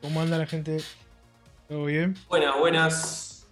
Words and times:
¿Cómo 0.00 0.20
anda 0.20 0.38
la 0.38 0.46
gente? 0.46 0.78
¿Todo 1.68 1.84
bien? 1.84 2.14
Buenas, 2.28 2.58
buenas. 2.58 3.48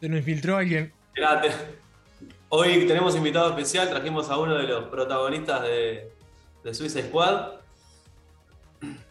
Se 0.00 0.08
nos 0.08 0.18
infiltró 0.18 0.56
alguien. 0.56 0.92
Te- 1.14 1.82
Hoy 2.54 2.86
tenemos 2.86 3.16
invitado 3.16 3.48
especial, 3.50 3.88
trajimos 3.88 4.28
a 4.28 4.36
uno 4.36 4.54
de 4.56 4.64
los 4.64 4.84
protagonistas 4.90 5.62
de, 5.62 6.12
de 6.62 6.74
Suicide 6.74 7.08
Squad. 7.08 7.60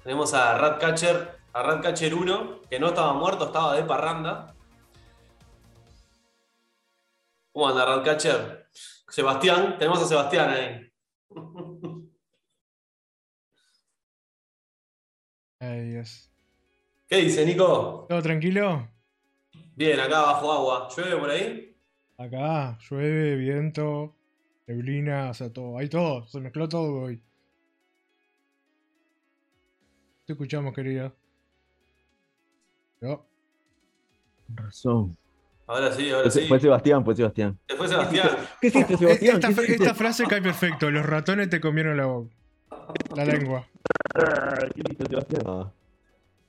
Tenemos 0.04 0.34
a 0.36 0.58
Ratcatcher, 0.60 1.40
a 1.54 1.64
Ratcatcher 1.64 2.14
1, 2.14 2.62
que 2.70 2.80
no 2.80 2.90
estaba 2.90 3.14
muerto, 3.14 3.46
estaba 3.48 3.76
de 3.76 3.84
parranda. 3.84 4.54
¿Cómo 7.52 7.68
anda 7.68 7.84
Ratcatcher? 7.86 8.68
Sebastián, 9.10 9.78
tenemos 9.80 10.02
a 10.04 10.06
Sebastián 10.08 10.50
ahí. 10.52 10.92
Ay, 15.60 15.90
Dios. 15.90 16.31
¿Qué 17.12 17.18
dice 17.18 17.46
Nico? 17.46 18.06
¿Todo 18.08 18.22
tranquilo? 18.22 18.88
Bien, 19.76 20.00
acá 20.00 20.22
bajo 20.22 20.50
agua. 20.50 20.88
¿Llueve 20.96 21.18
por 21.18 21.30
ahí? 21.30 21.76
Acá 22.18 22.78
llueve, 22.90 23.36
viento, 23.36 24.16
neblina, 24.66 25.30
o 25.32 25.34
sea, 25.34 25.52
todo. 25.52 25.78
Hay 25.78 25.90
todo. 25.90 26.26
Se 26.28 26.40
mezcló 26.40 26.70
todo 26.70 27.02
hoy. 27.02 27.22
Te 30.26 30.32
escuchamos, 30.32 30.74
querido. 30.74 31.14
Yo. 33.02 33.26
Razón. 34.56 35.18
Ahora 35.68 35.92
sí, 35.92 36.10
ahora 36.12 36.30
Fue, 36.32 36.42
sí. 36.42 36.48
fue 36.48 36.60
Sebastián, 36.62 37.04
fue 37.04 37.14
Sebastián. 37.18 37.60
Se 37.68 37.76
fue 37.76 37.88
Sebastián. 37.90 38.30
¿Qué 38.62 38.68
hiciste, 38.68 38.98
Sebastián? 38.98 39.36
Esta, 39.36 39.48
¿Qué 39.50 39.54
fra- 39.54 39.64
hiciste? 39.66 39.84
esta 39.84 39.96
frase 39.96 40.24
cae 40.28 40.42
perfecto. 40.42 40.90
Los 40.90 41.06
ratones 41.06 41.50
te 41.50 41.60
comieron 41.60 41.98
la 41.98 42.06
boca. 42.06 42.34
La 43.18 43.26
lengua. 43.26 43.68
¿Qué 44.16 44.82
hiciste, 44.82 45.06
Sebastián? 45.10 45.42
Ah, 45.46 45.72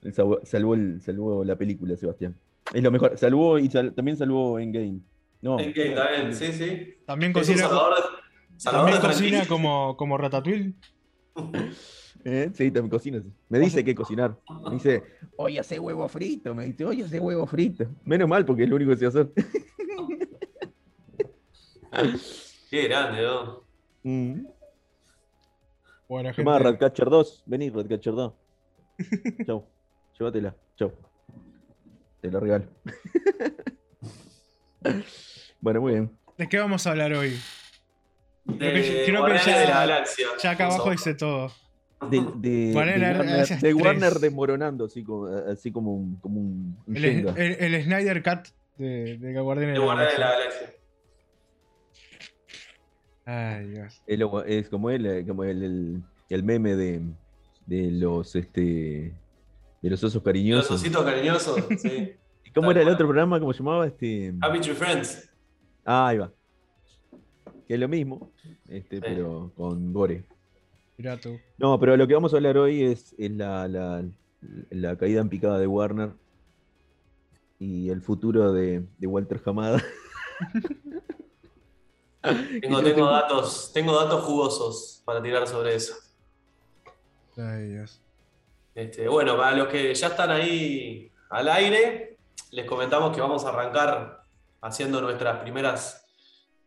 él 0.03 0.13
salvó, 0.13 0.39
salvó 0.43 0.73
el- 0.75 1.01
salvó 1.01 1.43
la 1.43 1.55
película, 1.55 1.95
Sebastián. 1.97 2.35
Es 2.73 2.81
lo 2.83 2.91
mejor. 2.91 3.17
Salvó 3.17 3.57
y 3.59 3.69
sal- 3.69 3.93
también 3.93 4.17
salvó 4.17 4.59
Endgame. 4.59 4.99
No. 5.41 5.59
¿En 5.59 5.73
qué? 5.73 5.89
¿Está 5.89 6.09
bien? 6.11 6.33
Sí, 6.33 6.51
sí. 6.53 6.93
También 7.05 7.33
cocina, 7.33 7.67
salvador 7.67 7.95
también 8.63 8.99
cocina 9.01 9.45
como, 9.47 9.97
como 9.97 10.17
Ratatouille. 10.17 10.73
¿Eh? 12.25 12.49
Sí, 12.53 12.71
también 12.71 12.89
cocina. 12.89 13.21
Me 13.49 13.59
dice 13.59 13.83
que 13.83 13.93
cocinar. 13.93 14.37
Me 14.63 14.75
dice, 14.75 15.03
hoy 15.35 15.57
hace 15.57 15.77
huevo 15.77 16.07
frito. 16.07 16.55
Me 16.55 16.65
dice, 16.67 16.85
hoy 16.85 17.01
hace 17.01 17.19
huevo 17.19 17.45
frito. 17.45 17.85
Menos 18.05 18.29
mal, 18.29 18.45
porque 18.45 18.63
es 18.63 18.69
lo 18.69 18.77
único 18.77 18.91
que 18.91 18.97
sé 18.97 19.05
hacer. 19.07 19.29
Qué 22.69 22.87
grande, 22.87 23.21
¿no? 23.21 23.63
Mm. 24.03 24.45
Buena 26.07 26.33
gente. 26.33 26.59
Ratcatcher 26.59 27.09
2. 27.09 27.43
Vení, 27.45 27.69
Ratcatcher 27.69 28.13
2. 28.13 28.33
Chau. 29.45 29.65
Llévatela. 30.17 30.55
Chau. 30.77 30.91
Te 32.21 32.31
la 32.31 32.39
regalo. 32.39 32.65
bueno, 35.61 35.81
muy 35.81 35.93
bien. 35.93 36.11
¿De 36.37 36.47
qué 36.49 36.57
vamos 36.59 36.85
a 36.87 36.91
hablar 36.91 37.13
hoy? 37.13 37.37
De 38.45 38.57
Creo 38.57 38.73
que- 38.73 39.03
creo 39.05 39.05
que 39.05 39.11
Guardianes 39.31 39.45
ya- 39.45 39.59
de 39.59 39.67
la 39.67 39.79
Galaxia. 39.79 40.27
Ya 40.41 40.51
acá 40.51 40.65
abajo 40.65 40.91
dice 40.91 41.13
todo. 41.13 41.51
De, 42.09 42.73
Warner, 42.75 44.13
de 44.15 44.19
desmoronando, 44.19 44.85
así 44.85 45.03
como, 45.05 45.27
así 45.27 45.71
como 45.71 45.95
un, 45.95 46.17
como 46.17 46.41
un, 46.41 46.77
un 46.85 46.97
El, 46.97 47.05
el- 47.37 47.73
el 47.75 47.83
Snyder 47.85 48.21
Cut 48.21 48.49
de, 48.77 49.17
de 49.19 49.39
Guardianes 49.39 49.75
De 49.75 49.81
de 49.81 49.87
la 49.87 49.93
de 49.93 50.17
la 50.19 50.29
Galaxia. 50.31 50.59
Galaxia. 50.59 50.69
Ay, 53.25 53.67
Dios. 53.69 54.01
Es, 54.05 54.19
lo- 54.19 54.29
como 54.69 54.89
el, 54.89 55.25
como 55.25 55.43
el, 55.45 55.63
el, 55.63 56.03
el 56.29 56.43
meme 56.43 56.75
de, 56.75 57.01
de 57.67 57.91
los 57.91 58.35
este 58.35 59.13
de 59.83 59.89
los 59.91 60.03
osos 60.03 60.15
Los 60.15 60.23
cariñosos. 60.23 60.71
ositos 60.81 61.03
cariñosos, 61.03 61.59
sí. 61.79 62.13
¿Cómo 62.55 62.67
tal 62.67 62.77
era 62.77 62.87
el 62.89 62.93
otro 62.95 63.07
programa? 63.07 63.39
¿Cómo 63.39 63.51
se 63.53 63.59
llamaba? 63.59 63.85
Este... 63.87 64.33
Happy 64.41 64.59
Tree 64.59 64.73
Friends. 64.75 65.29
Ah, 65.85 66.07
ahí 66.07 66.17
va. 66.19 66.31
Que 67.67 67.73
es 67.75 67.79
lo 67.79 67.87
mismo, 67.87 68.31
este, 68.67 68.97
Sí. 68.97 69.01
pero 69.01 69.51
con 69.55 69.91
gore. 69.93 70.23
Mirá 70.97 71.19
tú. 71.19 71.37
No, 71.57 71.79
pero 71.79 71.97
lo 71.97 72.07
que 72.07 72.13
vamos 72.13 72.33
a 72.33 72.37
hablar 72.37 72.57
hoy 72.57 72.83
es, 72.83 73.15
es 73.17 73.31
la, 73.31 73.67
la, 73.67 74.03
la 74.69 74.97
caída 74.97 75.21
en 75.21 75.29
picada 75.29 75.57
de 75.59 75.65
Warner 75.67 76.11
y 77.59 77.89
el 77.89 78.01
futuro 78.01 78.51
de, 78.53 78.85
de 78.97 79.07
Walter 79.07 79.41
Hamada. 79.45 79.81
Tengo, 82.61 82.81
tengo 82.81 83.05
datos, 83.09 83.71
tengo 83.73 83.99
datos 83.99 84.23
jugosos 84.23 85.01
para 85.03 85.21
tirar 85.21 85.45
sobre 85.47 85.75
eso. 85.75 85.95
Ay, 87.35 87.67
Dios. 87.69 87.99
Este, 88.75 89.07
bueno, 89.07 89.37
para 89.37 89.55
los 89.55 89.67
que 89.67 89.93
ya 89.93 90.07
están 90.07 90.31
ahí 90.31 91.11
al 91.29 91.47
aire, 91.49 92.17
les 92.51 92.65
comentamos 92.65 93.13
que 93.15 93.21
vamos 93.21 93.45
a 93.45 93.49
arrancar 93.49 94.23
haciendo 94.61 95.01
nuestras 95.01 95.41
primeras 95.41 96.05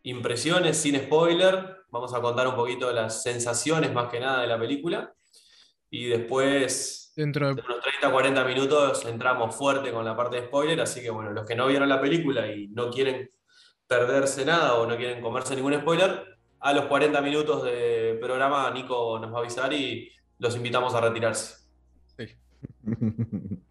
impresiones 0.03 0.77
sin 0.77 0.95
spoiler. 0.97 1.77
Vamos 1.89 2.13
a 2.13 2.21
contar 2.21 2.47
un 2.47 2.55
poquito 2.55 2.91
las 2.91 3.23
sensaciones 3.23 3.93
más 3.93 4.09
que 4.09 4.19
nada 4.19 4.41
de 4.41 4.47
la 4.47 4.59
película. 4.59 5.13
Y 5.89 6.05
después, 6.05 7.13
Dentro 7.15 7.49
en 7.49 7.55
de. 7.55 7.61
unos 7.61 7.81
30 7.81 8.11
40 8.11 8.43
minutos, 8.45 9.05
entramos 9.05 9.55
fuerte 9.55 9.91
con 9.91 10.05
la 10.05 10.15
parte 10.15 10.37
de 10.37 10.47
spoiler. 10.47 10.79
Así 10.81 11.01
que 11.01 11.09
bueno, 11.09 11.31
los 11.31 11.45
que 11.45 11.55
no 11.55 11.67
vieron 11.67 11.89
la 11.89 11.99
película 11.99 12.47
y 12.47 12.67
no 12.69 12.89
quieren 12.89 13.29
perderse 13.87 14.45
nada 14.45 14.75
o 14.75 14.85
no 14.85 14.97
quieren 14.97 15.21
comerse 15.21 15.55
ningún 15.55 15.73
spoiler, 15.75 16.37
a 16.59 16.73
los 16.73 16.85
40 16.85 17.21
minutos 17.21 17.63
de 17.63 18.17
programa 18.21 18.69
Nico 18.71 19.17
nos 19.19 19.31
va 19.31 19.37
a 19.37 19.39
avisar 19.41 19.71
y 19.73 20.11
los 20.39 20.55
invitamos 20.55 20.93
a 20.93 21.01
retirarse. 21.01 21.66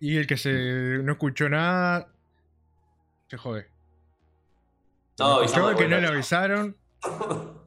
Y 0.00 0.16
el 0.16 0.26
que 0.26 0.36
se 0.36 1.00
no 1.02 1.12
escuchó 1.12 1.48
nada. 1.48 2.12
Se 3.26 3.36
jode. 3.36 3.66
No, 5.18 5.42
Escuchó 5.42 5.66
avisamos 5.66 5.70
el 5.72 5.76
que 5.76 5.88
no 5.88 6.00
le 6.00 6.06
avisaron. 6.06 6.76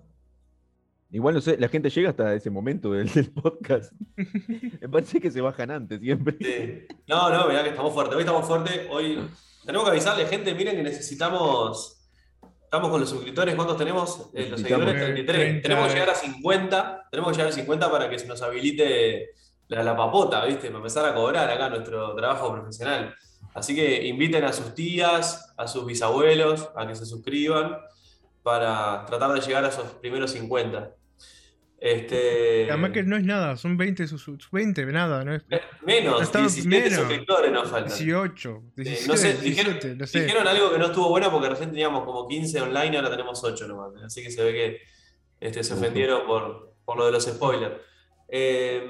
Igual 1.14 1.36
no 1.36 1.42
sé, 1.42 1.58
la 1.58 1.68
gente 1.68 1.90
llega 1.90 2.12
hasta 2.12 2.34
ese 2.34 2.50
momento 2.50 2.94
del, 2.94 3.12
del 3.12 3.32
podcast. 3.32 3.92
Me 4.16 4.88
parece 4.88 5.20
que 5.20 5.30
se 5.30 5.42
bajan 5.42 5.70
antes 5.70 6.00
siempre. 6.00 6.38
Sí. 6.40 6.88
No, 7.08 7.30
no, 7.30 7.50
mirá 7.50 7.64
que 7.64 7.72
estamos 7.72 7.94
fuertes. 7.94 8.16
Hoy 8.16 8.22
estamos 8.22 8.48
fuertes. 8.48 8.88
Hoy 8.90 9.30
tenemos 9.66 9.84
que 9.84 9.92
avisarle, 9.92 10.26
gente. 10.26 10.56
Miren 10.56 10.78
que 10.78 10.84
necesitamos. 10.84 11.98
Estamos 12.64 12.90
con 12.90 13.02
los 13.02 13.10
suscriptores. 13.10 13.56
¿Cuántos 13.56 13.78
tenemos? 13.78 14.30
Eh, 14.34 14.48
los 14.50 14.62
seguidores 14.62 14.96
33. 14.96 15.26
30. 15.26 15.62
Tenemos 15.62 15.88
que 15.90 15.94
llegar 15.96 16.10
a 16.12 16.16
50. 16.16 17.08
Tenemos 17.12 17.32
que 17.32 17.38
llegar 17.38 17.52
a 17.52 17.56
50 17.56 17.92
para 17.92 18.10
que 18.10 18.18
se 18.18 18.28
nos 18.28 18.42
habilite 18.42 19.32
la, 19.72 19.84
la 19.84 19.96
papota, 19.96 20.46
¿viste? 20.46 20.68
Para 20.68 20.78
empezar 20.78 21.06
a 21.06 21.14
cobrar 21.14 21.50
acá 21.50 21.70
nuestro 21.70 22.14
trabajo 22.16 22.52
profesional. 22.54 23.16
Así 23.54 23.76
que 23.76 24.06
inviten 24.08 24.44
a 24.46 24.54
sus 24.54 24.74
tías, 24.76 25.54
a 25.58 25.68
sus 25.68 25.86
bisabuelos, 25.86 26.70
a 26.76 26.88
que 26.88 26.96
se 26.96 27.06
suscriban 27.06 27.78
para 28.44 29.06
tratar 29.06 29.32
de 29.34 29.42
llegar 29.42 29.66
a 29.66 29.70
esos 29.70 29.86
primeros 30.02 30.32
50. 30.32 30.92
Este, 31.84 32.68
Además 32.70 32.92
que 32.92 33.02
no 33.02 33.18
es 33.18 33.24
nada, 33.24 33.58
son 33.58 33.76
20, 33.76 34.08
sus, 34.08 34.22
sus 34.22 34.52
20, 34.52 34.86
nada, 34.88 35.24
no 35.26 35.34
es 35.34 35.42
Me- 35.48 35.62
Menos, 35.84 36.22
Está 36.22 36.40
17 36.40 36.70
menos. 36.70 36.94
suscriptores 37.00 37.52
nos 37.52 37.70
faltan. 37.72 37.88
18, 37.98 38.62
Sí, 38.76 38.84
17, 38.84 39.08
no 39.08 39.18
sé, 39.18 39.28
17, 39.42 39.50
dijeron, 39.50 39.98
no 39.98 40.06
sé. 40.08 40.22
dijeron 40.22 40.48
algo 40.48 40.72
que 40.72 40.78
no 40.78 40.86
estuvo 40.86 41.10
bueno 41.10 41.32
porque 41.32 41.50
recién 41.50 41.72
teníamos 41.72 42.04
como 42.06 42.28
15 42.28 42.62
online, 42.62 42.98
ahora 42.98 43.10
tenemos 43.10 43.44
8 43.44 43.68
nomás. 43.68 43.94
Así 44.06 44.22
que 44.22 44.30
se 44.30 44.44
ve 44.44 44.54
que 44.54 44.82
este, 45.40 45.64
se 45.64 45.74
ofendieron 45.74 46.28
por, 46.28 46.76
por 46.86 46.98
lo 46.98 47.06
de 47.08 47.14
los 47.14 47.24
spoilers. 47.26 47.74
Eh, 48.34 48.82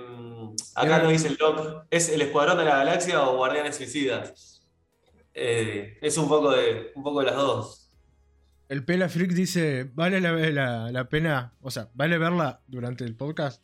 acá 0.75 0.99
nos 0.99 1.11
dice 1.11 1.27
el 1.29 1.37
doc, 1.37 1.85
¿es 1.89 2.09
el 2.09 2.21
Escuadrón 2.21 2.57
de 2.59 2.65
la 2.65 2.77
Galaxia 2.77 3.23
o 3.23 3.35
Guardianes 3.37 3.75
Suicidas? 3.75 4.63
Eh, 5.33 5.97
es 6.01 6.17
un 6.17 6.27
poco, 6.29 6.51
de, 6.51 6.91
un 6.95 7.03
poco 7.03 7.21
de 7.21 7.25
las 7.25 7.35
dos. 7.35 7.89
El 8.69 8.85
Pela 8.85 9.09
Freak 9.09 9.31
dice, 9.31 9.89
vale 9.95 10.21
la, 10.21 10.31
la- 10.33 10.91
la 10.91 11.09
pena, 11.09 11.53
o 11.61 11.71
sea, 11.71 11.89
vale 11.93 12.17
verla 12.17 12.61
durante 12.67 13.03
el 13.03 13.15
podcast. 13.15 13.63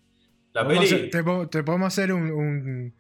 La 0.53 0.67
peli, 0.67 0.85
hacer- 0.85 1.09
te, 1.11 1.23
po- 1.23 1.47
te 1.47 1.63
podemos 1.63 1.87
hacer 1.93 2.11
un, 2.11 2.31
un, 2.31 2.95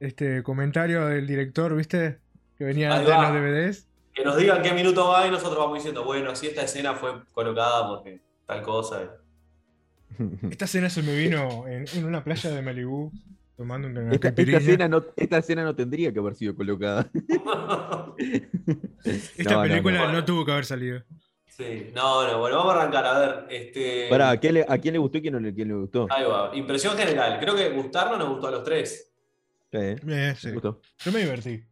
este, 0.00 0.42
comentario 0.42 1.06
del 1.06 1.26
director, 1.26 1.74
¿viste? 1.76 2.18
Que 2.58 2.64
venía 2.64 2.88
va. 2.90 3.30
los 3.30 3.40
DVDs. 3.40 3.86
que 4.12 4.24
nos 4.24 4.36
digan 4.36 4.62
qué 4.62 4.72
minuto 4.72 5.08
va 5.08 5.26
y 5.26 5.30
nosotros 5.30 5.58
vamos 5.58 5.76
diciendo, 5.78 6.04
bueno, 6.04 6.34
si 6.34 6.48
esta 6.48 6.62
escena 6.62 6.94
fue 6.94 7.22
colocada 7.32 7.86
porque 7.88 8.20
tal 8.46 8.62
cosa. 8.62 9.02
Esta 10.50 10.64
escena 10.66 10.90
se 10.90 11.02
me 11.02 11.16
vino 11.16 11.66
en, 11.68 11.84
en 11.94 12.04
una 12.04 12.22
playa 12.24 12.50
de 12.50 12.62
Malibú, 12.62 13.12
tomando 13.56 13.88
una 13.88 14.10
Esta, 14.12 14.28
esta 14.28 14.56
escena 14.58 14.88
no, 14.88 15.04
esta 15.16 15.38
escena 15.38 15.64
no 15.64 15.74
tendría 15.74 16.12
que 16.12 16.18
haber 16.18 16.34
sido 16.34 16.54
colocada. 16.54 17.10
Esta 19.36 19.54
No, 19.54 19.62
película 19.62 20.06
no. 20.06 20.12
no, 20.12 20.24
tuvo 20.24 20.44
que 20.44 20.52
haber 20.52 20.64
salido. 20.64 21.02
sí, 21.46 21.90
no, 21.94 22.26
no, 22.30 22.38
bueno, 22.40 22.56
vamos 22.58 22.74
a 22.74 22.80
arrancar, 22.82 23.06
a 23.06 23.18
ver. 23.18 23.46
Este... 23.50 24.06
Pará, 24.10 24.30
¿a 24.30 24.36
quién, 24.40 24.54
le, 24.54 24.66
¿a 24.68 24.78
quién 24.78 24.92
le 24.94 24.98
gustó 24.98 25.18
y 25.18 25.22
quién 25.22 25.34
no 25.34 25.40
le, 25.40 25.54
quién 25.54 25.68
le 25.68 25.74
gustó? 25.74 26.06
Ahí 26.10 26.24
va. 26.24 26.50
Impresión 26.54 26.96
general. 26.96 27.38
Creo 27.40 27.54
que 27.54 27.70
gustarnos 27.70 28.18
nos 28.18 28.28
gustó 28.30 28.48
a 28.48 28.50
los 28.52 28.64
tres. 28.64 29.12
Sí, 29.72 29.78
Eh, 29.78 30.34
sí. 30.36 30.46
me 30.48 30.52
gustó. 30.54 30.80
Yo 30.98 31.12
me 31.12 31.18
divertí. 31.20 31.62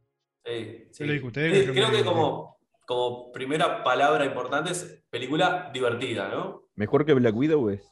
Sí, 0.44 0.88
sí. 0.90 1.06
Yo 1.06 1.12
Sí, 1.14 1.20
que 1.32 1.66
yo 1.66 1.72
creo 1.72 1.88
me 1.90 1.96
que 1.98 2.04
como, 2.04 2.58
como 2.86 3.32
primera 3.32 3.82
palabra 3.82 4.24
importante 4.26 4.72
es 4.72 5.02
película 5.10 5.70
divertida, 5.72 6.28
¿no? 6.28 6.64
Mejor 6.74 7.06
que 7.06 7.14
Black 7.14 7.34
Widow 7.34 7.70
es. 7.70 7.82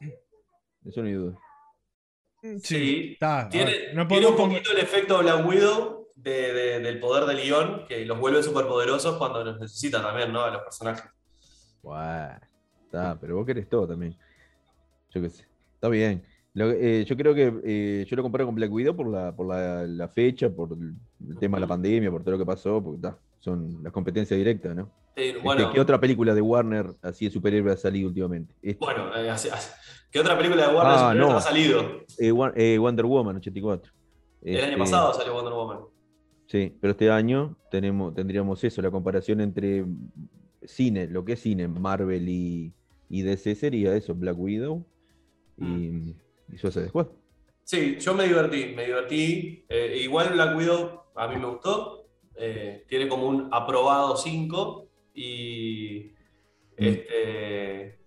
Eso 0.87 1.00
no 1.00 1.06
hay 1.08 1.14
duda. 1.14 1.38
Mm, 2.43 2.58
Sí, 2.58 3.11
está. 3.12 3.49
Tiene, 3.49 3.70
ver, 3.70 3.94
no 3.94 4.06
tiene 4.08 4.26
un 4.26 4.37
poquito 4.37 4.73
el 4.73 4.79
efecto 4.79 5.19
Black 5.19 5.46
Widow 5.46 6.08
de- 6.17 6.52
de- 6.52 6.81
del 6.81 6.99
poder 7.00 7.25
de 7.25 7.34
León, 7.34 7.84
que 7.88 8.05
los 8.05 8.19
vuelve 8.19 8.43
superpoderosos 8.43 9.17
cuando 9.17 9.44
los 9.44 9.61
necesita 9.61 10.02
también, 10.02 10.32
¿no? 10.32 10.43
A 10.43 10.50
los 10.50 10.62
personajes. 10.62 11.05
Buah, 11.82 12.38
está, 12.84 13.19
pero 13.20 13.37
vos 13.37 13.46
querés 13.46 13.69
todo 13.69 13.87
también. 13.88 14.17
Yo 15.11 15.20
qué 15.23 15.31
sé. 15.31 15.46
Está 15.75 15.88
bien. 15.88 16.25
Lo- 16.54 16.70
eh, 16.70 17.04
yo 17.06 17.16
creo 17.16 17.34
que 17.34 17.52
eh, 17.64 18.04
yo 18.06 18.16
lo 18.16 18.22
comparo 18.22 18.44
con 18.46 18.54
Black 18.54 18.70
Widow 18.70 18.94
por 18.94 19.08
la, 19.08 19.34
por 19.34 19.46
la, 19.46 19.87
la 19.87 20.08
fecha, 20.08 20.50
por 20.50 20.70
el, 20.72 20.94
tema 21.38 21.56
de 21.56 21.62
la 21.62 21.66
pandemia, 21.66 22.10
por 22.10 22.22
todo 22.22 22.32
lo 22.32 22.38
que 22.38 22.44
pasó, 22.46 22.82
porque 22.82 23.00
ta, 23.00 23.19
son 23.38 23.82
las 23.82 23.93
competencias 23.93 24.37
directas, 24.37 24.76
¿no? 24.76 24.90
Este, 25.16 25.40
¿Qué 25.72 25.81
otra 25.81 25.99
película 26.00 26.34
de 26.34 26.40
Warner 26.40 26.94
así 27.02 27.26
de 27.26 27.31
superhéroe 27.31 27.72
ha 27.72 27.76
salido 27.76 28.08
últimamente? 28.08 28.54
Esta. 28.62 28.84
bueno 28.84 29.16
eh, 29.16 29.31
¿qué 30.10 30.20
otra 30.20 30.37
película 30.37 30.69
de 30.69 30.75
Warner 30.75 30.94
Ah, 30.94 30.99
superhéroes 30.99 31.31
no. 31.32 31.37
ha 31.37 31.40
salido? 31.40 32.81
Wonder 32.81 33.06
Woman 33.06 33.37
84. 33.37 33.93
El 34.43 34.56
año 34.56 34.64
Este, 34.66 34.76
pasado 34.78 35.12
salió 35.14 35.34
Wonder 35.34 35.52
Woman. 35.55 35.78
Sí, 36.46 36.76
pero 36.81 36.90
este 36.93 37.10
año 37.10 37.56
tenemos, 37.70 38.14
tendríamos 38.14 38.62
eso, 38.64 38.82
la 38.82 38.90
comparación 38.90 39.40
entre 39.40 39.87
cine, 40.64 41.06
lo 41.08 41.25
que 41.25 41.32
es 41.32 41.40
cine, 41.40 41.66
Marvel 41.69 42.28
y, 42.28 42.72
y 43.08 43.22
DC 43.22 43.55
sería 43.55 43.94
eso, 43.96 44.14
Black 44.14 44.38
Widow 44.38 44.84
y, 45.58 46.14
y 46.52 46.58
Suicide 46.58 46.88
Squad. 46.88 47.06
Sí, 47.64 47.96
yo 47.99 48.14
me 48.14 48.25
divertí, 48.25 48.66
me 48.76 48.84
divertí. 48.87 49.64
Eh, 49.69 49.99
igual 50.02 50.32
Black 50.32 50.56
Widow 50.56 51.02
a 51.14 51.28
mí 51.28 51.37
me 51.37 51.46
gustó. 51.46 52.06
eh, 52.37 52.84
tiene 52.88 53.08
como 53.08 53.28
un 53.28 53.49
aprobado 53.52 54.16
5 54.16 54.88
y 55.14 56.12
este 56.76 57.99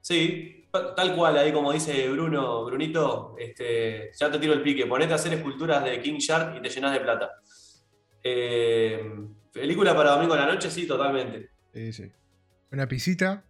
sí, 0.00 0.66
tal 0.70 1.16
cual, 1.16 1.36
ahí 1.38 1.52
como 1.52 1.72
dice 1.72 2.08
Bruno, 2.08 2.64
Brunito, 2.64 3.34
este, 3.38 4.10
ya 4.14 4.30
te 4.30 4.38
tiro 4.38 4.52
el 4.52 4.62
pique, 4.62 4.86
ponete 4.86 5.12
a 5.12 5.16
hacer 5.16 5.32
esculturas 5.34 5.84
de 5.84 6.00
King 6.00 6.18
Shark 6.18 6.56
y 6.56 6.62
te 6.62 6.68
llenas 6.68 6.92
de 6.92 7.00
plata. 7.00 7.30
Eh, 8.22 9.02
película 9.52 9.94
para 9.94 10.12
domingo 10.12 10.34
a 10.34 10.38
la 10.38 10.46
noche, 10.46 10.70
sí, 10.70 10.86
totalmente. 10.86 11.50
Sí, 11.74 11.92
sí. 11.92 12.12
Una 12.70 12.86
pisita, 12.88 13.44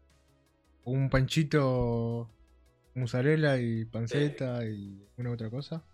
un 0.84 1.10
panchito 1.10 2.30
mozzarella 2.94 3.58
y 3.58 3.84
panceta 3.86 4.64
y 4.66 5.08
una 5.16 5.32
otra 5.32 5.50
cosa. 5.50 5.84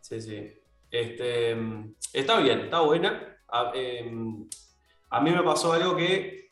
Sí, 0.00 0.20
sí. 0.20 0.52
Este, 0.90 1.54
mm, 1.54 1.94
está 2.12 2.40
bien, 2.40 2.60
está 2.60 2.80
buena. 2.80 3.38
A, 3.48 3.72
em, 3.74 4.48
a 5.10 5.20
mí 5.20 5.30
me 5.30 5.42
pasó 5.42 5.72
algo 5.72 5.96
que 5.96 6.50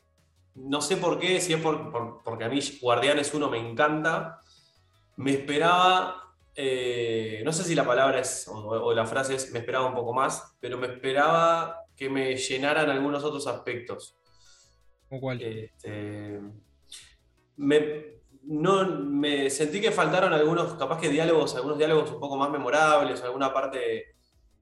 no 0.55 0.81
sé 0.81 0.97
por 0.97 1.19
qué, 1.19 1.39
si 1.41 1.53
es 1.53 1.61
por, 1.61 1.91
por- 1.91 2.23
porque 2.23 2.45
a 2.45 2.49
mí 2.49 2.59
Guardianes 2.81 3.33
1 3.33 3.49
me 3.49 3.59
encanta. 3.59 4.39
Me 5.17 5.31
esperaba, 5.33 6.35
eh, 6.55 7.41
no 7.45 7.53
sé 7.53 7.63
si 7.63 7.75
la 7.75 7.85
palabra 7.85 8.19
es, 8.21 8.47
o, 8.47 8.53
o 8.57 8.93
la 8.93 9.05
frase 9.05 9.35
es, 9.35 9.51
me 9.51 9.59
esperaba 9.59 9.87
un 9.87 9.95
poco 9.95 10.13
más, 10.13 10.55
pero 10.59 10.77
me 10.77 10.87
esperaba 10.87 11.81
que 11.95 12.09
me 12.09 12.35
llenaran 12.37 12.89
algunos 12.89 13.23
otros 13.23 13.47
aspectos. 13.47 14.17
¿O 15.09 15.19
cuál? 15.19 15.41
Este, 15.41 16.39
me, 17.57 18.22
no, 18.43 18.85
me 18.85 19.49
sentí 19.49 19.79
que 19.81 19.91
faltaron 19.91 20.33
algunos, 20.33 20.73
capaz 20.75 20.99
que 20.99 21.09
diálogos, 21.09 21.55
algunos 21.55 21.77
diálogos 21.77 22.11
un 22.11 22.19
poco 22.19 22.35
más 22.37 22.49
memorables, 22.49 23.21
alguna 23.23 23.53
parte 23.53 24.15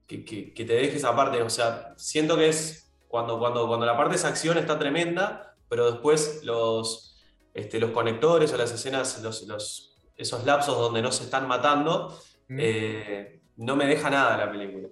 que, 0.06 0.24
que- 0.24 0.52
que 0.54 0.64
te 0.64 0.74
deje 0.74 0.96
esa 0.96 1.14
parte. 1.16 1.42
O 1.42 1.50
sea, 1.50 1.94
siento 1.96 2.36
que 2.36 2.48
es 2.48 2.92
cuando, 3.08 3.38
cuando, 3.38 3.66
cuando 3.66 3.86
la 3.86 3.96
parte 3.96 4.10
de 4.10 4.16
esa 4.16 4.28
acción 4.28 4.58
está 4.58 4.78
tremenda, 4.78 5.56
pero 5.68 5.90
después 5.90 6.42
los, 6.44 7.16
este, 7.54 7.78
los 7.80 7.90
conectores 7.90 8.52
o 8.52 8.56
las 8.56 8.72
escenas, 8.72 9.20
los, 9.22 9.42
los- 9.42 9.88
esos 10.16 10.44
lapsos 10.44 10.76
donde 10.78 11.02
no 11.02 11.10
se 11.12 11.24
están 11.24 11.48
matando, 11.48 12.16
Mm. 12.48 12.58
eh, 12.60 13.42
no 13.56 13.76
me 13.76 13.86
deja 13.86 14.10
nada 14.10 14.36
la 14.36 14.50
película. 14.50 14.88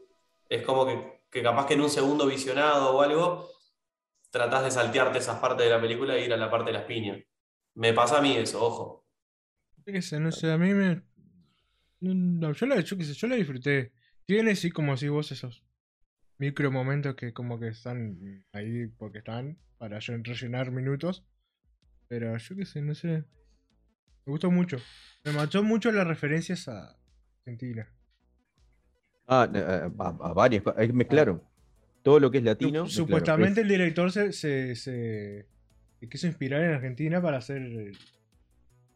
Es 0.49 0.63
como 0.65 0.87
que, 0.87 1.21
que 1.31 1.43
capaz 1.43 1.67
que 1.67 1.75
en 1.75 1.81
un 1.83 1.91
segundo 1.91 2.27
visionado 2.27 2.97
o 2.97 3.03
algo, 3.03 3.49
tratás 4.31 4.65
de 4.65 4.71
saltearte 4.71 5.19
esas 5.19 5.41
partes 5.41 5.67
de 5.67 5.71
la 5.73 5.81
película 5.81 6.15
e 6.17 6.25
ir 6.25 6.33
a 6.33 6.37
la 6.37 6.51
parte 6.51 6.71
de 6.73 6.79
las 6.79 6.85
piñas. 6.87 7.19
Me 7.75 7.93
pasa 7.93 8.19
a 8.19 8.23
mí 8.23 8.37
eso, 8.37 8.65
ojo. 8.65 9.07
Yo 9.87 9.93
qué 9.93 10.03
sé, 10.03 10.21
no 10.21 10.31
sé, 10.33 10.51
a 10.51 10.59
mí 10.59 10.75
me. 10.75 11.03
no, 12.01 12.15
no, 12.15 12.53
yo, 12.53 12.67
la, 12.67 12.81
yo 12.81 12.97
qué 12.97 13.05
sé, 13.05 13.15
yo 13.15 13.27
la 13.29 13.37
disfruté. 13.37 13.93
Tiene 14.27 14.55
sí, 14.57 14.71
como 14.71 14.97
si 14.97 15.09
vos, 15.09 15.33
esos 15.33 15.65
micro 16.39 16.71
momentos 16.71 17.15
que 17.17 17.33
como 17.33 17.59
que 17.61 17.69
están 17.69 18.45
ahí 18.53 18.87
porque 18.87 19.19
están 19.19 19.59
para 19.79 19.99
rellenar 20.01 20.71
minutos. 20.71 21.25
Pero 22.09 22.37
yo 22.37 22.57
qué 22.57 22.65
sé, 22.67 22.83
no 22.83 22.95
sé. 22.95 23.25
Me 24.27 24.33
gustó 24.33 24.51
mucho. 24.51 24.79
Me 25.25 25.33
mató 25.33 25.63
mucho 25.63 25.93
las 25.93 26.07
referencias 26.07 26.69
a 26.69 26.97
Argentina. 27.41 27.89
Ah, 29.27 29.49
a, 29.53 30.03
a- 30.05 30.31
a 30.31 30.33
varias 30.33 30.63
cosas. 30.63 30.81
Ahí 30.81 30.93
Mezclaron. 30.93 31.43
Todo 32.03 32.19
lo 32.19 32.31
que 32.31 32.39
es 32.39 32.45
latino. 32.45 32.87
Supuestamente 32.87 33.61
Es- 33.61 33.65
el 33.65 33.69
director 33.69 34.11
se, 34.11 34.33
se, 34.33 34.75
se- 34.75 35.47
se 36.01 36.09
quiso 36.09 36.27
inspirar 36.27 36.63
en 36.63 36.73
Argentina 36.73 37.21
para 37.23 37.37
hacer. 37.39 37.93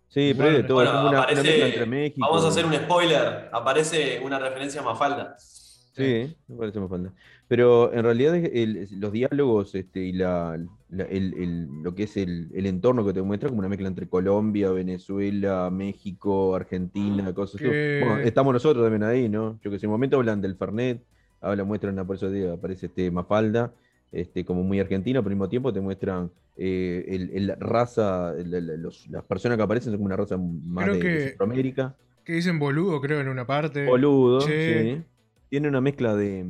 Sí, 0.09 0.33
pero 0.37 0.49
hay 0.49 0.57
de 0.57 0.63
todo. 0.65 0.77
Bueno, 0.77 0.93
como 0.93 1.09
una, 1.11 1.23
aparece- 1.25 1.67
entre 1.67 1.87
México. 1.87 2.27
Vamos 2.29 2.45
a 2.45 2.49
hacer 2.49 2.65
un 2.65 2.75
spoiler. 2.75 3.49
Aparece 3.53 4.21
una 4.25 4.39
referencia 4.39 4.81
a 4.81 4.85
Mafalda. 4.85 5.37
Sí, 5.39 6.35
me 6.49 6.57
parece 6.57 6.81
más 6.81 6.89
falta. 6.91 7.13
Pero 7.47 7.93
en 7.93 8.03
realidad 8.03 8.35
el- 8.37 8.89
los 8.99 9.13
diálogos 9.13 9.75
este, 9.75 10.01
y 10.01 10.13
la, 10.13 10.59
la- 10.89 11.05
el- 11.05 11.35
el- 11.35 11.83
lo 11.83 11.95
que 11.95 12.05
es 12.05 12.17
el, 12.17 12.49
el 12.55 12.67
entorno 12.67 13.05
que 13.05 13.13
te 13.13 13.23
muestra 13.23 13.49
como 13.49 13.59
una 13.61 13.69
mezcla 13.69 13.87
entre 13.87 14.09
Colombia, 14.09 14.71
Venezuela, 14.71 15.69
México, 15.71 16.57
Argentina, 16.57 17.33
cosas 17.35 17.57
así. 17.57 17.65
Que- 17.65 18.01
Bueno, 18.05 18.19
estamos 18.23 18.53
nosotros 18.55 18.85
también 18.85 19.03
ahí, 19.05 19.29
¿no? 19.29 19.59
Yo 19.63 19.71
que 19.71 19.79
sé, 19.79 19.87
en 19.87 19.91
un 19.91 19.95
momento 19.95 20.17
hablan 20.17 20.41
del 20.41 20.57
Fernet, 20.57 21.01
hablan, 21.41 21.67
muestran, 21.67 22.07
por 22.07 22.17
eso 22.17 22.31
digo, 22.31 22.55
aparece 22.55 22.87
este 22.87 23.11
Mafalda, 23.11 23.73
este, 24.13 24.45
como 24.45 24.63
muy 24.63 24.79
argentino, 24.81 25.21
pero 25.23 25.31
al 25.33 25.37
mismo 25.37 25.49
tiempo 25.49 25.73
te 25.73 25.81
muestran 25.81 26.31
eh, 26.57 27.05
el, 27.09 27.31
el 27.35 27.57
raza, 27.59 28.33
el- 28.39 28.55
el- 28.55 28.81
los- 28.81 29.09
las 29.09 29.25
personas 29.25 29.57
que 29.57 29.63
aparecen 29.65 29.91
son 29.93 29.99
como 29.99 30.07
una 30.07 30.17
raza 30.17 30.37
más 30.39 30.85
Creo 30.85 30.95
de, 30.97 31.03
de 31.03 31.09
que- 31.19 31.29
Centroamérica. 31.31 31.97
Que 32.25 32.33
dicen 32.35 32.59
boludo, 32.59 33.01
creo, 33.01 33.21
en 33.21 33.29
una 33.29 33.47
parte. 33.47 33.85
Boludo, 33.87 34.41
Che. 34.41 34.95
sí. 34.97 35.03
Tiene 35.51 35.69
una 35.69 35.81
mezcla 35.81 36.15
de, 36.17 36.47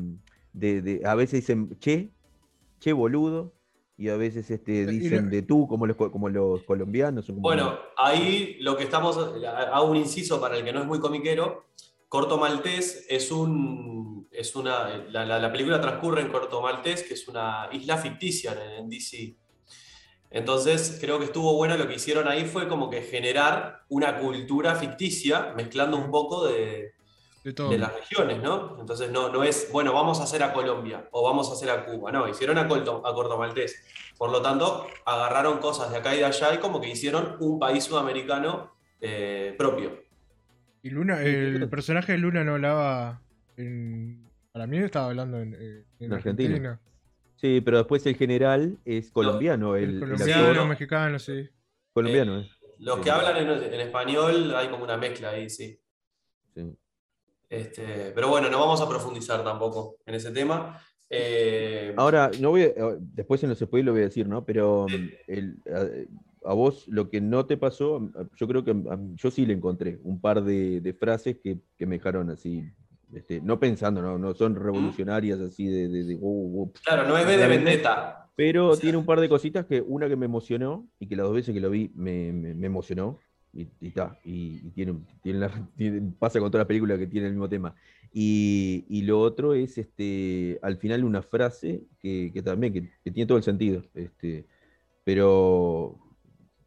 de- 0.52 0.83
de- 0.83 1.00
A 1.07 1.14
veces 1.14 1.40
dicen 1.40 1.76
che, 1.81 2.11
che 2.81 2.93
boludo, 2.93 3.55
y 3.97 4.09
a 4.09 4.17
veces 4.17 4.50
este, 4.50 4.87
dicen 4.87 5.31
de 5.31 5.43
tú, 5.43 5.67
como 5.67 5.87
los, 5.87 5.97
co- 5.97 6.11
como 6.12 6.29
los 6.29 6.62
colombianos. 6.64 7.26
como- 7.26 7.40
Bueno, 7.40 7.75
ahí 7.97 8.57
lo 8.61 8.76
que 8.76 8.85
estamos. 8.85 9.17
Hago 9.73 9.90
un 9.90 9.97
inciso 9.97 10.40
para 10.40 10.57
el 10.59 10.64
que 10.64 10.73
no 10.73 10.81
es 10.81 10.87
muy 10.87 11.00
comiquero. 11.00 11.64
Corto 12.09 12.37
Maltés 12.38 13.07
es 13.09 13.33
un. 13.33 14.13
Es 14.35 14.55
una, 14.57 14.88
la, 15.11 15.25
la- 15.25 15.38
la 15.38 15.53
película 15.53 15.81
transcurre 15.81 16.21
en 16.23 16.29
Corto 16.29 16.61
Maltés, 16.61 17.03
que 17.03 17.14
es 17.14 17.29
una 17.29 17.69
isla 17.73 17.97
ficticia 17.99 18.53
en, 18.53 18.71
en 18.85 18.91
DC. 18.91 19.37
Entonces, 20.31 20.99
creo 21.00 21.19
que 21.19 21.26
estuvo 21.26 21.55
bueno 21.55 21.76
lo 21.76 21.87
que 21.87 21.95
hicieron 21.95 22.26
ahí 22.26 22.45
fue 22.45 22.67
como 22.67 22.91
que 22.91 23.03
generar 23.03 23.83
una 23.88 24.19
cultura 24.19 24.75
ficticia, 24.75 25.53
mezclando 25.57 25.97
un 25.97 26.11
poco 26.11 26.47
de, 26.49 26.93
De 27.71 27.79
las 27.79 27.95
regiones, 27.95 28.43
¿no? 28.43 28.76
Entonces 28.81 29.11
no, 29.12 29.29
no 29.29 29.45
es, 29.45 29.69
bueno, 29.71 29.93
vamos 29.93 30.19
a 30.21 30.25
hacer 30.25 30.43
a 30.43 30.53
Colombia 30.53 31.09
o 31.12 31.23
vamos 31.23 31.50
a 31.50 31.53
hacer 31.53 31.71
a 31.71 31.85
Cuba, 31.85 32.11
no, 32.11 32.26
hicieron 32.29 32.59
a, 32.59 32.67
Corto, 32.67 33.07
a 33.07 33.14
Corto 33.14 33.37
Maltés. 33.38 33.81
Por 34.19 34.31
lo 34.31 34.41
tanto, 34.43 34.87
agarraron 35.05 35.59
cosas 35.59 35.91
de 35.91 35.99
acá 35.99 36.14
y 36.14 36.19
de 36.19 36.25
allá 36.25 36.53
y 36.55 36.59
como 36.59 36.81
que 36.81 36.88
hicieron 36.88 37.37
un 37.41 37.59
país 37.61 37.85
sudamericano 37.85 38.75
eh, 39.00 39.55
propio. 39.57 40.03
Y 40.83 40.91
Luna, 40.91 41.23
el 41.23 41.69
personaje 41.69 42.12
de 42.12 42.19
Luna 42.19 42.43
no 42.45 42.55
hablaba 42.55 43.21
en. 43.57 44.24
Para 44.55 44.69
mí 44.69 44.79
estaba 44.79 45.07
hablando 45.09 45.41
en, 45.41 45.53
eh, 45.55 45.85
en 45.99 46.07
En 46.07 46.13
Argentina. 46.13 46.49
Argentina. 46.55 46.81
Sí, 47.35 47.61
pero 47.61 47.79
después 47.79 48.07
el 48.07 48.15
general 48.15 48.79
es 48.85 49.11
colombiano. 49.11 49.75
El 49.75 49.83
El, 49.83 49.91
el 49.95 50.01
colombiano, 50.01 50.67
mexicano, 50.67 51.19
sí. 51.19 51.49
colombiano. 51.93 52.39
eh. 52.39 52.49
Los 52.79 52.99
Sí. 52.99 53.03
que 53.03 53.11
hablan 53.11 53.37
en, 53.37 53.51
en 53.51 53.81
español 53.81 54.55
hay 54.55 54.69
como 54.69 54.85
una 54.85 54.97
mezcla 54.97 55.31
ahí, 55.31 55.51
sí. 55.51 55.77
Sí. 56.55 56.73
Este, 57.51 58.13
pero 58.15 58.29
bueno, 58.29 58.49
no 58.49 58.61
vamos 58.61 58.81
a 58.81 58.89
profundizar 58.89 59.43
tampoco 59.43 59.97
en 60.07 60.15
ese 60.15 60.31
tema. 60.31 60.79
Eh, 61.11 61.93
Ahora, 61.97 62.31
no 62.41 62.51
voy 62.51 62.63
a- 62.63 62.73
después 63.01 63.43
en 63.43 63.51
los 63.51 63.59
spoilers 63.59 63.87
lo 63.87 63.93
voy 63.93 64.03
a 64.03 64.05
decir, 64.05 64.29
¿no? 64.29 64.45
Pero 64.45 64.87
mm, 64.89 65.09
el- 65.27 65.57
a, 66.45 66.51
a 66.51 66.55
vos 66.55 66.87
lo 66.87 67.11
que 67.11 67.21
no 67.21 67.45
te 67.45 67.57
pasó, 67.57 68.09
a- 68.15 68.29
yo 68.37 68.47
creo 68.47 68.63
que 68.65 68.71
a- 68.71 68.99
yo 69.17 69.31
sí 69.33 69.47
le 69.47 69.55
encontré 69.55 69.99
un 70.05 70.21
par 70.21 70.45
de, 70.45 70.81
de 70.81 70.95
frases 70.95 71.39
que, 71.43 71.59
que 71.77 71.87
me 71.87 71.97
dejaron 71.97 72.31
así, 72.31 72.63
este, 73.13 73.41
no 73.41 73.59
pensando, 73.61 74.01
¿no? 74.03 74.19
No 74.19 74.35
son 74.35 74.55
revolucionarias 74.57 75.41
así 75.41 75.67
de, 75.67 75.89
de, 75.89 76.05
de, 76.05 76.17
wow, 76.17 76.49
wow, 76.49 76.73
claro, 76.85 77.09
no 77.09 77.17
es 77.19 77.27
de 77.27 77.47
Vendetta. 77.47 78.31
pero 78.37 78.69
O 78.69 78.75
sea- 78.75 78.83
tiene 78.83 78.99
un 78.99 79.05
par 79.07 79.21
de 79.21 79.29
cositas 79.29 79.67
que 79.67 79.81
una 79.81 80.09
que 80.09 80.17
me 80.17 80.27
emocionó 80.27 80.89
y 80.99 81.07
que 81.07 81.17
las 81.17 81.27
dos 81.27 81.35
veces 81.35 81.55
que 81.55 81.61
lo 81.61 81.71
vi 81.71 81.91
me, 81.95 82.33
me- 82.33 82.55
me 82.55 82.67
emocionó 82.67 83.19
y, 83.53 83.69
y 83.81 83.91
ta, 83.91 84.19
y, 84.25 84.61
y 84.67 84.71
tiene, 84.71 84.95
tiene 85.23 85.39
la- 85.41 85.51
tiene- 85.77 86.13
pasa 86.19 86.41
con 86.41 86.51
todas 86.51 86.63
las 86.63 86.69
películas 86.69 86.99
que 86.99 87.07
tienen 87.07 87.29
el 87.29 87.35
mismo 87.35 87.49
tema. 87.49 87.75
Y, 88.13 88.85
y 88.89 89.03
lo 89.03 89.21
otro 89.21 89.55
es 89.55 89.77
este, 89.79 90.59
al 90.63 90.77
final 90.77 91.03
una 91.05 91.21
frase 91.23 91.83
que, 92.01 92.31
que 92.33 92.43
también 92.43 92.73
que, 92.73 92.91
que 93.03 93.11
tiene 93.11 93.27
todo 93.27 93.39
el 93.39 93.45
sentido. 93.45 93.83
Este, 93.95 94.47
pero 95.05 95.99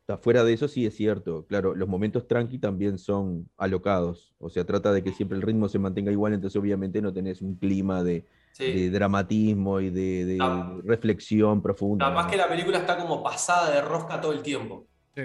Está 0.07 0.17
fuera 0.17 0.45
de 0.45 0.53
eso 0.53 0.69
sí 0.69 0.85
es 0.85 0.95
cierto. 0.95 1.45
Claro, 1.49 1.75
los 1.75 1.85
momentos 1.89 2.25
tranqui 2.29 2.59
también 2.59 2.97
son 2.97 3.49
alocados. 3.57 4.33
O 4.39 4.49
sea, 4.49 4.63
trata 4.65 4.93
de 4.93 5.03
que 5.03 5.11
siempre 5.11 5.35
el 5.35 5.41
ritmo 5.41 5.67
se 5.67 5.79
mantenga 5.79 6.13
igual, 6.13 6.31
entonces 6.31 6.57
obviamente 6.57 7.01
no 7.01 7.11
tenés 7.11 7.41
un 7.41 7.55
clima 7.55 8.01
de, 8.05 8.25
Sí. 8.53 8.71
de 8.71 8.89
dramatismo 8.89 9.81
y 9.81 9.89
de, 9.89 10.23
de 10.23 10.81
reflexión 10.85 11.61
profunda. 11.61 12.07
Capaz 12.07 12.23
¿no? 12.23 12.31
que 12.31 12.37
la 12.37 12.47
película 12.47 12.77
está 12.77 12.97
como 12.97 13.21
pasada 13.21 13.69
de 13.69 13.81
rosca 13.81 14.21
todo 14.21 14.31
el 14.31 14.41
tiempo. 14.41 14.87
Sí. 15.13 15.23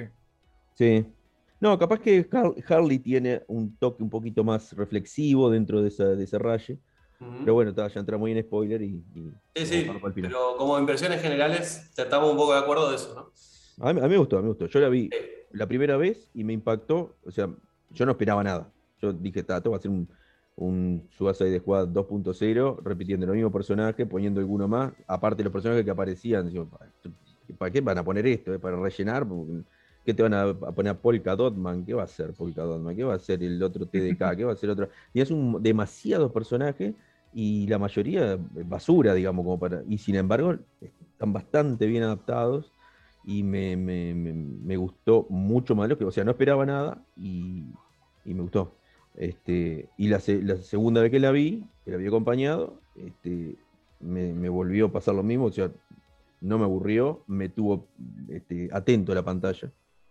Sí. 0.74 1.06
No, 1.60 1.78
capaz 1.78 2.00
que 2.00 2.28
Har- 2.32 2.54
Harley 2.68 2.98
tiene 2.98 3.44
un 3.46 3.76
toque 3.76 4.02
un 4.02 4.10
poquito 4.10 4.42
más 4.42 4.72
reflexivo 4.72 5.48
dentro 5.48 5.80
de, 5.80 5.88
esa, 5.90 6.06
de 6.06 6.24
ese 6.24 6.40
raye. 6.40 6.80
Ujú. 7.20 7.30
Pero 7.38 7.54
bueno, 7.54 7.72
ya 7.72 8.00
entra 8.00 8.18
muy 8.18 8.32
en 8.32 8.42
spoiler 8.42 8.82
y. 8.82 9.00
y 9.14 9.30
Sí, 9.54 9.64
sí, 9.64 9.90
pero 10.16 10.56
como 10.58 10.76
impresiones 10.76 11.22
generales, 11.22 11.88
estamos 11.96 12.32
un 12.32 12.36
poco 12.36 12.52
de 12.54 12.58
acuerdo 12.58 12.90
de 12.90 12.96
eso, 12.96 13.14
¿no? 13.14 13.30
A 13.82 13.92
mí, 13.92 14.00
a 14.00 14.04
mí 14.04 14.10
me 14.10 14.16
gustó, 14.18 14.36
a 14.36 14.40
mí 14.40 14.44
me 14.44 14.50
gustó. 14.50 14.66
Yo 14.66 14.80
la 14.80 14.88
vi 14.88 15.10
la 15.52 15.66
primera 15.66 15.96
vez 15.96 16.30
y 16.34 16.44
me 16.44 16.52
impactó. 16.52 17.16
O 17.24 17.30
sea, 17.30 17.48
yo 17.90 18.06
no 18.06 18.12
esperaba 18.12 18.42
nada. 18.44 18.72
Yo 19.00 19.12
dije, 19.12 19.42
"Ta, 19.42 19.56
esto 19.56 19.72
va 19.72 19.76
a 19.78 19.80
ser 19.80 19.90
un, 19.90 20.08
un 20.56 21.08
Suicide 21.10 21.58
Squad 21.58 21.88
2.0, 21.88 22.78
repitiendo 22.84 23.26
el 23.26 23.32
mismo 23.32 23.50
personaje, 23.50 24.06
poniendo 24.06 24.40
alguno 24.40 24.68
más. 24.68 24.92
Aparte 25.08 25.38
de 25.38 25.44
los 25.44 25.52
personajes 25.52 25.84
que 25.84 25.90
aparecían, 25.90 26.48
digo, 26.48 26.66
"Pa- 26.68 26.86
¿para 27.58 27.72
qué 27.72 27.80
van 27.80 27.98
a 27.98 28.04
poner 28.04 28.24
esto? 28.26 28.54
¿Es 28.54 28.60
para 28.60 28.76
rellenar? 28.76 29.26
¿Qué 30.04 30.14
te 30.14 30.22
van 30.22 30.34
a, 30.34 30.54
poner 30.54 30.96
Polka 30.98 31.34
Dotman? 31.34 31.84
¿Qué 31.84 31.94
va 31.94 32.02
a 32.02 32.04
hacer 32.04 32.32
Polka 32.34 32.62
Dotman? 32.62 32.94
¿Qué 32.94 33.02
va 33.04 33.14
a 33.14 33.16
hacer 33.16 33.42
el 33.42 33.60
otro 33.62 33.86
TDK? 33.86 34.36
¿Qué 34.36 34.44
va 34.44 34.52
a 34.52 34.54
hacer 34.54 34.70
otro? 34.70 34.88
Y 35.12 35.20
es 35.20 35.30
un 35.32 35.60
demasiados 35.60 36.30
personajes 36.30 36.94
y 37.32 37.66
la 37.66 37.78
mayoría 37.78 38.38
basura, 38.64 39.12
digamos, 39.14 39.44
como 39.44 39.58
para. 39.58 39.82
Y 39.88 39.98
sin 39.98 40.14
embargo, 40.14 40.56
están 40.80 41.32
bastante 41.32 41.86
bien 41.86 42.04
adaptados 42.04 42.71
y 43.24 43.42
me, 43.42 43.76
me- 43.76 44.14
me- 44.14 44.76
gustó 44.76 45.26
mucho 45.28 45.74
más 45.74 45.88
lo 45.88 45.96
que, 45.98 46.04
o 46.04 46.10
sea, 46.10 46.24
no 46.24 46.32
esperaba 46.32 46.66
nada 46.66 47.04
y, 47.16 47.64
y 48.24 48.34
me 48.34 48.42
gustó. 48.42 48.76
Este, 49.14 49.88
y 49.98 50.08
la, 50.08 50.20
la 50.42 50.56
segunda 50.56 51.02
vez 51.02 51.10
que 51.10 51.20
la 51.20 51.30
vi, 51.30 51.64
que 51.84 51.90
la 51.90 51.96
vi 51.98 52.06
acompañado, 52.06 52.80
este, 52.96 53.56
me, 54.00 54.32
volvió 54.48 54.86
a 54.86 54.92
pasar 54.92 55.14
lo 55.14 55.22
mismo, 55.22 55.46
o 55.46 55.52
sea, 55.52 55.70
no 56.40 56.58
me 56.58 56.64
aburrió, 56.64 57.22
me 57.26 57.48
tuvo 57.48 57.86
este, 58.28 58.68
atento 58.72 59.12
a 59.12 59.14
la 59.14 59.24
pantalla. 59.24 59.70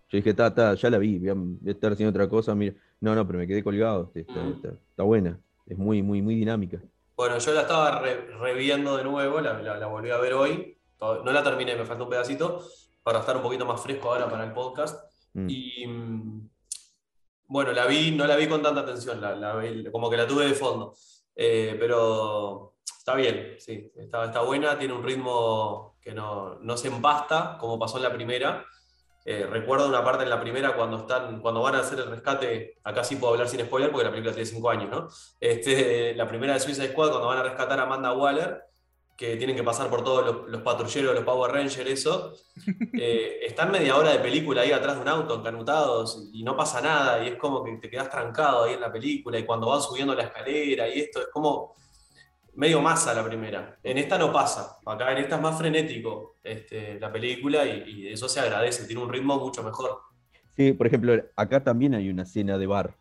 Yo 0.09 0.17
dije, 0.17 0.33
ta, 0.33 0.53
ta, 0.53 0.73
ya 0.75 0.89
la 0.89 0.97
vi, 0.97 1.19
voy 1.19 1.29
a, 1.29 1.71
estar 1.71 1.93
haciendo 1.93 2.09
otra 2.11 2.29
cosa, 2.29 2.53
mira. 2.53 2.75
No, 2.99 3.15
no, 3.15 3.25
pero 3.25 3.39
me 3.39 3.47
quedé 3.47 3.63
colgado, 3.63 4.05
este, 4.05 4.21
está, 4.21 4.47
está- 4.49 4.69
está 4.89 5.03
buena, 5.03 5.39
es 5.65 5.77
muy, 5.77 6.03
muy, 6.03 6.21
muy 6.21 6.35
dinámica. 6.35 6.79
Bueno, 7.17 7.37
yo 7.37 7.53
la 7.53 7.61
estaba 7.61 7.99
re- 8.01 8.27
reviendo 8.39 8.95
de 8.97 9.03
nuevo, 9.03 9.41
la, 9.41 9.61
la- 9.61 9.87
volví 9.87 10.09
a 10.11 10.17
ver 10.17 10.33
hoy. 10.33 10.77
No 10.99 11.31
la 11.31 11.43
terminé, 11.43 11.75
me 11.75 11.83
falta 11.85 12.03
un 12.03 12.09
pedacito 12.09 12.61
para 13.03 13.20
estar 13.20 13.36
un 13.36 13.43
poquito 13.43 13.65
más 13.65 13.81
fresco 13.81 14.10
ahora 14.12 14.29
para 14.29 14.43
el 14.46 14.53
podcast. 14.53 15.12
Mm. 15.34 15.48
Y 15.50 15.88
mm, 15.88 16.50
bueno, 17.48 17.72
la 17.72 17.86
vi, 17.86 18.12
no 18.12 18.25
la 18.27 18.36
vi 18.36 18.48
con 18.48 18.62
tanta 18.62 18.81
atención, 18.81 19.20
la, 19.20 19.36
la 19.36 19.55
vi- 19.58 19.89
como 19.91 20.10
que 20.10 20.17
la 20.17 20.27
tuve 20.27 20.46
de 20.46 20.53
fondo. 20.53 20.93
Eh, 21.36 21.75
pero 21.79 22.75
está 22.86 23.15
bien, 23.15 23.55
sí, 23.60 23.91
está, 23.96 24.25
está 24.25 24.41
buena, 24.41 24.77
tiene 24.77 24.93
un 24.93 25.03
ritmo 25.03 25.98
que 26.01 26.13
no, 26.13 26.55
no 26.60 26.77
se 26.77 26.88
empasta, 26.88 27.58
como 27.60 27.77
pasó 27.79 27.98
en 27.98 28.03
la 28.03 28.13
primera. 28.13 28.65
Eh, 29.24 29.46
recuerdo 29.46 29.88
una 29.88 30.03
parte 30.03 30.24
en 30.24 30.29
la 30.31 30.39
primera 30.41 30.75
cuando 30.75 30.98
están, 30.98 31.41
cuando 31.41 31.62
van 31.62 31.75
a 31.75 31.79
hacer 31.79 32.00
el 32.00 32.08
rescate, 32.10 32.79
acá 32.84 33.03
sí 33.03 33.17
puedo 33.17 33.34
hablar 33.34 33.48
sin 33.48 33.60
spoiler 33.62 33.91
porque 33.91 34.05
la 34.05 34.10
película 34.12 34.34
tiene 34.34 34.48
5 34.50 34.70
años, 34.70 34.89
¿no? 34.89 35.08
Este, 35.39 36.15
la 36.15 36.27
primera 36.27 36.53
de 36.53 36.60
Suicide 36.60 36.89
Squad, 36.89 37.10
cuando 37.10 37.27
van 37.27 37.38
a 37.38 37.43
rescatar 37.43 37.79
a 37.79 37.84
Amanda 37.84 38.13
Waller, 38.13 38.63
que 39.21 39.37
tienen 39.37 39.55
que 39.55 39.61
pasar 39.63 39.87
por 39.87 40.03
todos 40.03 40.25
los, 40.25 40.49
los 40.49 40.61
patrulleros, 40.63 41.13
los 41.13 41.23
Power 41.23 41.51
Rangers, 41.51 41.87
eso, 41.87 42.33
eh, 42.93 43.37
están 43.45 43.69
media 43.71 43.95
hora 43.95 44.11
de 44.13 44.17
película 44.17 44.61
ahí 44.63 44.71
atrás 44.71 44.95
de 44.95 45.03
un 45.03 45.07
auto, 45.07 45.35
encanutados, 45.39 46.29
y 46.33 46.41
no 46.41 46.57
pasa 46.57 46.81
nada, 46.81 47.23
y 47.23 47.27
es 47.27 47.35
como 47.35 47.63
que 47.63 47.77
te 47.77 47.87
quedas 47.87 48.09
trancado 48.09 48.63
ahí 48.63 48.73
en 48.73 48.81
la 48.81 48.91
película, 48.91 49.37
y 49.37 49.45
cuando 49.45 49.67
van 49.67 49.79
subiendo 49.79 50.15
la 50.15 50.23
escalera, 50.23 50.89
y 50.89 51.01
esto 51.01 51.19
es 51.21 51.27
como 51.31 51.75
medio 52.55 52.81
masa 52.81 53.13
la 53.13 53.23
primera. 53.23 53.77
En 53.83 53.99
esta 53.99 54.17
no 54.17 54.33
pasa, 54.33 54.77
acá 54.87 55.11
en 55.11 55.19
esta 55.19 55.35
es 55.35 55.41
más 55.43 55.55
frenético 55.55 56.37
este, 56.43 56.99
la 56.99 57.11
película, 57.11 57.63
y, 57.67 57.83
y 57.91 58.07
eso 58.07 58.27
se 58.27 58.39
agradece, 58.39 58.85
tiene 58.87 59.03
un 59.03 59.13
ritmo 59.13 59.37
mucho 59.37 59.61
mejor. 59.61 59.99
Sí, 60.57 60.73
por 60.73 60.87
ejemplo, 60.87 61.13
acá 61.35 61.63
también 61.63 61.93
hay 61.93 62.09
una 62.09 62.23
escena 62.23 62.57
de 62.57 62.65
bar, 62.65 62.95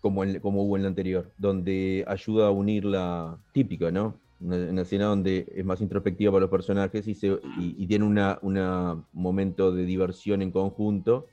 como, 0.00 0.24
en- 0.24 0.40
como 0.40 0.62
hubo 0.62 0.76
en 0.76 0.82
la 0.82 0.88
anterior, 0.88 1.32
donde 1.38 2.04
ayuda 2.06 2.48
a 2.48 2.50
unir 2.50 2.84
la 2.84 3.38
típica, 3.52 3.90
¿no? 3.90 4.14
Una, 4.40 4.82
escena 4.82 5.06
donde 5.06 5.52
es 5.54 5.64
más 5.64 5.80
introspectiva 5.80 6.30
para 6.30 6.42
los 6.42 6.50
personajes 6.50 7.06
y, 7.08 7.14
se, 7.14 7.26
y, 7.58 7.74
y 7.76 7.86
tiene 7.86 8.04
un 8.04 8.18
una 8.42 9.02
momento 9.12 9.72
de 9.72 9.84
diversión 9.84 10.42
en 10.42 10.50
conjunto. 10.52 11.26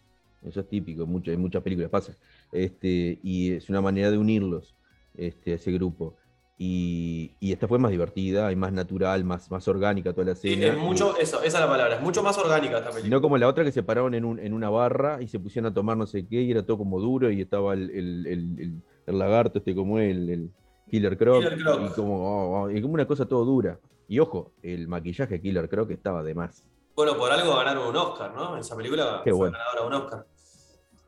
Eso 0.44 0.60
es 0.62 0.68
típico, 0.70 1.04
en 1.04 1.10
muchas, 1.10 1.34
en 1.36 1.42
muchas 1.42 1.62
películas 1.64 1.90
pasa. 1.92 2.14
Este, 2.52 3.20
y 3.24 3.52
es 3.52 3.70
una 3.70 3.82
manera 3.82 4.10
de 4.12 4.18
unirlos, 4.18 4.76
este, 5.16 5.52
a 5.54 5.56
ese 5.56 5.72
grupo. 5.72 6.16
Y, 6.58 7.32
y 7.40 7.52
esta 7.52 7.68
fue 7.68 7.78
más 7.80 7.92
divertida 7.92 8.52
y 8.52 8.56
más 8.56 8.72
natural, 8.72 9.24
más, 9.26 9.52
más 9.52 9.68
orgánica 9.68 10.14
toda 10.14 10.28
la 10.28 10.36
Sí, 10.36 10.54
escena. 10.54 10.68
es 10.74 10.78
mucho, 10.80 11.18
eso, 11.20 11.44
esa 11.44 11.58
es 11.58 11.64
la 11.64 11.68
palabra, 11.70 11.96
es 11.96 12.02
mucho 12.02 12.24
más 12.24 12.38
orgánica 12.38 12.78
esta 12.78 12.92
película. 12.92 13.10
No 13.16 13.22
como 13.22 13.38
la 13.38 13.48
otra 13.48 13.64
que 13.66 13.72
se 13.74 13.84
pararon 13.84 14.14
en, 14.14 14.24
un- 14.24 14.40
en 14.40 14.54
una 14.54 14.70
barra 14.70 15.22
y 15.22 15.28
se 15.28 15.38
pusieron 15.40 15.70
a 15.72 15.74
tomar 15.74 15.98
no 15.98 16.08
sé 16.08 16.26
qué 16.26 16.42
y 16.44 16.52
era 16.52 16.64
todo 16.66 16.78
como 16.78 17.00
duro 17.02 17.30
y 17.30 17.42
estaba 17.42 17.74
el, 17.74 17.90
el- 17.92 18.26
el- 18.28 18.82
el- 19.08 19.18
lagarto 19.20 19.60
este 19.60 19.76
como 19.76 20.00
el, 20.00 20.30
el 20.30 20.50
Killer 20.90 21.18
Croc, 21.18 21.44
Killer 21.44 21.58
Croc. 21.58 21.82
Y, 21.90 21.94
como, 21.96 22.16
oh, 22.24 22.62
oh, 22.64 22.72
y 22.72 22.82
como 22.82 22.94
una 22.94 23.06
cosa 23.08 23.26
todo 23.26 23.44
dura. 23.46 23.80
Y 24.08 24.20
ojo, 24.20 24.52
el 24.62 24.88
maquillaje 24.88 25.36
de 25.36 25.42
Killer 25.42 25.68
Croc 25.70 25.90
estaba 25.92 26.24
de 26.24 26.34
más. 26.36 26.64
Bueno, 26.96 27.18
por 27.18 27.32
algo 27.32 27.56
ganaron 27.56 27.88
un 27.90 27.96
Oscar, 27.96 28.34
¿no? 28.36 28.56
Esa 28.58 28.76
película 28.76 29.22
Qué 29.24 29.32
fue 29.32 29.38
bueno. 29.50 29.58
ganadora 29.58 29.86
un 29.88 29.94
Oscar 30.06 30.26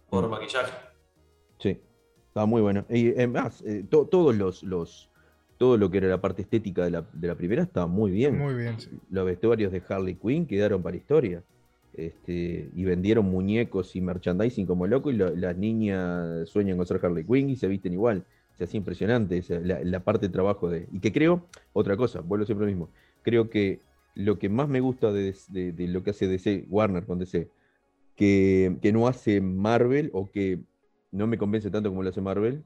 por 0.10 0.28
Mm. 0.28 0.32
maquillaje. 0.32 0.74
Sí, 1.60 1.80
estaba 2.28 2.46
muy 2.46 2.62
bueno. 2.62 2.86
Y 2.90 3.10
además, 3.12 3.62
eh, 3.66 3.86
to- 3.90 4.06
todos 4.08 4.36
los, 4.36 4.64
los, 4.64 5.10
todo 5.58 5.78
lo 5.78 5.90
que 5.90 6.00
era 6.00 6.08
la 6.08 6.20
parte 6.22 6.42
estética 6.42 6.84
de 6.84 6.92
la, 6.92 7.06
de 7.14 7.28
la 7.28 7.36
primera 7.36 7.64
estaba 7.64 7.88
muy 7.88 8.12
bien. 8.12 8.38
Muy 8.38 8.54
bien, 8.56 8.80
sí. 8.80 8.90
Los 9.10 9.26
vestuarios 9.26 9.72
de 9.72 9.82
Harley 9.88 10.16
Quinn 10.16 10.46
quedaron 10.46 10.82
para 10.84 10.98
historia. 10.98 11.44
Este, 11.94 12.70
y 12.76 12.84
vendieron 12.84 13.26
muñecos 13.26 13.96
y 13.96 14.02
merchandising 14.02 14.68
como 14.68 14.86
loco 14.86 15.10
y 15.10 15.14
lo- 15.16 15.36
las 15.36 15.58
niñas 15.58 16.48
sueñan 16.50 16.78
con 16.78 16.86
ser 16.86 17.00
Harley 17.04 17.24
Quinn 17.26 17.50
y 17.50 17.56
se 17.56 17.68
visten 17.68 17.94
igual. 17.94 18.24
Sea, 18.58 18.66
es 18.66 18.74
impresionante 18.74 19.44
la, 19.64 20.00
parte 20.04 20.28
de 20.28 20.34
trabajo 20.34 20.70
de... 20.70 20.88
Y 20.92 21.00
que 21.00 21.12
creo, 21.12 21.46
otra 21.74 21.96
cosa, 21.96 22.22
vuelvo 22.22 22.46
siempre 22.46 22.66
lo 22.66 22.72
mismo, 22.72 22.90
creo 23.22 23.50
que 23.50 23.82
lo 24.16 24.40
que 24.40 24.50
más 24.50 24.68
me 24.68 24.80
gusta 24.80 25.12
de 25.12 25.36
lo 25.78 26.04
que 26.04 26.10
hace 26.10 26.28
DC, 26.28 26.66
Warner 26.70 27.06
con 27.06 27.20
DC, 27.20 27.50
que, 28.16 28.78
que 28.82 28.92
no 28.92 29.08
hace 29.08 29.40
Marvel 29.40 30.10
o 30.12 30.30
que 30.30 30.60
no 31.12 31.28
me 31.28 31.38
convence 31.38 31.70
tanto 31.70 31.90
como 31.90 32.04
lo 32.04 32.10
hace 32.10 32.20
Marvel, 32.20 32.64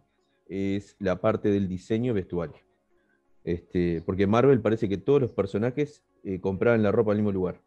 es 0.48 0.96
la 1.00 1.22
parte 1.22 1.50
del 1.50 1.68
diseño 1.68 2.14
vestuario. 2.14 2.58
Este, 3.44 4.02
porque 4.06 4.28
Marvel 4.28 4.62
parece 4.62 4.88
que 4.88 4.98
todos 4.98 5.22
los 5.22 5.34
personajes 5.34 6.04
eh, 6.24 6.40
compraban 6.40 6.84
la 6.84 6.92
ropa 6.92 7.12
al 7.12 7.18
mismo 7.18 7.32
lugar. 7.32 7.62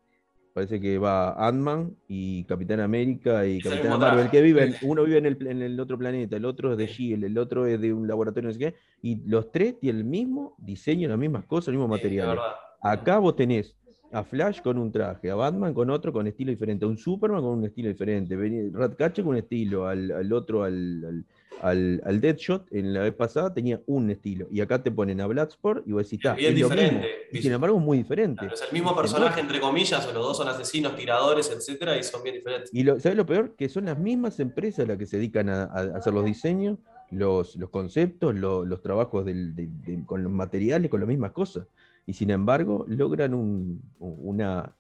Parece 0.55 0.81
que 0.81 0.99
va 0.99 1.33
Ant-Man 1.49 1.97
y 2.07 2.45
Capitán 2.45 2.79
América 2.79 3.45
y 3.45 3.55
mismo 3.55 3.99
Marvel, 3.99 4.31
que 4.31 4.41
viven, 4.41 4.73
uno 4.83 5.03
vive 5.03 5.19
en 5.19 5.27
el, 5.27 5.47
en 5.49 5.63
el 5.63 5.81
otro 5.81 5.99
planeta, 5.99 6.37
el 6.37 6.45
otro 6.45 6.71
es 6.71 6.79
de 6.79 6.87
Shield, 6.87 7.25
el 7.25 7.37
otro 7.39 7.67
es 7.67 7.81
de 7.81 7.93
un 7.93 8.07
laboratorio, 8.07 8.51
no 8.51 8.53
sé 8.53 8.61
qué, 8.61 8.75
y 9.03 9.17
los 9.27 9.51
tres 9.51 9.81
tienen 9.81 10.03
el 10.03 10.05
mismo 10.07 10.55
diseño, 10.59 11.09
las 11.09 11.19
mismas 11.19 11.45
cosas, 11.47 11.69
el 11.69 11.75
mismo 11.75 11.89
material. 11.89 12.39
Acá 12.81 13.19
vos 13.19 13.35
tenés 13.35 13.75
a 14.13 14.23
Flash 14.23 14.61
con 14.61 14.79
un 14.79 14.93
traje, 14.93 15.29
a 15.29 15.35
Batman 15.35 15.75
con 15.75 15.91
otro 15.91 16.13
con 16.13 16.29
estilo 16.29 16.53
diferente, 16.53 16.85
a 16.85 16.89
un 16.89 16.99
Superman 16.99 17.43
con 17.43 17.59
un 17.59 17.65
estilo 17.65 17.89
diferente, 17.89 18.37
Ratcatcher 18.73 19.25
con 19.25 19.33
un 19.33 19.39
estilo, 19.39 19.89
al, 19.89 20.09
al 20.13 20.33
otro, 20.33 20.63
al, 20.63 21.05
al, 21.05 21.25
al, 21.61 22.03
al 22.05 22.21
Deadshot, 22.21 22.67
en 22.73 22.93
la 22.93 23.01
vez 23.03 23.15
pasada 23.15 23.55
tenía 23.55 23.81
un 23.87 24.11
estilo, 24.11 24.47
y 24.51 24.61
acá 24.61 24.83
te 24.83 24.91
ponen 24.91 25.21
a 25.21 25.27
Bloodsport 25.27 25.87
y 25.87 25.93
vos 25.93 26.05
decís, 26.05 26.21
"Ta, 26.23 26.35
bien 26.35 26.53
es 26.55 26.61
lo 26.61 26.69
mismo", 26.69 26.83
diferente, 26.83 27.09
y 27.33 27.43
sin 27.43 27.53
embargo 27.53 27.79
es 27.79 27.85
muy 27.85 27.99
diferente. 27.99 28.41
Claro, 28.47 28.55
es 28.55 28.63
el 28.63 28.73
mismo 28.73 28.95
personaje, 28.97 29.41
entre 29.41 29.61
comillas, 29.61 30.07
o 30.07 30.13
los 30.13 30.23
dos 30.27 30.37
son 30.37 30.49
asesinos, 30.49 30.97
tiradores, 30.97 31.51
etcétera, 31.51 31.97
y 31.97 32.03
son 32.03 32.23
bien 32.23 32.35
diferentes. 32.37 32.71
Y 32.73 32.83
lo, 32.83 32.99
¿sabes 33.01 33.17
lo 33.17 33.27
peor? 33.27 33.55
Que 33.57 33.69
son 33.69 33.85
las 33.87 33.99
mismas 33.99 34.41
empresas 34.41 34.87
las 34.87 34.99
que 34.99 35.07
se 35.07 35.17
dedican 35.17 35.49
a, 35.49 35.65
a 35.65 35.81
hacer 35.97 36.13
los 36.13 36.25
diseños, 36.25 36.79
los, 37.11 37.57
los 37.57 37.71
conceptos, 37.71 38.35
lo- 38.35 38.65
los 38.65 38.83
trabajos 38.83 39.25
del- 39.25 39.55
de- 39.55 39.69
de- 39.69 40.05
con 40.05 40.23
los 40.23 40.33
materiales, 40.33 40.91
con 40.91 41.01
las 41.01 41.09
mismas 41.09 41.33
cosas. 41.33 41.67
Y 42.07 42.13
sin 42.15 42.31
embargo, 42.31 42.85
logran 42.89 43.33
un- 43.35 43.81
una, 43.99 44.75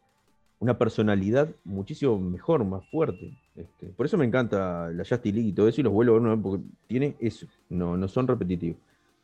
una 0.64 0.78
personalidad 0.78 1.50
muchísimo 1.62 2.18
mejor, 2.18 2.64
más 2.64 2.88
fuerte. 2.90 3.37
Este, 3.54 3.88
por 3.88 4.06
eso 4.06 4.16
me 4.16 4.25
encanta 4.25 4.88
la 4.90 5.04
Justice 5.04 5.35
League 5.35 5.50
y 5.50 5.52
todo 5.52 5.68
eso, 5.68 5.83
y 5.83 5.85
los 5.85 5.92
vuelvo 5.92 6.16
a 6.16 6.21
ver 6.21 6.38
porque 6.42 6.64
tiene 6.87 7.16
eso, 7.21 7.47
no, 7.68 7.99
no 7.99 8.09
son 8.09 8.26
repetitivos. 8.26 8.78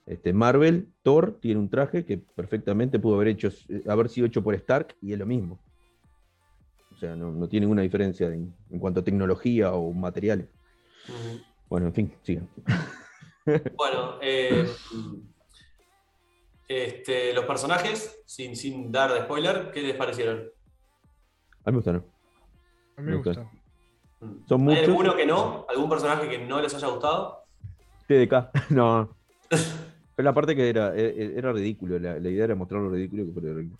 Este, 0.05 0.35
Marvel, 0.35 0.89
Thor, 1.03 1.39
tiene 1.41 1.59
un 1.59 1.71
traje 1.71 2.05
que 2.05 2.19
perfectamente 2.19 2.99
pudo 2.99 3.15
haber, 3.15 3.29
hecho, 3.29 3.49
haber 3.89 4.11
sido 4.11 4.27
hecho 4.27 4.43
por 4.43 4.55
Stark 4.55 4.95
y 5.01 5.15
es 5.15 5.19
lo 5.19 5.25
mismo. 5.25 5.59
O 6.93 6.97
sea, 6.99 7.17
no, 7.17 7.33
no 7.33 7.49
tiene 7.49 7.65
ninguna 7.65 7.83
diferencia 7.83 8.27
en, 8.27 8.53
en 8.71 8.79
cuanto 8.79 9.01
a 9.01 9.05
tecnología 9.05 9.73
o 9.73 9.93
materiales. 9.95 10.47
Bueno, 11.71 11.87
en 11.87 11.95
fin, 11.95 12.13
sigan. 12.23 12.49
Bueno, 13.75 14.19
eh, 14.21 14.65
este, 16.69 17.33
los 17.33 17.47
personajes, 17.47 18.21
sin, 18.27 18.55
sin 18.55 18.93
dar 18.93 19.13
de 19.13 19.23
spoiler, 19.23 19.71
¿qué 19.73 19.81
les 19.81 19.97
parecieron? 19.97 20.51
A 21.65 21.71
mí 21.71 21.73
me 21.73 21.77
gustaron. 21.77 22.05
A 22.97 23.01
A 23.01 23.03
mí 23.03 23.07
me 23.07 23.11
Me 23.13 23.17
gusta. 23.17 23.31
gustó. 23.43 23.51
Son 24.49 24.61
¿Hay 24.61 24.67
muchos. 24.67 24.89
alguno 24.89 25.17
que 25.17 25.27
no? 25.27 25.67
¿Algún 25.69 25.89
personaje 25.89 26.29
que 26.29 26.39
no 26.47 26.61
les 26.61 26.75
haya 26.75 26.89
gustado? 26.89 27.45
TDK. 28.07 28.51
No. 28.71 29.17
Pero 29.49 30.25
la 30.29 30.35
parte 30.35 30.55
que 30.55 30.69
era, 30.69 30.95
e- 30.95 31.35
era 31.39 31.53
ridículo. 31.53 31.99
La, 31.99 32.19
la 32.21 32.29
idea 32.29 32.45
era 32.45 32.55
mostrar 32.55 32.83
lo 32.83 32.91
ridículo 32.91 33.25
que 33.25 33.33
fuera 33.33 33.55
ridículo. 33.55 33.79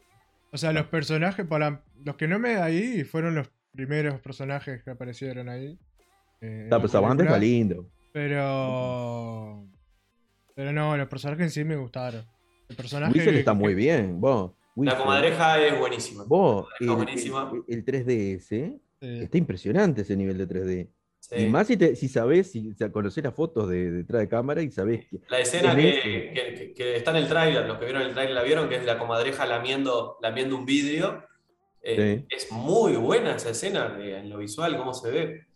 O 0.53 0.57
sea, 0.59 0.73
los 0.73 0.87
personajes, 0.87 1.47
para 1.47 1.83
los 2.05 2.17
que 2.17 2.27
no 2.27 2.39
me 2.39 2.57
ahí, 2.57 3.05
fueron 3.05 3.35
los 3.35 3.51
primeros 3.73 4.19
personajes 4.21 4.83
que 4.83 4.91
aparecieron 4.91 5.49
ahí. 5.49 5.79
eh, 6.41 6.67
la 6.71 6.79
pero 6.79 6.87
está 6.87 7.39
lindo. 7.39 7.87
Pero. 8.13 9.65
Pero 10.55 10.73
no, 10.73 10.97
los 10.97 11.09
personajes 11.09 11.45
en 11.45 11.51
sí 11.51 11.65
me 11.65 11.77
gustaron. 11.77 12.25
El 12.69 12.77
personaje. 12.77 13.13
Whistle 13.13 13.39
está 13.39 13.53
que- 13.53 13.59
muy 13.59 13.75
bien. 13.75 14.21
Vos. 14.21 14.53
La 14.77 14.97
comadreja 14.97 15.65
es 15.65 15.79
buenísima. 15.79 16.25
Vos, 16.25 16.67
Está 16.81 16.93
el, 16.93 16.97
buenísima. 16.97 17.53
el- 17.69 17.75
el 17.79 17.85
3DS, 17.85 18.49
Sí. 19.01 19.21
está 19.23 19.39
impresionante 19.39 20.03
ese 20.03 20.17
nivel 20.17 20.39
de 20.39 20.47
3D. 20.47 20.89
Sí. 21.19 21.35
Y 21.37 21.47
más 21.49 21.67
si, 21.67 21.77
te, 21.77 21.95
si 21.97 22.09
sabés, 22.09 22.51
si 22.51 22.71
o 22.71 22.75
sea, 22.75 22.91
conocés 22.91 23.23
las 23.25 23.35
fotos 23.35 23.69
de 23.69 23.91
detrás 23.91 24.21
de 24.23 24.29
cámara 24.29 24.63
y 24.63 24.71
sabés 24.71 25.07
que. 25.07 25.19
La 25.29 25.39
escena 25.41 25.75
que, 25.77 26.33
que- 26.35 26.55
que- 26.55 26.73
que 26.75 26.97
está 26.97 27.11
en 27.11 27.19
el 27.19 27.29
tráiler, 27.29 27.67
los 27.67 27.79
que 27.79 27.85
vieron 27.85 28.03
el 28.03 28.13
tráiler 28.15 28.35
la 28.35 28.43
vieron, 28.43 28.69
que 28.69 28.77
es 28.77 28.85
la 28.87 28.99
comadreja 28.99 29.45
lamiendo, 29.47 30.17
lamiendo 30.23 30.57
un 30.57 30.65
vidrio. 30.65 31.25
Eh, 31.83 32.25
Es 32.31 32.51
muy 32.53 32.95
buena 32.97 33.37
esa 33.37 33.51
escena 33.51 33.89
de- 33.91 34.19
en 34.19 34.31
lo 34.31 34.39
visual, 34.39 34.77
cómo 34.79 34.93
se 34.95 35.11
ve. 35.11 35.47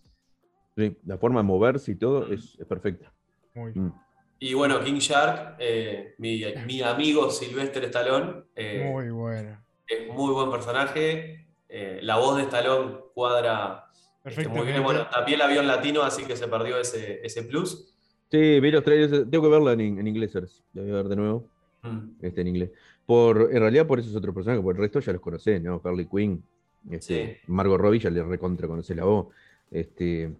sí, 0.76 0.96
la 1.06 1.16
forma 1.18 1.40
de 1.40 1.44
moverse 1.44 1.92
y 1.92 1.94
todo 1.94 2.32
es, 2.32 2.56
es 2.58 2.66
perfecta. 2.66 3.12
Muy- 3.54 3.72
Mm. 3.74 3.92
Y 4.38 4.54
bueno, 4.54 4.80
King 4.82 4.98
Shark, 4.98 5.56
eh, 5.58 6.14
mi, 6.18 6.42
mi 6.66 6.82
amigo 6.82 7.30
Sylvester 7.30 7.84
Stallone, 7.84 8.42
eh, 8.54 8.90
muy 8.92 9.10
bueno. 9.10 9.58
es 9.86 10.08
muy 10.08 10.32
buen 10.32 10.50
personaje. 10.50 11.46
eh, 11.68 11.98
la 12.02 12.16
voz 12.18 12.36
de 12.36 12.42
Stallone 12.44 12.96
cuadra 13.14 13.86
este, 13.90 14.22
Perfecto. 14.22 14.50
muy 14.50 14.66
bien. 14.66 14.82
Bueno, 14.82 15.06
también 15.08 15.38
la 15.38 15.46
vio 15.46 15.60
en 15.60 15.66
latino, 15.66 16.02
así 16.02 16.24
que 16.24 16.36
se 16.36 16.46
perdió 16.48 16.78
ese, 16.78 17.20
ese 17.24 17.42
plus. 17.44 17.90
Sí, 18.30 18.58
vi 18.60 18.70
los 18.70 18.82
trailers, 18.82 19.30
tengo 19.30 19.44
que 19.44 19.50
verla 19.50 19.72
en, 19.72 19.98
en 19.98 20.06
inglés, 20.08 20.32
sí, 20.32 20.38
la 20.72 20.82
voy 20.82 20.90
a 20.90 20.94
ver 20.94 21.08
de 21.08 21.16
nuevo, 21.16 21.48
Mm. 21.82 22.16
este, 22.22 22.40
en 22.40 22.48
inglés. 22.48 22.70
Por, 23.04 23.50
en 23.52 23.60
realidad 23.60 23.86
por 23.86 23.98
eso 24.00 24.08
es 24.08 24.16
otro 24.16 24.32
personaje, 24.32 24.62
por 24.62 24.74
el 24.74 24.80
resto 24.80 25.00
ya 25.00 25.12
los 25.12 25.20
conocés, 25.20 25.60
¿no? 25.62 25.80
Harley 25.84 26.06
Quinn, 26.06 26.42
este, 26.90 27.40
Margot 27.46 27.78
Robbie 27.78 27.98
ya 28.00 28.08
le 28.08 28.22
recontra 28.22 28.66
conocés 28.66 28.96
la 28.96 29.04
voz, 29.04 29.26
este, 29.70 30.30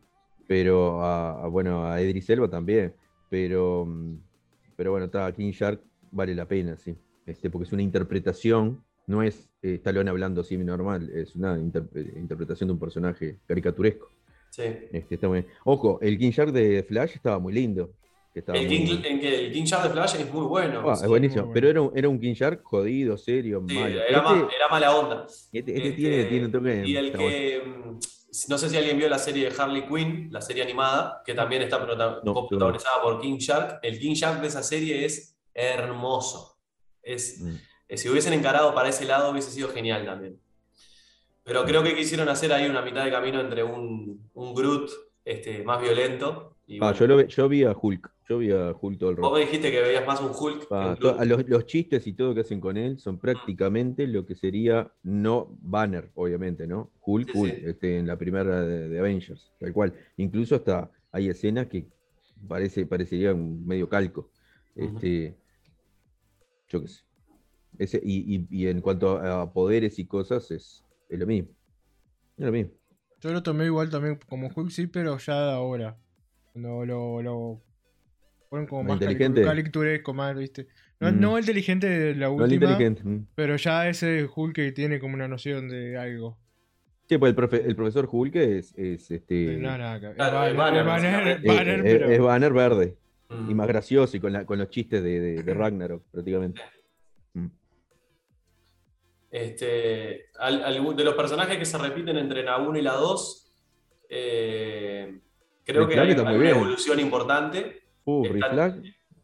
pero 0.46 1.02
a, 1.02 1.44
a, 1.44 1.48
bueno, 1.48 1.86
a 1.86 2.00
Idris 2.00 2.30
Elba 2.30 2.48
también, 2.48 2.94
pero, 3.30 3.86
pero 4.76 4.90
bueno, 4.92 5.06
está 5.06 5.30
King 5.32 5.50
Shark 5.52 5.80
vale 6.10 6.34
la 6.34 6.46
pena, 6.46 6.76
sí, 6.76 6.94
este, 7.26 7.50
porque 7.50 7.66
es 7.66 7.72
una 7.72 7.82
interpretación, 7.82 8.82
no 9.06 9.22
es 9.22 9.48
eh, 9.62 9.74
Stallone 9.74 10.10
hablando 10.10 10.42
así 10.42 10.56
normal, 10.56 11.10
es 11.14 11.34
una 11.36 11.58
interpre- 11.58 12.16
interpretación 12.16 12.68
de 12.68 12.72
un 12.74 12.78
personaje 12.78 13.38
caricaturesco. 13.46 14.08
Sí. 14.50 14.62
Este, 14.92 15.16
está 15.16 15.26
muy 15.28 15.40
bien. 15.40 15.52
Ojo, 15.64 15.98
el 16.00 16.16
King 16.16 16.30
Shark 16.30 16.52
de 16.52 16.84
Flash 16.84 17.12
estaba 17.16 17.38
muy 17.38 17.52
lindo. 17.52 17.90
que 18.32 18.40
estaba 18.40 18.58
El 18.58 18.66
muy- 18.66 18.84
King, 18.84 18.96
en 19.04 19.20
que 19.20 19.46
el 19.46 19.52
King 19.52 19.64
Shark 19.64 19.84
de 19.84 19.90
Flash 19.90 20.14
es 20.20 20.32
muy 20.32 20.44
bueno. 20.46 20.88
Ah, 20.88 20.96
sí. 20.96 21.02
es 21.04 21.08
buenísimo. 21.08 21.50
Pero 21.52 21.68
era 21.68 21.82
un, 21.82 21.90
era 21.96 22.08
un 22.08 22.18
King 22.20 22.34
Shark 22.34 22.62
jodido, 22.62 23.16
serio, 23.16 23.64
Sí, 23.68 23.74
malo. 23.74 23.86
era, 24.00 24.06
Este- 24.06 24.20
ma- 24.22 24.48
era 24.56 24.68
mala 24.70 24.96
onda. 24.96 25.26
este, 25.26 25.58
este 25.58 25.76
Este, 25.76 25.92
tiene, 25.92 26.24
tiene 26.24 26.46
un 26.46 26.52
toque. 26.52 26.82
Y 26.86 26.96
el 26.96 27.12
que. 27.12 27.62
mm, 27.66 27.98
No 28.48 28.58
sé 28.58 28.68
si 28.68 28.76
alguien 28.76 28.98
vio 28.98 29.08
la 29.08 29.18
serie 29.18 29.48
de 29.50 29.54
Harley 29.60 29.86
Quinn, 29.86 30.28
la 30.32 30.40
serie 30.40 30.62
animada, 30.62 31.22
que 31.24 31.34
también 31.34 31.62
está 31.62 31.78
No, 31.78 32.46
protagonizada 32.48 33.00
por 33.02 33.20
King 33.20 33.36
Shark. 33.38 33.78
El 33.82 33.98
King 33.98 34.14
Shark 34.14 34.40
de 34.40 34.48
esa 34.48 34.62
serie 34.62 35.04
es 35.04 35.36
hermoso. 35.54 36.58
Es, 37.02 37.40
Mm. 37.40 37.54
eh, 37.88 37.96
si 37.96 38.08
hubiesen 38.08 38.32
encarado 38.32 38.74
para 38.74 38.88
ese 38.88 39.04
lado, 39.04 39.30
hubiese 39.30 39.50
sido 39.50 39.68
genial 39.68 40.04
también. 40.04 40.40
Pero 41.44 41.64
creo 41.64 41.82
que 41.82 41.94
quisieron 41.94 42.28
hacer 42.28 42.52
ahí 42.52 42.66
una 42.66 42.82
mitad 42.82 43.04
de 43.04 43.10
camino 43.10 43.40
entre 43.40 43.62
un, 43.62 44.30
un 44.32 44.54
Groot 44.54 44.90
este, 45.24 45.62
más 45.62 45.80
violento. 45.80 46.56
Y 46.66 46.76
Ah, 46.76 46.92
bueno, 46.92 46.98
yo, 46.98 47.06
lo, 47.06 47.20
yo 47.26 47.48
vi 47.48 47.64
a 47.64 47.72
Hulk. 47.78 48.10
Yo 48.28 48.38
vi 48.38 48.50
a 48.52 48.72
Hulk 48.80 48.98
todo 48.98 49.10
el 49.10 49.16
Vos 49.16 49.24
rato. 49.26 49.34
me 49.34 49.40
dijiste 49.42 49.70
que 49.70 49.80
veías 49.82 50.06
más 50.06 50.20
un 50.20 50.30
Hulk 50.30 50.68
que 50.68 50.74
un 50.74 50.94
to- 50.96 51.00
Groot. 51.00 51.20
a 51.20 51.24
los, 51.26 51.48
los 51.48 51.66
chistes 51.66 52.06
y 52.06 52.14
todo 52.14 52.34
que 52.34 52.40
hacen 52.40 52.60
con 52.60 52.76
él 52.76 52.98
son 52.98 53.18
prácticamente 53.18 54.06
lo 54.06 54.24
que 54.24 54.34
sería 54.34 54.90
no 55.02 55.56
Banner, 55.60 56.10
obviamente, 56.14 56.66
¿no? 56.66 56.90
Hulk, 57.02 57.30
Sí, 57.32 57.38
Hulk, 57.38 57.54
sí. 57.54 57.62
este, 57.66 57.98
en 57.98 58.06
la 58.06 58.16
primera 58.16 58.62
de, 58.62 58.88
de 58.88 58.98
Avengers, 58.98 59.52
tal 59.60 59.72
cual. 59.74 59.92
Incluso 60.16 60.54
hasta 60.54 60.90
hay 61.12 61.28
escenas 61.28 61.66
que 61.66 61.86
parece, 62.48 62.86
parecería 62.86 63.34
un 63.34 63.66
medio 63.66 63.88
calco. 63.88 64.30
Este, 64.74 65.36
yo 66.68 66.80
qué 66.82 66.88
sé. 66.88 67.02
Ese, 67.78 68.00
y, 68.02 68.36
y- 68.36 68.46
y 68.50 68.66
en 68.68 68.80
cuanto 68.80 69.18
a, 69.18 69.42
a 69.42 69.52
poderes 69.52 69.98
y 69.98 70.06
cosas, 70.06 70.50
es, 70.50 70.84
es 71.08 71.18
lo 71.18 71.26
mismo. 71.26 71.50
Es 72.38 72.46
lo 72.46 72.52
mismo. 72.52 72.72
Yo 73.20 73.32
lo 73.32 73.42
tomé 73.42 73.66
igual 73.66 73.90
también 73.90 74.18
como 74.28 74.48
Hulk, 74.54 74.70
sí, 74.70 74.86
pero 74.86 75.18
ya 75.18 75.52
ahora. 75.54 75.98
Cuando 76.52 76.84
lo, 76.86 77.20
lo 77.22 77.60
fueron 78.54 78.66
como 78.68 78.84
¿Más 78.84 78.94
inteligente? 78.94 79.40
más, 80.14 80.36
¿viste? 80.36 80.68
No, 81.00 81.10
Mm. 81.10 81.20
no 81.20 81.38
inteligente 81.40 81.88
de 81.88 82.14
la 82.14 82.26
No, 82.28 82.36
el 82.36 82.42
última, 82.42 82.70
inteligente. 82.70 83.02
mm. 83.04 83.26
pero 83.34 83.56
ya 83.56 83.88
ese 83.88 84.28
Hulk 84.32 84.54
que 84.54 84.70
tiene 84.70 85.00
como 85.00 85.14
una 85.14 85.26
noción 85.26 85.68
de 85.68 85.98
algo. 85.98 86.38
Sí, 87.08 87.18
pues 87.18 87.30
el, 87.30 87.36
profe- 87.36 87.64
el 87.64 87.74
profesor 87.74 88.08
Hulk 88.10 88.36
es, 88.36 88.72
es 88.78 89.10
este. 89.10 89.56
No, 89.56 89.70
es 89.74 90.14
Claro, 90.14 90.46
es 90.46 90.56
Banner, 90.56 90.84
Banner, 90.84 90.84
es 90.84 90.84
Banner, 90.84 91.28
eh, 91.44 91.48
Banner, 91.48 91.78
eh, 91.80 91.82
pero 91.98 92.10
es 92.10 92.20
Banner 92.20 92.52
verde. 92.52 92.96
Mm. 93.28 93.50
Y 93.50 93.54
más 93.54 93.66
gracioso 93.66 94.16
y 94.16 94.20
con, 94.20 94.32
la- 94.32 94.46
con 94.46 94.58
los 94.58 94.70
chistes 94.70 95.02
de, 95.02 95.18
de, 95.20 95.42
de 95.42 95.54
Ragnarok, 95.54 96.04
prácticamente. 96.12 96.62
Mm. 97.32 97.46
Este, 99.32 100.26
al- 100.38 100.62
de 100.96 101.04
los 101.04 101.14
personajes 101.14 101.58
que 101.58 101.64
se 101.64 101.76
repiten 101.76 102.16
entre 102.18 102.44
la 102.44 102.58
1 102.58 102.78
y 102.78 102.82
la 102.82 102.92
2, 102.92 103.40
eh, 104.08 105.18
creo 105.64 105.88
que 105.88 105.98
hay, 105.98 106.12
una 106.12 106.32
bien. 106.32 106.56
evolución 106.56 107.00
importante. 107.00 107.82
Uh, 108.04 108.24
Rick 108.24 108.50
Flag. 108.50 108.82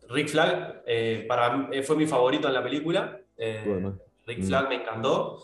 Rick 0.09 0.29
Flag 0.29 0.83
eh, 0.87 1.25
para 1.29 1.69
eh, 1.73 1.83
fue 1.83 1.97
mi 1.97 2.07
favorito 2.07 2.49
en 2.49 2.55
la 2.55 2.63
película. 2.63 3.21
Eh, 3.37 3.63
Bueno, 3.67 3.99
Rick 4.27 4.41
mm. 4.41 4.47
Flag 4.47 4.69
me 4.69 4.75
encantó. 4.77 5.43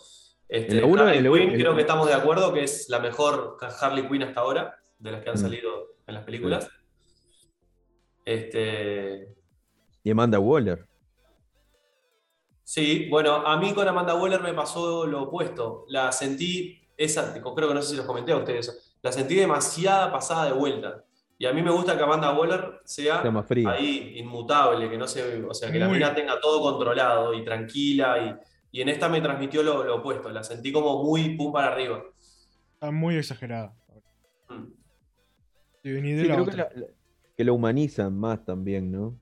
Este, 0.49 0.79
Harley 0.81 1.21
Quinn, 1.21 1.59
creo 1.59 1.75
que 1.75 1.81
estamos 1.81 2.07
de 2.07 2.13
acuerdo 2.13 2.53
que 2.53 2.63
es 2.63 2.87
la 2.89 2.99
mejor 2.99 3.57
Harley 3.81 4.07
Quinn 4.07 4.23
hasta 4.23 4.39
ahora, 4.41 4.77
de 4.99 5.11
las 5.11 5.21
que 5.23 5.29
han 5.29 5.35
Mm. 5.35 5.39
salido 5.39 5.95
en 6.07 6.13
las 6.13 6.23
películas. 6.23 6.69
Este, 8.25 9.35
Y 10.03 10.11
Amanda 10.11 10.39
Waller. 10.39 10.87
Sí, 12.63 13.07
bueno, 13.09 13.35
a 13.35 13.57
mí 13.57 13.73
con 13.73 13.87
Amanda 13.87 14.15
Waller 14.15 14.41
me 14.41 14.53
pasó 14.53 15.05
lo 15.05 15.23
opuesto. 15.23 15.85
La 15.87 16.11
sentí, 16.11 16.81
esa, 16.97 17.33
creo 17.33 17.67
que 17.69 17.73
no 17.73 17.81
sé 17.81 17.91
si 17.91 17.95
los 17.95 18.05
comenté 18.05 18.33
a 18.33 18.37
ustedes, 18.37 18.97
la 19.01 19.11
sentí 19.11 19.35
demasiada 19.35 20.11
pasada 20.11 20.45
de 20.45 20.51
vuelta. 20.51 21.05
Y 21.39 21.45
a 21.45 21.53
mí 21.53 21.61
me 21.61 21.69
gusta 21.71 21.95
que 21.95 22.03
Amanda 22.03 22.33
Waller 22.37 22.79
sea 22.83 23.21
fría. 23.43 23.69
ahí 23.71 24.13
inmutable, 24.17 24.89
que 24.89 24.97
no 24.97 25.07
se, 25.07 25.43
o 25.43 25.53
sea, 25.53 25.71
que 25.71 25.77
la 25.79 25.87
mina 25.87 26.15
tenga 26.15 26.39
todo 26.39 26.61
controlado 26.61 27.33
y 27.33 27.43
tranquila. 27.45 28.39
Y, 28.71 28.79
y 28.79 28.81
en 28.81 28.89
esta 28.89 29.07
me 29.07 29.21
transmitió 29.21 29.61
lo, 29.61 29.83
lo 29.83 29.97
opuesto, 29.97 30.29
la 30.29 30.43
sentí 30.43 30.71
como 30.71 31.03
muy 31.03 31.35
pum 31.37 31.51
para 31.53 31.71
arriba. 31.73 32.03
está 32.73 32.89
muy 32.91 33.15
exagerada. 33.17 33.73
Mm. 34.49 34.63
Sí, 35.83 35.91
creo 36.25 36.45
que 36.45 36.57
la, 36.57 36.69
la- 36.75 36.87
que 37.37 37.43
la 37.43 37.51
humanizan 37.51 38.17
más 38.17 38.43
también, 38.43 38.91
¿no? 38.91 39.15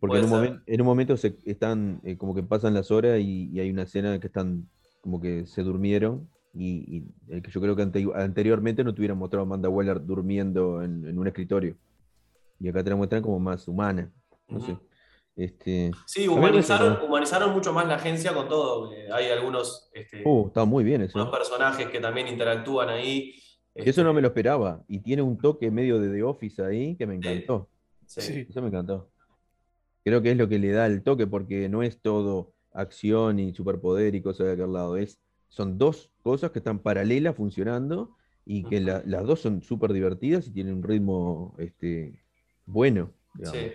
Porque 0.00 0.18
en 0.18 0.24
un, 0.24 0.30
ser. 0.30 0.38
momen- 0.38 0.62
en 0.66 0.80
un 0.82 0.86
momento 0.86 1.16
se 1.16 1.38
están, 1.46 2.00
eh, 2.04 2.18
como 2.18 2.34
que 2.34 2.42
pasan 2.42 2.74
las 2.74 2.90
horas 2.90 3.18
y, 3.20 3.48
y 3.50 3.58
hay 3.60 3.70
una 3.70 3.84
escena 3.84 4.20
que 4.20 4.26
están 4.26 4.68
como 5.00 5.18
que 5.18 5.46
se 5.46 5.62
durmieron 5.62 6.28
y, 6.54 6.96
y, 6.96 7.34
eh, 7.34 7.42
que 7.42 7.50
yo 7.50 7.60
creo 7.60 7.76
que 7.76 7.82
ante- 7.82 8.06
anteriormente 8.14 8.82
no 8.84 8.94
tuvieran 8.94 9.18
mostrado 9.18 9.42
a 9.44 9.46
Amanda 9.46 9.68
Waller 9.68 10.04
durmiendo 10.04 10.82
en, 10.82 11.06
en 11.06 11.18
un 11.18 11.26
escritorio. 11.26 11.76
Y 12.60 12.68
acá 12.68 12.82
te 12.82 12.90
la 12.90 12.96
muestran 12.96 13.22
como 13.22 13.38
más 13.38 13.68
humana, 13.68 14.12
no 14.48 14.60
sé. 14.60 14.72
Ujú. 14.72 14.82
Este, 15.36 15.92
Sí, 16.06 16.26
humanizaron, 16.26 16.98
humanizaron 17.06 17.52
mucho 17.52 17.72
más 17.72 17.86
la 17.86 17.94
agencia 17.94 18.34
con 18.34 18.48
todo. 18.48 18.92
eh, 18.92 19.06
Hay 19.12 19.26
algunos, 19.30 19.88
este, 19.94 20.22
uh, 20.24 20.48
está 20.48 20.64
muy 20.64 20.82
bien 20.82 21.02
eso. 21.02 21.20
unos 21.20 21.30
personajes 21.32 21.86
que 21.88 22.00
también 22.00 22.26
interactúan 22.26 22.88
ahí. 22.88 23.34
Y 23.76 23.88
eso 23.88 24.02
no 24.02 24.08
este, 24.10 24.14
me 24.16 24.22
lo 24.22 24.28
esperaba. 24.28 24.82
Y 24.88 24.98
tiene 25.00 25.22
un 25.22 25.38
toque 25.38 25.70
medio 25.70 26.00
de 26.00 26.12
The 26.12 26.22
Office 26.24 26.60
ahí 26.64 26.96
que 26.96 27.06
me 27.06 27.14
encantó. 27.14 27.68
sí. 28.06 28.20
Sí. 28.20 28.46
Eso 28.50 28.60
me 28.60 28.68
encantó. 28.68 29.08
Creo 30.04 30.22
que 30.22 30.32
es 30.32 30.36
lo 30.36 30.48
que 30.48 30.58
le 30.58 30.72
da 30.72 30.86
el 30.86 31.02
toque, 31.04 31.26
porque 31.28 31.68
no 31.68 31.82
es 31.84 32.00
todo 32.00 32.52
acción 32.72 33.38
y 33.38 33.54
superpoder 33.54 34.14
y 34.16 34.22
cosas 34.22 34.48
de 34.48 34.52
aquel 34.54 34.72
lado. 34.72 34.96
Es, 34.96 35.20
son 35.48 35.78
dos 35.78 36.10
cosas 36.22 36.50
que 36.50 36.58
están 36.58 36.78
paralelas 36.80 37.34
funcionando 37.36 38.16
y 38.44 38.64
que 38.64 38.80
la- 38.80 39.02
las 39.06 39.24
dos 39.24 39.40
son 39.40 39.62
súper 39.62 39.92
divertidas 39.92 40.46
y 40.46 40.52
tienen 40.52 40.74
un 40.74 40.82
ritmo 40.82 41.54
este, 41.58 42.22
bueno, 42.66 43.12
digamos. 43.34 43.60
Sí. 43.60 43.72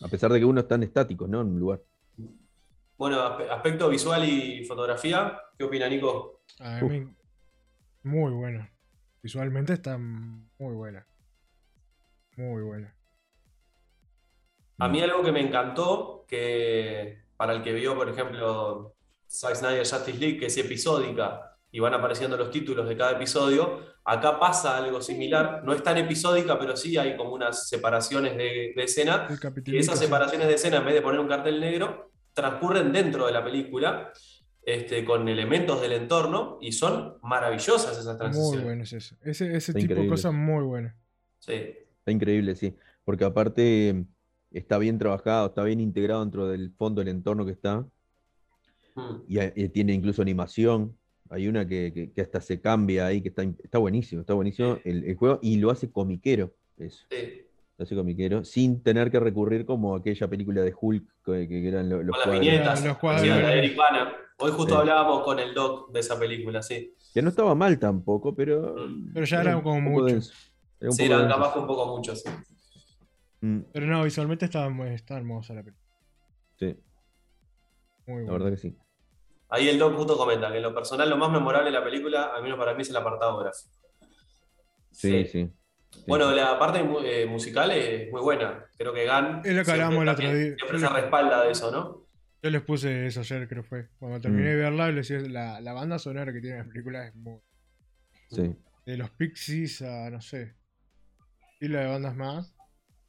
A 0.00 0.08
pesar 0.08 0.32
de 0.32 0.38
que 0.40 0.44
uno 0.44 0.60
están 0.60 0.82
estáticos, 0.82 1.28
¿no? 1.28 1.40
En 1.40 1.48
un 1.48 1.60
lugar. 1.60 1.82
Bueno, 2.96 3.18
aspe- 3.18 3.48
aspecto 3.50 3.88
visual 3.88 4.28
y 4.28 4.64
fotografía, 4.64 5.40
¿qué 5.58 5.64
opina 5.64 5.88
Nico? 5.88 6.42
A 6.60 6.80
mí, 6.82 7.08
muy 8.02 8.32
buena. 8.32 8.70
Visualmente 9.22 9.72
está 9.72 9.98
muy 9.98 10.74
buena. 10.74 11.06
Muy 12.36 12.62
buena. 12.62 12.94
A 14.78 14.88
mí 14.88 15.00
algo 15.00 15.22
que 15.22 15.32
me 15.32 15.40
encantó, 15.40 16.24
que 16.28 17.22
para 17.36 17.52
el 17.52 17.62
que 17.62 17.72
vio, 17.72 17.94
por 17.96 18.08
ejemplo, 18.08 18.93
Zack 19.34 19.56
Snyder 19.56 19.86
Justice 19.86 20.18
League, 20.18 20.38
que 20.38 20.46
es 20.46 20.56
episódica 20.56 21.56
y 21.70 21.80
van 21.80 21.92
apareciendo 21.92 22.36
los 22.36 22.50
títulos 22.50 22.88
de 22.88 22.96
cada 22.96 23.12
episodio. 23.12 23.80
Acá 24.04 24.38
pasa 24.38 24.76
algo 24.76 25.00
similar, 25.02 25.62
no 25.64 25.72
es 25.72 25.82
tan 25.82 25.96
episódica, 25.96 26.58
pero 26.58 26.76
sí 26.76 26.96
hay 26.96 27.16
como 27.16 27.32
unas 27.32 27.68
separaciones 27.68 28.36
de, 28.36 28.72
de 28.76 28.84
escena. 28.84 29.26
Y 29.64 29.78
esas 29.78 29.98
separaciones 29.98 30.46
de 30.46 30.54
escena, 30.54 30.76
en 30.76 30.84
vez 30.84 30.94
de 30.94 31.02
poner 31.02 31.18
un 31.18 31.26
cartel 31.26 31.58
negro, 31.58 32.12
transcurren 32.32 32.92
dentro 32.92 33.26
de 33.26 33.32
la 33.32 33.42
película 33.42 34.12
este, 34.66 35.04
con 35.04 35.28
elementos 35.28 35.80
del 35.80 35.92
entorno 35.92 36.58
y 36.60 36.72
son 36.72 37.18
maravillosas 37.22 37.92
esas 37.92 38.06
Muy 38.06 38.16
transiciones. 38.18 38.64
bueno 38.64 38.82
es 38.82 38.92
eso. 38.92 39.16
Ese, 39.22 39.74
tipo 39.74 39.94
de 39.94 40.08
cosas 40.08 40.32
muy 40.32 40.64
buenas. 40.64 40.94
Sí. 41.38 41.52
Está 41.52 42.10
increíble, 42.10 42.54
sí. 42.54 42.74
Porque 43.04 43.24
aparte 43.24 44.06
está 44.50 44.78
bien 44.78 44.98
trabajado, 44.98 45.48
está 45.48 45.64
bien 45.64 45.80
integrado 45.80 46.20
dentro 46.20 46.48
del 46.48 46.72
fondo 46.72 47.00
del 47.00 47.08
entorno 47.08 47.44
que 47.44 47.52
está. 47.52 47.86
Mm. 48.94 49.14
Y, 49.28 49.38
a- 49.38 49.52
y 49.54 49.68
tiene 49.70 49.92
incluso 49.92 50.22
animación. 50.22 50.96
Hay 51.30 51.48
una 51.48 51.66
que, 51.66 51.92
que- 51.92 52.12
que 52.12 52.20
hasta 52.20 52.40
se 52.40 52.60
cambia 52.60 53.06
ahí, 53.06 53.20
que 53.22 53.28
está, 53.30 53.42
está 53.42 53.78
buenísimo, 53.78 54.20
está 54.20 54.34
buenísimo 54.34 54.78
el, 54.84 55.04
el 55.04 55.16
juego 55.16 55.38
y 55.42 55.56
lo 55.56 55.70
hace 55.70 55.90
comiquero, 55.90 56.54
eso, 56.76 57.04
Sí. 57.10 57.42
lo 57.78 57.82
hace 57.82 57.96
comiquero, 57.96 58.44
sin 58.44 58.82
tener 58.82 59.10
que 59.10 59.18
recurrir 59.18 59.64
como 59.64 59.96
aquella 59.96 60.28
película 60.28 60.60
de 60.62 60.74
Hulk 60.78 61.04
que, 61.24 61.48
que 61.48 61.66
eran 61.68 61.88
lo- 61.88 62.02
los 62.02 62.16
las 62.16 62.24
cuadros. 62.26 62.40
viñetas. 62.40 62.84
Los 62.84 62.98
cuadros. 62.98 63.26
la. 63.26 64.12
Hoy 64.38 64.50
justo 64.50 64.74
Sí. 64.74 64.80
hablábamos 64.80 65.22
con 65.24 65.38
el 65.38 65.54
doc 65.54 65.92
de 65.92 66.00
esa 66.00 66.18
película, 66.18 66.60
sí. 66.62 66.92
Que 67.14 67.22
no 67.22 67.28
estaba 67.30 67.54
mal 67.54 67.78
tampoco, 67.78 68.34
pero. 68.34 68.74
Pero 69.12 69.24
ya 69.26 69.40
era 69.40 69.62
como 69.62 69.80
mucho. 69.80 70.04
denso. 70.06 70.32
Era 70.80 70.90
un 70.90 70.96
Sí, 70.96 71.04
era 71.04 71.28
capaz 71.28 71.56
un 71.56 71.66
poco 71.68 71.96
mucho, 71.96 72.14
sí. 72.16 72.28
Mm, 73.40 73.60
Pero 73.72 73.86
no, 73.86 74.02
visualmente 74.04 74.44
está, 74.46 74.68
muy- 74.68 74.88
está 74.88 75.16
hermosa 75.16 75.54
la 75.54 75.62
película. 75.62 75.86
sí, 76.58 76.66
Muy 78.06 78.16
la 78.24 78.30
buena. 78.30 78.32
verdad 78.32 78.50
que 78.50 78.56
sí. 78.56 78.76
Ahí 79.54 79.68
el 79.68 79.78
doc 79.78 79.94
justo 79.96 80.16
comenta 80.16 80.50
que 80.50 80.56
en 80.58 80.62
lo 80.62 80.74
personal 80.74 81.08
lo 81.08 81.16
más 81.16 81.30
memorable 81.30 81.70
de 81.70 81.78
la 81.78 81.84
película, 81.84 82.32
al 82.34 82.42
menos 82.42 82.58
para 82.58 82.74
mí, 82.74 82.82
es 82.82 82.90
el 82.90 82.96
apartado 82.96 83.38
gráfico. 83.38 83.70
Sí, 84.90 85.24
sí. 85.24 85.50
sí. 85.92 86.02
Bueno, 86.08 86.32
la 86.32 86.58
parte 86.58 86.80
eh, 87.04 87.24
musical 87.26 87.70
es 87.70 88.10
muy 88.10 88.20
buena. 88.20 88.66
Creo 88.76 88.92
que 88.92 89.04
Gan 89.04 89.42
Es 89.44 89.52
lo 89.54 89.60
que 89.60 89.64
siempre 89.64 89.72
hablábamos 89.72 90.02
el 90.02 90.08
otro 90.08 90.34
día. 90.34 90.56
siempre 90.56 90.78
se 90.80 90.88
respalda 90.88 91.44
de 91.44 91.52
eso, 91.52 91.70
¿no? 91.70 92.04
Yo 92.42 92.50
les 92.50 92.62
puse 92.62 93.06
eso 93.06 93.20
ayer, 93.20 93.48
creo 93.48 93.62
que 93.62 93.68
fue. 93.68 93.88
Cuando 93.98 94.20
terminé 94.20 94.42
Mm. 94.48 94.50
de 94.50 94.56
verla, 94.56 94.86
les 94.90 95.08
decía, 95.08 95.28
la, 95.30 95.60
la 95.60 95.72
banda 95.72 95.98
sonora 95.98 96.32
que 96.32 96.40
tiene 96.40 96.58
la 96.58 96.64
película 96.64 97.06
es 97.06 97.14
muy. 97.14 97.38
sí. 98.30 98.54
De 98.84 98.98
los 98.98 99.08
Pixies 99.10 99.80
a, 99.80 100.10
no 100.10 100.20
sé. 100.20 100.56
Y 101.60 101.68
la 101.68 101.80
de 101.80 101.86
bandas 101.86 102.14
más. 102.16 102.54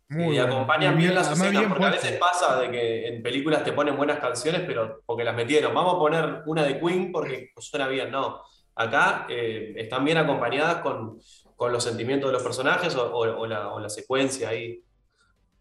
Y 0.09 0.37
acompañan 0.37 0.93
Y 0.93 0.97
bien 0.97 1.15
las 1.15 1.31
escenas, 1.31 1.51
bien 1.51 1.69
porque 1.69 1.85
a 1.85 1.89
veces 1.91 2.19
pasa 2.19 2.59
de 2.59 2.71
que 2.71 3.07
en 3.07 3.23
películas 3.23 3.63
te 3.63 3.73
ponen 3.73 3.97
buenas 3.97 4.19
canciones, 4.19 4.61
pero 4.65 5.01
porque 5.05 5.23
las 5.23 5.35
metieron. 5.35 5.73
Vamos 5.73 5.95
a 5.95 5.99
poner 5.99 6.43
una 6.45 6.63
de 6.63 6.79
Queen 6.79 7.11
porque 7.11 7.49
suena 7.57 7.87
bien. 7.87 8.11
No. 8.11 8.41
Acá 8.75 9.25
eh, 9.29 9.73
están 9.77 10.03
bien 10.05 10.17
acompañadas 10.17 10.81
con, 10.81 11.17
con 11.55 11.71
los 11.71 11.83
sentimientos 11.83 12.29
de 12.29 12.33
los 12.33 12.43
personajes 12.43 12.95
o, 12.95 13.03
o- 13.13 13.39
o 13.41 13.47
la, 13.47 13.69
o 13.73 13.79
la 13.79 13.89
secuencia 13.89 14.49
ahí. 14.49 14.83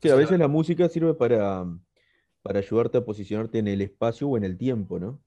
Sí, 0.02 0.10
a 0.10 0.16
veces 0.16 0.38
la 0.38 0.48
música 0.48 0.88
sirve 0.88 1.14
para, 1.14 1.64
para 2.42 2.58
ayudarte 2.58 2.98
a 2.98 3.04
posicionarte 3.04 3.58
en 3.58 3.68
el 3.68 3.80
espacio 3.80 4.28
o 4.28 4.36
en 4.36 4.44
el 4.44 4.58
tiempo, 4.58 4.98
¿no? 4.98 5.22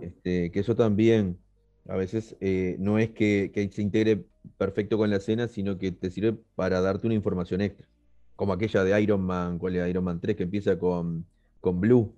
Este, 0.00 0.50
que 0.52 0.60
eso 0.60 0.76
también 0.76 1.40
a 1.88 1.96
veces 1.96 2.36
eh, 2.40 2.76
no 2.80 2.98
es 2.98 3.10
que, 3.12 3.50
que 3.54 3.70
se 3.70 3.82
integre 3.82 4.26
perfecto 4.58 4.98
con 4.98 5.10
la 5.10 5.16
escena, 5.16 5.48
sino 5.48 5.78
que 5.78 5.92
te 5.92 6.10
sirve 6.10 6.34
para 6.56 6.80
darte 6.80 7.06
una 7.06 7.16
información 7.16 7.60
extra. 7.62 7.88
Como 8.36 8.52
aquella 8.52 8.82
de 8.84 9.00
Iron 9.02 9.22
Man, 9.22 9.58
¿cuál 9.58 9.76
es 9.76 9.88
Iron 9.88 10.04
Man 10.04 10.20
3? 10.20 10.36
Que 10.36 10.42
empieza 10.44 10.78
con, 10.78 11.24
con 11.60 11.80
Blue. 11.80 12.14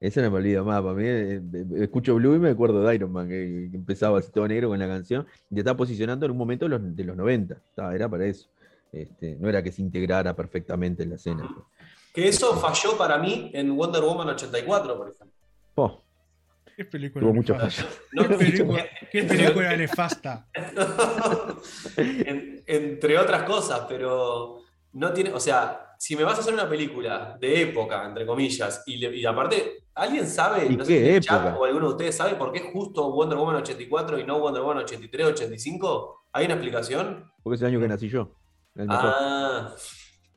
Esa 0.00 0.20
no 0.22 0.30
me 0.30 0.38
olvido 0.38 0.64
más. 0.64 0.80
Para 0.82 0.94
mí, 0.94 1.04
eh, 1.06 1.42
eh, 1.52 1.64
escucho 1.80 2.14
Blue 2.14 2.34
y 2.34 2.38
me 2.38 2.50
acuerdo 2.50 2.82
de 2.82 2.94
Iron 2.94 3.12
Man, 3.12 3.28
que, 3.28 3.68
que 3.70 3.76
empezaba 3.76 4.18
así 4.18 4.30
todo 4.32 4.46
negro 4.48 4.68
con 4.68 4.78
la 4.78 4.86
canción. 4.86 5.26
Y 5.50 5.54
te 5.54 5.60
estaba 5.60 5.76
posicionando 5.76 6.26
en 6.26 6.32
un 6.32 6.38
momento 6.38 6.64
de 6.66 6.70
los, 6.70 6.96
de 6.96 7.04
los 7.04 7.16
90. 7.16 7.54
Estaba- 7.54 7.94
era 7.94 8.08
para 8.08 8.26
eso. 8.26 8.48
Este, 8.92 9.36
no 9.36 9.48
era 9.48 9.62
que 9.62 9.72
se 9.72 9.82
integrara 9.82 10.34
perfectamente 10.34 11.02
en 11.02 11.10
la 11.10 11.16
escena. 11.16 11.48
Que 12.14 12.28
eso 12.28 12.56
falló 12.56 12.96
para 12.96 13.18
mí 13.18 13.50
en 13.52 13.76
Wonder 13.76 14.02
Woman 14.02 14.28
84, 14.28 14.96
por 14.96 15.08
ejemplo. 15.10 15.34
Oh, 15.74 16.02
Qué 16.76 16.84
película 16.84 17.22
tuvo 17.22 17.32
muchos 17.34 17.56
fallos. 17.56 17.86
No, 18.12 18.28
Qué 18.28 18.34
película, 18.36 18.84
qué 19.10 19.22
película 19.24 19.76
nefasta. 19.76 20.46
En- 21.96 22.62
entre 22.66 23.18
otras 23.18 23.42
cosas, 23.44 23.82
pero 23.88 24.58
no 24.96 25.12
tiene, 25.12 25.32
o 25.32 25.40
sea, 25.40 25.94
si 25.98 26.16
me 26.16 26.24
vas 26.24 26.36
a 26.38 26.40
hacer 26.40 26.54
una 26.54 26.68
película 26.68 27.36
de 27.40 27.62
época, 27.62 28.04
entre 28.06 28.24
comillas, 28.26 28.82
y, 28.86 28.96
le- 28.96 29.16
y 29.16 29.24
aparte, 29.26 29.84
¿alguien 29.94 30.26
sabe, 30.26 30.66
¿Y 30.66 30.76
no 30.76 30.84
qué 30.84 31.14
sé 31.14 31.20
chat 31.20 31.40
época? 31.42 31.58
o 31.58 31.64
alguno 31.64 31.86
de 31.88 31.92
ustedes 31.92 32.16
sabe 32.16 32.34
por 32.36 32.50
qué 32.52 32.60
justo 32.72 33.10
Wonder 33.12 33.36
Woman 33.38 33.56
84 33.56 34.18
y 34.18 34.24
no 34.24 34.38
Wonder 34.38 34.62
Woman 34.62 34.78
83, 34.78 35.26
85? 35.28 36.24
¿Hay 36.32 36.46
una 36.46 36.54
explicación? 36.54 37.30
Porque 37.42 37.54
es 37.56 37.60
el 37.62 37.68
año 37.68 37.80
que 37.80 37.88
nací 37.88 38.08
yo. 38.08 38.32
El 38.74 38.88
mejor. 38.88 39.12
Ah, 39.14 39.74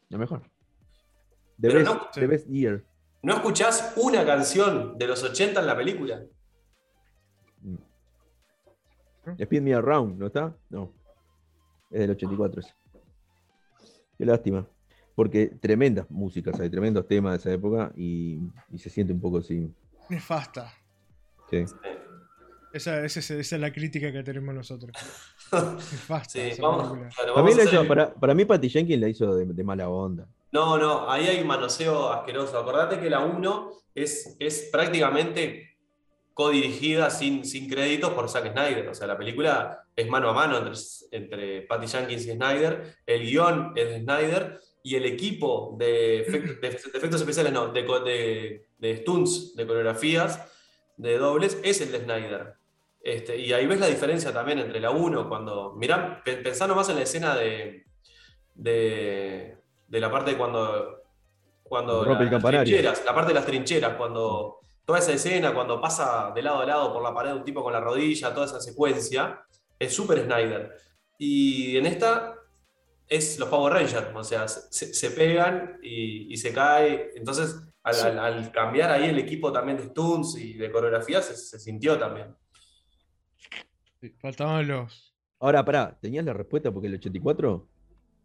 El 0.10 0.18
mejor. 0.18 0.42
The 0.42 1.68
Pero 1.68 1.74
best, 1.80 1.92
no- 1.92 2.08
the 2.14 2.28
best 2.28 2.48
year. 2.48 2.86
¿no 3.22 3.34
escuchás 3.34 3.94
una 3.98 4.26
canción 4.26 4.98
de 4.98 5.08
los 5.08 5.22
80 5.24 5.60
en 5.60 5.68
la 5.68 5.76
película? 5.76 6.22
Speed 9.38 9.62
Me 9.62 9.74
Around, 9.74 10.18
¿no 10.18 10.28
está? 10.28 10.56
No. 10.70 10.94
Es 11.92 12.00
del 12.00 12.12
84 12.12 12.62
ese. 12.62 12.74
Qué 14.20 14.26
lástima. 14.26 14.68
Porque 15.16 15.48
tremendas 15.48 16.06
músicas, 16.12 16.60
hay 16.60 16.70
tremendos 16.70 17.08
temas 17.08 17.32
de 17.34 17.38
esa 17.40 17.52
época 17.54 17.92
y, 17.96 18.40
y 18.72 18.78
se 18.78 18.90
siente 18.90 19.12
un 19.14 19.20
poco 19.22 19.40
así. 19.40 19.74
Nefasta. 20.10 20.72
sí. 21.50 21.64
Esa, 22.72 23.04
esa, 23.04 23.20
es- 23.20 23.32
esa 23.32 23.56
es 23.56 23.62
la 23.62 23.74
crítica 23.74 24.12
que 24.12 24.22
tenemos 24.22 24.54
nosotros. 24.54 24.92
Nefasta. 25.52 26.30
Sí, 26.30 26.62
vamos, 26.62 27.00
claro, 27.16 27.34
Para 27.34 27.44
mí, 27.44 27.52
vamos 27.52 27.56
la 27.56 27.64
a 27.64 27.66
hacer 27.66 27.74
hizo- 27.74 27.82
el- 27.82 27.88
para, 27.88 28.14
para 28.14 28.34
mí 28.36 28.46
Patty 28.46 28.70
Jenkins 28.70 29.02
la 29.02 29.08
hizo 29.10 29.36
de, 29.36 29.46
de 29.46 29.64
mala 29.64 29.90
onda. 29.90 30.28
No, 30.52 30.78
no, 30.78 31.10
ahí 31.10 31.26
hay 31.28 31.42
un 31.42 31.48
manoseo 31.48 32.10
asqueroso. 32.12 32.60
Acordate 32.60 33.00
que 33.00 33.10
la 33.10 33.22
1 33.22 33.72
es, 33.96 34.36
es 34.40 34.70
prácticamente 34.72 35.69
codirigida 36.44 37.10
sin, 37.10 37.44
sin 37.44 37.68
créditos 37.70 38.12
por 38.14 38.30
Zack 38.30 38.54
Snyder. 38.54 38.88
O 38.88 38.94
sea, 38.94 39.08
la 39.08 39.18
película 39.18 39.84
es 39.94 40.08
mano 40.08 40.30
a 40.30 40.34
mano 40.34 40.58
entre, 40.58 40.72
entre 41.12 41.62
Patty 41.64 41.86
Jenkins 41.86 42.26
y 42.28 42.32
Snyder. 42.32 42.96
El 43.06 43.24
guion 43.30 43.74
es 43.76 43.90
de 43.90 44.00
Snyder 44.00 44.62
y 44.82 44.96
el 44.96 45.04
equipo 45.06 45.76
de, 45.78 46.26
efect- 46.26 46.62
de- 46.62 46.70
de 46.70 46.98
efectos 46.98 47.20
especiales, 47.20 47.52
no, 47.52 47.68
de, 47.74 48.62
de, 48.78 48.98
stunts, 49.00 49.54
de 49.58 49.68
coreografías, 49.68 50.40
de 50.96 51.18
dobles, 51.18 51.60
es 51.62 51.82
el 51.82 51.92
de 51.92 52.00
Snyder. 52.06 52.54
Este, 53.02 53.36
y 53.38 53.52
ahí 53.52 53.68
ves 53.68 53.82
la 53.82 53.88
diferencia 53.88 54.32
también 54.32 54.60
entre 54.60 54.80
la 54.80 54.92
1, 54.92 55.28
cuando. 55.28 55.74
Mirá, 55.76 56.22
pe- 56.24 56.38
pensá 56.38 56.68
nomás 56.68 56.88
en 56.88 56.96
la 56.96 57.02
escena 57.02 57.36
de, 57.36 57.84
de, 58.56 59.58
de 59.90 60.00
la 60.00 60.10
parte 60.10 60.32
de 60.32 60.38
cuando. 60.38 60.96
Cuando 61.64 62.04
Rompe 62.06 62.24
el 62.24 62.30
las 62.32 62.42
trincheras, 62.72 63.04
la 63.06 63.14
parte 63.14 63.28
de 63.28 63.34
las 63.34 63.46
trincheras, 63.46 63.96
cuando. 63.96 64.60
Toda 64.90 64.98
esa 64.98 65.14
escena, 65.14 65.54
cuando 65.54 65.80
pasa 65.80 66.32
de 66.34 66.42
lado 66.42 66.62
a 66.62 66.66
lado 66.66 66.92
por 66.92 67.04
la 67.04 67.14
pared 67.14 67.32
un 67.34 67.44
tipo 67.44 67.62
con 67.62 67.72
la 67.72 67.80
rodilla, 67.80 68.34
toda 68.34 68.48
esa 68.48 68.60
secuencia, 68.60 69.40
es 69.78 69.94
súper 69.94 70.24
Snyder. 70.24 70.74
Y 71.20 71.78
en 71.78 71.86
esta 71.86 72.34
es 73.08 73.38
los 73.38 73.50
Power 73.50 73.72
Rangers, 73.74 74.08
o 74.16 74.24
sea, 74.24 74.48
se, 74.48 74.92
se 74.92 75.12
pegan 75.12 75.78
y, 75.84 76.34
y 76.34 76.38
se 76.38 76.52
cae. 76.52 77.12
Entonces, 77.16 77.56
al, 77.84 77.94
Sí. 77.94 78.08
al- 78.08 78.18
al 78.18 78.52
cambiar 78.52 78.90
ahí 78.90 79.10
el 79.10 79.20
equipo 79.20 79.52
también 79.52 79.78
de 79.78 79.84
stunts 79.84 80.36
y 80.40 80.54
de 80.54 80.72
coreografía, 80.72 81.22
se, 81.22 81.38
se 81.38 81.60
sintió 81.60 81.96
también. 82.00 82.36
Sí, 84.02 84.10
faltaban 84.20 84.68
los. 84.68 85.16
Ahora, 85.40 85.64
pará, 85.64 86.00
¿tenías 86.02 86.26
la 86.26 86.34
respuesta 86.34 86.72
porque 86.72 86.88
el 86.88 86.96
84 86.96 87.70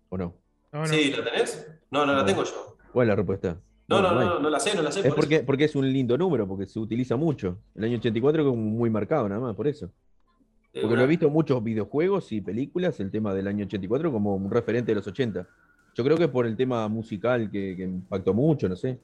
o 0.09 0.17
no? 0.17 0.41
No, 0.73 0.81
no. 0.81 0.87
¿Sí? 0.87 1.11
¿La 1.13 1.25
tenés? 1.25 1.69
No, 1.91 2.07
no 2.07 2.15
la 2.15 2.21
No. 2.21 2.25
tengo 2.25 2.43
yo. 2.43 2.79
¿Cuál 2.91 3.07
es 3.07 3.09
la 3.11 3.17
respuesta? 3.17 3.61
No, 3.87 4.01
no, 4.01 4.15
no, 4.15 4.39
no 4.39 4.51
la 4.51 4.59
sé, 4.59 4.75
no 4.75 4.83
la 4.83 4.91
sé. 4.91 5.01
Es 5.01 5.15
por 5.15 5.29
porque, 5.45 5.65
es 5.65 5.77
un 5.77 5.93
lindo 5.93 6.17
número, 6.17 6.49
porque 6.49 6.67
se 6.67 6.79
utiliza 6.79 7.17
mucho. 7.17 7.59
El 7.75 7.85
año 7.85 7.99
84 7.99 8.49
es 8.49 8.57
muy 8.57 8.89
marcado 8.89 9.29
nada 9.29 9.41
más, 9.41 9.55
por 9.55 9.69
eso. 9.69 9.91
De 10.73 10.81
Porque 10.81 10.97
lo 10.97 11.03
he 11.03 11.07
visto 11.07 11.27
en 11.27 11.33
muchos 11.33 11.63
videojuegos 11.63 12.33
y 12.33 12.41
películas, 12.41 12.99
el 13.01 13.11
tema 13.11 13.35
del 13.35 13.47
año 13.47 13.65
84 13.67 14.11
como 14.11 14.35
un 14.35 14.51
referente 14.51 14.91
de 14.91 14.97
los 14.97 15.07
80. 15.07 15.47
Yo 15.95 16.05
creo 16.05 16.17
que 16.17 16.25
es 16.25 16.31
por 16.31 16.47
el 16.47 16.57
tema 16.57 16.89
musical 16.89 17.51
que, 17.51 17.77
que 17.77 17.85
impactó 17.85 18.35
mucho, 18.35 18.69
no 18.69 18.75
sé. 18.75 18.99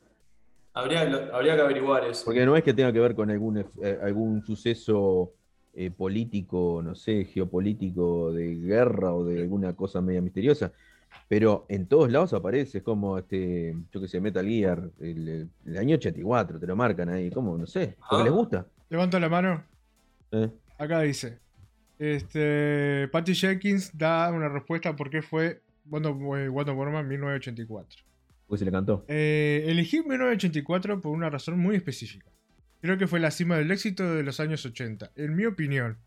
Habría, 0.73 1.03
habría 1.33 1.57
que 1.57 1.62
averiguar 1.62 2.05
eso. 2.05 2.25
Porque 2.25 2.47
no 2.47 2.57
es 2.57 2.62
que 2.62 2.73
tenga 2.73 2.93
que 2.93 3.01
ver 3.01 3.14
con 3.14 3.31
algún, 3.31 3.59
eh, 3.59 3.99
algún 4.03 4.43
suceso 4.45 5.33
eh, 5.75 5.90
político, 5.90 6.81
no 6.83 6.95
sé, 6.95 7.25
geopolítico 7.25 8.33
de 8.33 8.55
guerra 8.57 9.12
o 9.14 9.25
de 9.25 9.43
alguna 9.43 9.75
cosa 9.75 10.01
media 10.01 10.23
misteriosa. 10.23 10.73
Pero 11.29 11.64
en 11.68 11.87
todos 11.87 12.11
lados 12.11 12.33
aparece, 12.33 12.79
es 12.79 12.85
como 12.85 13.18
este, 13.18 13.75
yo 13.92 14.01
que 14.01 14.09
sé, 14.09 14.20
Metal 14.20 14.44
Gear, 14.46 14.90
el, 15.01 15.49
el- 15.66 15.79
año 15.79 15.96
84, 15.96 16.59
te 16.59 16.66
lo 16.66 16.75
marcan 16.77 17.09
ahí, 17.09 17.31
como, 17.31 17.57
no 17.57 17.66
sé, 17.66 17.96
porque 18.09 18.23
Ah. 18.23 18.25
les 18.25 18.33
gusta. 18.33 18.66
Levanto 18.88 19.18
la 19.20 19.29
mano. 19.29 19.62
¿eh? 20.33 20.49
Acá 20.79 21.01
dice. 21.03 21.38
Este. 21.99 23.09
Patty 23.12 23.35
Jenkins 23.35 23.96
da 23.96 24.33
una 24.33 24.49
respuesta 24.49 24.96
por 24.96 25.11
qué 25.11 25.23
fue 25.23 25.61
Wonder, 25.85 26.12
eh, 26.40 26.49
Woman 26.49 27.07
1984. 27.07 28.03
Porque 28.46 28.59
se 28.59 28.64
le 28.64 28.73
cantó. 28.73 29.05
Eh, 29.07 29.64
elegí 29.68 29.99
1984 30.01 31.01
por 31.01 31.12
una 31.12 31.31
razón 31.31 31.59
muy 31.59 31.77
específica. 31.77 32.27
Creo 32.81 32.96
que 32.99 33.07
fue 33.07 33.20
la 33.20 33.31
cima 33.31 33.57
del 33.59 33.70
éxito 33.70 34.14
de 34.14 34.23
los 34.23 34.40
años 34.40 34.64
80, 34.64 35.12
en 35.14 35.37
mi 35.37 35.44
opinión. 35.44 35.99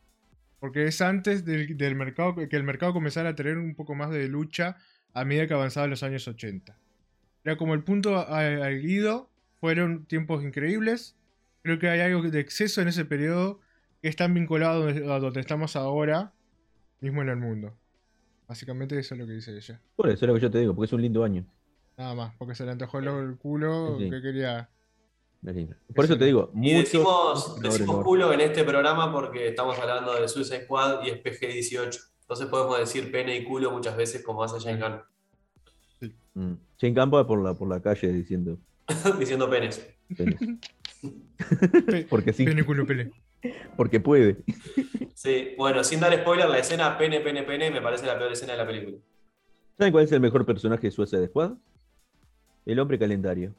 Porque 0.59 0.87
es 0.87 0.99
antes 1.01 1.45
del, 1.45 1.77
del 1.77 1.95
mercado, 1.95 2.35
que 2.35 2.55
el 2.55 2.63
mercado 2.63 2.93
comenzara 2.93 3.29
a 3.29 3.35
tener 3.35 3.57
un 3.57 3.75
poco 3.75 3.95
más 3.95 4.09
de 4.11 4.27
lucha 4.27 4.77
a 5.13 5.25
medida 5.25 5.47
que 5.47 5.53
avanzaban 5.53 5.89
los 5.89 6.03
años 6.03 6.27
80. 6.27 6.77
Era 7.43 7.57
como 7.57 7.73
el 7.73 7.83
punto 7.83 8.15
a- 8.17 8.39
al 8.39 8.79
guido, 8.81 9.29
fueron 9.59 10.05
tiempos 10.05 10.43
increíbles. 10.43 11.15
Creo 11.61 11.79
que 11.79 11.89
hay 11.89 11.99
algo 12.01 12.21
de 12.29 12.39
exceso 12.39 12.81
en 12.81 12.87
ese 12.87 13.05
periodo 13.05 13.59
que 14.01 14.09
es 14.09 14.15
tan 14.15 14.33
vinculado 14.33 14.87
a 14.87 15.19
donde, 15.19 15.39
estamos 15.39 15.75
ahora, 15.75 16.33
mismo 16.99 17.21
en 17.21 17.29
el 17.29 17.37
mundo. 17.37 17.73
Básicamente 18.47 18.97
eso 18.99 19.15
es 19.15 19.21
lo 19.21 19.25
que 19.27 19.33
dice 19.33 19.55
ella. 19.55 19.79
Por 19.95 20.09
eso 20.09 20.25
es 20.25 20.27
lo 20.29 20.33
que 20.35 20.41
yo 20.41 20.51
te 20.51 20.59
digo, 20.59 20.75
porque 20.75 20.87
es 20.87 20.93
un 20.93 21.01
lindo 21.01 21.23
año. 21.23 21.45
Nada 21.97 22.13
más, 22.15 22.35
porque 22.37 22.55
se 22.55 22.65
le 22.65 22.71
antojó 22.71 22.99
el, 22.99 23.37
culo 23.37 23.97
Sí. 23.99 24.09
que 24.09 24.21
quería. 24.21 24.69
Por 25.93 26.05
eso 26.05 26.17
te 26.17 26.25
digo, 26.25 26.51
Y 26.55 26.73
decimos, 26.73 27.61
decimos 27.61 28.03
culo 28.03 28.31
en 28.33 28.39
este 28.41 28.63
programa 28.63 29.11
porque 29.11 29.49
estamos 29.49 29.77
hablando 29.77 30.13
de 30.19 30.27
Suicide 30.29 30.63
Squad 30.63 31.03
y 31.05 31.09
es 31.09 31.17
PG-18. 31.21 31.99
Entonces 32.33 32.49
podemos 32.49 32.79
decir 32.79 33.11
pene 33.11 33.35
y 33.37 33.43
culo 33.43 33.69
muchas 33.69 33.95
veces 33.95 34.23
como 34.23 34.43
hace 34.43 34.59
Jane 34.59 34.81
Gunn, 34.81 36.11
Mm. 36.35 36.53
Shane 36.79 36.95
Campo 36.95 37.17
va 37.17 37.27
por 37.27 37.39
la, 37.43 37.53
por 37.53 37.67
la 37.69 37.79
calle 37.79 38.11
diciendo 38.11 38.57
diciendo 39.19 39.47
penes. 39.51 39.87
penes. 40.17 40.39
Pe- 41.85 42.07
porque 42.09 42.33
sí, 42.33 42.43
Pene, 42.43 42.65
culo, 42.65 42.87
pele. 42.87 43.11
porque 43.77 43.99
puede. 43.99 44.37
Sí, 45.13 45.53
bueno, 45.59 45.83
sin 45.83 45.99
dar 45.99 46.11
spoiler, 46.19 46.49
la 46.49 46.57
escena 46.57 46.97
pene, 46.97 47.19
pene, 47.19 47.43
pene 47.43 47.69
me 47.69 47.83
parece 47.83 48.07
la 48.07 48.17
peor 48.17 48.31
escena 48.31 48.53
de 48.53 48.57
la 48.57 48.65
película. 48.65 48.97
¿Saben 49.77 49.91
cuál 49.93 50.05
es 50.05 50.11
el 50.11 50.19
mejor 50.21 50.43
personaje 50.43 50.87
de 50.87 50.91
Suicide 50.91 51.27
Squad? 51.27 51.51
El 52.65 52.79
hombre 52.79 52.97
calendario. 52.97 53.53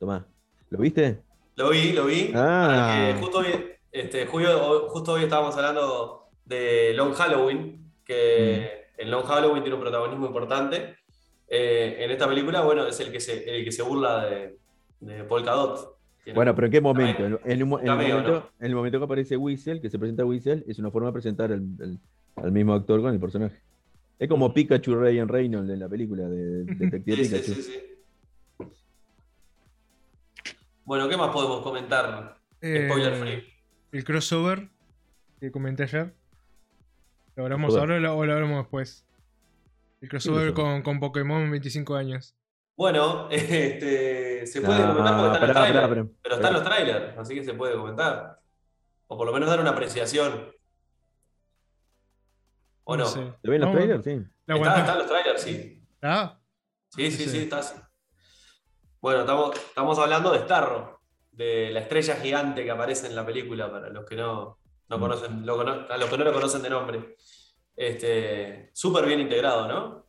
Tomá, 0.00 0.26
¿lo 0.70 0.78
viste? 0.80 1.20
Lo 1.54 1.70
vi, 1.70 1.92
lo 1.92 2.06
vi. 2.06 2.32
Ah. 2.34 3.16
Justo, 3.20 3.38
hoy, 3.38 3.46
este, 3.92 4.26
Julio- 4.26 4.88
justo 4.88 5.12
hoy 5.12 5.22
estábamos 5.22 5.54
hablando 5.56 6.27
de 6.48 6.92
Long 6.94 7.12
Halloween, 7.12 7.92
que 8.04 8.84
Mm. 8.96 9.00
en 9.02 9.10
Long 9.10 9.24
Halloween 9.24 9.62
tiene 9.62 9.74
un 9.76 9.82
protagonismo 9.82 10.26
importante. 10.26 10.96
Eh, 11.46 11.96
en 12.00 12.10
esta 12.10 12.26
película, 12.28 12.60
bueno, 12.62 12.86
es 12.86 12.98
el 13.00 13.10
que 13.12 13.20
se, 13.20 13.44
el 13.58 13.64
que 13.64 13.72
se 13.72 13.82
burla 13.82 14.24
de, 14.26 14.56
de 15.00 15.24
Polka 15.24 15.52
Dot. 15.52 15.96
Tiene- 16.24 16.34
Bueno, 16.36 16.54
pero 16.54 16.66
¿en 16.66 16.72
qué 16.72 16.80
momento? 16.80 17.24
En, 17.24 17.32
en 17.44 17.62
un 17.62 17.80
en 17.80 17.86
momento, 17.86 18.22
¿no? 18.30 18.50
en 18.60 18.66
el 18.66 18.74
momento 18.74 18.98
que 18.98 19.04
aparece 19.04 19.36
Whistle, 19.36 19.80
que 19.80 19.88
se 19.90 19.98
presenta 19.98 20.24
Whistle, 20.24 20.64
es 20.66 20.78
una 20.78 20.90
forma 20.90 21.08
de 21.08 21.12
presentar 21.14 21.52
al, 21.52 21.62
al- 21.80 21.98
al 22.36 22.52
mismo 22.52 22.74
actor 22.74 23.00
con 23.02 23.12
el 23.14 23.20
personaje. 23.20 23.56
Es 24.18 24.28
como 24.28 24.52
Pikachu 24.52 24.94
Ryan 24.96 25.28
Reynolds 25.28 25.70
en 25.70 25.80
la 25.80 25.88
película 25.88 26.28
de 26.28 26.64
Detective 26.64 27.16
Sí, 27.16 27.24
sí, 27.24 27.30
Pikachu. 27.34 27.54
sí, 27.54 27.62
sí. 27.62 28.68
Bueno, 30.84 31.08
¿qué 31.08 31.16
más 31.16 31.30
podemos 31.30 31.62
comentar? 31.62 32.36
Spoiler 32.56 33.12
Eh, 33.12 33.16
free. 33.20 33.44
El 33.92 34.04
crossover 34.04 34.68
que 35.40 35.50
comenté 35.50 35.84
ayer. 35.84 36.12
¿Lo 37.38 37.44
hablamos 37.44 37.76
ahora 37.76 37.94
o 37.94 37.98
lo, 38.00 38.24
lo 38.26 38.32
hablamos 38.34 38.56
después? 38.64 39.06
El 40.00 40.08
crossover 40.08 40.52
con, 40.52 40.82
con 40.82 40.98
Pokémon 40.98 41.40
en 41.42 41.52
25 41.52 41.94
años. 41.94 42.34
Bueno, 42.76 43.28
este, 43.30 44.44
se 44.44 44.60
puede 44.60 44.80
No, 44.80 44.96
comentar 44.96 45.20
porque 45.20 45.46
está 45.46 45.46
en 45.46 45.46
pará, 45.46 45.46
los 45.46 45.54
trailers. 45.54 45.88
pará, 45.88 45.88
pará. 45.88 46.06
Pero 46.20 46.34
está 46.34 46.48
en 46.48 46.54
los 46.54 46.64
trailers, 46.64 47.18
así 47.18 47.34
que 47.36 47.44
se 47.44 47.54
puede 47.54 47.76
comentar. 47.76 48.40
O 49.06 49.16
por 49.16 49.24
lo 49.24 49.32
menos 49.32 49.48
dar 49.48 49.60
una 49.60 49.70
apreciación. 49.70 50.50
¿O 52.82 52.96
no? 52.96 53.06
sé. 53.06 53.20
¿Te 53.40 53.50
ven 53.50 53.60
los 53.60 53.70
No, 53.70 53.76
trailers? 53.76 54.02
Sí. 54.04 54.20
¿La 54.46 54.56
Está, 54.56 54.94
los 54.96 55.06
trailers, 55.06 55.40
sí. 55.42 55.86
Ah, 56.02 56.40
Sí, 56.88 57.10
sí, 57.12 57.22
Sí. 57.24 57.30
sí, 57.30 57.38
está 57.44 57.58
así. 57.58 57.76
Bueno, 59.00 59.20
estamos, 59.20 59.54
estamos 59.56 59.96
hablando 60.00 60.32
de 60.32 60.40
Starro, 60.40 61.00
de 61.30 61.70
la 61.70 61.80
estrella 61.80 62.16
gigante 62.16 62.64
que 62.64 62.70
aparece 62.72 63.06
en 63.06 63.14
la 63.14 63.24
película, 63.24 63.70
para 63.70 63.90
los 63.90 64.04
que 64.06 64.16
no, 64.16 64.58
no 64.88 64.98
conocen, 65.00 65.44
lo 65.46 65.56
cono- 65.56 65.86
a 65.88 65.96
los 65.96 66.08
que 66.10 66.18
no 66.18 66.24
lo 66.24 66.32
conocen 66.32 66.62
de 66.62 66.70
nombre. 66.70 67.16
Este, 67.76 68.70
súper 68.74 69.06
bien 69.06 69.20
integrado, 69.20 69.68
¿no? 69.68 70.06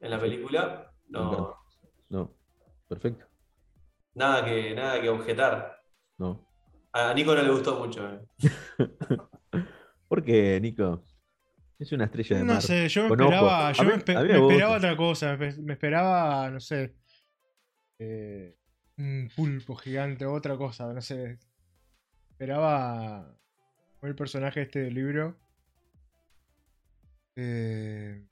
En 0.00 0.10
la 0.10 0.20
película. 0.20 0.90
No. 1.08 1.56
No, 2.08 2.34
perfecto. 2.88 3.26
nada 4.14 4.44
que, 4.44 4.74
nada 4.74 5.00
que 5.00 5.08
objetar. 5.08 5.80
No. 6.18 6.48
A 6.92 7.12
Nico 7.14 7.34
no 7.34 7.42
le 7.42 7.50
gustó 7.50 7.76
mucho. 7.78 8.08
¿eh? 8.08 8.20
¿Por 10.08 10.22
qué, 10.24 10.60
Nico? 10.60 11.02
Es 11.78 11.90
una 11.92 12.04
estrella 12.04 12.36
de 12.38 12.44
no 12.44 12.52
mar. 12.54 12.62
sé, 12.62 12.88
yo 12.88 13.02
me 13.04 13.08
Con 13.08 13.20
esperaba, 13.22 13.72
yo 13.72 13.82
mí- 13.82 13.88
me, 13.90 13.96
espe- 13.96 14.42
esperaba 14.50 14.76
otra 14.76 14.96
cosa, 14.96 15.36
me 15.36 15.72
esperaba, 15.72 16.50
no 16.50 16.60
sé, 16.60 16.94
eh, 17.98 18.56
un 18.98 19.28
pulpo 19.34 19.74
gigante, 19.74 20.24
otra 20.24 20.56
cosa, 20.56 20.92
no 20.92 21.00
sé. 21.00 21.38
Esperaba 22.38 23.32
el 24.02 24.14
personaje 24.16 24.62
este 24.62 24.80
del 24.80 24.94
libro. 24.94 25.36
Eh, 27.36 28.26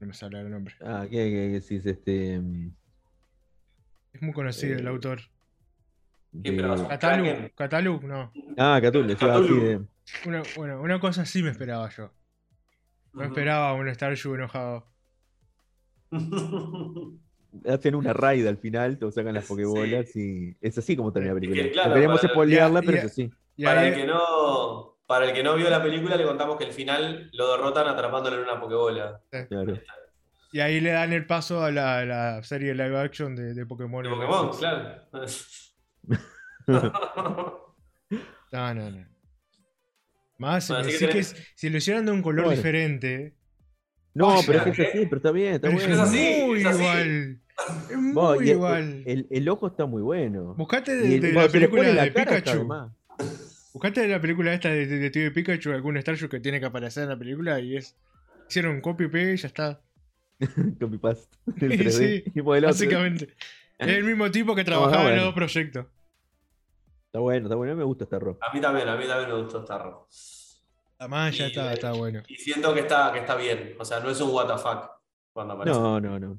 no 0.00 0.06
me 0.06 0.12
sale 0.12 0.40
el 0.40 0.50
nombre. 0.50 0.74
Ah, 0.82 1.06
¿qué, 1.10 1.16
qué, 1.16 1.30
qué 1.30 1.48
decís? 1.60 1.86
Este. 1.86 2.38
mm, 2.38 2.74
Es 4.12 4.20
muy 4.22 4.34
conocido 4.34 4.78
el 4.78 4.86
Eh, 4.86 4.90
autor. 4.90 5.20
¿Qué 6.42 6.50
de- 6.50 6.56
esperabas? 6.56 6.82
Catalu, 7.56 8.00
no. 8.02 8.32
Ah, 8.58 8.80
Cthulhu, 8.82 9.08
sí, 9.08 9.16
sí, 9.16 9.24
Cthulhu. 9.26 9.60
de- 9.64 9.86
Una, 10.26 10.42
bueno, 10.56 10.82
una 10.82 11.00
cosa 11.00 11.24
sí 11.24 11.42
me 11.42 11.48
esperaba 11.50 11.88
yo. 11.88 12.12
No 13.14 13.24
esperaba 13.24 13.72
un 13.72 13.88
Staryu 13.94 14.34
enojado. 14.34 14.92
hacen 17.68 17.94
una 17.94 18.12
raid 18.12 18.46
al 18.46 18.56
final, 18.58 18.98
te 18.98 19.10
sacan 19.12 19.34
las 19.34 19.46
pokebolas 19.46 20.14
y 20.16 20.56
es 20.60 20.76
así 20.78 20.96
como 20.96 21.12
termina 21.12 21.34
la 21.34 21.40
Es 21.40 21.46
que, 21.46 21.50
película. 21.54 21.72
claro, 21.72 21.88
no 21.90 21.94
queremos 21.94 22.20
para- 22.20 22.32
spoilearla, 22.32 22.82
pero 22.82 22.92
y- 22.92 22.98
es 23.00 23.04
así. 23.04 23.30
Y 23.56 23.64
para, 23.64 23.88
el 23.88 23.94
que 23.94 24.06
no, 24.06 24.98
para 25.06 25.26
el 25.26 25.32
que 25.32 25.42
no 25.42 25.54
vio 25.56 25.70
la 25.70 25.82
película, 25.82 26.16
le 26.16 26.24
contamos 26.24 26.56
que 26.58 26.64
el 26.64 26.72
final 26.72 27.30
lo 27.32 27.50
derrotan 27.52 27.86
atrapándolo 27.88 28.36
en 28.36 28.42
una 28.42 28.60
pokebola. 28.60 29.20
Claro. 29.48 29.78
Y 30.52 30.60
ahí 30.60 30.80
le 30.80 30.90
dan 30.90 31.12
el 31.12 31.26
paso 31.26 31.62
a 31.64 31.70
la, 31.70 32.04
la 32.04 32.42
serie 32.42 32.74
live 32.74 32.98
action 32.98 33.34
de, 33.36 33.54
de 33.54 33.66
Pokémon. 33.66 34.02
De 34.04 34.10
Pokémon, 34.10 34.56
claro. 34.56 35.02
No, 38.52 38.74
no, 38.74 38.90
no. 38.90 39.06
Más, 40.38 40.68
Bueno, 40.68 40.84
que 40.86 40.98
que 40.98 41.08
tenés- 41.08 41.32
es- 41.32 41.52
si 41.54 41.70
lo 41.70 41.78
hicieran 41.78 42.04
de 42.06 42.12
un 42.12 42.22
color 42.22 42.44
Bueno. 42.44 42.56
diferente. 42.56 43.34
No, 44.14 44.28
Vaya, 44.28 44.42
pero 44.46 44.58
es 44.58 44.64
que 44.76 44.82
es 44.82 44.88
así, 44.88 45.06
pero 45.06 45.16
está 45.16 45.30
bien, 45.32 45.54
está 45.54 45.68
pero 45.68 45.80
es 45.80 45.98
así, 45.98 46.42
muy 46.46 46.60
es 46.60 46.66
así. 46.66 46.78
igual. 46.82 47.40
Es 47.90 47.96
muy 47.96 48.12
Vos, 48.12 48.36
y 48.38 48.44
el- 48.44 48.48
igual. 48.56 49.02
El, 49.06 49.26
el 49.30 49.48
ojo 49.48 49.66
está 49.68 49.86
muy 49.86 50.02
bueno. 50.02 50.54
Buscate 50.56 50.94
de, 50.96 51.14
el- 51.14 51.20
de 51.20 51.32
cuando 51.32 51.46
la 51.46 51.52
película 51.52 51.82
la 51.92 52.04
de 52.04 52.10
Pikachu. 52.12 52.68
Buscate 53.72 54.00
de 54.02 54.08
la 54.08 54.20
película 54.20 54.52
esta 54.54 54.68
de 54.70 54.86
Detective 54.86 55.30
Pikachu, 55.32 55.72
algún 55.72 56.00
Staryu 56.00 56.28
que 56.28 56.40
tiene 56.40 56.60
que 56.60 56.66
aparecer 56.66 57.04
en 57.04 57.08
la 57.10 57.18
película 57.18 57.58
y 57.60 57.76
es. 57.76 57.96
Hicieron 58.48 58.80
copy 58.80 59.04
y 59.12 59.18
y 59.18 59.36
ya 59.36 59.48
está. 59.48 59.80
Copy 60.80 60.98
paste. 60.98 61.36
Sí, 61.58 61.66
3D. 61.66 61.90
sí, 61.90 62.24
y 62.34 62.42
modelado 62.42 62.72
3D. 62.72 62.76
Básicamente. 62.76 63.34
Es 63.78 63.88
el 63.88 64.04
mismo 64.04 64.30
tipo 64.30 64.54
que 64.54 64.64
trabajaba 64.64 65.02
en 65.02 65.08
bueno. 65.08 65.16
los 65.16 65.24
dos 65.26 65.34
proyectos. 65.34 65.86
Está 67.06 67.18
bueno, 67.20 67.46
está 67.46 67.56
bueno. 67.56 67.72
A 67.72 67.74
mí 67.74 67.78
me 67.78 67.84
gusta 67.84 68.04
esta 68.04 68.18
ropa. 68.18 68.46
A 68.48 68.52
mí 68.54 68.60
también, 68.60 68.88
a 68.88 68.96
mí 68.96 69.06
también 69.06 69.30
me 69.30 69.42
gustó 69.42 69.62
Starro. 69.64 70.08
Además, 70.98 71.36
ya 71.36 71.44
Y- 71.44 71.48
está, 71.48 71.72
está 71.72 71.92
bueno. 71.92 72.22
Y 72.28 72.36
siento 72.36 72.72
que 72.74 72.80
está, 72.80 73.12
que 73.12 73.18
está 73.20 73.34
bien. 73.36 73.74
O 73.78 73.84
sea, 73.84 74.00
no 74.00 74.08
es 74.10 74.20
un 74.20 74.30
WTF 74.30 74.64
cuando 75.32 75.54
aparece. 75.54 75.78
No, 75.78 76.00
no, 76.00 76.18
no. 76.18 76.38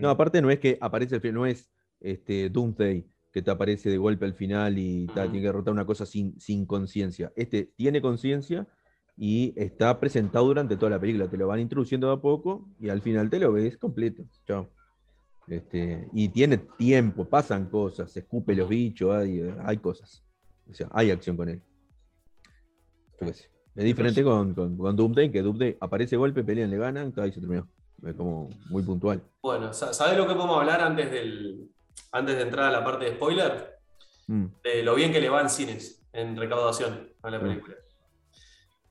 No, 0.00 0.10
aparte 0.10 0.40
no 0.42 0.50
es 0.50 0.58
que 0.58 0.78
aparece 0.80 1.16
al 1.16 1.20
final, 1.20 1.34
no 1.34 1.46
es 1.46 1.70
este, 2.00 2.50
Doomsday 2.50 3.06
que 3.32 3.42
te 3.42 3.50
aparece 3.50 3.90
de 3.90 3.98
golpe 3.98 4.24
al 4.24 4.34
final 4.34 4.78
y 4.78 5.06
ta, 5.06 5.24
tiene 5.24 5.40
que 5.40 5.46
derrotar 5.46 5.72
una 5.72 5.84
cosa 5.84 6.06
sin, 6.06 6.38
sin 6.38 6.66
conciencia. 6.66 7.32
Este 7.34 7.72
tiene 7.76 8.00
conciencia 8.00 8.68
y 9.16 9.52
está 9.56 9.98
presentado 9.98 10.46
durante 10.46 10.76
toda 10.76 10.90
la 10.90 11.00
película. 11.00 11.28
Te 11.28 11.36
lo 11.36 11.48
van 11.48 11.60
introduciendo 11.60 12.06
de 12.06 12.14
a 12.14 12.20
poco 12.20 12.68
y 12.78 12.90
al 12.90 13.02
final 13.02 13.30
te 13.30 13.40
lo 13.40 13.52
ves 13.52 13.76
completo. 13.76 14.24
Chao. 14.46 14.70
Este, 15.48 16.08
y 16.12 16.28
tiene 16.28 16.58
tiempo, 16.58 17.24
pasan 17.24 17.68
cosas, 17.68 18.12
se 18.12 18.20
escupe 18.20 18.54
los 18.54 18.68
bichos, 18.68 19.12
hay, 19.14 19.42
hay 19.64 19.76
cosas. 19.78 20.24
O 20.70 20.72
sea, 20.72 20.88
hay 20.92 21.10
acción 21.10 21.36
con 21.36 21.48
él. 21.48 21.60
Sé. 23.18 23.50
Es 23.74 23.84
diferente 23.84 24.22
con, 24.22 24.54
con, 24.54 24.76
con 24.76 24.94
Doomsday, 24.94 25.32
que 25.32 25.42
Doomsday 25.42 25.76
aparece 25.80 26.16
golpe, 26.16 26.44
pelean, 26.44 26.70
le 26.70 26.78
ganan, 26.78 27.08
y 27.08 27.32
se 27.32 27.40
terminó. 27.40 27.68
Es 28.06 28.14
como 28.14 28.50
muy 28.68 28.82
puntual. 28.82 29.22
Bueno, 29.42 29.72
sa- 29.72 29.92
¿sabés 29.94 30.16
lo 30.18 30.26
que 30.26 30.34
podemos 30.34 30.58
hablar 30.58 30.80
antes, 30.82 31.10
del, 31.10 31.68
antes 32.12 32.36
de 32.36 32.42
entrar 32.42 32.66
a 32.66 32.70
la 32.70 32.84
parte 32.84 33.06
de 33.06 33.12
spoiler? 33.14 33.78
Mm. 34.26 34.46
De 34.62 34.82
lo 34.82 34.94
bien 34.94 35.12
que 35.12 35.20
le 35.20 35.28
va 35.28 35.40
en 35.40 35.48
cines, 35.50 36.02
en 36.12 36.36
recaudación 36.36 37.08
a 37.22 37.30
la 37.30 37.38
Sí. 37.38 37.44
película. 37.46 37.74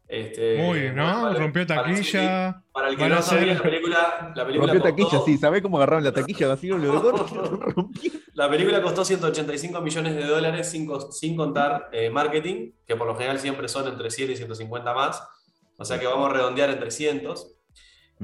Este, 0.07 0.57
Muy 0.61 0.79
bien, 0.81 0.95
¿no? 0.95 1.03
para- 1.23 1.39
Rompió 1.39 1.65
para- 1.65 1.83
taquilla. 1.83 2.63
Para 2.71 2.89
el 2.89 2.97
que 2.97 3.07
no 3.09 3.21
sabía, 3.21 3.41
hacer- 3.53 3.55
la 3.57 3.63
película, 3.63 4.33
la 4.35 4.45
película 4.45 4.73
Rompió 4.73 4.91
costó, 4.93 5.07
taquilla, 5.09 5.25
sí. 5.25 5.37
¿Sabés 5.37 5.61
cómo 5.61 5.77
agarraron 5.77 6.03
la 6.03 6.11
taquilla 6.11 6.53
así? 6.53 6.67
Lo 6.67 6.77
rompió. 7.01 7.89
La 8.35 8.49
película 8.49 8.81
costó 8.81 9.05
185 9.05 9.79
millones 9.81 10.15
de 10.15 10.25
dólares 10.25 10.67
sin, 10.67 10.89
sin 11.11 11.35
contar 11.37 11.89
eh, 11.91 12.09
marketing, 12.09 12.71
que 12.87 12.95
por 12.95 13.05
lo 13.05 13.13
general 13.15 13.37
siempre 13.39 13.67
son 13.67 13.87
entre 13.87 14.09
100 14.09 14.31
y 14.31 14.35
150 14.35 14.91
más. 14.95 15.23
O 15.77 15.85
sea 15.85 15.99
que 15.99 16.07
vamos 16.07 16.27
a 16.29 16.33
redondear 16.33 16.71
en 16.71 16.79
300. 16.79 17.55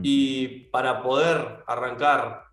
Y 0.02 0.65
para 0.65 1.02
poder 1.02 1.63
arrancar, 1.67 2.43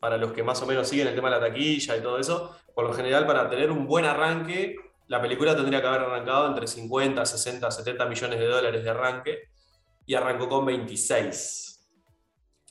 para 0.00 0.16
los 0.16 0.32
que 0.32 0.42
más 0.42 0.60
o 0.62 0.66
menos 0.66 0.88
siguen 0.88 1.08
el 1.08 1.14
tema 1.14 1.28
de 1.28 1.40
la 1.40 1.48
taquilla 1.48 1.96
y 1.96 2.00
todo 2.00 2.18
eso, 2.18 2.56
por 2.74 2.86
lo 2.86 2.92
general 2.94 3.26
para 3.26 3.48
tener 3.48 3.70
un 3.70 3.86
buen 3.86 4.04
arranque 4.04 4.76
la 5.06 5.20
película 5.20 5.54
tendría 5.54 5.80
que 5.80 5.86
haber 5.86 6.02
arrancado 6.02 6.48
entre 6.48 6.66
50, 6.66 7.24
60, 7.24 7.70
70 7.70 8.06
millones 8.06 8.38
de 8.38 8.46
dólares 8.46 8.84
de 8.84 8.90
arranque 8.90 9.38
y 10.06 10.14
arrancó 10.14 10.48
con 10.48 10.64
26. 10.64 11.88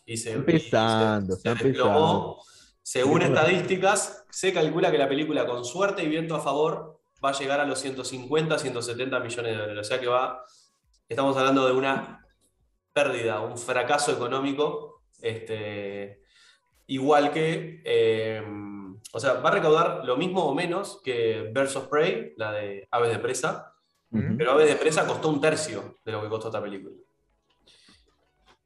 Y 0.06 0.18
se, 0.18 0.34
empezando, 0.34 1.36
se 1.36 1.54
desplomó. 1.54 2.44
Según 2.82 3.22
estadísticas, 3.22 4.26
se 4.30 4.52
calcula 4.52 4.92
que 4.92 4.98
la 4.98 5.08
película 5.08 5.46
con 5.46 5.64
suerte 5.64 6.04
y 6.04 6.10
viento 6.10 6.36
a 6.36 6.42
favor 6.42 7.00
va 7.24 7.30
a 7.30 7.40
llegar 7.40 7.60
a 7.60 7.66
los 7.66 7.80
150, 7.80 8.58
170 8.58 9.20
millones 9.20 9.52
de 9.52 9.58
dólares. 9.58 9.88
O 9.88 9.90
sea 9.90 10.00
que 10.00 10.08
va, 10.08 10.44
estamos 11.08 11.38
hablando 11.38 11.66
de 11.68 11.74
una 11.74 12.23
pérdida, 12.94 13.42
un 13.42 13.58
fracaso 13.58 14.12
económico, 14.12 15.02
este, 15.22 16.22
igual 16.88 17.32
que, 17.32 17.82
eh, 17.84 18.44
o 19.12 19.20
sea, 19.20 19.34
va 19.36 19.50
a 19.50 19.54
recaudar 19.54 20.06
lo 20.06 20.16
mismo 20.16 20.46
o 20.46 20.54
menos 20.54 21.02
que 21.04 21.52
Birds 21.54 21.76
of 21.76 21.88
Prey, 21.88 22.34
la 22.38 22.52
de 22.52 22.88
Aves 22.92 23.12
de 23.12 23.20
Presa, 23.20 23.70
pero 24.38 24.52
Aves 24.52 24.70
de 24.70 24.76
Presa 24.76 25.08
costó 25.08 25.30
un 25.30 25.42
tercio 25.42 25.96
de 26.06 26.12
lo 26.12 26.22
que 26.22 26.30
costó 26.30 26.50
esta 26.50 26.62
película. 26.62 26.96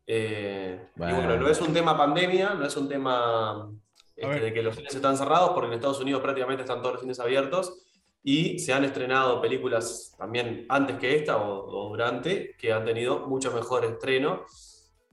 Eh, 0.06 0.90
y 0.96 1.00
bueno, 1.00 1.38
no 1.38 1.48
es 1.48 1.62
un 1.62 1.74
tema 1.74 1.98
pandemia, 1.98 2.54
no 2.54 2.66
es 2.66 2.76
un 2.76 2.90
tema 2.90 3.72
este, 4.16 4.40
de 4.40 4.54
que 4.54 4.62
los 4.62 4.76
cines 4.76 4.94
están 4.94 5.18
cerrados, 5.18 5.52
porque 5.52 5.68
en 5.68 5.74
Estados 5.74 6.02
Unidos 6.02 6.22
prácticamente 6.22 6.64
están 6.64 6.82
todos 6.82 6.94
los 6.94 7.02
cines 7.02 7.20
abiertos 7.20 7.87
y 8.30 8.60
se 8.60 8.74
han 8.74 8.84
estrenado 8.84 9.40
películas 9.40 10.14
también 10.18 10.66
antes 10.68 10.98
que 10.98 11.16
esta 11.16 11.38
o, 11.38 11.88
durante, 11.88 12.58
que 12.58 12.74
han 12.74 12.84
tenido 12.84 13.26
mucho 13.26 13.54
mejor 13.54 13.86
estreno. 13.86 14.44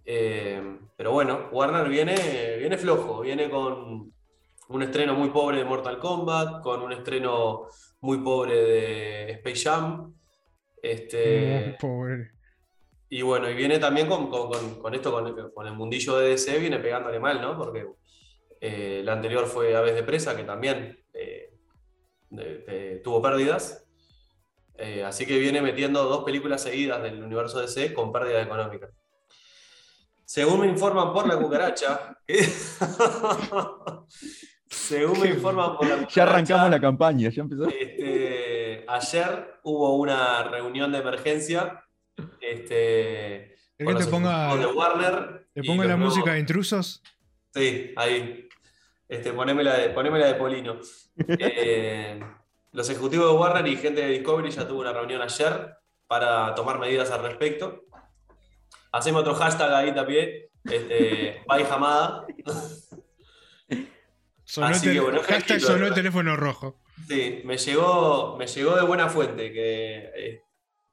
Eh, 0.04 0.80
pero 0.96 1.12
bueno, 1.12 1.48
Warner 1.52 1.88
viene, 1.88 2.16
viene 2.58 2.76
flojo, 2.76 3.20
viene 3.20 3.48
con 3.48 4.12
un 4.68 4.82
estreno 4.82 5.14
muy 5.14 5.28
pobre 5.30 5.58
de 5.58 5.64
Mortal 5.64 6.00
Kombat, 6.00 6.60
con 6.60 6.82
un 6.82 6.90
estreno 6.90 7.68
muy 8.00 8.18
pobre 8.18 8.56
de 8.56 9.30
Space 9.34 9.62
Jam. 9.62 10.12
Este, 10.82 11.66
muy 11.66 11.76
pobre. 11.78 12.32
Y 13.10 13.22
bueno, 13.22 13.48
y 13.48 13.54
viene 13.54 13.78
también 13.78 14.08
con, 14.08 14.28
con, 14.28 14.80
con 14.80 14.92
esto, 14.92 15.12
con, 15.54 15.66
el 15.68 15.74
mundillo 15.74 16.16
de 16.16 16.30
DC, 16.30 16.58
viene 16.58 16.80
pegándole 16.80 17.20
mal, 17.20 17.40
¿no? 17.40 17.56
Porque 17.56 17.86
eh, 18.60 19.02
la 19.04 19.12
anterior 19.12 19.46
fue 19.46 19.76
Aves 19.76 19.94
de 19.94 20.02
Presa, 20.02 20.36
que 20.36 20.42
también 20.42 20.98
eh, 21.12 21.53
tuvo 23.02 23.22
pérdidas. 23.22 23.84
Eh, 24.76 25.04
así 25.04 25.24
que 25.24 25.38
viene 25.38 25.62
metiendo 25.62 26.02
dos 26.04 26.24
películas 26.24 26.62
seguidas 26.62 27.02
del 27.02 27.22
universo 27.22 27.60
DC 27.60 27.94
con 27.94 28.12
pérdidas 28.12 28.44
económicas. 28.44 28.90
Según 30.24 30.62
me 30.62 30.66
informan 30.66 31.12
por 31.12 31.28
la 31.28 31.36
cucaracha, 31.36 32.18
según 34.68 35.20
me 35.20 35.28
informan 35.28 35.76
por 35.76 35.86
la 35.86 35.94
cucaracha, 35.94 36.14
Ya 36.14 36.22
arrancamos 36.24 36.70
la 36.70 36.80
campaña, 36.80 37.30
ya 37.30 37.42
empezó. 37.42 37.68
Este, 37.68 38.84
ayer 38.88 39.60
hubo 39.62 39.96
una 39.96 40.42
reunión 40.44 40.90
de 40.90 40.98
emergencia. 40.98 41.84
Este, 42.40 43.54
¿El 43.78 43.86
que 43.86 43.94
te 43.94 44.06
ponga, 44.06 44.56
de 44.56 44.66
Warner. 44.66 45.46
¿Te 45.52 45.62
ponga 45.62 45.84
la 45.84 45.96
música 45.96 46.32
de 46.32 46.40
intrusos? 46.40 47.00
Sí, 47.52 47.92
ahí. 47.96 48.48
Este, 49.08 49.32
poneme, 49.32 49.62
la 49.62 49.76
de, 49.76 49.92
la 49.94 50.26
de 50.26 50.34
Polino. 50.34 50.78
Eh, 51.28 52.20
los 52.72 52.88
ejecutivos 52.88 53.30
de 53.30 53.38
Warner 53.38 53.66
y 53.66 53.76
gente 53.76 54.00
de 54.00 54.08
Discovery 54.08 54.50
ya 54.50 54.66
tuvo 54.66 54.80
una 54.80 54.92
reunión 54.92 55.20
ayer 55.22 55.76
para 56.06 56.54
tomar 56.54 56.78
medidas 56.78 57.10
al 57.10 57.22
respecto. 57.22 57.84
Hacemos 58.92 59.22
otro 59.22 59.34
hashtag 59.34 59.72
ahí 59.72 59.94
también. 59.94 60.30
Este, 60.64 61.42
bye 61.48 61.64
jamada. 61.64 62.26
Sonó 64.46 64.74
hashtag 64.74 65.58
sonó 65.58 65.86
el 65.86 65.94
teléfono 65.94 66.36
rojo. 66.36 66.78
Sí, 67.08 67.40
me 67.44 67.56
llegó, 67.56 68.36
me 68.36 68.46
llegó 68.46 68.76
de 68.76 68.82
buena 68.82 69.08
fuente 69.08 69.50
que, 69.50 70.10
eh, 70.14 70.42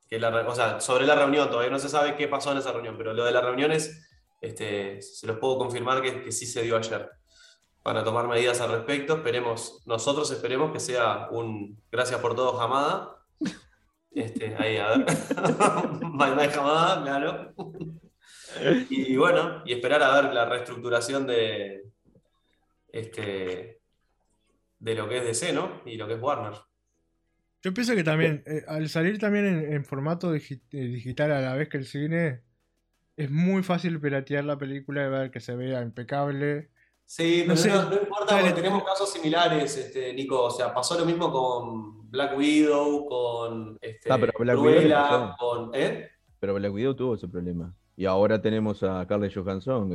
que 0.10 0.20
la, 0.20 0.30
o 0.30 0.56
sea, 0.56 0.80
sobre 0.80 1.06
la 1.06 1.16
reunión, 1.16 1.50
todavía 1.50 1.70
no 1.70 1.78
se 1.78 1.90
sabe 1.90 2.16
qué 2.16 2.30
pasó 2.30 2.54
en 2.54 2.60
esa 2.60 2.72
reunión, 2.72 2.98
pero 2.98 3.14
lo 3.14 3.26
de 3.26 3.34
la 3.34 3.42
reunión 3.42 3.74
es, 3.74 4.08
este, 4.40 5.02
se 5.02 5.28
los 5.28 5.38
puedo 5.38 5.58
confirmar 5.58 6.02
que, 6.02 6.24
que 6.24 6.32
sí 6.32 6.46
se 6.46 6.62
dio 6.62 6.78
ayer 6.78 7.10
para 7.84 8.04
tomar 8.04 8.28
medidas 8.28 8.62
al 8.62 8.72
respecto. 8.72 9.18
Esperemos, 9.18 9.82
nosotros 9.86 10.32
esperemos 10.32 10.72
que 10.72 10.80
sea 10.80 11.28
un 11.32 11.80
gracias 11.92 12.20
por 12.20 12.36
todo, 12.36 12.58
Jamada. 12.58 13.18
Este, 14.14 14.56
ahí, 14.58 14.78
a 14.78 14.90
ver. 14.90 15.06
bye 16.14 16.36
bye, 16.36 16.50
Jamada, 16.50 17.02
claro. 17.02 17.54
y 18.90 19.16
bueno, 19.16 19.64
y 19.66 19.74
esperar 19.74 20.04
a 20.04 20.22
ver 20.22 20.34
la 20.34 20.46
reestructuración 20.46 21.26
de, 21.26 21.86
este, 22.92 23.80
de 24.80 24.96
lo 24.96 25.08
que 25.08 25.18
es 25.18 25.24
DC, 25.24 25.54
¿no? 25.54 25.82
Y 25.86 25.96
lo 25.96 26.08
que 26.08 26.16
es 26.16 26.22
Warner. 26.22 26.54
Yo 27.64 27.74
pienso 27.74 27.96
que 27.96 28.04
también, 28.04 28.44
eh, 28.48 28.64
al 28.68 28.90
salir 28.90 29.20
también 29.20 29.46
en, 29.46 29.86
formato 29.86 30.34
eh, 30.34 30.60
digital 30.72 31.32
a 31.32 31.42
la 31.42 31.56
vez 31.56 31.70
que 31.70 31.78
el 31.78 31.86
cine, 31.86 32.42
es 33.16 33.30
muy 33.30 33.62
fácil 33.62 34.00
piratear 34.00 34.44
la 34.44 34.58
película 34.58 35.06
y 35.06 35.10
ver 35.10 35.32
que 35.32 35.40
se 35.40 35.56
vea 35.56 35.82
impecable 35.82 36.70
Sí, 37.12 37.44
no, 37.46 37.56
no, 37.56 38.02
importa 38.02 38.40
porque 38.40 38.54
tenemos 38.54 38.86
casos 38.86 39.12
similares, 39.12 39.76
este, 39.76 40.14
Nico. 40.14 40.44
O 40.44 40.50
sea, 40.50 40.74
pasó 40.74 40.98
lo 40.98 41.06
mismo 41.06 41.30
con 41.30 42.10
Black 42.10 42.38
Widow, 42.38 43.06
con 43.06 43.78
este, 43.82 44.10
ah, 44.10 44.18
pero 44.18 44.32
Black 44.40 44.58
Widow 44.58 45.36
con. 45.38 45.72
¿eh? 45.74 46.08
Pero 46.40 46.54
Black 46.54 46.74
Widow 46.74 46.96
tuvo 46.96 47.16
ese 47.16 47.28
problema. 47.28 47.76
Y 47.98 48.06
ahora 48.06 48.42
tenemos 48.42 48.82
a 48.84 49.06
Carla 49.08 49.28
Johansson 49.30 49.90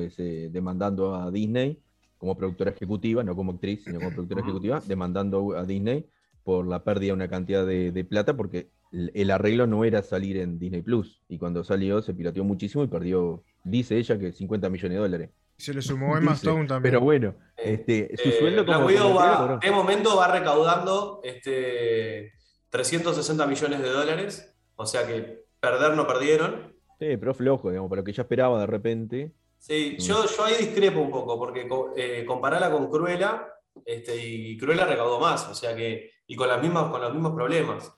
demandando 0.51 1.15
a 1.15 1.31
Disney 1.31 1.81
como 2.19 2.37
productora 2.37 2.73
ejecutiva, 2.73 3.25
no 3.25 3.35
como 3.35 3.53
actriz, 3.53 3.85
sino 3.85 3.99
como 3.99 4.11
productora 4.11 4.43
ejecutiva, 4.43 4.83
demandando 4.85 5.57
a 5.57 5.65
Disney 5.65 6.07
por 6.45 6.67
la 6.67 6.85
pérdida 6.85 7.07
de 7.09 7.15
una 7.15 7.29
cantidad 7.29 7.65
de, 7.65 8.05
plata, 8.05 8.37
porque 8.37 8.69
el, 8.93 9.31
arreglo 9.31 9.67
no 9.67 9.87
era 9.87 10.03
salir 10.03 10.37
en 10.37 10.59
Disney 10.59 10.83
Plus. 10.83 11.23
Y 11.31 11.39
cuando 11.39 11.65
salió 11.65 12.03
se 12.03 12.13
pirateó 12.13 12.45
muchísimo 12.45 12.85
y 12.85 12.89
perdió, 12.89 13.43
dice 13.65 13.97
ella, 13.97 14.19
que 14.19 14.33
50 14.33 14.69
millones 14.69 14.97
de 14.97 15.01
dólares. 15.01 15.31
Se 15.59 15.73
le 15.73 15.83
sumó 15.83 16.17
Emma 16.17 16.33
Stone 16.33 16.67
también. 16.67 16.83
Pero 16.83 17.01
bueno, 17.01 17.35
este, 17.57 18.15
su 18.17 18.29
eh, 18.29 18.39
sueldo 18.39 18.67
como. 18.67 19.15
va, 19.15 19.59
de 19.61 19.71
momento 19.71 20.17
va 20.17 20.29
recaudando 20.29 21.21
este, 21.25 22.33
360 22.71 23.47
millones 23.47 23.81
de 23.81 23.89
dólares. 23.89 24.55
O 24.77 24.87
sea 24.87 25.07
que 25.07 25.47
perder 25.59 25.95
no 25.95 26.07
perdieron. 26.07 26.75
Sí, 26.99 27.17
pero 27.17 27.35
flojo, 27.35 27.71
digamos, 27.71 27.89
para 27.89 28.01
lo 28.01 28.05
que 28.05 28.13
ya 28.13 28.23
esperaba 28.23 28.61
de 28.61 28.67
repente. 28.67 29.33
Sí, 29.59 29.97
yo, 29.99 30.27
yo 30.27 30.45
ahí 30.45 30.55
discrepo 30.59 31.01
un 31.01 31.11
poco, 31.11 31.39
porque 31.39 31.69
eh, 31.97 32.25
compararla 32.27 32.71
con 32.71 32.91
Cruella, 32.91 33.49
este, 33.85 34.17
y 34.17 34.57
Cruella 34.57 34.87
recaudó 34.87 35.19
más, 35.19 35.49
o 35.49 35.55
sea 35.55 35.75
que, 35.75 36.13
y 36.27 36.37
con, 36.37 36.49
las 36.49 36.63
mismas, 36.63 36.91
con 36.91 37.01
los 37.01 37.13
mismos 37.13 37.33
problemas. 37.33 37.93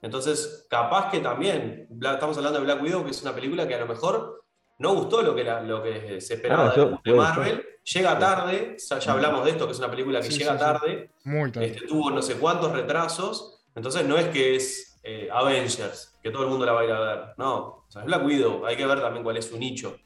Entonces, 0.00 0.66
capaz 0.68 1.10
que 1.10 1.20
también, 1.20 1.86
estamos 1.90 2.36
hablando 2.36 2.58
de 2.58 2.64
Black 2.64 2.82
Widow, 2.82 3.04
que 3.04 3.12
es 3.12 3.22
una 3.22 3.34
película 3.34 3.68
que 3.68 3.74
a 3.74 3.80
lo 3.80 3.86
mejor 3.86 4.41
no 4.82 4.94
gustó 4.94 5.22
lo 5.22 5.34
que, 5.34 5.42
era, 5.42 5.62
lo 5.62 5.80
que 5.80 6.20
se 6.20 6.34
esperaba 6.34 6.74
ah, 6.76 7.00
de, 7.04 7.14
Marvel. 7.14 7.64
Llega 7.84 8.18
tarde, 8.18 8.76
ya, 8.78 9.12
hablamos 9.12 9.44
de 9.44 9.52
esto, 9.52 9.66
que 9.66 9.72
es 9.72 9.78
una 9.78 9.90
película 9.90 10.20
que 10.20 10.28
llega 10.28 10.58
tarde. 10.58 11.10
Muy 11.24 11.52
tarde. 11.52 11.68
Este, 11.68 11.86
tuvo 11.86 12.10
no 12.10 12.20
sé 12.20 12.34
cuántos 12.34 12.72
retrasos. 12.72 13.64
Entonces 13.74 14.06
no 14.06 14.18
es 14.18 14.26
que 14.28 14.56
es 14.56 15.00
eh, 15.04 15.28
Avengers, 15.32 16.18
que 16.22 16.30
todo 16.30 16.44
el 16.44 16.50
mundo 16.50 16.66
la 16.66 16.72
va 16.72 16.80
a 16.80 16.84
ir 16.84 16.90
a 16.90 17.00
ver. 17.00 17.18
No, 17.38 17.58
o 17.58 17.86
sea, 17.88 18.02
es 18.02 18.06
Black 18.06 18.24
Widow. 18.26 18.66
Hay 18.66 18.76
que 18.76 18.84
ver 18.84 19.00
también 19.00 19.22
cuál 19.22 19.36
es 19.36 19.46
su 19.46 19.56
nicho. 19.56 19.96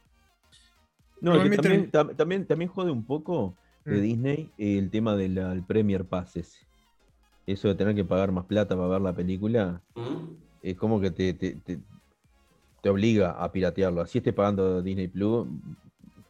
No, 1.20 1.32
también, 1.32 1.90
también, 1.90 2.46
también, 2.46 2.70
jode 2.70 2.90
un 2.90 3.04
poco 3.06 3.56
de 3.86 3.96
mm. 3.96 4.02
Disney 4.02 4.50
el 4.58 4.90
tema 4.90 5.16
del 5.16 5.64
Premier 5.66 6.04
Passes. 6.04 6.58
Eso 7.46 7.68
de 7.68 7.74
tener 7.74 7.94
que 7.94 8.04
pagar 8.04 8.30
más 8.30 8.44
plata 8.44 8.76
para 8.76 8.88
ver 8.88 9.00
la 9.00 9.14
película. 9.14 9.80
¿Mm? 9.94 10.34
Es 10.62 10.76
como 10.76 11.00
que 11.00 11.10
te, 11.10 11.32
te 11.32 11.78
obliga 12.88 13.32
a 13.32 13.50
piratearlo. 13.50 14.00
Así 14.00 14.18
esté 14.18 14.32
pagando 14.32 14.82
Disney 14.82 15.08
Plus, 15.08 15.46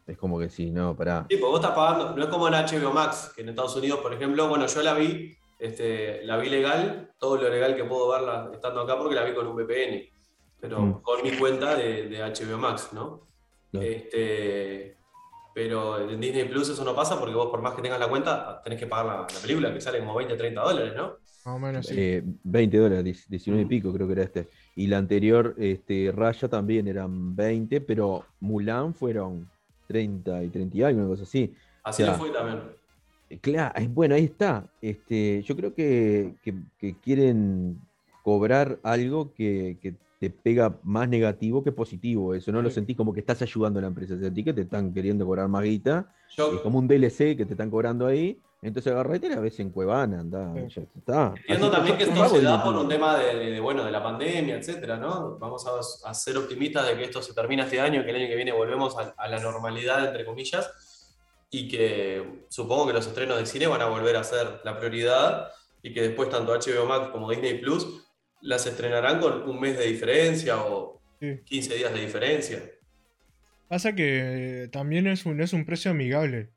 es 0.06 0.16
como 0.16 0.38
que 0.38 0.48
sí, 0.48 0.70
no, 0.70 0.96
pará. 0.96 1.26
Sí, 1.28 1.36
pues 1.36 1.50
vos 1.50 1.60
estás 1.60 1.74
pagando, 1.74 2.16
no 2.16 2.22
es 2.22 2.28
como 2.28 2.48
en 2.48 2.54
HBO 2.54 2.92
Max, 2.92 3.32
que 3.34 3.42
en 3.42 3.48
Estados 3.48 3.74
Unidos, 3.76 4.00
por 4.00 4.14
ejemplo, 4.14 4.48
bueno, 4.48 4.66
yo 4.66 4.82
la 4.82 4.94
vi, 4.94 5.36
este, 5.58 6.24
la 6.24 6.36
vi 6.36 6.48
legal, 6.48 7.12
todo 7.18 7.36
lo 7.36 7.48
legal 7.48 7.74
que 7.74 7.84
puedo 7.84 8.08
verla 8.08 8.50
estando 8.52 8.80
acá 8.82 8.96
porque 8.96 9.14
la 9.14 9.24
vi 9.24 9.34
con 9.34 9.46
un 9.46 9.56
VPN, 9.56 10.02
pero 10.60 10.80
mm. 10.80 11.02
con 11.02 11.22
mi 11.22 11.32
cuenta 11.32 11.74
de, 11.74 12.18
HBO 12.18 12.58
Max, 12.58 12.90
¿no? 12.92 13.26
Este, 13.72 14.96
pero 15.56 15.98
en 16.08 16.20
Disney 16.20 16.44
Plus 16.44 16.68
eso 16.68 16.84
no 16.84 16.94
pasa 16.94 17.18
porque 17.18 17.34
vos 17.34 17.48
por 17.48 17.60
más 17.62 17.74
que 17.74 17.82
tengas 17.82 17.98
la 17.98 18.08
cuenta, 18.08 18.60
tenés 18.62 18.78
que 18.78 18.86
pagar 18.86 19.26
la, 19.32 19.40
película, 19.40 19.72
que 19.72 19.80
sale 19.80 19.98
como 19.98 20.14
20, 20.14 20.36
30 20.36 20.60
dólares, 20.60 20.92
¿no? 20.94 21.16
Más 21.46 21.56
o 21.56 21.58
menos, 21.58 21.86
sí. 21.86 22.20
20 22.44 22.76
eh, 22.76 22.80
dólares, 22.80 23.26
19 23.28 23.62
y 23.62 23.64
pico 23.66 23.92
creo 23.92 24.06
que 24.06 24.12
era 24.12 24.22
este. 24.22 24.48
Y 24.76 24.88
la 24.88 24.98
anterior, 24.98 25.54
este, 25.56 26.12
Raya 26.14 26.48
también 26.48 26.86
eran 26.86 27.34
20, 27.34 27.80
pero 27.80 28.26
Mulan 28.40 28.94
fueron 28.94 29.48
30 29.88 30.44
y 30.44 30.48
30 30.48 30.76
y 30.76 30.82
algo, 30.82 31.00
una 31.00 31.08
cosa 31.08 31.22
así. 31.22 31.54
Así 31.82 32.04
fue 32.04 32.30
también. 32.30 32.60
Eh, 33.30 33.38
claro, 33.38 33.74
bueno, 33.88 34.14
ahí 34.14 34.24
está. 34.24 34.66
Este, 34.82 35.42
yo 35.42 35.56
creo 35.56 35.74
que, 35.74 36.34
quieren 37.02 37.80
cobrar 38.22 38.78
algo 38.82 39.32
que, 39.32 39.78
te 40.18 40.30
pega 40.30 40.78
más 40.82 41.08
negativo 41.08 41.62
que 41.62 41.72
positivo. 41.72 42.34
Eso 42.34 42.50
no 42.52 42.62
lo 42.62 42.70
sentís 42.70 42.96
como 42.96 43.12
que 43.12 43.20
estás 43.20 43.42
ayudando 43.42 43.78
a 43.78 43.82
la 43.82 43.88
empresa, 43.88 44.18
sentí 44.18 44.42
que 44.44 44.52
te 44.52 44.62
están 44.62 44.92
queriendo 44.94 45.26
cobrar 45.26 45.48
más 45.48 45.62
guita. 45.64 46.10
es 46.36 46.60
como 46.62 46.78
un 46.78 46.88
DLC 46.88 47.36
que 47.36 47.44
te 47.46 47.52
están 47.52 47.70
cobrando 47.70 48.06
ahí. 48.06 48.40
Entonces 48.62 48.90
agarrate 48.90 49.26
y 49.26 49.30
la 49.30 49.38
ves 49.40 49.60
en 49.60 49.70
Cuevana, 49.70 50.20
anda, 50.20 50.52
Sí. 50.68 50.74
ya 50.76 50.82
está. 50.98 51.34
Entiendo 51.36 51.66
Así 51.66 51.76
también 51.76 51.98
que 51.98 52.04
esto 52.04 52.28
se 52.30 52.40
da 52.42 52.64
por 52.64 52.74
un 52.74 52.88
tema 52.88 53.16
de, 53.18 53.50
de- 53.50 53.60
bueno, 53.60 53.84
de 53.84 53.90
la 53.92 54.02
pandemia, 54.02 54.56
etcétera, 54.56 54.96
¿no? 54.96 55.36
Vamos 55.38 55.64
a, 55.66 56.08
a 56.10 56.14
ser 56.14 56.36
optimistas 56.38 56.86
de 56.88 56.96
que 56.96 57.04
esto 57.04 57.20
se 57.20 57.34
termina 57.34 57.64
este 57.64 57.80
año, 57.80 58.02
que 58.02 58.10
el 58.10 58.16
año 58.16 58.26
que 58.26 58.34
viene 58.34 58.52
volvemos 58.52 58.96
a, 58.98 59.14
a 59.18 59.28
la 59.28 59.38
normalidad, 59.40 60.06
entre 60.06 60.24
comillas, 60.24 61.14
y 61.50 61.68
que 61.68 62.44
supongo 62.48 62.86
que 62.88 62.94
los 62.94 63.06
estrenos 63.06 63.38
de 63.38 63.46
cine 63.46 63.66
van 63.66 63.82
a 63.82 63.86
volver 63.86 64.16
a 64.16 64.24
ser 64.24 64.60
la 64.64 64.78
prioridad 64.78 65.48
y 65.82 65.92
que 65.92 66.00
después 66.02 66.30
tanto 66.30 66.52
HBO 66.52 66.86
Max 66.86 67.08
como 67.12 67.30
Disney 67.30 67.58
Plus 67.60 67.86
las 68.42 68.66
estrenarán 68.66 69.20
con 69.20 69.48
un 69.48 69.60
mes 69.60 69.78
de 69.78 69.86
diferencia 69.86 70.56
o 70.62 71.00
Sí. 71.20 71.40
15 71.44 71.74
días 71.76 71.92
de 71.94 72.00
diferencia. 72.00 72.62
Pasa 73.68 73.94
que 73.94 74.68
también 74.70 75.06
es 75.06 75.24
un, 75.26 75.40
es 75.40 75.52
un 75.52 75.64
precio 75.64 75.90
amigable, 75.90 76.50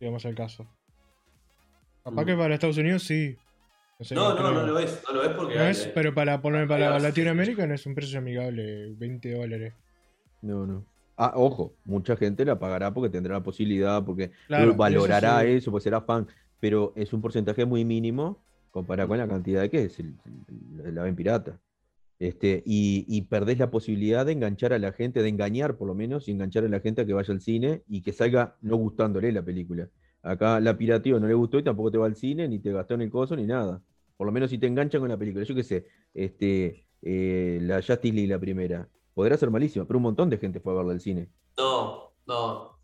digamos 0.00 0.24
el 0.24 0.34
caso. 0.34 0.66
Capaz 2.04 2.22
Mm. 2.22 2.26
que 2.26 2.34
para 2.36 2.54
Estados 2.54 2.78
Unidos 2.78 3.02
sí. 3.04 3.36
sé, 4.00 4.14
No, 4.14 4.30
no, 4.30 4.36
creo. 4.36 4.52
no 4.52 4.66
lo 4.66 4.78
es, 4.78 5.02
no 5.06 5.12
lo 5.14 5.22
es 5.22 5.28
porque 5.36 5.54
No 5.56 5.60
hay- 5.60 5.70
es, 5.72 5.86
pero 5.94 6.14
para, 6.14 6.40
poner, 6.40 6.66
para 6.66 6.96
hay- 6.96 7.02
Latinoamérica 7.02 7.66
no 7.66 7.74
es 7.74 7.84
un 7.84 7.94
precio 7.94 8.18
amigable, 8.18 8.94
20 8.96 9.34
dólares. 9.34 9.74
No, 10.40 10.66
no. 10.66 10.86
Ah, 11.18 11.32
ojo, 11.36 11.74
mucha 11.84 12.16
gente 12.16 12.46
la 12.46 12.58
pagará 12.58 12.94
porque 12.94 13.10
tendrá 13.10 13.34
la 13.34 13.42
posibilidad, 13.42 14.02
porque 14.02 14.30
Claro, 14.46 14.74
valorará 14.74 15.42
eso 15.42 15.50
sí. 15.50 15.56
eso, 15.58 15.70
porque 15.70 15.84
será 15.84 16.00
fan, 16.00 16.26
pero 16.60 16.94
es 16.96 17.12
un 17.12 17.20
porcentaje 17.20 17.66
muy 17.66 17.84
mínimo 17.84 18.42
comparado 18.70 19.08
con 19.08 19.18
la 19.18 19.28
cantidad 19.28 19.60
de 19.62 19.70
que 19.70 19.84
es 19.84 19.98
el, 20.00 20.16
el- 20.84 20.94
la 20.94 21.02
ven 21.02 21.16
pirata. 21.16 21.60
Este, 22.18 22.62
y, 22.66 23.04
y 23.08 23.22
perdés 23.22 23.58
la 23.58 23.70
posibilidad 23.70 24.26
de 24.26 24.32
enganchar 24.32 24.72
a 24.74 24.78
la 24.78 24.92
gente, 24.92 25.22
de 25.22 25.28
engañar 25.30 25.76
por 25.78 25.88
lo 25.88 25.94
menos, 25.94 26.28
y 26.28 26.32
enganchar 26.32 26.64
a 26.64 26.68
la 26.68 26.80
gente 26.80 27.00
a 27.02 27.06
que 27.06 27.14
vaya 27.14 27.32
al 27.32 27.40
cine 27.40 27.82
y 27.88 28.02
que 28.02 28.12
salga 28.12 28.56
no 28.60 28.76
gustándole 28.76 29.32
la 29.32 29.42
película. 29.42 29.88
Acá 30.22 30.60
la 30.60 30.76
pirateó 30.76 31.18
no 31.18 31.26
le 31.26 31.32
gustó 31.34 31.58
y 31.58 31.62
tampoco 31.64 31.90
te 31.90 31.96
va 31.98 32.06
al 32.06 32.16
cine, 32.16 32.46
ni 32.46 32.58
te 32.58 32.72
gastó 32.72 32.94
en 32.94 33.02
el 33.02 33.10
coso, 33.10 33.34
ni 33.36 33.46
nada. 33.46 33.82
Por 34.18 34.26
lo 34.26 34.32
menos 34.32 34.50
si 34.50 34.58
te 34.58 34.66
enganchan 34.66 35.00
con 35.00 35.08
la 35.08 35.16
película. 35.16 35.44
Yo 35.44 35.54
qué 35.54 35.62
sé, 35.62 35.86
este, 36.12 36.86
eh, 37.02 37.58
la 37.62 37.76
Justice 37.76 38.12
League, 38.14 38.28
la 38.28 38.38
primera, 38.38 38.86
podrá 39.14 39.36
ser 39.38 39.50
malísima, 39.50 39.86
pero 39.86 39.98
un 39.98 40.02
montón 40.02 40.28
de 40.28 40.36
gente 40.36 40.60
fue 40.60 40.74
a 40.74 40.76
verla 40.76 40.92
al 40.92 41.00
cine. 41.00 41.28
No, 41.56 42.12
no, 42.26 42.78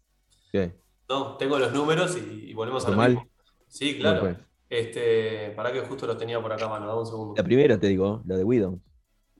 ¿Qué? 0.50 0.72
no, 1.10 1.36
tengo 1.36 1.58
los 1.58 1.72
números 1.74 2.16
y, 2.16 2.50
y 2.50 2.54
volvemos 2.54 2.84
a 2.86 2.90
lo 2.90 2.96
¿Normal? 2.96 3.12
mismo. 3.12 3.30
Sí, 3.68 3.98
¿Cómo 4.02 4.20
claro. 4.20 4.45
Este, 4.68 5.52
para 5.54 5.72
que 5.72 5.80
justo 5.80 6.06
los 6.06 6.18
tenía 6.18 6.40
por 6.40 6.52
acá, 6.52 6.68
mano, 6.68 6.86
dame 6.86 7.00
un 7.00 7.06
segundo. 7.06 7.34
La 7.36 7.44
primera 7.44 7.78
te 7.78 7.88
digo, 7.88 8.22
la 8.26 8.36
de 8.36 8.44
Widon. 8.44 8.82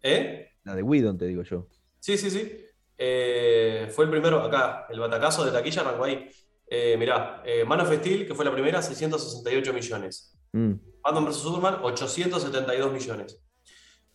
¿Eh? 0.03 0.51
La 0.65 0.75
de 0.75 0.83
Widon 0.83 1.19
te 1.19 1.27
digo 1.27 1.43
yo. 1.43 1.67
Sí, 1.99 2.17
sí, 2.17 2.31
sí. 2.31 2.57
Eh, 2.99 3.89
fue 3.95 4.05
el 4.05 4.11
primero 4.11 4.41
acá, 4.41 4.87
el 4.89 5.01
batacazo 5.01 5.45
de 5.45 5.53
taquilla 5.53 5.83
arrancó 5.83 6.05
ahí. 6.05 6.29
Eh, 6.69 6.97
mirá, 6.99 7.43
eh, 7.45 7.65
Man 7.65 7.81
of 7.81 7.93
Steel, 7.93 8.27
que 8.27 8.35
fue 8.35 8.45
la 8.45 8.53
primera, 8.53 8.83
668 8.83 9.73
millones. 9.73 10.37
Mm. 10.53 10.73
Batman 11.03 11.27
vs. 11.27 11.37
Superman, 11.37 11.79
872 11.83 12.93
millones. 12.93 13.41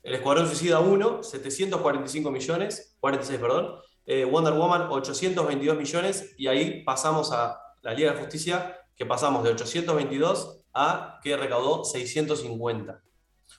El 0.04 0.16
Escuadrón 0.16 0.48
Suicida 0.48 0.80
1, 0.80 1.24
745 1.24 2.32
millones, 2.32 2.98
46, 3.00 3.40
perdón. 3.40 3.76
Eh, 4.06 4.26
Wonder 4.26 4.54
Woman, 4.54 4.88
822 4.90 5.78
millones. 5.78 6.34
Y 6.38 6.48
ahí 6.48 6.84
pasamos 6.84 7.32
a 7.32 7.58
la 7.82 7.94
Liga 7.94 8.12
de 8.14 8.20
Justicia, 8.20 8.78
que 8.96 9.06
pasamos 9.06 9.44
de 9.44 9.52
822 9.52 10.61
a 10.74 11.20
que 11.24 11.36
recaudó 11.38 11.84
650. 11.84 13.02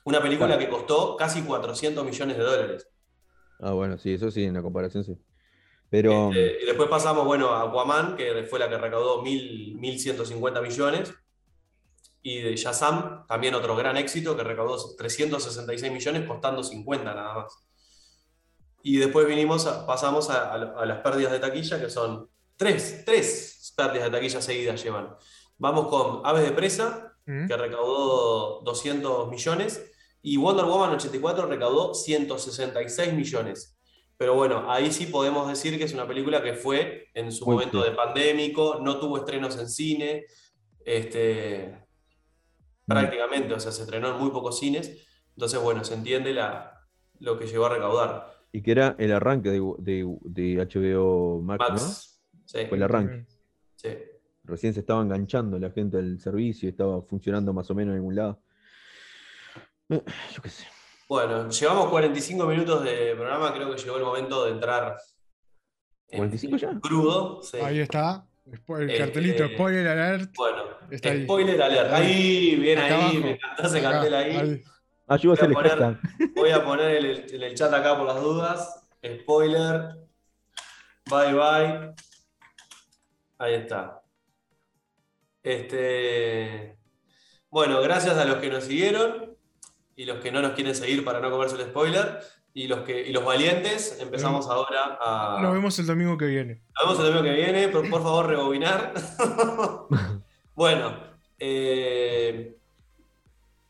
Una 0.04 0.20
película 0.22 0.48
Claro. 0.56 0.60
que 0.62 0.68
costó 0.70 1.16
casi 1.16 1.42
400 1.42 2.04
millones 2.04 2.36
de 2.38 2.42
dólares. 2.42 2.88
Ah, 3.60 3.72
bueno, 3.72 3.98
sí, 3.98 4.14
eso 4.14 4.30
sí, 4.30 4.44
en 4.44 4.54
la 4.54 4.62
comparación 4.62 5.04
sí. 5.04 5.16
Pero 5.90 6.30
Este, 6.30 6.62
y 6.62 6.66
después 6.66 6.88
pasamos, 6.88 7.24
bueno, 7.26 7.50
a 7.50 7.68
Aquaman, 7.68 8.16
que 8.16 8.44
fue 8.48 8.58
la 8.58 8.68
que 8.68 8.78
recaudó 8.78 9.22
1.000, 9.22 9.76
1.150 9.78 10.62
millones. 10.62 11.12
Y 12.22 12.40
de 12.40 12.56
Shazam, 12.56 13.26
también 13.26 13.54
otro 13.54 13.76
gran 13.76 13.96
éxito, 13.96 14.36
que 14.36 14.44
recaudó 14.44 14.94
366 14.96 15.92
millones, 15.92 16.26
costando 16.26 16.62
50 16.64 17.12
nada 17.14 17.34
más. 17.34 17.52
Y 18.82 18.96
después 18.96 19.26
vinimos 19.26 19.66
a- 19.66 19.86
pasamos 19.86 20.30
a, 20.30 20.52
a- 20.52 20.54
a 20.82 20.86
las 20.86 20.98
pérdidas 21.00 21.32
de 21.32 21.40
taquilla, 21.40 21.80
que 21.80 21.90
son 21.90 22.28
tres, 22.56 23.02
tres 23.04 23.72
pérdidas 23.76 24.04
de 24.04 24.10
taquilla 24.18 24.40
seguidas 24.40 24.82
llevan. 24.82 25.14
Vamos 25.62 25.86
con 25.86 26.20
Aves 26.26 26.42
de 26.44 26.50
Presa, 26.50 27.14
¿Mm? 27.24 27.46
que 27.46 27.56
recaudó 27.56 28.62
200 28.62 29.30
millones, 29.30 29.88
y 30.20 30.36
Wonder 30.36 30.64
Woman 30.64 30.90
84 30.90 31.46
recaudó 31.46 31.94
166 31.94 33.12
millones. 33.12 33.78
Pero 34.16 34.34
bueno, 34.34 34.70
ahí 34.70 34.90
sí 34.90 35.06
podemos 35.06 35.48
decir 35.48 35.78
que 35.78 35.84
es 35.84 35.94
una 35.94 36.06
película 36.08 36.42
que 36.42 36.54
fue 36.54 37.06
en 37.14 37.30
su 37.30 37.44
Muy 37.46 37.54
momento 37.54 37.78
bien. 37.78 37.90
de 37.90 37.96
pandémico, 37.96 38.80
no 38.82 38.98
tuvo 38.98 39.18
estrenos 39.18 39.56
en 39.58 39.68
cine, 39.68 40.24
este, 40.84 41.86
prácticamente, 42.86 43.54
o 43.54 43.60
sea, 43.60 43.70
se 43.70 43.82
estrenó 43.82 44.08
en 44.10 44.18
muy 44.18 44.30
pocos 44.30 44.58
cines, 44.58 45.06
entonces 45.36 45.60
bueno, 45.62 45.84
se 45.84 45.94
entiende 45.94 46.34
la, 46.34 46.86
lo 47.20 47.38
que 47.38 47.46
llegó 47.46 47.66
a 47.66 47.70
recaudar. 47.70 48.32
y 48.52 48.62
que 48.62 48.72
era 48.72 48.96
el 48.98 49.12
arranque 49.12 49.50
de, 49.50 49.60
de- 49.78 50.18
de 50.24 50.56
HBO 50.66 51.40
Max, 51.40 51.70
Max, 51.70 52.20
sí, 52.46 52.58
¿no? 52.62 52.68
Fue 52.68 52.76
el 52.76 52.82
arranque. 52.82 53.26
sí. 53.76 53.88
Recién 54.44 54.74
se 54.74 54.80
estaba 54.80 55.02
enganchando 55.02 55.58
la 55.58 55.70
gente 55.70 55.98
al 55.98 56.18
servicio, 56.18 56.68
estaba 56.68 57.00
funcionando 57.02 57.52
más 57.52 57.70
o 57.70 57.74
menos 57.74 57.92
en 57.92 57.96
algún 57.98 58.14
lado. 58.16 58.42
Yo 59.88 60.42
qué 60.42 60.48
sé. 60.48 60.66
Bueno, 61.08 61.48
llevamos 61.50 61.88
45 61.90 62.46
minutos 62.46 62.82
de 62.84 63.14
programa, 63.14 63.52
creo 63.54 63.70
que 63.74 63.80
llegó 63.82 63.96
el 63.98 64.04
momento 64.04 64.44
de 64.46 64.52
entrar 64.52 64.96
en 66.08 66.18
45 66.18 66.56
ya. 66.56 66.80
crudo. 66.80 67.42
sí. 67.42 67.58
Ahí 67.58 67.80
está. 67.80 68.26
El 68.68 68.90
Eh, 68.90 68.98
cartelito, 68.98 69.44
eh, 69.44 69.54
spoiler 69.54 69.86
alert. 69.86 70.34
Bueno, 70.36 70.62
Está 70.90 71.10
ahí. 71.10 71.24
spoiler 71.24 71.62
alert. 71.62 71.92
Ahí, 71.92 72.56
bien 72.56 72.78
Acá 72.78 72.86
ahí, 72.96 73.00
abajo. 73.02 73.18
me 73.20 73.30
encantó 73.32 73.62
ese 73.62 73.78
Acá, 73.78 73.90
cartel 73.92 74.14
ahí. 74.14 74.36
ahí. 74.36 74.62
Ah, 75.06 75.16
yo 75.16 75.22
iba 75.24 75.32
a 75.32 75.34
hacer 75.34 75.48
el 75.48 75.54
Voy 75.54 75.64
a 75.64 75.68
poner- 75.68 75.94
hashtag. 75.94 76.32
Voy 76.34 76.50
a 76.50 76.64
poner 76.64 76.90
en 76.96 77.04
el, 77.04 77.34
en 77.34 77.42
el 77.42 77.54
chat 77.54 77.72
acá 77.72 77.96
por 77.96 78.06
las 78.06 78.20
dudas. 78.20 78.84
Spoiler. 79.22 79.94
Bye 81.08 81.32
bye. 81.34 81.94
Ahí 83.38 83.54
está. 83.54 84.01
Este. 85.42 86.76
Bueno, 87.50 87.80
gracias 87.82 88.16
a 88.16 88.24
los 88.24 88.36
que 88.36 88.48
nos 88.48 88.64
siguieron 88.64 89.36
y 89.96 90.04
los 90.04 90.20
que 90.20 90.32
no 90.32 90.40
nos 90.40 90.52
quieren 90.52 90.74
seguir 90.74 91.04
para 91.04 91.20
no 91.20 91.30
comerse 91.30 91.56
el 91.56 91.68
spoiler. 91.68 92.20
Y 92.54 92.68
los, 92.68 92.80
que, 92.80 93.00
y 93.08 93.12
los 93.12 93.24
valientes, 93.24 93.98
empezamos 93.98 94.46
ahora 94.48 94.98
a. 95.00 95.40
Nos 95.40 95.54
vemos 95.54 95.78
el 95.78 95.86
domingo 95.86 96.18
que 96.18 96.26
viene. 96.26 96.62
Nos 96.74 96.84
vemos 96.84 96.98
el 96.98 97.06
domingo 97.06 97.34
que 97.34 97.42
viene, 97.42 97.68
por, 97.68 97.88
por 97.88 98.02
favor, 98.02 98.26
rebobinar. 98.26 98.92
bueno, 100.54 100.98
eh, 101.38 102.54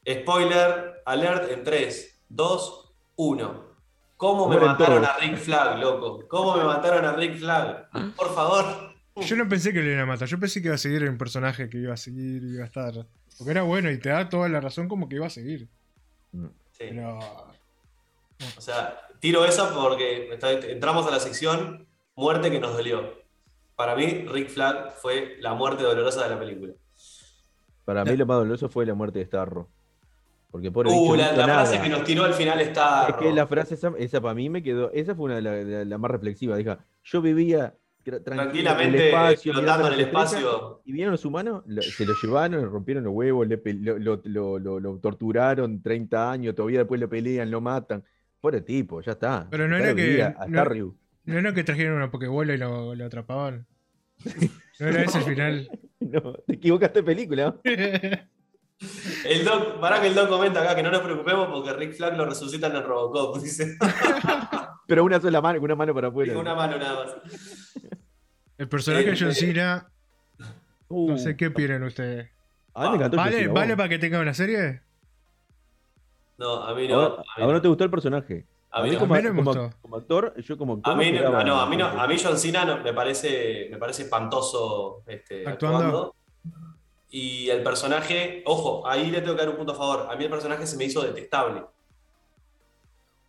spoiler 0.09 1.03
alert 1.07 1.51
en 1.51 1.63
3, 1.63 2.25
2, 2.29 2.95
1. 3.17 3.73
¿Cómo 4.17 4.49
me 4.49 4.57
mataron 4.57 5.05
a 5.05 5.17
Rick 5.17 5.37
Flag, 5.37 5.79
loco? 5.79 6.27
¿Cómo 6.29 6.57
me 6.57 6.65
mataron 6.65 7.05
a 7.05 7.13
Rick 7.13 7.39
Flag? 7.39 7.89
Por 8.17 8.35
favor. 8.35 8.92
Yo 9.17 9.37
no 9.37 9.49
pensé 9.49 9.73
que 9.73 9.81
lo 9.81 9.89
iban 9.89 10.01
a 10.01 10.07
matar, 10.07 10.27
yo 10.27 10.39
pensé 10.41 10.61
que 10.63 10.69
iba 10.69 10.75
a 10.75 10.79
seguir 10.79 11.03
el 11.03 11.17
personaje 11.17 11.69
que 11.69 11.79
iba 11.79 11.93
a 11.93 11.99
seguir, 11.99 12.43
iba 12.45 12.63
a 12.63 12.67
estar. 12.67 13.07
Porque 13.37 13.51
era 13.51 13.63
bueno 13.63 13.91
y 13.91 13.99
te 13.99 14.09
da 14.09 14.29
toda 14.29 14.49
la 14.49 14.61
razón 14.61 14.89
como 14.89 15.09
que 15.09 15.17
iba 15.17 15.27
a 15.27 15.31
seguir. 15.31 15.69
Mm. 16.33 16.47
Sí. 16.71 16.85
Pero. 16.91 17.19
O 17.19 18.61
sea, 18.61 18.99
tiro 19.21 19.45
esa 19.45 19.73
porque 19.75 20.31
entramos 20.69 21.07
a 21.07 21.11
la 21.11 21.21
sección 21.21 21.87
muerte 22.17 22.51
que 22.51 22.59
nos 22.59 22.77
dolió. 22.77 23.23
Para 23.77 23.97
mí, 23.97 24.27
Rick 24.29 24.49
Flag 24.49 24.93
fue 24.97 25.37
la 25.41 25.55
muerte 25.55 25.83
dolorosa 25.83 26.25
de 26.25 26.31
la 26.31 26.39
película. 26.39 26.73
Para 27.85 28.05
mí 28.05 28.17
lo 28.17 28.27
más 28.27 28.39
doloroso 28.39 28.69
fue 28.69 28.87
la 28.87 28.95
muerte 28.95 29.19
de 29.19 29.27
Starro. 29.27 29.69
Porque 30.51 30.71
por 30.71 30.87
Uh, 30.87 31.15
la, 31.15 31.33
la 31.33 31.45
frase 31.45 31.81
que 31.81 31.89
nos 31.89 32.05
tiró 32.05 32.25
al 32.25 32.35
final 32.35 32.61
está. 32.61 33.09
Es 33.09 33.17
que 33.17 33.33
la 33.33 33.47
frase 33.47 33.75
esa, 33.75 33.93
esa 33.99 34.21
para 34.21 34.35
mí 34.35 34.51
me 34.51 34.63
quedó, 34.63 34.91
esa 34.93 35.15
fue 35.15 35.25
una 35.27 35.37
de 35.37 35.43
las 35.43 35.65
la, 35.65 35.85
la 35.85 35.99
más 35.99 36.11
reflexiva. 36.11 36.57
Dijo, 36.57 36.77
yo 37.05 37.23
vivía 37.23 37.75
Tranquilamente 38.03 38.89
en 38.89 38.95
el 38.95 39.01
espacio, 39.09 39.53
flotando 39.53 39.87
en 39.89 39.95
el 39.95 40.01
espacio. 40.01 40.83
Y 40.85 40.93
vieron 40.93 41.13
los 41.13 41.25
humanos, 41.25 41.63
lo- 41.67 41.83
se 41.83 42.05
lo 42.05 42.15
llevaron, 42.23 42.61
le 42.61 42.67
rompieron 42.67 43.05
los 43.05 43.13
huevos, 43.15 43.47
le 43.47 43.61
lo, 43.75 43.99
lo- 43.99 44.21
lo- 44.25 44.59
lo- 44.59 44.81
lo 44.81 44.99
torturaron 44.99 45.81
30 45.83 46.31
años, 46.33 46.55
todavía 46.55 46.81
después 46.81 47.01
lo 47.01 47.09
pelean, 47.09 47.51
lo 47.51 47.61
matan. 47.61 48.03
Pobre 48.41 48.61
tipo, 48.63 49.01
ya 49.01 49.13
está. 49.13 49.47
Pero 49.51 49.69
no 49.69 49.77
era 49.77 49.95
que- 49.95 50.35
no- 51.25 51.39
era 51.39 51.55
que 51.55 51.63
trajeron 51.65 51.97
una 51.97 52.11
pokebola 52.11 52.55
y 52.55 52.59
lo, 52.59 52.95
lo 52.95 53.05
atrapaban. 53.05 53.67
No 54.81 54.87
era 54.89 55.03
ese 55.03 55.19
el 55.19 55.25
final. 55.25 55.71
No, 56.03 56.33
te 56.33 56.55
equivocaste 56.55 56.99
de 56.99 57.03
película. 57.05 57.55
El 59.25 59.45
doc, 59.45 59.79
para 59.81 60.01
que 60.01 60.09
el 60.09 60.15
doc 60.17 60.29
comenta 60.29 60.61
acá 60.61 60.75
que 60.75 60.83
no 60.83 60.91
nos 60.91 61.01
preocupemos 61.03 61.47
porque 61.47 61.73
Rick 61.75 61.95
Flag 61.95 62.17
lo 62.17 62.25
resucitan 62.27 62.75
en 62.75 62.83
Robocop. 62.83 63.39
Dice, 63.41 63.79
Pero 64.89 65.05
una 65.05 65.21
sola 65.21 65.41
mano, 65.41 65.61
con 65.61 65.67
una 65.67 65.77
mano 65.77 65.95
para 65.95 66.09
afuera. 66.09 66.37
Una 66.37 66.57
mano 66.57 66.77
nada 66.77 67.05
más. 67.05 67.73
El 68.59 68.69
personaje 68.69 69.05
de 69.11 69.17
John 69.19 69.31
Eh, 69.31 69.35
Cena, 69.35 69.89
Uh, 70.89 71.11
no 71.13 71.19
sé 71.19 71.37
qué 71.37 71.47
opinan 71.47 71.83
ustedes. 71.85 72.29
a 72.75 72.83
mí 72.85 72.89
me 72.91 72.97
encantó 72.97 73.17
John 73.17 73.25
¿Vale, 73.25 73.39
Cena, 73.39 73.53
¿Vale 73.55 73.73
vos. 73.73 73.77
para 73.79 73.89
que 73.89 73.99
tenga 73.99 74.21
una 74.21 74.35
serie? 74.35 74.83
No, 76.39 76.63
a 76.65 76.75
mí 76.75 76.85
¿A 76.87 76.89
no. 76.89 77.01
A 77.03 77.09
mí 77.09 77.17
a 77.17 77.41
vos 77.41 77.47
no. 77.49 77.53
no 77.55 77.63
te 77.63 77.69
gustó 77.69 77.85
el 77.85 77.91
personaje? 77.91 78.45
A 78.71 78.83
mí 78.83 78.91
no. 78.91 78.99
como, 78.99 79.15
A 79.15 79.19
mí 79.19 79.23
no 79.25 79.35
me 79.35 79.43
como- 79.43 79.55
gustó. 79.63 79.77
como 79.81 79.97
actor, 79.97 80.35
yo 80.43 80.59
como 80.59 80.75
actor. 80.75 80.93
A 80.93 80.97
mí, 80.97 81.13
no, 81.13 81.29
ah, 81.37 81.63
a 81.63 81.67
mí 81.67 81.77
no, 81.77 81.87
a 81.87 82.07
mí 82.07 82.17
John 82.23 82.39
Cena 82.39 82.65
no- 82.65 82.79
me 82.83 82.93
parece, 82.93 83.69
me 83.71 83.79
parece 83.79 84.03
espantoso 84.03 85.03
este, 85.07 85.47
Actuando. 85.49 85.79
actuando. 85.79 86.15
Y 87.11 87.49
el 87.51 87.63
personaje, 87.63 88.43
ojo, 88.47 88.87
ahí 88.87 89.11
le 89.11 89.21
tengo 89.21 89.35
que 89.35 89.41
dar 89.43 89.51
un 89.51 89.57
punto 89.57 89.73
a 89.73 89.77
favor. 89.77 90.09
A 90.11 90.17
mí 90.17 90.25
el 90.25 90.31
personaje 90.31 90.67
se 90.67 90.77
me 90.77 90.85
hizo 90.85 91.03
detestable. 91.03 91.63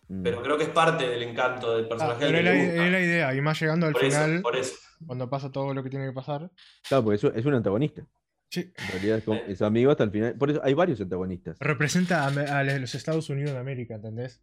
Mm. 0.08 0.22
Pero 0.22 0.42
creo 0.42 0.56
que 0.58 0.64
es 0.64 0.70
parte 0.70 1.06
del 1.08 1.22
encanto 1.22 1.76
del 1.76 1.84
Ah, 1.86 1.88
personaje. 1.88 2.20
pero 2.20 2.36
del 2.38 2.46
es 2.46 2.74
la, 2.76 2.84
es 2.86 2.92
la 2.92 3.00
idea, 3.00 3.34
y 3.34 3.40
más 3.42 3.58
llegando 3.60 3.86
al 3.86 3.92
Por 3.92 4.04
eso, 4.04 4.22
final, 4.22 4.42
por 4.42 4.56
eso. 4.56 4.74
Cuando 5.06 5.28
pasa 5.30 5.50
todo 5.52 5.72
lo 5.74 5.82
que 5.82 5.90
tiene 5.90 6.06
que 6.06 6.12
pasar. 6.12 6.50
Claro, 6.88 7.04
porque 7.04 7.16
es 7.16 7.24
un, 7.24 7.32
es 7.38 7.44
un 7.46 7.54
antagonista. 7.54 8.06
Sí, 8.50 8.72
En 8.76 8.88
realidad 8.92 9.18
es, 9.18 9.24
como- 9.24 9.40
es 9.48 9.62
amigo 9.62 9.90
hasta 9.90 10.04
el 10.04 10.10
final. 10.10 10.34
Por 10.36 10.50
eso 10.50 10.60
hay 10.62 10.74
varios 10.74 11.00
antagonistas. 11.00 11.56
representa 11.58 12.26
a, 12.26 12.62
los 12.64 12.94
Estados 12.94 13.28
Unidos 13.30 13.52
de 13.52 13.58
América, 13.58 13.94
¿entendés? 13.96 14.40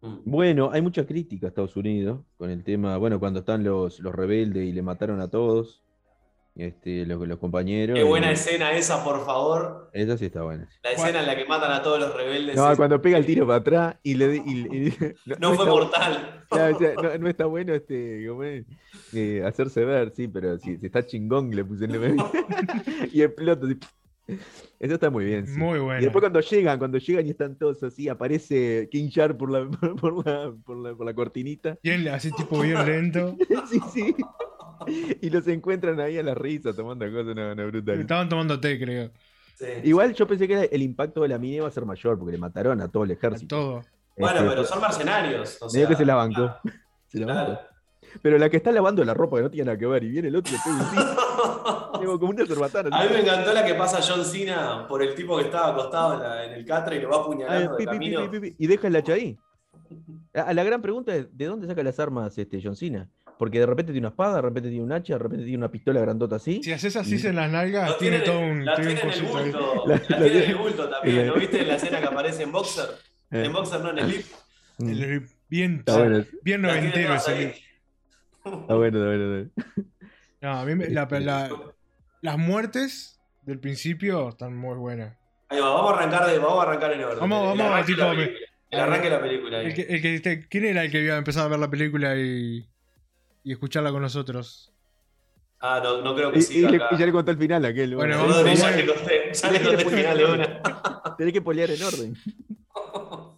Mm. 0.00 0.16
Bueno, 0.24 0.70
hay 0.72 0.82
mucha 0.82 1.06
crítica 1.06 1.46
a 1.46 1.48
Estados 1.48 1.74
Unidos 1.76 2.20
con 2.36 2.50
el 2.50 2.62
tema, 2.62 2.96
bueno, 2.98 3.18
cuando 3.18 3.40
están 3.40 3.64
los, 3.64 3.98
los 4.00 4.14
rebeldes 4.14 4.64
y 4.66 4.72
le 4.72 4.82
mataron 4.82 5.20
a 5.20 5.28
todos, 5.28 5.82
este, 6.54 7.04
los, 7.04 7.26
los 7.26 7.38
compañeros. 7.38 7.96
Qué 7.98 8.04
buena 8.04 8.30
y- 8.30 8.34
escena 8.34 8.72
esa, 8.72 9.02
por 9.02 9.24
favor. 9.26 9.90
Esa 9.92 10.16
sí 10.16 10.26
está 10.26 10.42
buena. 10.42 10.68
La 10.84 10.92
escena 10.92 11.20
en 11.20 11.26
la 11.26 11.36
que 11.36 11.44
matan 11.46 11.72
a 11.72 11.82
todos 11.82 11.98
los 12.00 12.14
rebeldes. 12.14 12.54
No, 12.56 12.70
es- 12.70 12.76
cuando 12.76 13.00
pega 13.02 13.18
el 13.18 13.26
tiro 13.26 13.46
para 13.46 13.58
atrás 13.58 13.96
y 14.02 14.14
le... 14.14 14.36
y- 14.36 14.40
y- 14.46 14.96
no, 15.40 15.54
fue 15.54 15.64
está- 15.64 15.70
mortal. 15.70 16.44
Claro, 16.48 16.76
o 16.76 16.78
sea, 16.78 16.94
no, 16.94 17.18
no 17.18 17.28
está 17.28 17.46
bueno 17.46 17.74
este, 17.74 18.24
como 18.28 18.44
es, 18.44 18.64
eh, 19.16 19.44
hacerse 19.44 19.84
ver, 19.84 20.12
sí, 20.14 20.28
pero 20.28 20.58
si, 20.58 20.76
si 20.78 20.86
está 20.86 21.04
chingón 21.04 21.50
le 21.50 21.64
puse 21.64 21.86
el 21.86 21.92
nombre. 21.92 22.14
y 23.12 23.22
explota. 23.22 23.66
así. 23.66 23.78
Eso 24.80 24.94
está 24.94 25.08
muy 25.10 25.24
bien. 25.24 25.46
sí. 25.46 25.58
Muy 25.58 25.78
Y 25.78 25.82
bueno. 25.82 26.00
después 26.02 26.20
cuando 26.20 26.40
llegan, 26.40 26.78
cuando 26.78 26.98
llegan 26.98 27.26
y 27.26 27.30
están 27.30 27.56
todos 27.56 27.82
así, 27.82 28.08
aparece 28.08 28.88
King 28.90 29.08
Shark 29.08 29.36
por 29.36 29.50
la, 29.50 29.68
por 30.00 30.26
la, 30.26 30.52
por 30.64 30.76
la, 30.76 30.94
por 30.94 31.06
la 31.06 31.14
cortinita. 31.14 31.78
Bien, 31.82 32.06
así 32.08 32.30
tipo 32.32 32.60
bien 32.60 32.84
lento. 32.84 33.36
sí, 33.70 33.80
sí. 33.92 34.14
Y 35.22 35.30
los 35.30 35.46
encuentran 35.48 35.98
ahí 36.00 36.18
a 36.18 36.22
la 36.22 36.34
risa 36.34 36.72
tomando 36.74 37.06
cosas, 37.10 37.28
una, 37.32 37.52
una 37.52 37.64
brutal. 37.66 38.00
Estaban 38.00 38.28
tomando 38.28 38.60
té, 38.60 38.78
creo. 38.78 39.10
Sí. 39.54 39.64
Igual 39.84 40.12
yo 40.14 40.26
pensé 40.26 40.46
que 40.46 40.68
el 40.70 40.82
impacto 40.82 41.22
de 41.22 41.28
la 41.28 41.38
mina 41.38 41.56
iba 41.56 41.68
a 41.68 41.70
ser 41.70 41.86
mayor, 41.86 42.18
porque 42.18 42.32
le 42.32 42.38
mataron 42.38 42.80
a 42.82 42.88
todo 42.88 43.04
el 43.04 43.10
A 43.10 43.14
ejército. 43.14 43.56
todo. 43.56 43.84
Bueno, 44.18 44.38
Este, 44.40 44.48
pero 44.50 44.64
son 44.64 44.80
mercenarios. 44.80 45.58
O 45.62 45.66
medio 45.66 45.80
sea, 45.80 45.88
que 45.88 45.96
se 45.96 46.04
la 46.04 46.14
bancó. 46.16 46.54
Se 47.06 47.18
la 47.20 47.26
claro. 47.26 47.48
bancó. 47.54 47.62
Pero 48.22 48.38
la 48.38 48.48
que 48.50 48.56
está 48.58 48.72
lavando 48.72 49.04
la 49.04 49.14
ropa 49.14 49.36
que 49.36 49.42
no 49.42 49.50
tiene 49.50 49.66
nada 49.66 49.78
que 49.78 49.86
ver 49.86 50.04
y 50.04 50.08
viene 50.08 50.28
el 50.28 50.36
otro 50.36 50.52
y 50.52 50.56
le 50.56 50.62
pega 50.62 51.16
un. 51.94 52.00
Digo, 52.00 52.18
como 52.18 52.30
una 52.32 52.46
cerbatana. 52.46 52.96
A 52.96 53.04
mí 53.04 53.10
me 53.12 53.20
encantó 53.20 53.52
la 53.52 53.64
que 53.64 53.74
pasa 53.74 54.00
John 54.02 54.24
Cena 54.24 54.86
por 54.88 55.02
el 55.02 55.14
tipo 55.14 55.36
que 55.38 55.44
estaba 55.44 55.72
acostado 55.72 56.14
en, 56.14 56.20
la- 56.20 56.44
en 56.44 56.52
el 56.52 56.64
catre 56.64 56.96
y 56.96 57.00
lo 57.02 57.10
va 57.10 57.16
Ah, 57.16 57.20
apuñalando 57.20 57.70
de 57.72 57.76
pi, 57.78 57.84
pi, 57.84 57.84
pi, 57.84 58.14
camino. 58.14 58.30
pi, 58.30 58.40
pi, 58.40 58.54
y 58.58 58.66
deja 58.66 58.88
el 58.88 58.96
hacha 58.96 59.12
ahí. 59.14 59.36
A- 60.34 60.52
La 60.54 60.64
gran 60.64 60.82
pregunta 60.82 61.14
es, 61.14 61.26
¿de 61.36 61.44
dónde 61.46 61.66
saca 61.66 61.82
las 61.82 61.98
armas 62.00 62.36
este 62.38 62.60
John 62.62 62.76
Cena? 62.76 63.08
Porque 63.38 63.58
de 63.60 63.66
repente 63.66 63.92
tiene 63.92 64.06
una 64.06 64.12
espada, 64.12 64.36
de 64.36 64.42
repente 64.42 64.70
tiene 64.70 64.82
un 64.84 64.92
hacha, 64.92 65.12
de 65.14 65.18
repente 65.18 65.44
tiene 65.44 65.58
una 65.58 65.70
pistola 65.70 66.00
grandota 66.00 66.36
así. 66.36 66.62
Si 66.62 66.72
haces 66.72 66.96
así 66.96 67.16
Y- 67.22 67.26
en 67.26 67.36
las 67.36 67.50
nalgas, 67.50 67.90
Lo 67.90 67.96
tiene 67.96 68.20
tiene, 68.20 68.32
todo 68.32 68.40
un, 68.46 68.64
la 68.64 68.74
tiene 68.76 68.92
en 68.92 68.96
el 68.98 69.02
cosito 69.04 69.36
ahí. 69.36 69.44
bulto. 69.50 69.82
La- 69.86 69.94
La, 69.94 70.00
la 70.00 70.06
tiene 70.06 70.26
en 70.26 70.32
tiene- 70.32 70.46
el 70.46 70.54
bulto 70.56 70.88
también. 70.88 71.16
la- 71.18 71.24
¿No 71.26 71.34
viste 71.34 71.74
escena 71.74 72.00
que 72.00 72.06
aparece 72.06 72.42
en 72.44 72.52
Boxer? 72.52 72.86
Eh, 73.30 73.44
En 73.44 73.52
Boxer 73.52 73.80
no 73.80 73.90
en 73.90 73.98
el 73.98 74.08
lift. 74.08 74.34
mm, 74.78 74.88
El- 74.88 75.28
Bien, 75.48 75.84
bien 76.42 76.62
noventero 76.62 77.14
ese. 77.14 77.54
Está 78.60 78.74
bueno, 78.74 78.98
está 78.98 79.06
bueno. 79.08 79.36
está 79.38 79.60
bueno. 79.76 79.90
No, 80.42 80.52
a 80.60 80.64
mí 80.64 80.74
me- 80.74 80.88
la- 80.90 81.08
la- 81.20 81.50
las 82.20 82.38
muertes 82.38 83.18
del 83.42 83.58
principio 83.58 84.28
están 84.28 84.56
muy 84.56 84.76
buenas. 84.76 85.16
Ahí 85.48 85.60
va, 85.60 85.70
vamos 85.70 85.92
a 85.92 85.96
arrancar, 85.96 86.26
de, 86.30 86.38
vamos 86.38 86.58
a 86.58 86.62
arrancar 86.68 86.92
en 86.92 87.04
orden. 87.04 87.20
Vamos- 87.20 87.52
El 87.52 87.58
vamos, 87.58 87.72
arranque 87.72 87.92
de 87.92 87.98
la 87.98 88.04
tipo, 88.10 88.16
película. 88.16 88.46
El 88.70 88.80
arranque 88.80 89.04
de 89.04 89.10
la 89.16 89.20
película. 89.22 89.62
El 89.62 89.74
que, 89.74 89.82
el 89.82 90.02
que 90.02 90.20
te- 90.20 90.48
¿Quién 90.48 90.64
era 90.66 90.84
el 90.84 90.90
que 90.90 90.98
había 90.98 91.16
empezado 91.16 91.46
a 91.46 91.48
ver 91.48 91.58
la 91.58 91.70
película 91.70 92.16
y, 92.16 92.68
y 93.44 93.52
escucharla 93.52 93.90
con 93.92 94.02
nosotros? 94.02 94.72
Ah, 95.60 95.80
no, 95.82 96.02
no 96.02 96.14
creo 96.14 96.30
que 96.30 96.40
Y, 96.40 96.42
sí. 96.42 96.58
y 96.58 96.68
le- 96.68 96.76
y 96.90 96.96
ya 96.98 97.06
le 97.06 97.12
contó 97.12 97.30
el 97.30 97.38
final 97.38 97.64
a 97.64 97.68
aquel. 97.68 97.94
Bueno, 97.96 98.18
bueno. 98.18 98.34
vamos- 98.34 98.58
ya 98.58 98.66
vamos- 98.70 98.76
le 98.76 98.86
conté, 98.94 99.32
ya 99.32 99.50
le 99.50 99.60
conté 99.62 99.82
el 99.82 99.88
final 99.90 100.18
de 100.18 100.24
una. 100.26 100.62
Tenés 101.16 101.32
que 101.32 101.42
polear 101.42 101.70
en 101.70 101.82
orden. 101.82 102.14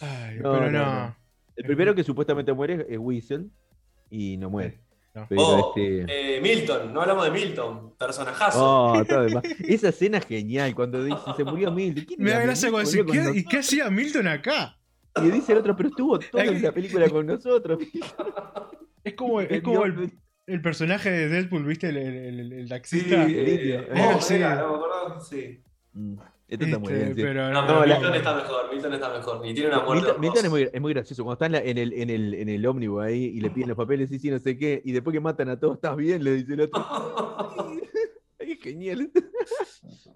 Ay, 0.00 0.38
No, 0.40 0.52
pero 0.52 0.70
no, 0.70 0.84
no. 1.06 1.16
El 1.60 1.66
primero 1.66 1.94
que 1.94 2.02
supuestamente 2.04 2.52
muere 2.52 2.86
es 2.88 2.98
Whistle 2.98 3.46
y 4.10 4.36
no 4.36 4.50
muere. 4.50 4.80
No. 5.14 5.26
Oh, 5.36 5.72
este. 5.76 6.36
eh, 6.36 6.40
Milton, 6.40 6.92
no 6.94 7.02
hablamos 7.02 7.24
de 7.24 7.30
Milton, 7.32 7.94
personajazo. 7.98 8.58
Oh. 8.62 9.02
Esa 9.66 9.88
escena 9.88 10.18
es 10.18 10.26
genial 10.26 10.74
cuando 10.74 11.02
dice 11.04 11.18
se 11.36 11.44
murió 11.44 11.70
Milton. 11.72 12.04
¿Quién 12.04 12.22
Me 12.22 12.30
da 12.30 12.40
gracia 12.40 12.70
cuando 12.70 12.88
dice, 12.90 13.02
Murió 13.02 13.24
con 13.24 13.32
¿qué, 13.34 13.40
¿y 13.40 13.44
qué 13.44 13.58
hacía 13.58 13.90
Milton 13.90 14.28
acá? 14.28 14.76
Y 15.16 15.28
dice 15.30 15.52
el 15.52 15.58
otro, 15.58 15.74
pero 15.76 15.88
estuvo 15.88 16.18
toda 16.18 16.44
la 16.44 16.72
película 16.72 17.08
con 17.08 17.26
nosotros. 17.26 17.78
Es 19.02 19.14
como, 19.14 19.40
es 19.40 19.62
como 19.62 19.86
el, 19.86 20.12
el 20.46 20.60
personaje 20.60 21.10
de 21.10 21.28
Deadpool, 21.28 21.64
¿viste? 21.64 21.88
El, 21.88 21.96
el- 21.96 22.40
el- 22.40 22.52
el 22.52 22.62
sí, 22.64 22.68
taxista. 22.68 23.24
el 23.24 23.48
indio. 23.48 23.80
eh, 23.80 24.12
oh, 24.14 24.20
sí. 24.20 24.34
era, 24.34 24.56
no 24.56 25.20
sí. 25.20 25.62
Mm, 25.94 26.16
Esto 26.50 26.64
está 26.64 26.78
muy 26.78 26.92
Este, 26.92 27.04
bien. 27.04 27.16
sí. 27.16 27.22
pero 27.22 27.42
No, 27.48 27.52
no, 27.62 27.66
pero 27.66 27.78
No, 27.80 27.86
la- 27.86 27.94
Milton 27.94 28.14
está 28.16 28.34
mejor, 28.34 28.70
Milton 28.72 28.92
está 28.94 29.08
mejor. 29.10 29.46
Y 29.46 29.54
tiene 29.54 29.68
una 29.68 29.80
muerte. 29.84 29.94
Milton, 30.04 30.20
Milton 30.20 30.44
es, 30.44 30.50
muy, 30.50 30.62
es 30.72 30.80
muy 30.80 30.92
gracioso. 30.92 31.24
Cuando 31.24 31.34
está 31.34 31.46
en, 31.46 31.52
la- 31.52 31.70
en 31.70 31.78
el, 31.78 31.92
en, 31.92 32.10
el, 32.10 32.34
en 32.34 32.48
el 32.48 32.66
ómnibus 32.66 33.02
ahí 33.04 33.24
y 33.24 33.40
le 33.40 33.50
piden 33.50 33.68
los 33.68 33.76
papeles, 33.76 34.10
y 34.12 34.18
sí, 34.18 34.30
no 34.30 34.38
sé 34.40 34.58
qué, 34.58 34.82
y 34.84 34.92
después 34.92 35.14
que 35.14 35.20
matan 35.20 35.48
a 35.48 35.58
todos, 35.60 35.76
¿estás 35.76 35.96
bien? 35.96 36.22
Le 36.24 36.34
dice 36.34 36.54
el 36.54 36.60
otro. 36.62 36.84
Ay, 38.40 38.56
qué 38.56 38.70
genial. 38.70 39.10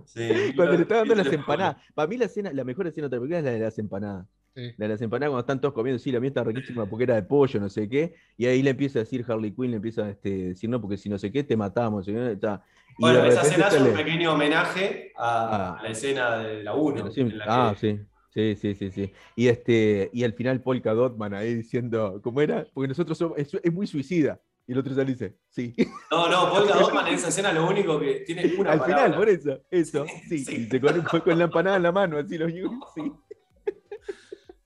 Sí, 0.06 0.28
Cuando 0.56 0.74
le 0.74 0.82
está 0.82 0.96
dando 0.96 1.14
las 1.14 1.32
empanadas. 1.32 1.76
Para 1.94 2.08
mí 2.08 2.16
la 2.16 2.26
escena, 2.26 2.52
la 2.52 2.64
mejor 2.64 2.86
escena 2.86 3.04
de 3.08 3.16
otra 3.16 3.20
película 3.20 3.38
es 3.38 3.44
la 3.44 3.50
de 3.52 3.58
las 3.60 3.78
empanadas. 3.78 4.26
Sí. 4.54 4.70
La 4.76 4.86
de 4.86 4.94
las 4.94 5.02
empanadas 5.02 5.30
cuando 5.30 5.40
están 5.40 5.60
todos 5.60 5.74
comiendo, 5.74 5.98
sí, 5.98 6.12
la 6.12 6.20
mía 6.20 6.28
está 6.28 6.44
riquísima 6.44 6.86
porque 6.86 7.04
era 7.04 7.16
de 7.16 7.22
pollo, 7.24 7.58
no 7.60 7.68
sé 7.68 7.88
qué. 7.88 8.14
Y 8.36 8.46
ahí 8.46 8.62
le 8.62 8.70
empieza 8.70 9.00
a 9.00 9.02
decir 9.02 9.24
Harley 9.28 9.50
Quinn, 9.52 9.70
le 9.72 9.76
empieza 9.76 10.04
a 10.04 10.10
este, 10.10 10.48
decir, 10.48 10.70
no, 10.70 10.80
porque 10.80 10.96
si 10.96 11.08
no 11.08 11.18
sé 11.18 11.32
qué, 11.32 11.42
te 11.42 11.56
matamos. 11.56 12.04
¿sí? 12.06 12.14
Está- 12.14 12.62
y 12.83 12.83
Bueno, 12.98 13.24
esa 13.24 13.42
escena 13.42 13.68
es 13.68 13.80
un 13.80 13.92
pequeño 13.94 14.32
homenaje 14.34 15.12
a, 15.16 15.74
Ah. 15.74 15.78
a 15.78 15.82
la 15.82 15.88
escena 15.88 16.38
de 16.38 16.62
la 16.62 16.74
1. 16.74 16.94
Pero 16.96 17.10
sí, 17.10 17.20
en 17.22 17.38
la 17.38 17.44
ah, 17.48 17.74
que- 17.78 17.96
sí. 17.96 18.00
Sí, 18.34 18.56
sí, 18.56 18.74
sí, 18.74 18.90
sí. 18.90 19.12
Y 19.36 19.46
este, 19.46 20.10
y 20.12 20.24
al 20.24 20.32
final 20.32 20.60
Polka 20.60 20.92
Dotman 20.92 21.34
ahí 21.34 21.54
diciendo, 21.54 22.20
¿cómo 22.22 22.40
era? 22.40 22.66
Porque 22.74 22.88
nosotros 22.88 23.16
somos, 23.16 23.38
es, 23.38 23.54
es 23.54 23.72
muy 23.72 23.86
suicida. 23.86 24.40
Y 24.66 24.72
el 24.72 24.78
otro 24.78 24.92
ya 24.92 25.04
le 25.04 25.12
dice, 25.12 25.36
sí. 25.48 25.72
No, 26.10 26.28
no, 26.28 26.50
Polka 26.50 26.74
Dotman 26.74 27.06
en 27.06 27.14
esa 27.14 27.28
escena 27.28 27.52
lo 27.52 27.68
único 27.68 28.00
que 28.00 28.24
tiene 28.26 28.52
una 28.58 28.72
al 28.72 28.78
palabra. 28.80 29.04
final, 29.04 29.14
por 29.18 29.28
eso, 29.28 29.60
eso, 29.70 30.04
sí. 30.28 30.38
Sí. 30.44 30.52
Y 30.66 30.66
se 30.68 30.80
con, 30.80 31.20
con- 31.20 31.38
la 31.38 31.44
empanada 31.44 31.76
en 31.76 31.82
la 31.84 31.92
mano, 31.92 32.18
así 32.18 32.36
lo 32.36 32.48
sí. 32.48 32.62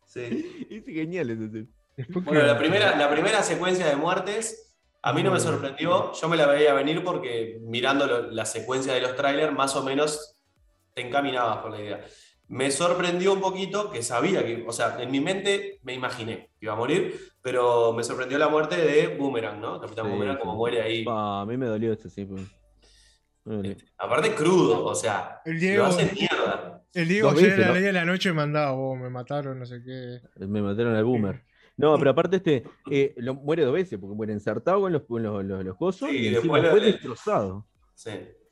Sí. 0.07 0.57
Es 0.71 0.85
genial 0.87 1.31
eso. 1.31 1.49
sí. 1.53 1.69
Bueno, 2.09 2.43
la 2.47 2.57
primera, 2.59 2.97
la 2.97 3.11
primera 3.11 3.43
secuencia 3.43 3.87
de 3.87 3.97
muertes, 3.97 4.68
a 5.03 5.13
mí 5.13 5.23
no 5.23 5.31
me 5.33 5.41
sorprendió. 5.41 6.13
Yo 6.13 6.29
me 6.29 6.37
la 6.37 6.47
veía 6.47 6.75
venir 6.75 7.03
porque 7.05 7.59
mirando 7.63 8.07
lo- 8.07 8.31
la 8.31 8.45
secuencia 8.45 8.93
de 8.95 9.01
los 9.01 9.15
trailers, 9.17 9.53
más 9.53 9.75
o 9.77 9.83
menos 9.85 10.37
te 10.95 11.03
encaminabas 11.07 11.59
por 11.59 11.71
la 11.71 11.81
idea. 11.81 12.01
Me 12.49 12.71
sorprendió 12.71 13.35
un 13.35 13.41
poquito 13.41 13.91
que 13.91 14.03
sabía 14.03 14.45
que, 14.45 14.65
o 14.67 14.73
sea, 14.73 14.97
en 15.03 15.11
mi 15.11 15.21
mente 15.21 15.81
me 15.83 15.93
imaginé 15.93 16.51
que 16.59 16.65
iba 16.67 16.73
a 16.73 16.77
morir, 16.77 17.15
pero 17.43 17.93
me 17.93 18.03
sorprendió 18.03 18.39
la 18.39 18.49
muerte 18.49 18.77
de 18.77 19.17
Boomerang, 19.17 19.61
¿no? 19.61 19.79
Capitán 19.81 20.07
Sí, 20.07 20.11
Boomerang, 20.11 20.37
sí. 20.37 20.41
como 20.41 20.55
muere 20.57 20.81
ahí. 20.81 21.05
Pa, 21.05 21.43
a 21.43 21.47
mí 21.47 21.57
me 21.59 21.67
dolió 21.67 21.93
eso, 21.93 22.09
sí. 22.09 22.25
pues. 22.25 22.43
Me 23.45 23.57
dolió. 23.57 23.77
Aparte 23.99 24.35
crudo, 24.35 24.85
o 24.85 24.95
sea, 24.95 25.41
El 25.45 25.55
lo 25.55 25.61
Diego, 25.61 25.85
hace 25.85 26.11
mierda. 26.13 26.83
el 26.95 27.09
Diego 27.09 27.31
ayer 27.31 27.53
a 27.53 27.57
la 27.59 27.67
¿no? 27.69 27.75
ley 27.75 27.83
de 27.83 27.93
la 27.93 28.05
noche 28.07 28.33
mandaba, 28.33 28.73
oh, 28.73 28.97
me 28.97 29.11
mataron, 29.11 29.59
no 29.59 29.67
sé 29.67 29.83
qué. 29.85 30.21
Me 30.47 30.63
mataron 30.63 30.97
al 30.97 31.05
boomer. 31.05 31.45
No, 31.79 31.97
pero 31.99 32.11
aparte 32.11 32.37
este, 32.37 32.65
eh, 32.91 33.15
lo, 33.19 33.35
muere 33.35 33.65
dos 33.65 33.73
veces, 33.73 33.99
porque 33.99 34.15
muere 34.15 34.33
ensartado 34.35 34.81
con 34.83 34.93
los, 34.93 35.03
con 35.03 35.23
los, 35.23 35.45
los- 35.45 35.65
los 35.65 35.97
Sí, 35.97 36.07
y 36.11 36.31
después 36.31 36.63
lo- 36.63 36.71
fue 36.71 36.81
destrozado. 36.81 37.65
Sí, 37.95 38.11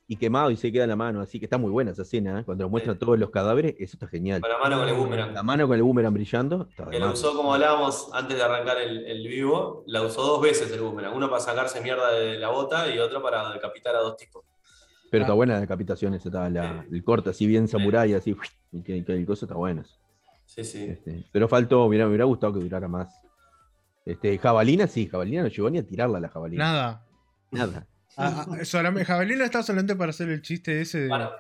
Y 0.09 0.15
quemado 0.17 0.53
y 0.53 0.57
se 0.57 0.71
queda 0.71 0.85
en 0.85 0.91
la 0.91 0.97
mano, 0.97 1.21
así 1.21 1.41
que 1.41 1.47
está 1.47 1.59
muy 1.59 1.71
buena 1.73 1.91
esa 1.91 2.03
escena, 2.03 2.39
¿eh? 2.41 2.45
cuando 2.45 2.63
nos 2.63 2.71
muestran 2.71 2.95
Sí. 2.95 3.01
todos 3.01 3.19
los 3.19 3.31
cadáveres, 3.31 3.75
eso 3.81 3.97
está 3.97 4.07
genial. 4.07 4.41
con 4.41 4.51
la 4.51 4.59
mano 4.59 4.79
con 4.79 4.89
el 4.89 4.95
Boomerang. 4.95 5.35
La 5.35 5.43
mano 5.43 5.67
con 5.67 5.77
el 5.77 5.83
boomerang 5.83 6.15
brillando, 6.15 6.69
está 6.71 6.89
Que 6.89 7.01
la 7.01 7.11
usó, 7.11 7.37
como 7.37 7.53
hablábamos 7.53 8.09
antes 8.13 8.37
de 8.37 8.43
arrancar 8.45 8.79
el, 8.81 9.05
el 9.05 9.27
vivo, 9.27 9.83
la 9.89 10.03
usó 10.03 10.23
dos 10.23 10.41
veces 10.41 10.71
el 10.71 10.81
boomerang. 10.81 11.13
Uno 11.17 11.29
para 11.29 11.41
sacarse 11.41 11.81
mierda 11.81 12.13
de 12.13 12.39
la 12.39 12.51
bota 12.51 12.89
y 12.95 13.01
otro 13.01 13.21
para 13.21 13.53
decapitar 13.53 13.97
a 13.97 13.99
dos 13.99 14.17
tipos. 14.17 14.45
Pero 15.11 15.23
está 15.25 15.33
Ah. 15.33 15.37
buena 15.37 15.55
la 15.55 15.61
decapitación, 15.61 16.15
esa 16.15 16.29
está 16.29 16.49
la- 16.51 16.87
el 16.89 17.03
corte 17.03 17.31
así 17.31 17.45
bien 17.49 17.67
samurái, 17.67 18.15
así, 18.15 18.37
y 18.71 18.83
que, 18.85 19.05
que 19.05 19.13
el 19.13 19.27
coso 19.27 19.47
está 19.47 19.57
bueno. 19.57 19.83
Sí, 20.47 20.65
sí. 20.65 20.85
Este, 20.85 21.25
pero 21.33 21.49
faltó, 21.49 21.89
mira, 21.89 22.05
me 22.05 22.11
hubiera 22.11 22.25
gustado 22.25 22.55
que 22.55 22.61
durara 22.61 22.89
más. 22.89 23.09
Este, 24.05 24.39
jabalina, 24.39 24.87
sí, 24.87 25.07
jabalina 25.09 25.43
no 25.43 25.49
llegó 25.49 25.69
ni 25.69 25.79
a 25.79 25.87
tirarla 25.87 26.21
la 26.21 26.29
jabalina. 26.29 26.65
Nada. 26.65 27.07
Nada. 27.51 27.87
Ah, 28.17 28.47
ah, 28.49 28.65
solamente- 28.65 29.05
Jabalina 29.05 29.45
está 29.45 29.63
solamente 29.63 29.95
para 29.97 30.11
hacer 30.11 30.31
el 30.31 30.41
chiste 30.41 30.81
ese 30.81 31.01
de, 31.03 31.09
Bueno, 31.09 31.31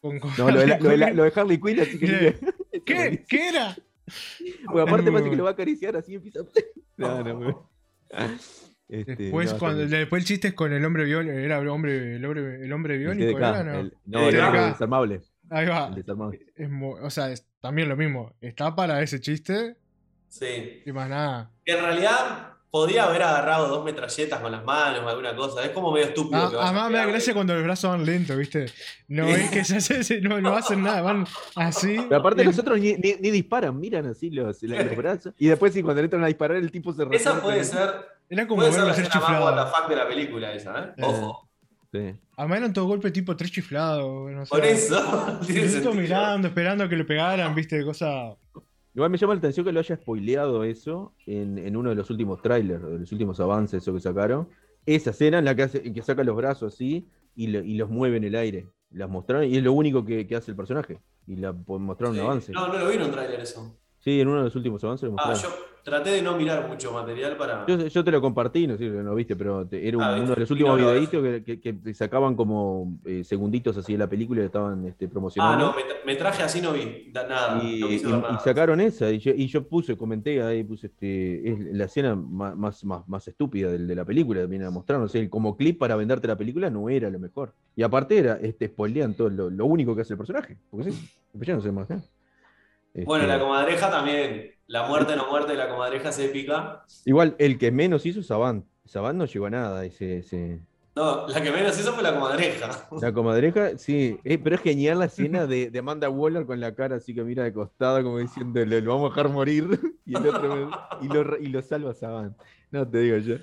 con, 0.00 0.18
con 0.18 0.30
No, 0.38 0.50
lo 0.50 0.60
de, 0.60 0.66
la- 0.66 0.74
Harley 0.76 0.82
lo 0.84 0.90
de 0.90 0.96
la- 0.96 1.06
Quinn. 1.08 1.16
lo 1.18 1.24
de 1.24 1.32
Harley 1.36 1.60
Quinn, 1.60 1.80
así 1.80 1.98
que. 1.98 2.06
¿Qué? 2.08 2.36
Está 2.72 2.84
¿Qué? 3.10 3.24
¿Qué 3.28 3.48
era? 3.48 3.76
Porque 4.66 4.80
aparte 4.80 5.04
parece 5.12 5.12
que 5.24 5.28
bueno. 5.28 5.36
lo 5.36 5.44
va 5.44 5.50
a 5.50 5.52
acariciar 5.52 5.96
así 5.96 6.14
empieza. 6.14 6.40
No, 6.96 7.22
no, 7.24 7.34
muy- 7.36 7.54
Este, 8.88 9.16
Después, 9.16 9.52
no, 9.52 9.58
cuando, 9.58 9.86
después 9.86 10.22
el 10.22 10.26
chiste 10.28 10.48
es 10.48 10.54
con 10.54 10.72
el 10.72 10.84
hombre 10.84 11.04
biónico. 11.04 11.32
Era 11.34 11.58
el 11.58 11.68
hombre, 11.68 12.16
el 12.16 12.24
hombre, 12.24 12.64
el 12.64 12.72
hombre 12.72 12.94
el 12.94 13.00
biónico, 13.00 13.30
TDK, 13.32 13.38
¿era, 13.38 13.62
no? 13.64 13.80
el- 13.80 13.96
no, 14.06 14.28
El 14.28 14.34
el 14.36 14.52
desarmable. 14.70 15.20
Ahí 15.50 15.66
va. 15.66 15.88
El 15.88 15.94
desarmable. 15.96 16.46
Es 16.56 16.68
o 17.02 17.10
sea, 17.10 17.30
es 17.30 17.46
también 17.62 17.88
lo 17.88 17.96
mismo. 17.96 18.34
Está 18.42 18.74
para 18.74 19.00
ese 19.02 19.20
chiste 19.20 19.76
sí. 20.28 20.82
y 20.84 20.92
más 20.92 21.08
nada. 21.08 21.50
En 21.64 21.80
realidad, 21.80 22.48
podía 22.72 23.04
haber 23.04 23.22
agarrado 23.22 23.68
dos 23.68 23.84
metralletas 23.84 24.40
con 24.40 24.50
las 24.50 24.64
manos 24.64 25.04
o 25.04 25.08
alguna 25.08 25.36
cosa. 25.36 25.62
Es 25.64 25.70
como 25.70 25.92
medio 25.92 26.06
estúpido. 26.06 26.42
Ah, 26.42 26.50
que 26.50 26.56
vaya 26.56 26.68
además 26.68 26.86
a 26.86 26.90
me 26.90 26.98
da 26.98 27.06
gracia 27.06 27.34
cuando 27.34 27.54
los 27.54 27.62
brazos 27.62 27.90
van 27.90 28.04
lentos, 28.04 28.36
¿viste? 28.36 28.66
No 29.08 29.28
es 29.28 29.50
que 29.50 29.62
se 29.64 29.76
hace, 29.76 30.20
no, 30.20 30.40
no 30.40 30.54
hacen 30.56 30.82
nada, 30.82 31.02
van 31.02 31.26
así. 31.54 31.96
Pero 32.08 32.16
aparte 32.20 32.42
y- 32.42 32.46
los 32.46 32.58
otros 32.58 32.80
ni, 32.80 32.94
ni- 32.94 33.14
ni 33.20 33.30
disparan, 33.30 33.78
miran 33.78 34.06
así 34.06 34.30
los, 34.30 34.62
los 34.62 34.96
brazos. 34.96 35.34
Y 35.38 35.46
después 35.48 35.72
sí, 35.72 35.82
cuando 35.82 36.02
le 36.02 36.06
entran 36.06 36.24
a 36.24 36.26
disparar 36.26 36.56
el 36.56 36.70
tipo 36.72 36.92
se 36.92 37.04
Esa 37.12 37.40
puede 37.40 37.62
ser, 37.64 37.90
Era 38.28 38.46
como 38.48 38.60
puede 38.62 38.72
ser 38.72 38.80
verlo 38.84 38.96
la 38.96 39.02
escena 39.04 39.20
más 39.28 39.40
what 39.42 39.64
the 39.64 39.70
fuck 39.70 39.88
de 39.88 39.96
la 39.96 40.08
película 40.08 40.52
esa, 40.52 40.78
¿eh? 40.80 40.92
Eh. 40.96 41.02
Ojo. 41.04 41.48
Sí. 41.92 42.14
Además 42.36 42.58
eran 42.58 42.72
todo 42.72 42.86
golpe 42.86 43.10
tipo 43.10 43.36
tres 43.36 43.50
chiflados. 43.52 44.30
No 44.32 44.46
sé. 44.46 44.50
Por 44.50 44.64
eso. 44.64 44.98
mirando, 45.94 46.48
esperando 46.48 46.84
a 46.84 46.88
que 46.88 46.96
le 46.96 47.04
pegaran, 47.04 47.54
¿viste? 47.54 47.84
Cosa. 47.84 48.34
Igual 48.94 49.10
me 49.10 49.18
llama 49.18 49.34
la 49.34 49.38
atención 49.38 49.64
que 49.66 49.72
lo 49.72 49.80
haya 49.80 49.96
spoileado 49.96 50.64
eso 50.64 51.14
en, 51.26 51.58
en 51.58 51.76
uno 51.76 51.90
de 51.90 51.94
los 51.96 52.10
últimos 52.10 52.40
trailers, 52.42 52.82
de 52.82 52.98
los 52.98 53.12
últimos 53.12 53.38
avances 53.40 53.82
eso 53.82 53.92
que 53.94 54.00
sacaron. 54.00 54.48
Esa 54.86 55.10
escena 55.10 55.38
en 55.38 55.44
la 55.44 55.54
que, 55.54 55.62
hace, 55.62 55.86
en 55.86 55.94
que 55.94 56.02
saca 56.02 56.24
los 56.24 56.36
brazos 56.36 56.74
así 56.74 57.06
y, 57.34 57.46
lo- 57.48 57.62
y 57.62 57.74
los 57.76 57.88
mueve 57.88 58.16
en 58.16 58.24
el 58.24 58.34
aire. 58.34 58.66
Las 58.90 59.08
mostraron 59.08 59.46
y 59.46 59.56
es 59.56 59.62
lo 59.62 59.72
único 59.72 60.04
que, 60.04 60.26
que 60.26 60.36
hace 60.36 60.50
el 60.50 60.56
personaje. 60.56 60.98
Y 61.26 61.36
la 61.36 61.52
po- 61.52 61.78
mostraron 61.78 62.14
Sí. 62.14 62.20
un 62.20 62.26
avance. 62.26 62.52
No, 62.52 62.68
no 62.68 62.78
lo 62.78 62.88
vi 62.88 62.96
en 62.96 63.02
un 63.02 63.10
tráiler 63.12 63.40
eso. 63.40 63.78
Sí, 64.02 64.20
en 64.20 64.26
uno 64.26 64.38
de 64.38 64.44
los 64.44 64.56
últimos 64.56 64.82
avances 64.82 65.08
lo 65.08 65.16
Ah, 65.20 65.32
yo 65.32 65.48
traté 65.84 66.10
de 66.10 66.22
no 66.22 66.36
mirar 66.36 66.66
mucho 66.68 66.92
material 66.92 67.36
para. 67.36 67.64
Yo, 67.66 67.86
yo 67.86 68.02
te 68.02 68.10
lo 68.10 68.20
compartí, 68.20 68.66
no 68.66 68.76
sé 68.76 68.84
si 68.84 68.90
lo 68.90 69.00
no 69.04 69.14
viste, 69.14 69.36
pero 69.36 69.64
te- 69.64 69.86
era 69.86 69.96
un- 69.96 70.02
Ah, 70.04 70.16
uno 70.20 70.34
de 70.34 70.40
los 70.40 70.50
Y 70.50 70.52
últimos 70.54 70.80
no 70.80 70.86
videitos 70.86 71.22
que, 71.44 71.60
que- 71.60 71.80
que 71.80 71.94
sacaban 71.94 72.34
como 72.34 72.98
eh, 73.04 73.22
segunditos 73.22 73.76
así 73.76 73.92
de 73.92 73.98
la 73.98 74.08
película 74.08 74.42
y 74.42 74.46
estaban 74.46 74.84
este, 74.86 75.04
Ah, 75.06 75.08
promocionando. 75.08 75.66
no, 75.66 75.74
me, 76.04 76.16
traje 76.16 76.42
así 76.42 76.60
no 76.60 76.72
vi 76.72 77.10
da- 77.12 77.28
nada. 77.28 77.62
y, 77.62 78.02
no 78.02 78.38
sacaron 78.40 78.80
esa, 78.80 79.08
y 79.12 79.20
yo, 79.20 79.30
y 79.36 79.46
yo 79.46 79.68
puse, 79.68 79.96
comenté 79.96 80.42
ahí, 80.42 80.64
puse 80.64 80.88
este, 80.88 81.48
es 81.48 81.60
la 81.72 81.84
escena 81.84 82.16
más, 82.16 82.82
más, 82.84 83.06
más, 83.06 83.28
estúpida 83.28 83.70
del- 83.70 83.86
de, 83.86 83.94
la 83.94 84.04
película, 84.04 84.44
viene 84.46 84.64
a 84.64 84.70
mostrar, 84.70 84.98
no 84.98 85.06
sé, 85.06 85.30
como 85.30 85.56
clip 85.56 85.78
para 85.78 85.94
venderte 85.94 86.26
la 86.26 86.36
película 86.36 86.70
no 86.70 86.88
era 86.88 87.08
lo 87.08 87.20
mejor. 87.20 87.54
Y 87.76 87.84
aparte 87.84 88.18
era, 88.18 88.34
este, 88.42 88.66
spoilean 88.66 89.14
todo 89.14 89.30
lo, 89.30 89.48
lo 89.48 89.64
único 89.66 89.94
que 89.94 90.02
hace 90.02 90.14
el 90.14 90.18
personaje, 90.18 90.56
porque 90.72 90.90
sí, 90.90 91.08
ya 91.34 91.54
no 91.54 91.60
sé 91.60 91.70
más 91.70 91.86
Bueno, 92.94 93.24
Este, 93.24 93.26
la 93.26 93.38
comadreja 93.40 93.90
también. 93.90 94.52
La 94.66 94.86
muerte 94.88 95.16
no 95.16 95.28
muerte 95.28 95.52
de 95.52 95.58
la 95.58 95.68
comadreja 95.68 96.10
es 96.10 96.18
épica. 96.18 96.84
Igual, 97.04 97.36
el 97.38 97.58
que 97.58 97.70
menos 97.70 98.06
hizo 98.06 98.20
es 98.20 98.26
Saban. 98.26 98.64
Saban 98.84 99.16
no 99.18 99.24
llegó 99.26 99.46
a 99.46 99.50
nada, 99.50 99.84
ese, 99.84 100.18
ese, 100.18 100.60
No, 100.94 101.26
la 101.26 101.42
que 101.42 101.50
menos 101.50 101.78
hizo 101.78 101.92
fue 101.94 102.02
la 102.02 102.14
comadreja. 102.14 102.68
La 103.00 103.12
comadreja, 103.12 103.78
sí, 103.78 104.18
eh, 104.24 104.38
pero 104.38 104.56
es 104.56 104.62
genial 104.62 104.98
la 104.98 105.06
escena 105.06 105.46
de, 105.46 105.70
de 105.70 105.78
Amanda 105.78 106.10
Waller 106.10 106.44
con 106.46 106.60
la 106.60 106.74
cara 106.74 106.96
así 106.96 107.14
que 107.14 107.24
mira 107.24 107.44
de 107.44 107.52
costado, 107.52 108.02
como 108.02 108.18
diciendo, 108.18 108.64
lo, 108.64 108.84
vamos 108.94 109.10
a 109.10 109.14
dejar 109.14 109.32
morir, 109.32 109.68
y, 110.04 110.16
el 110.16 110.26
otro 110.28 110.54
me- 110.54 110.70
y, 111.00 111.08
lo, 111.08 111.38
y 111.38 111.46
lo 111.48 111.62
salva 111.62 111.94
Saban. 111.94 112.36
No 112.70 112.86
te 112.88 112.98
digo 112.98 113.16
yo. 113.18 113.36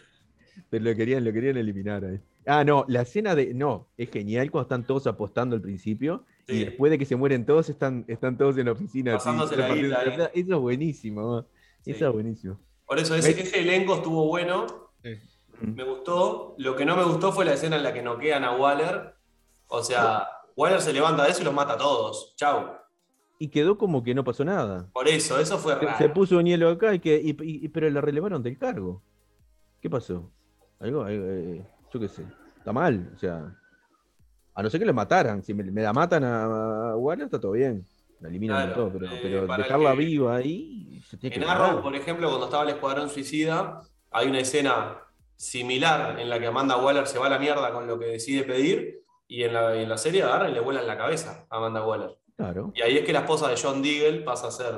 Pero 0.69 0.83
lo 0.85 0.95
querían, 0.95 1.23
lo 1.23 1.33
querían 1.33 1.57
eliminar 1.57 2.05
ahí. 2.05 2.19
Ah, 2.45 2.63
no, 2.63 2.85
la 2.87 3.01
escena 3.01 3.35
de. 3.35 3.53
No, 3.53 3.87
es 3.97 4.09
genial 4.09 4.51
cuando 4.51 4.63
están 4.65 4.85
todos 4.85 5.07
apostando 5.07 5.55
al 5.55 5.61
principio. 5.61 6.25
Y 6.49 6.65
después 6.65 6.89
de 6.91 6.97
que 6.97 7.05
se 7.05 7.15
mueren 7.15 7.45
todos, 7.45 7.69
están, 7.69 8.05
están 8.07 8.37
todos 8.37 8.57
en 8.57 8.65
la 8.65 8.71
oficina. 8.73 9.15
así, 9.15 9.25
Pasándose 9.25 9.55
la 9.57 9.65
ahí. 9.67 9.83
plata. 9.87 10.31
Eso 10.33 10.55
es 10.55 10.59
buenísimo. 10.59 11.45
Sí. 11.81 11.91
Eso 11.91 12.07
es 12.07 12.13
buenísimo. 12.13 12.59
Por 12.85 12.99
eso 12.99 13.15
ese, 13.15 13.59
elenco 13.59 13.95
estuvo 13.95 14.27
bueno. 14.27 14.65
Sí. 15.03 15.11
Me 15.61 15.83
gustó. 15.83 16.55
Lo 16.57 16.75
que 16.75 16.85
no 16.85 16.95
me 16.95 17.03
gustó 17.03 17.31
fue 17.31 17.45
la 17.45 17.53
escena 17.53 17.75
en 17.75 17.83
la 17.83 17.93
que 17.93 18.01
noquean 18.01 18.43
a 18.43 18.55
Waller. 18.55 19.13
O 19.67 19.83
sea, 19.83 20.27
Waller 20.55 20.81
se 20.81 20.93
levanta 20.93 21.23
de 21.23 21.31
eso 21.31 21.41
y 21.41 21.45
los 21.45 21.53
mata 21.53 21.73
a 21.73 21.77
todos. 21.77 22.33
Chau. 22.35 22.71
Y 23.37 23.49
quedó 23.49 23.77
como 23.77 24.03
que 24.03 24.13
no 24.15 24.23
pasó 24.23 24.43
nada. 24.43 24.89
Por 24.91 25.07
eso, 25.07 25.39
eso 25.39 25.57
fue 25.57 25.73
Se- 25.75 25.85
raro. 25.85 25.97
Se 25.97 26.09
puso 26.09 26.37
un 26.37 26.45
hielo 26.45 26.69
acá 26.69 26.93
y 26.93 26.99
que, 26.99 27.15
y- 27.23 27.35
y- 27.39 27.67
pero 27.69 27.89
la 27.89 28.01
relevaron 28.01 28.41
del 28.43 28.57
cargo. 28.57 29.01
¿Qué 29.81 29.89
pasó? 29.89 30.29
Algo, 30.79 31.03
algo, 31.03 31.25
eh, 31.27 31.65
yo 31.93 31.99
qué 31.99 32.07
sé. 32.09 32.25
Está 32.57 32.73
mal, 32.73 33.11
o 33.15 33.17
sea. 33.19 33.55
A 34.59 34.63
no 34.63 34.69
ser 34.69 34.79
que 34.81 34.85
la 34.85 34.91
mataran. 34.93 35.41
Si 35.41 35.53
me, 35.53 35.63
me 35.63 35.81
la 35.81 35.93
matan 35.93 36.23
a, 36.25 36.93
Waller, 36.97 37.25
está 37.25 37.39
todo 37.39 37.53
bien. 37.53 37.85
La 38.19 38.27
eliminan 38.27 38.57
de 38.57 38.73
Claro, 38.73 38.81
todo, 38.89 38.99
pero, 38.99 39.05
eh, 39.13 39.19
pero 39.21 39.47
dejarla 39.47 39.91
que- 39.91 39.97
viva 39.97 40.35
ahí 40.35 41.01
se 41.07 41.15
tiene 41.15 41.33
que 41.37 41.41
En 41.41 41.49
Arrow, 41.49 41.81
por 41.81 41.95
ejemplo, 41.95 42.27
cuando 42.27 42.45
estaba 42.47 42.63
el 42.63 42.69
Escuadrón 42.71 43.09
Suicida, 43.09 43.81
hay 44.11 44.27
una 44.27 44.39
escena 44.39 44.97
similar 45.37 46.19
en 46.19 46.29
la 46.29 46.37
que 46.39 46.47
Amanda 46.47 46.75
Waller 46.75 47.07
se 47.07 47.17
va 47.17 47.27
a 47.27 47.29
la 47.29 47.39
mierda 47.39 47.71
con 47.71 47.87
lo 47.87 47.97
que 47.97 48.07
decide 48.07 48.43
pedir. 48.43 48.99
Y 49.29 49.43
en 49.43 49.53
la, 49.53 49.75
y 49.77 49.83
en 49.83 49.89
la 49.89 49.97
serie 49.97 50.23
agarran 50.23 50.49
y 50.51 50.53
le 50.55 50.59
vuelan 50.59 50.85
la 50.87 50.97
cabeza 50.97 51.45
a 51.49 51.57
Amanda 51.57 51.85
Waller. 51.85 52.17
Claro. 52.35 52.71
Y 52.75 52.81
ahí 52.81 52.97
es 52.97 53.05
que 53.05 53.13
la 53.13 53.19
esposa 53.19 53.47
de 53.47 53.55
John 53.61 53.81
Deagle 53.81 54.21
pasa 54.21 54.47
a 54.47 54.51
ser 54.51 54.73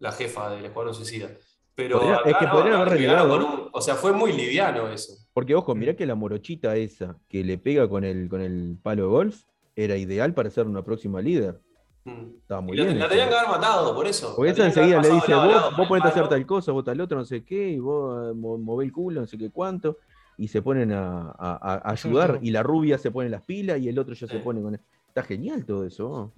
la 0.00 0.12
jefa 0.12 0.50
del 0.50 0.64
Escuadrón 0.66 0.94
Suicida. 0.94 1.28
Pero 1.74 1.98
Podría- 2.00 2.16
acá 2.16 2.30
es 2.30 2.36
que 2.36 2.44
no, 2.46 2.52
podrían 2.52 2.74
haber 2.74 2.88
relegado. 2.94 3.36
un- 3.36 3.68
o 3.72 3.80
sea, 3.80 3.94
fue 3.94 4.12
muy 4.12 4.32
liviano 4.32 4.88
eso. 4.88 5.14
Porque, 5.34 5.54
ojo, 5.54 5.74
Mm. 5.74 5.78
mirá 5.78 5.94
que 5.96 6.06
la 6.06 6.14
morochita 6.14 6.76
esa 6.76 7.18
que 7.28 7.44
le 7.44 7.58
pega 7.58 7.88
con 7.88 8.04
el, 8.04 8.28
con 8.28 8.40
el 8.40 8.78
palo 8.82 9.02
de 9.02 9.08
golf 9.08 9.42
era 9.76 9.96
ideal 9.96 10.32
para 10.32 10.48
ser 10.50 10.66
una 10.66 10.82
próxima 10.84 11.20
líder. 11.20 11.60
Mm. 12.04 12.36
Estaba 12.40 12.60
muy 12.60 12.74
Y 12.74 12.80
la, 12.80 12.84
bien. 12.84 12.98
la 13.00 13.08
tenían 13.08 13.28
que 13.28 13.34
haber 13.34 13.48
matado, 13.50 13.94
por 13.94 14.06
eso. 14.06 14.34
Porque 14.36 14.52
esa 14.52 14.66
enseguida 14.66 15.02
le 15.02 15.10
dice, 15.10 15.34
vos, 15.34 15.46
lado 15.48 15.70
vos 15.76 15.88
ponete 15.88 16.06
a 16.08 16.10
hacer 16.10 16.28
tal 16.28 16.46
cosa, 16.46 16.70
vos 16.72 16.84
tal 16.84 17.00
otro, 17.00 17.18
no 17.18 17.24
sé 17.24 17.42
qué, 17.44 17.70
y 17.70 17.78
vos 17.78 18.30
eh, 18.30 18.34
mo- 18.34 18.58
mové 18.58 18.84
el 18.84 18.92
culo, 18.92 19.20
no 19.22 19.26
sé 19.26 19.36
qué 19.36 19.50
cuánto, 19.50 19.98
y 20.36 20.48
se 20.48 20.62
ponen 20.62 20.92
a, 20.92 21.80
ayudar, 21.84 22.38
y 22.42 22.50
la 22.50 22.62
rubia 22.62 22.98
se 22.98 23.10
pone 23.10 23.28
las 23.28 23.42
pilas, 23.42 23.80
y 23.80 23.88
el 23.88 23.98
otro 23.98 24.14
ya 24.14 24.26
se 24.28 24.38
pone 24.38 24.60
con... 24.62 24.78
Está 25.08 25.22
genial 25.22 25.64
todo 25.64 25.84
eso. 25.86 26.32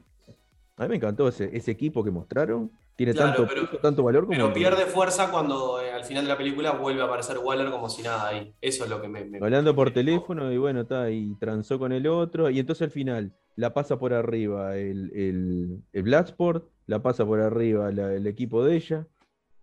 A 0.79 0.83
mí 0.83 0.89
me 0.91 0.97
encantó 0.97 1.27
ese, 1.29 1.49
ese 1.57 1.71
equipo 1.71 2.05
que 2.05 2.11
mostraron, 2.11 2.71
tiene 2.97 3.13
Claro, 3.13 3.29
tanto 3.35 3.49
pero- 3.49 3.67
peso, 3.71 3.79
tanto 3.83 4.03
valor 4.03 4.25
como... 4.27 4.33
Pero 4.37 4.47
el- 4.49 4.53
pierde 4.53 4.85
fuerza 4.87 5.31
cuando 5.31 5.81
eh, 5.81 5.91
al 5.91 6.05
final 6.05 6.25
de 6.25 6.29
la 6.31 6.37
película 6.37 6.73
vuelve 6.73 7.01
a 7.01 7.05
aparecer 7.07 7.39
Waller 7.39 7.71
como 7.71 7.89
si 7.89 8.03
nada 8.03 8.29
ahí. 8.29 8.55
Eso 8.61 8.85
es 8.85 8.91
lo 8.91 9.01
que 9.01 9.09
me. 9.09 9.25
me- 9.25 9.39
Hablando 9.39 9.75
por 9.75 9.89
me- 9.89 9.93
teléfono, 9.95 10.53
y 10.53 10.59
bueno, 10.59 10.83
está, 10.83 11.11
y 11.11 11.35
transó 11.37 11.79
con 11.79 11.93
el 11.93 12.07
otro, 12.07 12.51
y 12.51 12.59
entonces 12.59 12.83
al 12.83 12.91
final 12.91 13.33
la 13.55 13.73
pasa 13.73 13.99
por 13.99 14.13
arriba 14.13 14.77
el, 14.77 15.11
el, 15.15 15.83
el 15.95 16.65
la 16.87 17.03
pasa 17.03 17.25
por 17.25 17.41
arriba 17.41 17.91
la- 17.91 18.13
el 18.13 18.27
equipo 18.27 18.63
de 18.65 18.77
ella, 18.77 19.07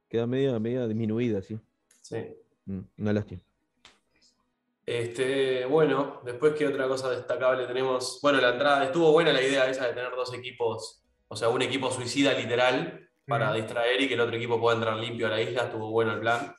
queda 0.09 0.26
media, 0.26 0.57
media 0.59 0.88
disminuida, 0.88 1.39
así. 1.39 1.59
Sí. 2.01 2.18
Mm, 2.66 2.80
Una 2.97 3.14
lástima. 3.14 3.41
Este, 4.86 5.66
bueno, 5.66 6.20
después 6.26 6.53
qué 6.55 6.68
otra 6.68 6.88
cosa 6.88 7.09
destacable 7.09 7.66
tenemos. 7.68 8.20
Bueno, 8.22 8.41
la 8.41 8.49
entrada, 8.49 8.84
estuvo 8.84 9.11
buena 9.11 9.32
la 9.32 9.41
idea 9.41 9.70
esa 9.70 9.88
de 9.88 9.93
tener 9.93 10.11
dos 10.11 10.34
equipos, 10.34 11.03
o 11.34 11.36
sea, 11.36 11.49
un 11.49 11.61
equipo 11.61 11.91
suicida 11.91 12.34
literal 12.34 13.09
para 13.27 13.53
distraer 13.53 14.01
y 14.01 14.07
que 14.07 14.13
el 14.13 14.21
otro 14.21 14.36
equipo 14.36 14.59
pueda 14.59 14.75
entrar 14.75 14.97
limpio 14.97 15.27
a 15.27 15.31
la 15.31 15.41
isla, 15.41 15.63
estuvo 15.63 15.89
bueno 15.91 16.13
el 16.13 16.19
plan. 16.19 16.53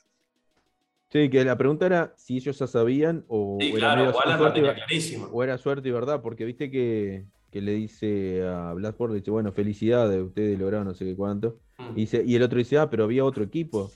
Sí, 1.11 1.31
que 1.31 1.45
la 1.45 1.57
pregunta 1.57 1.87
era 1.87 2.13
si 2.17 2.37
ellos 2.37 2.59
ya 2.59 2.67
sabían 2.67 3.25
o, 3.29 3.59
Sí, 3.61 3.69
era 3.69 3.79
claro, 3.79 4.13
suerte, 4.37 4.61
ver- 4.61 4.75
clarísimo. 4.75 5.27
o 5.33 5.43
era 5.45 5.57
suerte 5.59 5.89
y 5.89 5.93
verdad, 5.93 6.21
porque 6.23 6.45
viste 6.45 6.71
que, 6.71 7.25
que 7.53 7.61
le 7.61 7.73
dice 7.73 8.43
a 8.47 8.73
Bloodsport, 8.73 9.13
le 9.13 9.19
dice, 9.21 9.31
bueno, 9.31 9.53
felicidades, 9.53 10.21
ustedes 10.21 10.59
lograron 10.59 10.87
no 10.89 10.95
sé 10.95 11.05
qué 11.05 11.15
cuánto. 11.15 11.61
Mm. 11.79 11.91
Y, 11.93 12.01
dice, 12.01 12.23
y 12.27 12.35
el 12.35 12.43
otro 12.43 12.59
dice, 12.59 12.79
ah, 12.79 12.91
pero 12.91 13.05
había 13.05 13.25
otro 13.25 13.45
equipo. 13.45 13.93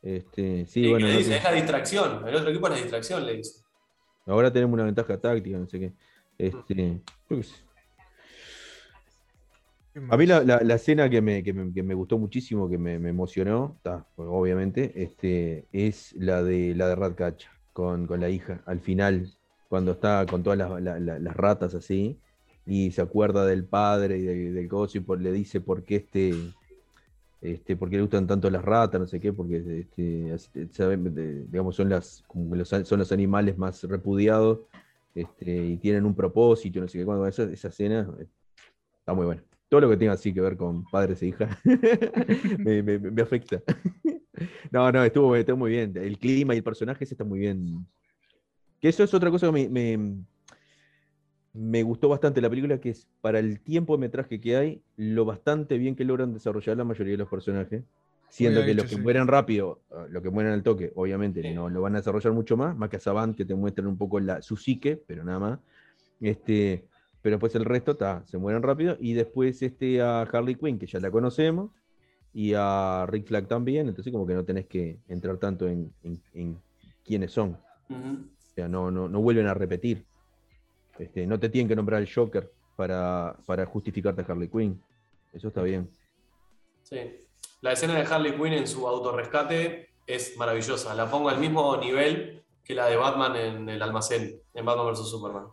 Este, 0.00 0.64
sí, 0.66 0.84
Y 0.86 0.90
bueno, 0.90 1.06
le 1.06 1.12
no 1.12 1.18
dice, 1.18 1.30
sé. 1.32 1.36
es 1.38 1.44
la 1.44 1.52
distracción, 1.52 2.28
el 2.28 2.34
otro 2.34 2.48
equipo 2.50 2.66
es 2.68 2.72
la 2.72 2.78
distracción, 2.80 3.26
le 3.26 3.36
dice. 3.36 3.62
ahora 4.26 4.50
tenemos 4.52 4.72
una 4.74 4.84
ventaja 4.84 5.18
táctica, 5.20 5.58
no 5.58 5.66
sé 5.66 5.78
qué. 5.80 5.92
Este, 6.38 7.00
yo 7.28 7.36
qué 7.36 7.42
sé. 7.42 7.54
¿Qué 9.94 10.00
A 10.08 10.16
mí 10.16 10.26
la, 10.26 10.42
la- 10.42 10.60
la 10.62 10.74
escena 10.74 11.08
que 11.08 11.22
me, 11.22 11.42
que 11.44 11.52
me- 11.52 11.72
que 11.72 11.82
me 11.84 11.94
gustó 11.94 12.18
muchísimo, 12.18 12.68
que 12.68 12.78
me, 12.78 12.98
me 12.98 13.10
emocionó, 13.10 13.78
pues, 14.16 14.28
obviamente, 14.30 14.92
este, 15.02 15.68
es 15.72 16.12
la 16.14 16.42
de 16.42 16.74
la 16.74 16.88
de 16.88 16.96
Ratcatch 16.96 17.44
con, 17.72 18.06
con 18.08 18.20
la 18.20 18.28
hija, 18.28 18.60
al 18.66 18.80
final, 18.80 19.30
cuando 19.68 19.92
está 19.92 20.26
con 20.26 20.42
todas 20.42 20.58
las, 20.58 20.82
la- 20.82 20.98
la- 21.00 21.18
las 21.20 21.36
ratas 21.36 21.74
así, 21.76 22.20
y 22.66 22.90
se 22.90 23.02
acuerda 23.02 23.46
del 23.46 23.64
padre 23.66 24.18
y 24.18 24.22
del, 24.22 24.54
del 24.54 24.68
y 24.94 25.00
por- 25.00 25.20
le 25.20 25.30
dice 25.32 25.60
por 25.60 25.84
qué 25.84 25.96
este, 25.96 26.32
este, 27.40 27.76
por 27.76 27.90
qué 27.90 27.96
le 27.96 28.02
gustan 28.02 28.26
tanto 28.26 28.50
las 28.50 28.64
ratas, 28.64 29.00
no 29.00 29.06
sé 29.06 29.20
qué, 29.20 29.32
porque 29.32 29.58
este, 29.80 30.32
así- 30.32 30.68
saben, 30.72 31.14
digamos, 31.50 31.76
son 31.76 31.88
las, 31.90 32.24
como 32.26 32.50
que 32.52 32.56
los, 32.58 32.68
son 32.68 32.98
los 32.98 33.12
animales 33.12 33.56
más 33.58 33.82
repudiados, 33.84 34.60
este, 35.14 35.66
y 35.66 35.76
tienen 35.78 36.04
un 36.06 36.14
propósito, 36.16 36.80
no 36.80 36.88
sé 36.88 36.98
qué, 36.98 37.04
cuando 37.04 37.26
esa, 37.26 37.44
esa 37.44 37.68
escena 37.68 38.08
eh, 38.20 38.26
está 39.00 39.14
muy 39.14 39.26
buena 39.26 39.44
todo 39.68 39.80
lo 39.82 39.90
que 39.90 39.96
tenga 39.96 40.12
así 40.12 40.32
que 40.32 40.40
ver 40.40 40.56
con 40.56 40.84
padres 40.84 41.22
e 41.22 41.26
hijas 41.28 41.56
me, 42.58 42.82
me- 42.82 42.98
me 42.98 43.22
afecta. 43.22 43.62
no, 44.70 44.90
no, 44.92 45.04
estuvo, 45.04 45.34
estuvo 45.36 45.56
muy 45.56 45.70
bien. 45.70 45.92
El 45.96 46.18
clima 46.18 46.54
y 46.54 46.58
el 46.58 46.64
personaje 46.64 47.04
ese 47.04 47.14
está 47.14 47.24
muy 47.24 47.38
bien. 47.40 47.86
Que 48.80 48.88
eso 48.88 49.02
es 49.02 49.14
otra 49.14 49.30
cosa 49.30 49.46
que 49.46 49.52
me, 49.52 49.68
me, 49.68 50.16
me 51.52 51.82
gustó 51.82 52.08
bastante 52.08 52.40
la 52.40 52.50
película, 52.50 52.78
que 52.78 52.90
es 52.90 53.08
para 53.20 53.38
el 53.38 53.60
tiempo 53.60 53.94
de 53.96 54.00
metraje 54.00 54.40
que 54.40 54.56
hay, 54.56 54.82
lo 54.96 55.24
bastante 55.24 55.78
bien 55.78 55.94
que 55.96 56.04
logran 56.04 56.34
desarrollar 56.34 56.76
la 56.76 56.84
mayoría 56.84 57.12
de 57.12 57.18
los 57.18 57.28
personajes. 57.28 57.84
Siendo 58.28 58.64
que 58.64 58.74
los 58.74 58.86
que 58.86 58.96
sí. 58.96 59.00
mueren 59.00 59.28
rápido, 59.28 59.82
eh, 59.92 60.06
los 60.10 60.20
que 60.20 60.30
mueren 60.30 60.52
al 60.52 60.64
toque, 60.64 60.90
obviamente 60.96 61.40
Sí. 61.40 61.54
no 61.54 61.70
lo 61.70 61.80
van 61.82 61.94
a 61.94 61.98
desarrollar 61.98 62.32
mucho 62.32 62.56
más, 62.56 62.76
más 62.76 62.90
que 62.90 62.96
a 62.96 63.00
Saban, 63.00 63.32
que 63.32 63.44
te 63.44 63.54
muestran 63.54 63.86
un 63.86 63.96
poco 63.96 64.18
la, 64.18 64.42
su 64.42 64.56
psique, 64.56 64.96
pero 65.06 65.22
nada 65.22 65.38
más. 65.38 65.60
Este, 66.20 66.84
pero 67.24 67.36
después 67.36 67.54
el 67.54 67.64
resto 67.64 67.96
ta, 67.96 68.22
se 68.26 68.36
mueren 68.36 68.62
rápido. 68.62 68.98
Y 69.00 69.14
después 69.14 69.62
este, 69.62 70.02
a 70.02 70.20
Harley 70.22 70.56
Quinn, 70.56 70.78
que 70.78 70.84
ya 70.86 71.00
la 71.00 71.10
conocemos, 71.10 71.70
y 72.34 72.52
a 72.54 73.06
Rick 73.08 73.28
Flag 73.28 73.48
también. 73.48 73.88
Entonces, 73.88 74.12
como 74.12 74.26
que 74.26 74.34
no 74.34 74.44
tenés 74.44 74.66
que 74.66 74.98
entrar 75.08 75.38
tanto 75.38 75.66
en, 75.66 75.90
en- 76.02 76.22
en 76.34 76.60
quiénes 77.02 77.32
son. 77.32 77.56
O 77.88 78.54
sea, 78.54 78.68
no, 78.68 78.90
no, 78.90 79.08
no 79.08 79.22
vuelven 79.22 79.46
a 79.46 79.54
repetir. 79.54 80.04
Este, 80.98 81.26
no 81.26 81.40
te 81.40 81.48
tienen 81.48 81.66
que 81.66 81.74
nombrar 81.76 82.02
el 82.02 82.12
Joker 82.14 82.52
para, 82.76 83.36
para 83.46 83.64
justificarte 83.64 84.20
a 84.20 84.26
Harley 84.26 84.48
Quinn. 84.48 84.78
Eso 85.32 85.48
está 85.48 85.62
bien. 85.62 85.88
Sí. 86.82 86.98
La 87.62 87.72
escena 87.72 87.94
de 87.94 88.02
Harley 88.02 88.32
Quinn 88.36 88.52
en 88.52 88.66
su 88.66 88.86
autorrescate 88.86 89.88
es 90.06 90.36
maravillosa. 90.36 90.94
La 90.94 91.10
pongo 91.10 91.30
al 91.30 91.40
mismo 91.40 91.74
nivel 91.78 92.42
que 92.62 92.74
la 92.74 92.84
de 92.86 92.96
Batman 92.96 93.34
en 93.36 93.68
el 93.70 93.80
almacén, 93.80 94.42
en 94.52 94.64
Batman 94.66 94.92
vs. 94.92 95.08
Superman. 95.08 95.46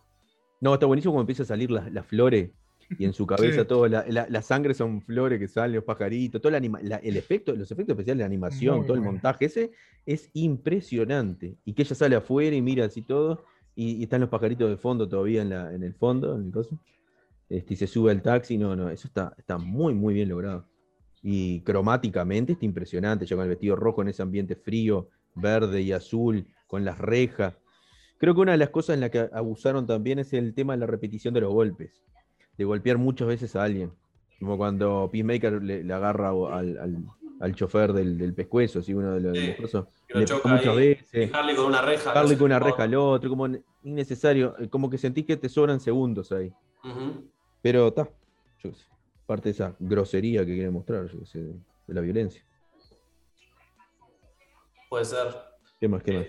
No, 0.62 0.72
está 0.74 0.86
buenísimo 0.86 1.12
cuando 1.12 1.22
empieza 1.24 1.42
a 1.42 1.46
salir 1.46 1.72
las, 1.72 2.06
flores 2.06 2.50
y 2.96 3.04
en 3.04 3.12
su 3.12 3.26
cabeza 3.26 3.62
Sí. 3.62 3.66
todo, 3.66 3.88
la, 3.88 4.04
la- 4.08 4.28
la 4.30 4.42
sangre 4.42 4.74
son 4.74 5.02
flores 5.02 5.40
que 5.40 5.48
salen, 5.48 5.74
los 5.74 5.84
pajaritos, 5.84 6.40
todo 6.40 6.50
el, 6.50 6.54
anima- 6.54 6.80
la- 6.82 6.98
el 6.98 7.16
efecto, 7.16 7.52
los 7.56 7.68
efectos 7.72 7.94
especiales 7.94 8.18
de 8.20 8.24
animación, 8.26 8.76
Muy 8.78 8.86
todo 8.86 8.94
el 8.96 9.02
montaje, 9.02 9.46
ese 9.46 9.72
es 10.06 10.30
impresionante. 10.34 11.56
Y 11.64 11.72
que 11.72 11.82
ella 11.82 11.96
sale 11.96 12.14
afuera 12.14 12.54
y 12.54 12.62
mira 12.62 12.84
así 12.84 13.02
todo, 13.02 13.42
y, 13.74 13.96
y 13.96 14.02
están 14.04 14.20
los 14.20 14.30
pajaritos 14.30 14.70
de 14.70 14.76
fondo 14.76 15.08
todavía 15.08 15.42
en, 15.42 15.50
la, 15.50 15.74
en 15.74 15.82
el 15.82 15.94
fondo, 15.94 16.36
en 16.36 16.46
el 16.46 16.52
coso. 16.52 16.78
Este, 17.48 17.74
y 17.74 17.76
se 17.76 17.88
sube 17.88 18.12
al 18.12 18.22
taxi, 18.22 18.56
no, 18.56 18.76
no, 18.76 18.88
eso 18.88 19.08
está, 19.08 19.34
está 19.36 19.58
muy, 19.58 19.94
muy 19.94 20.14
bien 20.14 20.28
logrado. 20.28 20.68
Y 21.24 21.60
cromáticamente 21.62 22.52
está 22.52 22.64
impresionante, 22.64 23.26
ya 23.26 23.34
con 23.34 23.42
el 23.42 23.48
vestido 23.50 23.74
rojo 23.74 24.02
en 24.02 24.08
ese 24.08 24.22
ambiente 24.22 24.54
frío, 24.54 25.08
verde 25.34 25.82
y 25.82 25.90
azul, 25.90 26.46
con 26.68 26.84
las 26.84 26.98
rejas. 26.98 27.54
Creo 28.22 28.36
que 28.36 28.40
una 28.40 28.52
de 28.52 28.58
las 28.58 28.70
cosas 28.70 28.94
en 28.94 29.00
las 29.00 29.10
que 29.10 29.28
abusaron 29.32 29.84
también 29.84 30.20
es 30.20 30.32
el 30.32 30.54
tema 30.54 30.74
de 30.74 30.78
la 30.78 30.86
repetición 30.86 31.34
de 31.34 31.40
los 31.40 31.52
golpes, 31.52 32.04
de 32.56 32.64
golpear 32.64 32.96
muchas 32.96 33.26
veces 33.26 33.56
a 33.56 33.64
alguien. 33.64 33.92
Como 34.38 34.56
cuando 34.56 35.08
Peacemaker 35.10 35.60
le, 35.60 35.82
le 35.82 35.92
agarra 35.92 36.28
al, 36.28 36.78
al- 36.78 37.04
al 37.40 37.54
chofer 37.56 37.92
del, 37.92 38.16
del 38.16 38.32
pescuezo, 38.32 38.78
así 38.78 38.94
uno 38.94 39.14
de 39.14 39.20
los, 39.22 39.32
los 39.36 39.44
Sí, 39.44 39.54
cosos, 39.60 39.86
que 40.06 40.14
lo 40.14 40.20
le 40.20 40.26
choca 40.26 40.48
muchas 40.50 40.68
ahí. 40.68 40.88
veces. 40.90 41.34
Harley 41.34 41.56
con 41.56 41.64
una 41.66 41.82
reja. 41.82 42.28
Sé 42.28 42.36
con 42.38 42.44
una 42.44 42.60
reja 42.60 42.82
al 42.84 42.94
otro, 42.94 43.28
como 43.28 43.48
innecesario, 43.82 44.56
eh, 44.60 44.68
como 44.68 44.88
que 44.88 44.98
sentís 44.98 45.26
que 45.26 45.36
te 45.36 45.48
sobran 45.48 45.80
segundos 45.80 46.30
ahí. 46.30 46.52
Ujú. 46.84 47.28
Pero 47.60 47.88
está, 47.88 48.04
yo 48.62 48.70
qué 48.70 48.76
sé, 48.76 48.84
parte 49.26 49.48
de 49.48 49.50
esa 49.50 49.74
grosería 49.80 50.46
que 50.46 50.54
quiere 50.54 50.70
mostrar, 50.70 51.08
yo 51.08 51.24
sé, 51.26 51.40
de, 51.40 51.54
de 51.88 51.94
la 51.94 52.00
violencia. 52.00 52.46
Puede 54.88 55.06
ser. 55.06 55.26
¿Qué 55.80 55.88
más? 55.88 56.04
¿Qué 56.04 56.12
más? 56.12 56.26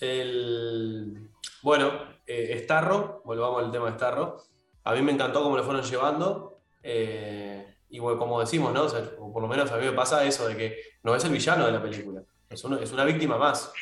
El... 0.00 1.30
Bueno, 1.62 1.92
eh, 2.26 2.60
Starro, 2.64 3.22
volvamos 3.24 3.62
al 3.64 3.70
tema 3.70 3.86
de 3.90 3.96
Starro. 3.96 4.36
A 4.84 4.94
mí 4.94 5.02
me 5.02 5.12
encantó 5.12 5.42
cómo 5.42 5.56
lo 5.56 5.64
fueron 5.64 5.82
llevando. 5.82 6.58
eh, 6.82 7.66
y 7.90 8.00
bueno, 8.00 8.18
como 8.18 8.40
decimos, 8.40 8.72
¿no? 8.72 8.82
O 8.84 8.88
sea, 8.88 9.08
o 9.18 9.32
por 9.32 9.40
lo 9.40 9.48
menos 9.48 9.70
a 9.70 9.76
mí 9.76 9.84
me 9.86 9.92
pasa 9.92 10.24
eso 10.24 10.48
de 10.48 10.56
que 10.56 10.78
no 11.04 11.14
es 11.14 11.24
el 11.24 11.30
villano 11.32 11.64
de 11.64 11.72
la 11.72 11.80
película. 11.82 12.22
Es, 12.50 12.64
uno- 12.64 12.78
es 12.78 12.92
una 12.92 13.04
víctima 13.04 13.38
más. 13.38 13.72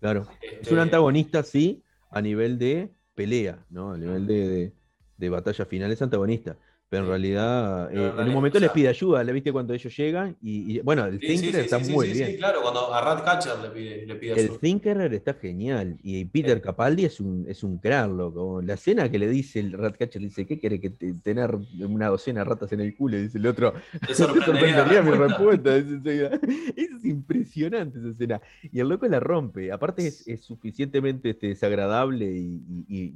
Claro. 0.00 0.26
Este, 0.40 0.60
Es 0.62 0.72
un 0.72 0.78
antagonista, 0.78 1.42
sí, 1.42 1.82
a 2.10 2.20
nivel 2.22 2.58
de 2.58 2.90
pelea, 3.14 3.58
¿no? 3.68 3.92
A 3.92 3.98
nivel 3.98 4.26
de, 4.26 4.48
de- 4.48 4.72
de 5.18 5.28
batalla 5.30 5.64
final 5.66 5.92
es 5.92 6.00
antagonista. 6.02 6.56
Pero 6.94 7.06
en 7.06 7.10
realidad, 7.10 7.92
eh, 7.92 8.12
en 8.20 8.28
un 8.28 8.32
momento 8.32 8.60
les 8.60 8.70
pide 8.70 8.86
ayuda, 8.86 9.24
¿le 9.24 9.32
viste 9.32 9.50
cuando 9.50 9.74
ellos 9.74 9.96
llegan? 9.96 10.36
Y, 10.40 10.76
y, 10.76 10.80
bueno, 10.80 11.04
el 11.06 11.18
Sí, 11.18 11.26
sí, 11.26 11.32
Thinker 11.42 11.54
sí, 11.54 11.60
está 11.62 11.78
muy 11.80 12.06
bien. 12.12 12.30
sí, 12.30 12.36
claro, 12.36 12.62
cuando 12.62 12.94
a 12.94 13.00
Ratcatcher 13.00 13.58
le 13.60 13.70
pide, 13.70 14.06
le 14.06 14.14
pide 14.14 14.32
El 14.34 14.38
ayuda. 14.44 14.58
Thinkerer 14.60 15.12
está 15.14 15.34
genial. 15.34 15.98
Y 16.04 16.24
Peter 16.26 16.60
Capaldi 16.62 17.04
es 17.04 17.18
un, 17.18 17.46
es 17.48 17.64
un 17.64 17.78
crack, 17.78 18.10
loco. 18.12 18.62
La 18.62 18.74
escena 18.74 19.10
que 19.10 19.18
le 19.18 19.26
dice 19.28 19.58
el 19.58 19.72
Ratcatcher, 19.72 20.22
le 20.22 20.28
dice, 20.28 20.46
¿qué 20.46 20.56
quiere 20.60 20.80
que 20.80 20.90
te- 20.90 21.14
tener 21.14 21.58
una 21.80 22.06
docena 22.06 22.40
de 22.40 22.44
ratas 22.44 22.70
en 22.72 22.80
el 22.82 22.94
culo? 22.94 23.18
Y 23.18 23.22
dice 23.22 23.38
el 23.38 23.46
otro, 23.48 23.72
Te 23.72 23.98
"Me 24.10 24.14
sorprendería 24.14 25.02
mi 25.02 25.10
respuesta. 25.10 25.76
es 25.76 27.04
impresionante 27.04 27.98
esa 27.98 28.08
escena. 28.10 28.40
Y 28.70 28.78
el 28.78 28.88
loco 28.88 29.08
la 29.08 29.18
rompe. 29.18 29.72
Aparte 29.72 30.06
es, 30.06 30.28
es 30.28 30.44
suficientemente 30.44 31.30
este, 31.30 31.48
desagradable 31.48 32.30
y, 32.30 32.62
y- 32.88 32.96
y 33.00 33.14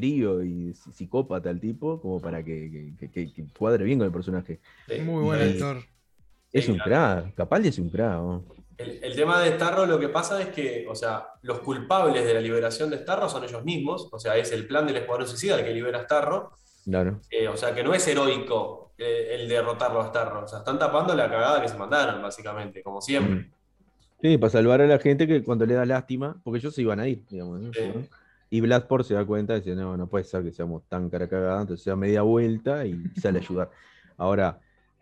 frío 0.00 0.42
y 0.42 0.72
psicópata 0.94 1.50
el 1.50 1.60
tipo 1.60 2.00
como 2.00 2.20
para 2.20 2.42
que, 2.42 2.94
que- 2.98 3.10
que- 3.10 3.32
que 3.32 3.44
cuadre 3.58 3.84
bien 3.84 3.98
con 3.98 4.06
el 4.06 4.12
personaje. 4.12 4.58
Sí. 4.88 4.98
Muy 5.02 5.22
buen 5.24 5.40
Y- 5.40 5.52
actor. 5.52 5.76
Es 6.52 6.64
Sí, 6.64 6.72
un 6.72 6.78
claro. 6.78 7.22
crack. 7.22 7.34
Capaldi 7.36 7.68
es 7.68 7.78
un 7.78 7.90
crack. 7.90 8.14
¿no? 8.14 8.44
El, 8.78 9.04
el 9.04 9.14
tema 9.14 9.40
de 9.42 9.52
Starro 9.56 9.84
lo 9.84 10.00
que 10.00 10.08
pasa 10.08 10.40
es 10.40 10.48
que, 10.48 10.86
o 10.88 10.94
sea, 10.94 11.26
los 11.42 11.60
culpables 11.60 12.24
de 12.24 12.32
la 12.32 12.40
liberación 12.40 12.88
de 12.88 12.96
Starro 12.98 13.28
son 13.28 13.44
ellos 13.44 13.62
mismos, 13.62 14.08
o 14.10 14.18
sea, 14.18 14.36
es 14.38 14.50
el 14.52 14.66
plan 14.66 14.86
del 14.86 14.96
Escuadrón 14.96 15.28
Suicida 15.28 15.58
el 15.58 15.64
que 15.66 15.74
libera 15.74 15.98
a 16.00 16.04
Starro, 16.04 16.52
Claro. 16.86 17.20
eh, 17.30 17.46
o 17.46 17.56
sea, 17.58 17.74
que 17.74 17.84
no 17.84 17.92
es 17.92 18.08
heroico 18.08 18.92
eh, 18.96 19.36
el 19.38 19.48
derrotarlo 19.50 20.00
a 20.00 20.08
Starro, 20.08 20.44
o 20.44 20.48
sea, 20.48 20.60
están 20.60 20.78
tapando 20.78 21.14
la 21.14 21.28
cagada 21.28 21.60
que 21.60 21.68
se 21.68 21.76
mandaron, 21.76 22.22
básicamente, 22.22 22.82
como 22.82 23.00
siempre. 23.02 23.34
Mm. 23.34 23.50
Sí, 24.22 24.38
para 24.38 24.50
salvar 24.50 24.80
a 24.80 24.86
la 24.86 24.98
gente 24.98 25.26
que 25.26 25.42
cuando 25.44 25.64
le 25.66 25.74
da 25.74 25.84
lástima, 25.86 26.40
porque 26.42 26.58
ellos 26.58 26.74
se 26.74 26.82
iban 26.82 27.00
a 27.00 27.06
ir, 27.08 27.22
digamos. 27.30 27.60
¿no? 27.60 27.72
Sí. 27.72 27.80
Y 28.50 28.60
Bloodsport 28.60 29.04
se 29.06 29.14
da 29.14 29.24
cuenta 29.24 29.54
y 29.56 29.60
dice, 29.60 29.74
no, 29.76 29.96
no 29.96 30.08
puede 30.08 30.24
ser 30.24 30.42
que 30.42 30.50
seamos 30.52 30.82
tan 30.88 31.08
cara 31.08 31.28
cagada, 31.28 31.60
entonces 31.60 31.84
se 31.84 31.90
da 31.90 31.96
media 31.96 32.22
vuelta 32.22 32.84
y 32.84 33.00
sale 33.20 33.38
a 33.38 33.42
ayudar. 33.42 33.70
Ahora, 34.16 34.58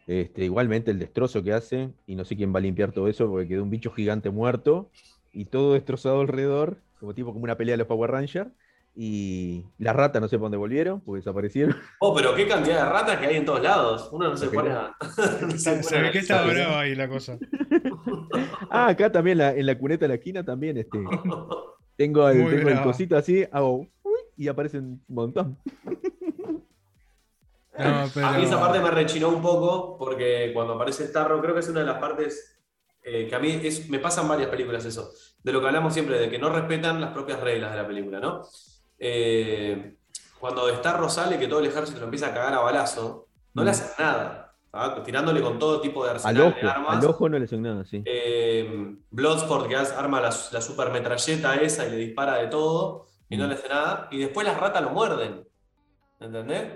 este, 0.06 0.44
igualmente 0.44 0.90
el 0.90 0.98
destrozo 0.98 1.42
que 1.42 1.52
hace, 1.52 1.90
y 2.06 2.14
no 2.14 2.24
sé 2.24 2.36
quién 2.36 2.54
va 2.54 2.58
a 2.58 2.62
limpiar 2.62 2.92
todo 2.92 3.08
eso, 3.08 3.26
porque 3.28 3.48
quedó 3.48 3.62
un 3.62 3.70
bicho 3.70 3.90
gigante 3.90 4.28
muerto 4.30 4.90
y 5.32 5.46
todo 5.46 5.72
destrozado 5.74 6.20
alrededor, 6.20 6.78
como 7.00 7.14
tipo 7.14 7.32
como 7.32 7.44
una 7.44 7.56
pelea 7.56 7.72
de 7.74 7.78
los 7.78 7.86
Power 7.86 8.10
Rangers, 8.10 8.50
y 8.94 9.64
las 9.78 9.94
ratas 9.94 10.20
no 10.20 10.26
sé 10.28 10.36
por 10.38 10.46
dónde 10.46 10.56
volvieron, 10.58 11.00
porque 11.00 11.20
desaparecieron. 11.20 11.76
Oh, 12.00 12.14
pero 12.14 12.34
qué 12.34 12.48
cantidad 12.48 12.84
de 12.84 12.90
ratas 12.90 13.18
que 13.18 13.26
hay 13.26 13.36
en 13.36 13.44
todos 13.44 13.62
lados. 13.62 14.08
Uno 14.12 14.28
no 14.28 14.36
se 14.36 14.48
pone 14.48 14.70
a. 14.70 14.94
se 15.56 16.00
ve 16.02 16.10
que 16.10 16.18
está 16.18 16.44
brava 16.44 16.80
ahí 16.80 16.94
la 16.96 17.08
cosa. 17.08 17.38
Ah, 18.70 18.88
acá 18.88 19.10
también 19.12 19.38
la- 19.38 19.54
en 19.54 19.66
la 19.66 19.78
cuneta 19.78 20.04
de 20.04 20.08
la 20.08 20.14
esquina 20.14 20.44
también, 20.44 20.76
este, 20.78 20.98
tengo 21.98 22.28
el, 22.28 22.38
Muy 22.38 22.54
tengo 22.56 22.68
el 22.70 22.80
cosito 22.82 23.16
así, 23.16 23.44
hago 23.50 23.80
uy, 24.04 24.20
y 24.36 24.46
aparecen 24.48 24.84
un 25.06 25.14
montón. 25.14 25.58
No, 27.78 28.10
pero... 28.12 28.26
A 28.26 28.32
mí 28.32 28.42
esa 28.42 28.58
parte 28.58 28.80
me 28.80 28.90
rechinó 28.90 29.28
un 29.28 29.40
poco 29.40 29.96
porque 29.98 30.50
cuando 30.52 30.72
aparece 30.74 31.06
Starro, 31.06 31.40
creo 31.40 31.54
que 31.54 31.60
es 31.60 31.68
una 31.68 31.80
de 31.80 31.86
las 31.86 31.98
partes 31.98 32.58
eh, 33.04 33.26
que 33.28 33.34
a 33.36 33.38
mí 33.38 33.60
es- 33.62 33.88
me 33.88 34.00
pasan 34.00 34.26
varias 34.26 34.48
películas 34.48 34.84
eso, 34.84 35.12
de 35.44 35.52
lo 35.52 35.60
que 35.60 35.66
hablamos 35.68 35.92
siempre, 35.94 36.18
de 36.18 36.28
que 36.28 36.38
no 36.40 36.48
respetan 36.50 37.00
las 37.00 37.12
propias 37.12 37.38
reglas 37.40 37.70
de 37.70 37.76
la 37.76 37.86
película, 37.86 38.18
¿no? 38.18 38.42
Eh, 38.98 39.96
cuando 40.40 40.68
Starro 40.74 41.08
sale, 41.08 41.38
que 41.38 41.46
todo 41.46 41.60
el 41.60 41.66
ejército 41.66 42.00
lo 42.00 42.06
empieza 42.06 42.26
a 42.28 42.34
cagar 42.34 42.54
a 42.54 42.58
balazo, 42.60 43.28
no 43.54 43.62
le 43.62 43.70
Mm. 43.70 43.74
hacen 43.74 43.86
nada, 43.98 44.47
¿ah? 44.72 45.02
tirándole 45.04 45.40
con 45.40 45.58
todo 45.58 45.80
tipo 45.80 46.04
de 46.04 46.10
Al 46.10 46.16
arsenal 46.16 46.42
ojo, 46.42 46.56
de 46.60 46.70
armas. 46.70 46.96
al 46.98 47.04
ojo 47.10 47.28
no 47.28 47.38
le 47.38 47.44
hacen 47.44 47.62
nada, 47.62 47.84
sí. 47.84 48.02
Eh, 48.04 48.96
Bloodsport 49.10 49.68
que 49.68 49.76
arma 49.76 50.20
la, 50.20 50.28
la 50.52 50.60
super 50.60 50.90
metralleta 50.90 51.54
esa 51.56 51.86
y 51.86 51.90
le 51.90 51.96
dispara 51.96 52.36
de 52.36 52.46
todo 52.48 53.06
y 53.28 53.36
no 53.36 53.44
Mm. 53.44 53.48
le 53.48 53.54
hace 53.54 53.68
nada, 53.68 54.08
y 54.10 54.18
después 54.18 54.46
las 54.46 54.58
ratas 54.58 54.82
lo 54.82 54.90
muerden. 54.90 55.44
¿Entendés? 56.20 56.66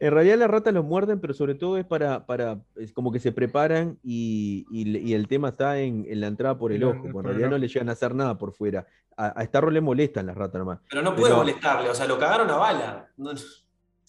En 0.00 0.12
realidad 0.12 0.38
las 0.38 0.50
ratas 0.50 0.72
los 0.72 0.84
muerden, 0.84 1.20
pero 1.20 1.34
sobre 1.34 1.54
todo 1.54 1.76
es 1.76 1.84
para, 1.84 2.24
para 2.24 2.58
es 2.76 2.90
como 2.92 3.12
que 3.12 3.20
se 3.20 3.32
preparan 3.32 3.98
y, 4.02 4.64
y 4.70 5.12
el 5.12 5.28
tema 5.28 5.50
está 5.50 5.78
en, 5.78 6.06
en 6.08 6.20
la 6.22 6.26
entrada 6.28 6.56
por 6.56 6.72
el 6.72 6.82
ojo, 6.84 7.02
por 7.12 7.24
en 7.24 7.28
realidad 7.28 7.50
no 7.50 7.58
le 7.58 7.68
llegan 7.68 7.90
a 7.90 7.92
hacer 7.92 8.14
nada 8.14 8.38
por 8.38 8.52
fuera. 8.54 8.86
A, 9.16 9.26
a 9.26 9.44
Starro 9.44 9.70
le 9.70 9.82
molestan 9.82 10.24
las 10.26 10.36
ratas 10.36 10.58
nomás. 10.58 10.78
Pero 10.88 11.02
no 11.02 11.10
puede 11.14 11.26
Pero- 11.26 11.36
molestarle, 11.36 11.90
o 11.90 11.94
sea, 11.94 12.06
lo 12.06 12.18
cagaron 12.18 12.48
a 12.50 12.56
bala. 12.56 13.08
No, 13.18 13.32
no 13.34 13.38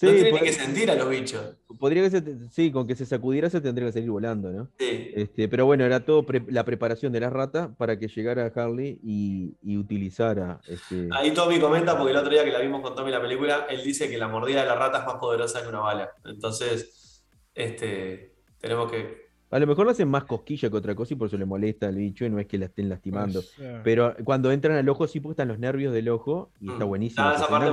Sí, 0.02 0.14
tiene 0.14 0.32
ni 0.32 0.38
pod- 0.38 0.44
que 0.44 0.54
sentir 0.54 0.90
a 0.92 0.96
los 0.96 1.10
bichos. 1.10 1.56
podría 1.80 2.02
que 2.04 2.10
se, 2.10 2.50
sí, 2.50 2.72
con 2.72 2.88
que 2.88 2.96
se 2.96 3.06
sacudiera 3.06 3.50
se 3.50 3.62
tendría 3.62 3.88
que 3.88 3.94
salir 3.94 4.10
volando, 4.10 4.52
¿no? 4.52 4.70
Sí. 4.80 5.12
Este, 5.16 5.48
pero 5.48 5.66
bueno, 5.66 5.86
era 5.86 6.04
todo 6.04 6.24
pre- 6.26 6.44
la 6.50 6.66
preparación 6.66 7.12
de 7.14 7.20
las 7.20 7.32
ratas 7.32 7.70
para 7.78 7.98
que 8.00 8.08
llegara 8.08 8.52
Harley 8.56 9.00
y, 9.04 9.56
y 9.62 9.78
utilizara 9.78 10.60
este, 10.68 11.08
Ahí 11.12 11.32
Tommy 11.32 11.60
comenta, 11.60 11.96
porque 11.98 12.12
el 12.12 12.18
otro 12.18 12.32
día 12.32 12.44
que 12.44 12.52
la 12.52 12.60
vimos 12.60 12.82
con 12.82 12.96
Tommy 12.96 13.12
la 13.12 13.22
película, 13.22 13.68
él 13.70 13.84
dice 13.84 14.10
que 14.10 14.18
la 14.18 14.28
mordida 14.28 14.62
de 14.62 14.68
la 14.68 14.76
rata 14.76 15.00
es 15.00 15.06
más 15.06 15.16
poderosa 15.16 15.62
que 15.62 15.68
una 15.70 15.80
bala. 15.80 16.10
Entonces, 16.26 17.24
este, 17.56 18.34
tenemos 18.60 18.92
que. 18.92 19.30
A 19.52 19.60
lo 19.60 19.68
mejor 19.68 19.86
le 19.86 19.92
hacen 19.92 20.08
más 20.08 20.24
cosquilla 20.24 20.70
que 20.70 20.78
otra 20.78 20.96
cosa 20.96 21.14
y 21.14 21.18
por 21.18 21.28
eso 21.28 21.38
le 21.38 21.46
molesta 21.46 21.88
al 21.90 21.96
bicho 21.96 22.24
y 22.26 22.30
no 22.30 22.40
es 22.40 22.48
que 22.48 22.58
la 22.58 22.66
estén 22.68 22.88
lastimando. 22.88 23.42
Pues, 23.58 23.82
Pero 23.84 24.16
cuando 24.24 24.50
entran 24.52 24.78
al 24.78 24.88
ojo, 24.88 25.08
sí, 25.08 25.20
porque 25.20 25.34
están 25.34 25.50
los 25.50 25.60
nervios 25.60 25.94
del 25.94 26.08
ojo 26.10 26.52
y 26.62 26.72
está 26.72 26.86
Mm. 26.86 26.88
buenísimo. 26.88 27.26
Ah, 27.28 27.34
esa 27.36 27.50
parte 27.50 27.70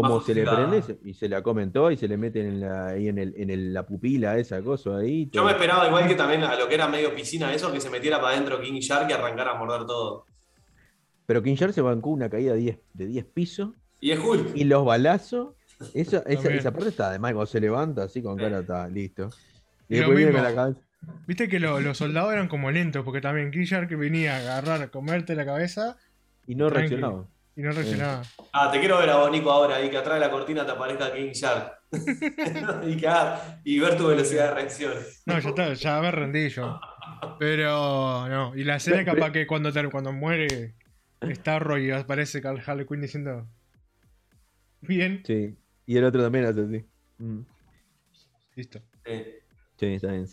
como- 0.00 0.20
se 0.22 0.34
le 0.34 0.42
prende 0.44 0.82
y 1.04 1.14
se- 1.14 1.28
la 1.28 1.42
comentó 1.42 1.90
y 1.90 1.96
se 1.96 2.08
le 2.08 2.16
meten 2.16 2.46
en 2.46 2.60
la, 2.60 2.88
ahí 2.88 3.08
en, 3.08 3.18
el, 3.18 3.34
en 3.36 3.50
el- 3.50 3.72
la 3.72 3.84
pupila, 3.86 4.38
esa 4.38 4.60
cosa 4.62 4.96
ahí. 4.96 5.28
Yo 5.30 5.44
me 5.44 5.52
esperaba, 5.52 5.86
igual 5.86 6.08
que 6.08 6.14
también 6.14 6.42
a 6.42 6.56
lo 6.56 6.66
que 6.68 6.74
era 6.74 6.88
medio 6.88 7.14
piscina, 7.14 7.52
eso, 7.54 7.70
que 7.72 7.80
se 7.80 7.90
metiera 7.90 8.20
para 8.20 8.34
adentro 8.34 8.60
King 8.60 8.80
Shark 8.80 9.08
y 9.08 9.12
arrancara 9.12 9.52
a 9.52 9.54
morder 9.58 9.86
todo. 9.86 10.24
Pero 11.26 11.42
King 11.42 11.54
Shark 11.54 11.72
se 11.72 11.80
bancó 11.82 12.10
una 12.10 12.28
caída 12.28 12.54
de 12.54 12.58
10, 12.60 12.78
de 12.94 13.06
10 13.06 13.24
pisos 13.26 13.70
Y 14.00 14.10
es 14.10 14.18
Hulk. 14.18 14.56
y 14.56 14.64
los 14.64 14.84
balazos. 14.84 15.54
Esa, 15.94 16.18
esa, 16.18 16.24
También. 16.42 16.58
esa 16.58 16.70
parte 16.72 16.88
está 16.90 17.08
además 17.08 17.32
cuando 17.32 17.46
se 17.46 17.60
levanta 17.60 18.04
así 18.04 18.22
con 18.22 18.36
cara, 18.36 18.60
está 18.60 18.88
listo. 18.88 19.30
Y 19.88 19.94
Y 19.94 19.98
después 19.98 20.16
viene 20.16 20.32
con 20.32 20.42
la 20.42 20.54
cabeza. 20.54 20.80
Viste 21.26 21.48
que 21.48 21.58
lo- 21.58 21.80
los 21.80 21.98
soldados 21.98 22.32
eran 22.32 22.46
como 22.48 22.70
lentos, 22.70 23.04
porque 23.04 23.20
también 23.20 23.50
King 23.50 23.64
Shark 23.64 23.88
venía 23.96 24.36
a 24.36 24.38
agarrar, 24.38 24.80
a 24.82 24.88
comerte 24.92 25.34
la 25.34 25.44
cabeza 25.44 25.96
Y 26.46 26.54
no 26.54 26.70
reaccionaba. 26.70 27.26
Y 27.56 27.62
no 27.62 27.72
reaccionaba. 27.72 28.22
Ah, 28.52 28.70
te 28.72 28.78
quiero 28.80 28.98
ver 28.98 29.10
a 29.10 29.16
vos, 29.16 29.30
Nico, 29.30 29.50
ahora 29.50 29.76
ahí 29.76 29.90
que 29.90 29.96
atrás 29.98 30.14
de 30.14 30.20
la 30.20 30.30
cortina 30.30 30.64
te 30.64 30.72
aparezca 30.72 31.12
King 31.12 31.32
Shark. 31.32 31.80
y, 32.86 32.96
que 32.96 33.06
haga- 33.08 33.60
y 33.64 33.78
ver 33.78 33.96
tu 33.96 34.06
velocidad 34.08 34.48
de 34.48 34.54
reacción. 34.54 34.94
No, 35.26 35.38
ya 35.38 35.48
está, 35.50 35.74
ya 35.74 36.00
me 36.00 36.10
rendí 36.10 36.48
yo. 36.48 36.80
Pero 37.38 38.28
no, 38.28 38.56
y 38.56 38.64
la 38.64 38.76
escena 38.76 39.04
capaz 39.04 39.30
que 39.32 39.46
cuando, 39.46 39.72
te- 39.72 39.88
cuando 39.90 40.12
muere 40.12 40.74
Está 41.20 41.58
Roy 41.60 41.86
y 41.88 41.90
aparece 41.92 42.40
Carl 42.42 42.60
Harley 42.66 42.86
Quinn 42.86 43.00
diciendo. 43.00 43.46
Bien, 44.80 45.22
Sí. 45.24 45.56
Y 45.86 45.96
el 45.96 46.04
otro 46.04 46.22
también 46.22 46.44
hace 46.46 46.62
así. 46.62 46.84
Mm. 47.18 47.40
listo. 48.56 48.80
Sí. 49.04 49.24
Sí, 49.78 49.86
está 49.86 50.08
bien. 50.12 50.26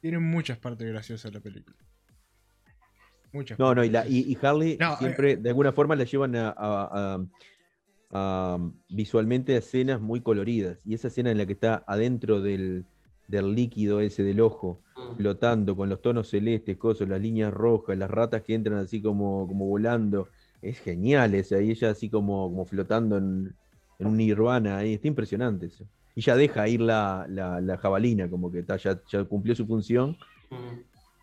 Tiene 0.00 0.18
muchas 0.18 0.58
partes 0.58 0.86
graciosas 0.86 1.32
la 1.32 1.40
película. 1.40 1.76
Muchas. 3.32 3.58
No, 3.58 3.74
no, 3.74 3.84
y, 3.84 3.90
partes 3.90 3.92
la, 3.92 4.16
y, 4.16 4.22
graciosas. 4.22 4.42
y 4.42 4.46
Harley 4.46 4.76
No, 4.78 4.92
eh, 4.92 4.96
siempre, 4.98 5.36
de 5.36 5.48
alguna 5.48 5.72
forma, 5.72 5.96
la 5.96 6.04
llevan 6.04 6.36
a, 6.36 6.48
a- 6.48 6.54
a- 7.14 7.26
a, 8.10 8.58
visualmente 8.88 9.54
a 9.54 9.58
escenas 9.58 10.00
muy 10.00 10.20
coloridas. 10.20 10.78
Y 10.84 10.94
esa 10.94 11.08
escena 11.08 11.30
en 11.30 11.38
la 11.38 11.46
que 11.46 11.52
está 11.54 11.84
adentro 11.86 12.40
del, 12.40 12.84
del 13.28 13.54
líquido 13.54 14.00
ese 14.00 14.22
del 14.22 14.40
ojo, 14.40 14.80
Mm. 15.08 15.16
flotando 15.16 15.76
con 15.76 15.88
los 15.88 16.00
tonos 16.02 16.28
celestes, 16.30 16.76
cosas, 16.78 17.08
las 17.08 17.20
líneas 17.20 17.52
rojas, 17.52 17.96
las 17.98 18.10
ratas 18.10 18.42
que 18.42 18.54
entran 18.54 18.78
así 18.78 19.00
como, 19.02 19.46
como 19.46 19.66
volando. 19.66 20.28
Es 20.62 20.78
genial 20.80 21.34
esa, 21.34 21.60
y 21.60 21.70
ella 21.70 21.90
así 21.90 22.08
como, 22.08 22.48
como 22.48 22.64
flotando 22.64 23.18
en, 23.18 23.54
en 23.98 24.06
un 24.06 24.16
nirvana, 24.16 24.78
ahí 24.78 24.94
está 24.94 25.06
impresionante 25.06 25.66
eso. 25.66 25.84
Y 26.14 26.22
ya 26.22 26.34
deja 26.34 26.66
ir 26.66 26.80
la, 26.80 27.26
la, 27.28 27.60
la 27.60 27.76
jabalina, 27.76 28.28
como 28.30 28.50
que 28.50 28.60
está, 28.60 28.76
ya, 28.78 28.98
ya 29.06 29.22
cumplió 29.24 29.54
su 29.54 29.66
función. 29.66 30.16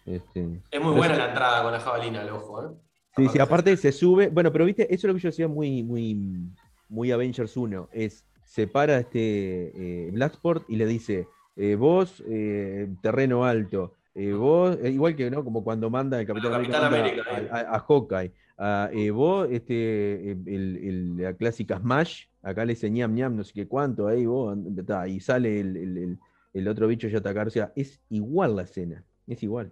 Este, 0.05 0.61
Es 0.71 0.81
muy 0.81 0.93
buena 0.93 1.15
la 1.15 1.27
entrada 1.29 1.63
con 1.63 1.71
la 1.71 1.79
jabalina 1.79 2.21
al 2.21 2.29
ojo, 2.29 2.63
¿eh? 2.63 2.69
Sí, 3.15 3.27
sí, 3.29 3.39
aparte 3.39 3.77
se 3.77 3.91
sube. 3.91 4.29
Bueno, 4.29 4.51
pero 4.51 4.65
viste, 4.65 4.83
eso 4.93 5.07
es 5.07 5.13
lo 5.13 5.13
que 5.13 5.19
yo 5.21 5.29
decía 5.29 5.47
muy, 5.47 5.83
muy, 5.83 6.49
muy 6.89 7.11
Avengers 7.11 7.55
1. 7.55 7.89
Es 7.91 8.25
separa 8.43 8.97
este 8.97 10.07
eh, 10.07 10.11
Blacksport 10.11 10.67
y 10.69 10.75
le 10.77 10.87
dice: 10.87 11.27
eh, 11.55 11.75
Vos, 11.75 12.23
eh, 12.27 12.89
terreno 13.01 13.45
alto. 13.45 13.93
eh, 14.15 14.33
vos, 14.33 14.77
igual 14.83 15.15
que 15.15 15.29
no, 15.31 15.43
como 15.43 15.63
cuando 15.63 15.89
manda 15.91 16.19
el 16.19 16.25
Capitán, 16.27 16.53
América, 16.83 17.23
a, 17.51 17.57
a- 17.57 17.75
a 17.75 17.79
Hawkeye. 17.79 18.31
a, 18.57 18.89
eh, 18.91 19.11
vos, 19.11 19.47
este, 19.51 20.31
eh, 20.31 20.37
el, 20.47 20.77
el- 20.77 21.17
la 21.17 21.33
clásica 21.33 21.79
Smash, 21.79 22.25
acá 22.41 22.65
le 22.65 22.73
dice 22.73 22.89
ñam 22.91 23.13
ñam, 23.13 23.35
no 23.35 23.43
sé 23.43 23.53
qué 23.53 23.67
cuánto, 23.67 24.07
ahí 24.07 24.25
vos, 24.25 24.57
ta, 24.87 25.07
y 25.07 25.19
sale 25.19 25.59
el, 25.59 26.17
el- 26.53 26.67
otro 26.67 26.87
bicho 26.87 27.07
ya 27.07 27.17
a 27.17 27.19
atacar. 27.19 27.47
O 27.47 27.51
sea, 27.51 27.71
es 27.75 28.01
igual 28.09 28.55
la 28.55 28.63
escena, 28.63 29.03
es 29.27 29.41
igual. 29.43 29.71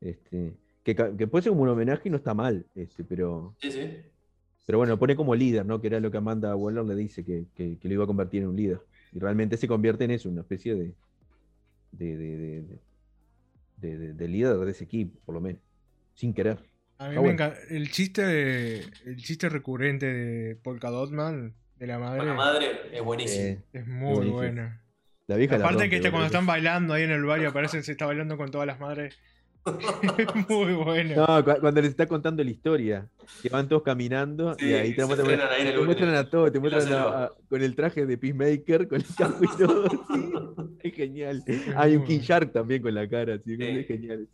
Este, 0.00 0.54
que, 0.84 0.94
que 0.94 1.26
puede 1.26 1.42
ser 1.42 1.50
como 1.50 1.62
un 1.62 1.68
homenaje 1.68 2.08
y 2.08 2.10
no 2.10 2.16
está 2.18 2.34
mal, 2.34 2.64
este, 2.74 3.04
pero, 3.04 3.54
Sí, 3.60 3.70
sí. 3.72 3.90
pero 4.66 4.78
bueno, 4.78 4.92
lo 4.94 4.98
pone 4.98 5.16
como 5.16 5.34
líder, 5.34 5.66
¿no? 5.66 5.80
Que 5.80 5.88
era 5.88 6.00
lo 6.00 6.10
que 6.10 6.18
Amanda 6.18 6.54
Waller 6.54 6.84
le 6.84 6.94
dice, 6.94 7.24
que, 7.24 7.46
que- 7.54 7.78
que 7.78 7.88
lo 7.88 7.94
iba 7.94 8.04
a 8.04 8.06
convertir 8.06 8.42
en 8.42 8.48
un 8.48 8.56
líder. 8.56 8.80
Y 9.12 9.18
realmente 9.18 9.56
se 9.56 9.66
convierte 9.68 10.04
en 10.04 10.12
eso, 10.12 10.28
una 10.28 10.42
especie 10.42 10.74
de, 10.74 10.94
de, 11.92 12.16
de, 12.16 12.36
de- 12.36 12.62
de- 12.62 12.78
de- 13.78 13.98
de- 13.98 14.12
de 14.14 14.28
líder 14.28 14.56
de 14.58 14.70
ese 14.70 14.84
equipo, 14.84 15.18
por 15.24 15.34
lo 15.34 15.40
menos. 15.40 15.60
Sin 16.14 16.32
querer. 16.34 16.58
A 16.98 17.04
mí 17.04 17.08
Ah, 17.08 17.08
me 17.10 17.18
bueno. 17.18 17.32
encanta. 17.34 17.58
El 17.70 17.90
chiste 17.90 18.22
de, 18.26 18.80
el 19.06 19.16
chiste 19.18 19.48
recurrente 19.48 20.06
de 20.06 20.56
Polka 20.56 20.90
Dot 20.90 21.10
Man, 21.12 21.54
de 21.76 21.86
la 21.86 21.98
madre, 21.98 22.24
la 22.26 22.34
madre 22.34 22.66
es 22.92 23.02
buenísimo. 23.02 23.44
Eh, 23.44 23.62
es 23.72 23.86
muy 23.86 24.12
buenísimo. 24.14 24.36
buena. 24.36 24.82
la 25.28 25.36
vieja 25.36 25.58
la 25.58 25.64
Aparte 25.64 25.74
rompe, 25.84 25.90
que 25.90 25.96
este, 25.96 26.10
cuando 26.10 26.26
están 26.26 26.44
bailando 26.46 26.94
ahí 26.94 27.04
en 27.04 27.10
el 27.12 27.22
bar 27.24 27.40
y 27.40 27.44
aparecen, 27.44 27.82
se 27.84 27.92
está 27.92 28.06
bailando 28.06 28.36
con 28.36 28.50
todas 28.50 28.66
las 28.66 28.80
madres. 28.80 29.16
Es 30.18 30.48
muy 30.48 30.72
buena. 30.74 31.14
No, 31.16 31.44
cu- 31.44 31.60
cuando 31.60 31.80
les 31.80 31.90
está 31.90 32.06
contando 32.06 32.42
la 32.44 32.50
historia, 32.50 33.08
que 33.42 33.48
van 33.48 33.68
todos 33.68 33.82
caminando 33.82 34.54
Sí, 34.58 34.66
y 34.68 34.74
ahí 34.74 34.94
te 34.96 35.04
muestran, 35.04 35.40
ahí 35.50 35.60
en 35.62 35.66
el 35.68 35.74
te 35.74 35.80
muestran 35.84 36.14
a 36.14 36.28
todos, 36.30 36.52
te 36.52 36.58
muestran 36.60 36.82
a- 36.84 36.86
selva. 36.86 37.24
a- 37.24 37.32
con 37.48 37.62
el 37.62 37.74
traje 37.76 38.06
de 38.06 38.18
Peacemaker, 38.18 38.88
con 38.88 39.00
el 39.00 39.06
casco 39.16 39.44
y 39.44 39.56
todo. 39.58 39.88
sí, 40.82 40.88
es 40.88 40.94
genial. 40.94 41.44
Hay 41.76 41.96
un 41.96 42.04
King 42.04 42.18
bueno. 42.18 42.24
Shark 42.28 42.52
también 42.52 42.82
con 42.82 42.94
la 42.94 43.08
cara, 43.08 43.38
Sí. 43.44 43.56
es 43.58 43.86
genial. 43.86 44.28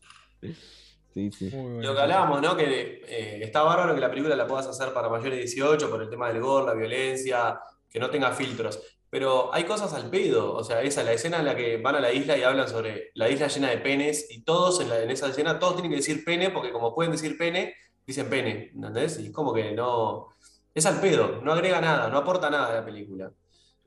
Sí, 1.15 1.31
sí. 1.31 1.51
Muy 1.55 1.73
buena. 1.75 1.89
Lo 1.89 1.95
que 1.95 2.01
hablábamos, 2.01 2.43
¿no? 2.43 2.57
Que 2.57 3.03
eh, 3.07 3.39
está 3.43 3.63
bárbaro 3.63 3.95
que 3.95 4.01
la 4.01 4.11
película 4.11 4.35
la 4.35 4.47
puedas 4.47 4.67
hacer 4.67 4.93
para 4.93 5.09
mayores 5.09 5.33
de 5.35 5.39
18 5.43 5.89
por 5.89 6.03
el 6.03 6.11
tema 6.11 6.29
del 6.29 6.41
gore, 6.43 6.67
la 6.67 6.75
violencia, 6.75 7.61
que 7.89 8.01
no 8.01 8.11
tenga 8.11 8.33
filtros. 8.33 8.81
Pero 9.15 9.55
hay 9.55 9.63
cosas 9.63 9.93
al 9.95 10.11
pedo. 10.11 10.55
O 10.55 10.65
sea, 10.65 10.83
esa, 10.83 11.05
la 11.05 11.13
escena 11.13 11.39
en 11.39 11.45
la 11.45 11.55
que 11.55 11.77
van 11.77 11.95
a 11.95 12.01
la 12.01 12.13
isla 12.13 12.37
y 12.37 12.43
hablan 12.43 12.69
sobre 12.69 13.13
la 13.15 13.31
isla 13.31 13.47
llena 13.47 13.71
de 13.71 13.79
penes 13.79 14.27
y 14.29 14.43
todos 14.43 14.81
en, 14.81 14.89
la- 14.89 15.01
en 15.05 15.09
esa 15.09 15.29
escena, 15.29 15.61
todos 15.61 15.75
tienen 15.75 15.93
que 15.93 15.99
decir 15.99 16.25
pene 16.25 16.51
porque 16.51 16.73
como 16.73 16.93
pueden 16.93 17.13
decir 17.13 17.39
pene, 17.39 17.75
dicen 18.05 18.29
pene. 18.29 18.73
¿Entendés? 18.75 19.21
Y 19.21 19.31
como 19.31 19.55
que 19.55 19.71
no... 19.71 20.31
Es 20.75 20.85
al 20.87 21.01
pedo, 21.01 21.41
no 21.45 21.53
agrega 21.53 21.81
nada, 21.81 22.09
no 22.09 22.19
aporta 22.19 22.51
nada 22.51 22.73
a 22.73 22.75
la 22.75 22.85
película. 22.85 23.31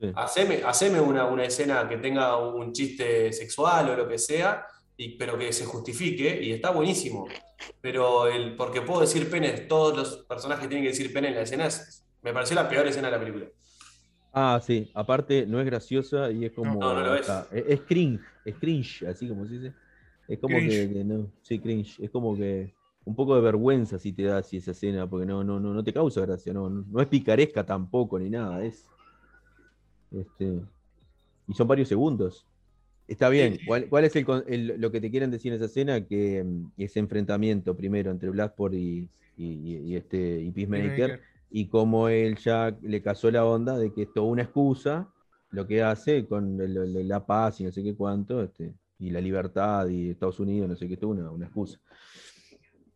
Sí. 0.00 0.10
Haceme, 0.16 0.62
haceme 0.64 0.98
una, 0.98 1.26
una 1.26 1.44
escena 1.44 1.86
que 1.86 1.98
tenga 1.98 2.38
un 2.38 2.72
chiste 2.72 3.30
sexual 3.34 3.90
o 3.90 3.96
lo 3.96 4.08
que 4.08 4.16
sea, 4.16 4.64
y, 4.96 5.18
pero 5.18 5.36
que 5.36 5.52
se 5.52 5.66
justifique, 5.66 6.40
y 6.42 6.52
está 6.52 6.70
buenísimo. 6.70 7.28
Pero 7.82 8.28
el, 8.28 8.56
porque 8.56 8.80
puedo 8.80 9.02
decir 9.02 9.28
pene, 9.30 9.50
todos 9.68 9.94
los 9.94 10.16
personajes 10.26 10.66
tienen 10.70 10.84
que 10.84 10.90
decir 10.92 11.12
pene 11.12 11.28
en 11.28 11.34
la 11.34 11.42
escena, 11.42 11.66
es- 11.66 12.06
me 12.22 12.32
pareció 12.32 12.54
la 12.56 12.66
peor 12.66 12.86
escena 12.86 13.08
de 13.08 13.12
la 13.12 13.20
película. 13.22 13.46
Ah, 14.32 14.60
sí, 14.62 14.90
aparte 14.94 15.46
no 15.46 15.58
es 15.60 15.66
graciosa 15.66 16.30
y 16.30 16.44
es 16.44 16.52
como. 16.52 16.78
No, 16.78 16.94
no 16.94 17.00
lo 17.00 17.14
es. 17.16 17.28
ah, 17.28 17.46
es, 17.52 17.64
es 17.66 17.80
cringe, 17.80 18.20
es 18.44 18.54
cringe, 18.56 19.02
así 19.04 19.28
como 19.28 19.46
se 19.46 19.54
dice. 19.54 19.72
Es 20.28 20.38
como 20.38 20.58
que, 20.58 20.64
Cringe. 20.66 20.92
que 20.92 21.04
no, 21.04 21.26
sí, 21.42 21.58
cringe. 21.58 21.98
Es 22.00 22.10
como 22.10 22.36
que 22.36 22.72
un 23.04 23.14
poco 23.14 23.34
de 23.34 23.40
vergüenza 23.40 23.98
si 23.98 24.12
te 24.12 24.24
da 24.24 24.38
así 24.38 24.58
esa 24.58 24.72
escena, 24.72 25.08
porque 25.08 25.24
no, 25.24 25.42
no, 25.42 25.58
no, 25.58 25.72
no 25.72 25.82
te 25.82 25.92
causa 25.92 26.20
gracia, 26.20 26.52
no, 26.52 26.68
no, 26.68 26.84
no 26.86 27.00
es 27.00 27.08
picaresca 27.08 27.64
tampoco 27.64 28.18
ni 28.18 28.28
nada, 28.28 28.62
es. 28.64 28.86
Este, 30.10 30.60
y 31.48 31.54
son 31.54 31.66
varios 31.66 31.88
segundos. 31.88 32.46
Está 33.06 33.30
bien. 33.30 33.58
¿Cuál, 33.66 33.88
cuál 33.88 34.04
es 34.04 34.14
el, 34.16 34.26
con- 34.26 34.44
el- 34.46 34.78
lo 34.78 34.92
que 34.92 35.00
te 35.00 35.10
quieren 35.10 35.30
decir 35.30 35.50
en 35.52 35.56
esa 35.56 35.64
escena? 35.64 36.04
Que 36.06 36.44
mm, 36.44 36.72
ese 36.76 36.98
enfrentamiento 37.00 37.74
primero 37.74 38.10
entre 38.10 38.30
y, 38.74 39.08
y, 39.38 39.44
y- 39.46 39.76
y 39.86 39.96
este, 39.96 40.40
y 40.42 40.50
Peacemaker 40.50 40.90
Peacemaker. 40.90 41.20
Y 41.50 41.68
como 41.68 42.08
él 42.08 42.36
ya 42.36 42.76
le 42.82 43.02
casó 43.02 43.30
la 43.30 43.44
onda 43.44 43.76
de 43.78 43.92
que 43.92 44.02
es 44.02 44.12
toda 44.12 44.26
una 44.26 44.42
excusa, 44.42 45.08
lo 45.50 45.66
que 45.66 45.82
hace 45.82 46.26
con 46.26 46.60
el- 46.60 46.76
el- 46.76 47.08
la 47.08 47.24
paz 47.24 47.60
y 47.60 47.64
no 47.64 47.72
sé 47.72 47.82
qué 47.82 47.94
cuánto, 47.96 48.42
este, 48.42 48.74
y 48.98 49.10
la 49.10 49.20
libertad 49.20 49.86
y 49.88 50.10
Estados 50.10 50.40
Unidos, 50.40 50.68
no 50.68 50.76
sé 50.76 50.86
qué, 50.88 50.94
es 50.94 51.02
una, 51.02 51.30
una 51.30 51.46
excusa. 51.46 51.80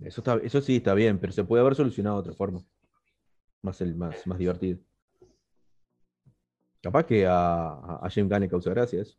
Eso, 0.01 0.21
está, 0.21 0.37
eso 0.43 0.61
sí 0.61 0.77
está 0.77 0.95
bien, 0.95 1.19
pero 1.19 1.33
se 1.33 1.45
puede 1.45 1.61
haber 1.63 1.75
solucionado 1.77 2.17
de 2.17 2.21
otra 2.21 2.35
forma. 2.35 2.61
Más, 3.63 3.81
el, 3.81 3.95
más, 3.95 4.27
más 4.27 4.39
divertido. 4.39 4.81
Capaz 6.83 7.05
que 7.07 7.25
a, 7.27 7.69
a, 8.03 8.11
James 8.11 8.29
Gunn 8.29 8.41
le 8.41 8.49
causa 8.49 8.71
gracia 8.71 9.01
eso. 9.01 9.17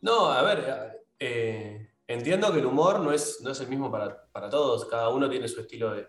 No, 0.00 0.26
a 0.26 0.42
ver, 0.42 1.06
eh, 1.20 1.88
entiendo 2.08 2.52
que 2.52 2.58
el 2.58 2.66
humor 2.66 2.98
no 3.00 3.12
es, 3.12 3.40
no 3.42 3.50
es 3.52 3.60
el 3.60 3.68
mismo 3.68 3.90
para, 3.90 4.26
para 4.32 4.50
todos, 4.50 4.84
cada 4.86 5.08
uno 5.10 5.30
tiene 5.30 5.46
su 5.46 5.60
estilo 5.60 5.94
de, 5.94 6.08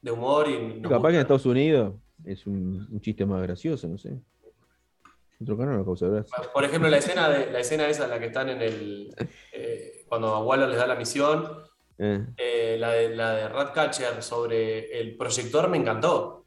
de 0.00 0.10
humor 0.10 0.48
y 0.48 0.80
Capaz 0.80 1.10
que 1.10 1.14
en 1.16 1.20
Estados 1.20 1.44
Unidos 1.46 1.94
es 2.24 2.46
un, 2.46 2.86
un 2.90 3.00
chiste 3.00 3.24
más 3.26 3.42
gracioso, 3.42 3.88
no 3.88 3.98
sé. 3.98 4.14
Otro 5.40 5.56
canal 5.58 5.76
no 5.76 5.84
causa 5.84 6.06
gracia. 6.08 6.34
Por 6.52 6.64
ejemplo, 6.64 6.88
la 6.88 6.96
escena, 6.98 7.28
de, 7.28 7.50
la 7.50 7.60
escena 7.60 7.86
esa 7.88 8.04
en 8.04 8.10
la 8.10 8.18
que 8.18 8.26
están 8.26 8.48
en 8.48 8.62
el. 8.62 9.14
eh, 9.52 10.04
cuando 10.08 10.28
a 10.28 10.42
Waller 10.42 10.68
les 10.68 10.78
da 10.78 10.86
la 10.86 10.94
misión, 10.96 11.46
Eh. 11.98 12.24
eh, 12.38 12.76
la, 12.78 12.92
de, 12.92 13.14
la 13.14 13.34
de 13.34 13.48
Ratcatcher 13.48 14.22
sobre 14.22 14.98
el 14.98 15.16
proyector 15.16 15.68
me 15.68 15.76
encantó. 15.76 16.44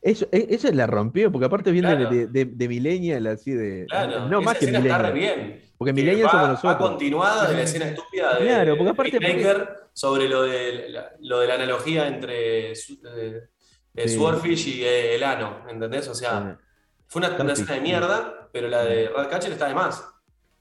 Eso, 0.00 0.26
e- 0.32 0.48
esa 0.50 0.72
la 0.72 0.88
rompió, 0.88 1.30
porque 1.30 1.44
aparte 1.46 1.70
viene 1.70 1.94
Claro. 1.96 2.10
de, 2.10 2.26
de, 2.26 2.44
de 2.46 2.68
Millennial, 2.68 3.24
así 3.28 3.52
de. 3.52 3.86
Claro, 3.88 4.28
no 4.28 4.38
esa 4.40 4.44
más 4.44 4.58
que 4.58 4.64
escena 4.64 4.78
está 4.80 4.98
re 4.98 5.12
Millennial. 5.12 5.36
bien. 5.48 5.62
Porque 5.78 5.94
Que 5.94 6.00
Millennial 6.02 6.30
somos 6.30 6.48
nosotros. 6.48 6.76
continuada 6.90 7.48
de 7.48 7.54
la 7.56 7.62
escena 7.62 7.84
estúpida 7.86 8.38
de, 8.38 8.44
Claro, 8.44 8.76
porque 8.76 8.90
aparte- 8.90 9.18
Peacemaker 9.20 9.68
sobre 9.92 10.28
lo 10.28 10.42
de, 10.42 10.88
la, 10.88 11.12
lo 11.20 11.38
de 11.40 11.46
la 11.46 11.54
analogía 11.54 12.08
entre 12.08 12.74
su- 12.74 12.98
Sí. 13.96 14.08
Swordfish 14.16 14.68
y 14.68 14.82
eh, 14.84 15.14
el 15.16 15.22
ano, 15.22 15.58
¿entendés? 15.68 16.08
O 16.08 16.14
sea, 16.14 16.58
fue 17.08 17.20
una, 17.20 17.36
una 17.38 17.52
escena 17.52 17.74
de 17.74 17.80
mierda, 17.80 18.48
pero 18.52 18.68
la 18.68 18.84
de 18.84 19.08
Ratcatcher 19.08 19.52
está 19.52 19.68
de 19.68 19.74
más. 19.74 20.02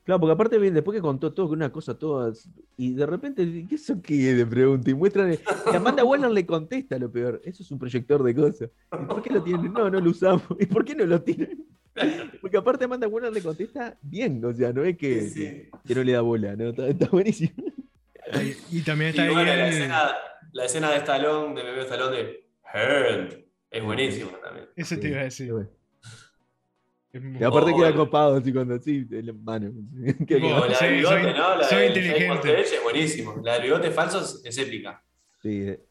Claro, 0.04 0.20
porque 0.20 0.34
aparte 0.34 0.58
después 0.60 0.96
que 0.96 1.02
contó 1.02 1.32
todo 1.32 1.48
con 1.50 1.58
una 1.60 1.72
cosa 1.72 1.98
todas. 1.98 2.50
Y 2.76 2.94
de 2.96 3.06
repente, 3.06 3.66
¿qué 3.70 3.76
eso 3.76 4.02
qué? 4.02 4.34
Le 4.34 4.46
pregunta. 4.48 4.90
Y 4.90 4.96
muestra. 4.96 5.32
Y 5.32 5.40
Amanda 5.76 6.04
Waller 6.04 6.32
le 6.32 6.46
contesta 6.46 6.98
lo 6.98 7.12
peor. 7.12 7.40
Eso 7.46 7.62
es 7.62 7.70
un 7.72 7.78
proyector 7.78 8.24
de 8.24 8.34
cosas. 8.36 8.70
¿Y 8.92 9.06
por 9.06 9.22
qué 9.22 9.30
lo 9.30 9.44
tienen? 9.44 9.72
No, 9.72 9.90
no 9.90 10.00
lo 10.02 10.10
usamos. 10.10 10.44
¿Y 10.60 10.66
por 10.66 10.84
qué 10.84 10.96
no 10.96 11.06
lo 11.06 11.22
tienen? 11.22 11.66
Porque 12.42 12.58
aparte 12.58 12.86
Amanda 12.86 13.08
Waller 13.08 13.32
le 13.32 13.42
contesta 13.44 13.96
bien. 14.02 14.44
O 14.44 14.52
sea, 14.54 14.74
no 14.74 14.84
es 14.84 14.98
que, 14.98 15.22
Sí, 15.22 15.30
sí. 15.30 15.70
que 15.86 15.96
no 15.96 16.04
le 16.04 16.14
da 16.14 16.22
bola. 16.22 16.56
¿no? 16.56 16.70
Está, 16.70 16.88
está 16.88 17.08
buenísimo. 17.08 17.52
Y, 18.72 18.78
y 18.80 18.82
también 18.82 19.10
Y 19.10 19.12
está 19.12 19.24
ahí 19.24 19.30
bueno, 19.34 19.54
la 19.56 19.68
el- 19.68 19.74
escena, 19.74 20.12
la 20.54 20.66
escena 20.66 20.90
de 20.92 20.98
Stallone, 20.98 21.54
de 21.56 21.64
Bebé 21.64 21.82
Stallone 21.82 22.18
de 22.18 22.51
Hurt, 22.74 23.34
es 23.70 23.84
buenísima 23.84 24.32
también. 24.42 24.70
Ese 24.76 24.98
te 24.98 25.10
iba 25.10 25.20
a 25.20 25.24
decir. 25.24 25.54
Y 27.14 27.44
aparte 27.44 27.72
Oh, 27.72 27.76
queda 27.76 27.88
bueno. 27.90 27.96
copado 28.06 28.36
así 28.38 28.54
cuando 28.54 28.76
así, 28.76 29.04
de 29.04 29.22
la 29.24 29.34
mano. 29.34 29.72
La 30.30 30.76
soy- 30.76 30.88
del 30.88 30.92
bigote, 30.98 31.24
soy- 31.24 31.34
¿no? 31.34 31.56
La 31.58 31.64
soy 31.66 31.80
del 31.80 31.98
inteligente. 31.98 32.62
Es 32.62 32.84
buenísimo. 32.84 33.42
La 33.44 33.54
del 33.56 33.64
bigote 33.64 33.92
falso 33.92 34.20
es, 34.46 34.58
épica. 34.58 35.04
Sí, 35.42 35.62
eh, 35.68 35.82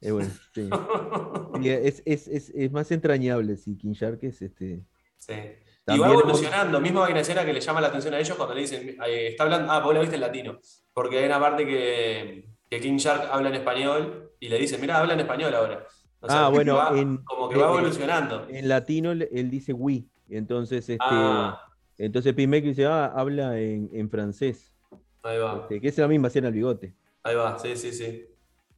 es 0.00 0.12
bueno. 0.12 0.30
Sí. 0.54 0.68
Sí, 1.62 1.68
es, 1.68 2.02
es, 2.04 2.28
es, 2.28 2.50
es 2.54 2.72
más 2.72 2.90
entrañable, 2.90 3.56
sí, 3.56 3.76
King 3.78 3.92
Shark 3.92 4.18
es 4.22 4.42
este. 4.42 4.82
Sí. 5.18 5.32
Y 5.86 5.98
va 5.98 6.08
evolucionando. 6.12 6.80
Mismo 6.80 7.04
hay 7.04 7.12
una 7.12 7.20
escena 7.20 7.44
que 7.44 7.52
le 7.52 7.60
llama 7.60 7.80
la 7.80 7.86
atención 7.88 8.12
a 8.14 8.18
ellos 8.18 8.36
cuando 8.36 8.54
le 8.54 8.62
dicen, 8.62 8.96
eh, 9.06 9.28
está 9.28 9.44
hablando, 9.44 9.70
ah, 9.70 9.78
vos 9.80 9.94
la 9.94 10.00
viste 10.00 10.16
en 10.16 10.22
latino. 10.22 10.58
Porque 10.92 11.18
hay 11.18 11.26
una 11.26 11.38
parte 11.38 11.64
que, 11.66 12.48
que 12.68 12.80
King 12.80 12.96
Shark 12.96 13.28
habla 13.30 13.48
en 13.50 13.54
español 13.56 14.32
y 14.40 14.48
le 14.48 14.58
dicen, 14.58 14.80
mira, 14.80 14.98
habla 14.98 15.14
en 15.14 15.20
español 15.20 15.54
ahora. 15.54 15.86
O 16.22 16.28
sea, 16.28 16.46
Ah, 16.46 16.48
bueno, 16.48 16.76
va- 16.76 16.98
en- 16.98 17.18
como 17.18 17.48
que 17.48 17.56
va 17.58 17.66
evolucionando. 17.68 18.46
En 18.48 18.68
latino 18.68 19.12
él, 19.12 19.50
dice 19.50 19.72
oui. 19.72 20.08
Entonces, 20.30 20.88
este, 20.88 20.96
Ah, 21.00 21.60
entonces 21.98 22.32
Peacemaker 22.32 22.68
dice, 22.70 22.86
ah, 22.86 23.06
habla 23.14 23.58
en, 23.60 23.90
en 23.92 24.08
francés. 24.08 24.72
ahí 25.24 25.38
va, 25.38 25.60
Este, 25.62 25.80
que 25.80 25.88
es 25.88 25.98
la 25.98 26.08
misma 26.08 26.28
escena 26.28 26.48
al 26.48 26.54
bigote. 26.54 26.94
ahí 27.24 27.34
va, 27.34 27.58
sí, 27.58 27.76
sí, 27.76 27.92
sí. 27.92 28.24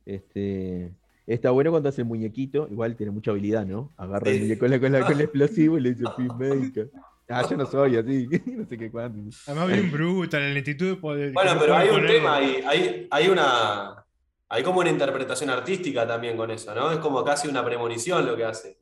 Este, 0.07 0.93
está 1.27 1.51
bueno 1.51 1.71
cuando 1.71 1.89
hace 1.89 2.03
el 2.03 2.07
muñequito, 2.09 2.67
igual 2.71 2.97
tiene 2.97 3.13
mucha 3.13 3.31
habilidad, 3.31 3.65
¿no? 3.67 3.93
Agarra 3.97 4.27
Sí. 4.31 4.37
el 4.37 4.41
muñeco 4.43 4.61
con, 4.61 4.71
la- 4.71 4.81
con 4.81 4.93
la- 4.93 5.01
con 5.03 5.13
el 5.15 5.21
explosivo 5.23 5.79
y 5.79 5.81
le 5.83 5.95
dice 5.95 6.05
Peacemaker. 6.17 6.91
Ah, 7.27 7.43
yo 7.49 7.57
no 7.57 7.65
soy 7.65 7.97
así, 7.97 8.29
no 8.55 8.67
sé 8.67 8.77
qué 8.77 8.91
cuánto. 8.91 9.35
Además, 9.47 9.69
bien 9.69 9.91
bruta, 9.91 10.39
la 10.39 10.49
lentitud 10.51 10.89
de 10.91 10.97
poder. 10.97 11.33
Bueno, 11.33 11.53
pero 11.59 11.75
hay 11.75 11.89
un 11.89 12.07
tema 12.07 12.37
ahí, 12.37 12.63
hay, 12.67 13.09
hay 13.11 13.29
una. 13.29 14.04
Hay 14.49 14.63
como 14.63 14.81
una 14.81 14.91
interpretación 14.91 15.51
artística 15.51 16.07
también 16.07 16.37
con 16.37 16.51
eso, 16.51 16.75
¿no? 16.75 16.91
Es 16.93 16.99
como 16.99 17.25
casi 17.25 17.49
una 17.49 17.65
premonición 17.65 18.27
lo 18.27 18.37
que 18.37 18.45
hace. 18.45 18.79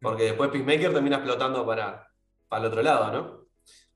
Porque 0.00 0.24
después 0.24 0.50
Peacemaker 0.50 0.92
termina 0.92 1.16
explotando 1.16 1.64
para, 1.64 2.08
para 2.48 2.62
el 2.62 2.68
otro 2.68 2.82
lado, 2.82 3.12
¿no? 3.12 3.44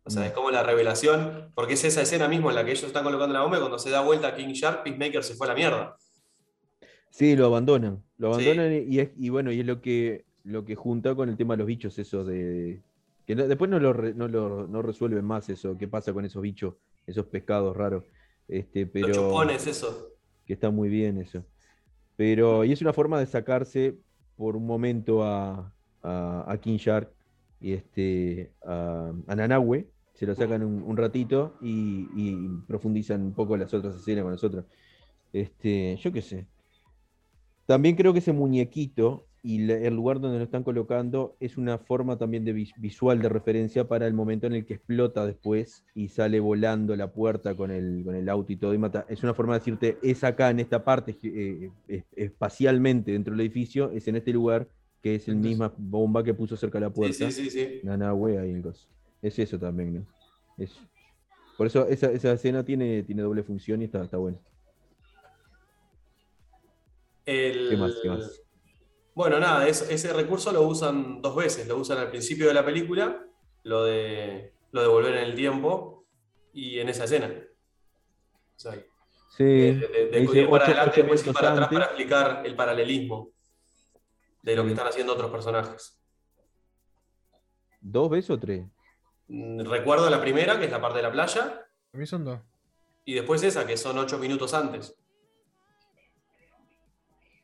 O 0.04 0.10
sea, 0.10 0.22
Mm. 0.22 0.26
es 0.26 0.32
como 0.32 0.50
la 0.50 0.62
revelación, 0.62 1.52
porque 1.54 1.74
es 1.74 1.84
esa 1.84 2.00
escena 2.02 2.28
misma 2.28 2.48
en 2.50 2.54
la 2.54 2.64
que 2.64 2.70
ellos 2.70 2.84
están 2.84 3.04
colocando 3.04 3.34
la 3.34 3.42
bomba 3.42 3.58
y 3.58 3.60
cuando 3.60 3.78
se 3.78 3.90
da 3.90 4.00
vuelta 4.00 4.34
King 4.34 4.52
Shark, 4.54 4.82
Peacemaker 4.82 5.22
se 5.22 5.34
fue 5.34 5.46
a 5.46 5.50
la 5.50 5.54
mierda. 5.54 5.96
Sí, 7.10 7.36
lo 7.36 7.46
abandonan. 7.46 8.02
Lo 8.16 8.34
Sí. 8.38 8.44
abandonan 8.48 8.84
y, 8.88 9.00
es, 9.00 9.10
y 9.18 9.28
bueno, 9.28 9.52
y 9.52 9.60
es 9.60 9.66
lo 9.66 9.80
que, 9.82 10.24
lo 10.44 10.64
que 10.64 10.76
junta 10.76 11.14
con 11.14 11.28
el 11.28 11.36
tema 11.36 11.54
de 11.54 11.58
los 11.58 11.66
bichos, 11.66 11.98
eso 11.98 12.24
de. 12.24 12.80
Que 13.26 13.34
no- 13.34 13.46
después 13.46 13.70
no 13.70 13.78
lo, 13.78 13.92
re- 13.92 14.14
no 14.14 14.28
lo 14.28 14.66
no 14.66 14.80
resuelven 14.80 15.24
más 15.24 15.48
eso, 15.50 15.76
qué 15.76 15.88
pasa 15.88 16.14
con 16.14 16.24
esos 16.24 16.40
bichos, 16.40 16.74
esos 17.06 17.26
pescados 17.26 17.76
raros. 17.76 18.04
Este, 18.46 18.86
pero 18.86 19.08
Los 19.08 19.16
chupones, 19.18 19.66
eso. 19.66 20.07
Que 20.48 20.54
está 20.54 20.70
muy 20.70 20.88
bien 20.88 21.18
eso. 21.18 21.44
Pero, 22.16 22.64
y 22.64 22.72
es 22.72 22.80
una 22.80 22.94
forma 22.94 23.20
de 23.20 23.26
sacarse 23.26 23.96
por 24.34 24.56
un 24.56 24.66
momento 24.66 25.22
a, 25.22 25.72
a, 26.02 26.58
King 26.60 26.78
Shark 26.78 27.12
y 27.60 27.74
este, 27.74 28.50
a, 28.66 29.12
a 29.26 29.36
Nanahue, 29.36 29.88
se 30.14 30.26
lo 30.26 30.34
sacan 30.34 30.64
un, 30.64 30.82
un 30.82 30.96
ratito 30.96 31.54
y, 31.60 32.08
y 32.16 32.48
profundizan 32.66 33.22
un 33.22 33.34
poco 33.34 33.56
las 33.56 33.72
otras 33.72 33.94
escenas 33.94 34.24
con 34.24 34.32
nosotros. 34.32 34.64
Este, 35.32 35.96
yo 35.96 36.10
qué 36.12 36.22
sé. 36.22 36.46
También 37.66 37.94
creo 37.94 38.14
que 38.14 38.20
ese 38.20 38.32
muñequito 38.32 39.27
y 39.42 39.70
el 39.70 39.94
lugar 39.94 40.20
donde 40.20 40.38
lo 40.38 40.44
están 40.44 40.64
colocando 40.64 41.36
es 41.40 41.56
una 41.56 41.78
forma 41.78 42.18
también 42.18 42.44
de 42.44 42.52
vis- 42.52 42.74
visual 42.76 43.22
de 43.22 43.28
referencia 43.28 43.86
para 43.86 44.06
el 44.06 44.12
momento 44.14 44.46
en 44.46 44.54
el 44.54 44.66
que 44.66 44.74
explota 44.74 45.24
después 45.26 45.84
y 45.94 46.08
sale 46.08 46.40
volando 46.40 46.96
la 46.96 47.12
puerta 47.12 47.54
con 47.56 47.70
el, 47.70 48.02
con 48.04 48.14
el 48.16 48.28
auto 48.28 48.52
y 48.52 48.56
todo 48.56 48.74
y 48.74 48.78
mata. 48.78 49.06
Es 49.08 49.22
una 49.22 49.34
forma 49.34 49.54
de 49.54 49.58
decirte, 49.60 49.98
es 50.02 50.24
acá 50.24 50.50
en 50.50 50.60
esta 50.60 50.84
parte, 50.84 51.16
eh, 51.22 51.70
eh, 51.88 52.04
espacialmente 52.16 53.12
dentro 53.12 53.32
del 53.32 53.40
edificio, 53.42 53.90
es 53.92 54.08
en 54.08 54.16
este 54.16 54.32
lugar 54.32 54.68
que 55.02 55.14
es 55.14 55.28
la 55.28 55.34
Entonces- 55.34 55.50
misma 55.50 55.72
bomba 55.78 56.24
que 56.24 56.34
puso 56.34 56.56
cerca 56.56 56.78
de 56.78 56.86
la 56.86 56.88
Sí, 56.90 56.94
puerta. 56.96 57.30
sí, 57.30 57.44
sí, 57.44 57.50
sí. 57.50 57.80
Ahí 58.36 58.50
el 58.50 58.62
coso. 58.62 58.88
Es 59.22 59.38
eso 59.38 59.58
también, 59.58 59.94
¿no? 59.94 60.06
Es- 60.58 60.76
Por 61.56 61.66
eso 61.68 61.86
esa, 61.88 62.10
esa 62.10 62.32
escena 62.32 62.64
tiene, 62.64 63.02
tiene 63.04 63.22
doble 63.22 63.42
función 63.44 63.82
y 63.82 63.84
está, 63.86 64.02
está 64.02 64.16
buena. 64.16 64.38
El- 67.26 67.68
¿Qué 67.68 67.76
más? 67.76 67.92
¿Qué 68.02 68.08
más? 68.08 68.42
Bueno, 69.18 69.40
nada, 69.40 69.66
es- 69.66 69.82
ese 69.90 70.12
recurso 70.12 70.52
lo 70.52 70.62
usan 70.62 71.20
dos 71.20 71.34
veces. 71.34 71.66
Lo 71.66 71.76
usan 71.78 71.98
al 71.98 72.08
principio 72.08 72.46
de 72.46 72.54
la 72.54 72.64
película, 72.64 73.26
lo 73.64 73.82
de, 73.82 74.54
lo 74.70 74.80
de 74.80 74.86
volver 74.86 75.16
en 75.16 75.24
el 75.24 75.34
tiempo, 75.34 76.04
y 76.52 76.78
en 76.78 76.88
esa 76.88 77.02
escena. 77.02 77.26
O 78.56 78.58
sea, 78.60 78.74
Sí, 79.36 79.42
de, 79.44 79.74
de- 79.74 80.06
de 80.10 80.20
dice 80.20 80.38
ir 80.42 80.48
para 80.48 80.62
ocho- 80.66 80.72
adelante 80.72 80.90
ocho 80.90 81.00
y 81.00 81.02
después 81.02 81.20
ir 81.20 81.26
minutos 81.26 81.34
para 81.42 81.52
atrás 81.52 81.68
para 81.68 81.84
explicar 81.86 82.46
el 82.46 82.54
paralelismo 82.54 83.32
de 84.42 84.54
lo 84.54 84.62
que 84.64 84.70
están 84.70 84.86
haciendo 84.86 85.12
otros 85.14 85.32
personajes. 85.32 86.00
¿Dos 87.80 88.10
veces 88.10 88.30
o 88.30 88.38
tres? 88.38 88.66
Mm, 89.26 89.62
Recuerdo 89.68 90.08
la 90.10 90.20
primera, 90.20 90.60
que 90.60 90.66
es 90.66 90.70
la 90.70 90.80
parte 90.80 90.98
de 90.98 91.02
la 91.02 91.10
playa, 91.10 91.66
A 91.92 91.96
mí 91.96 92.06
son 92.06 92.24
dos. 92.24 92.38
y 93.04 93.14
después 93.14 93.42
esa, 93.42 93.66
que 93.66 93.76
son 93.76 93.98
ocho 93.98 94.16
minutos 94.20 94.54
antes. 94.54 94.94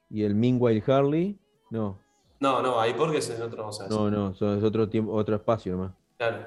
¿Y 0.08 0.22
el 0.22 0.36
Meanwhile 0.36 0.80
Harley? 0.86 1.40
No, 1.74 1.98
No, 2.38 2.62
no, 2.62 2.80
ahí 2.80 2.94
porque 2.94 3.18
es 3.18 3.28
en 3.30 3.42
otro. 3.42 3.66
O 3.66 3.72
sea, 3.72 3.88
no, 3.88 4.08
no, 4.08 4.30
es 4.30 4.62
otro 4.62 4.88
tiempo, 4.88 5.12
otro 5.12 5.34
espacio 5.34 5.72
nomás. 5.72 5.92
claro. 6.16 6.46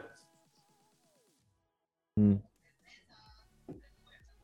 Mm. 2.15 2.35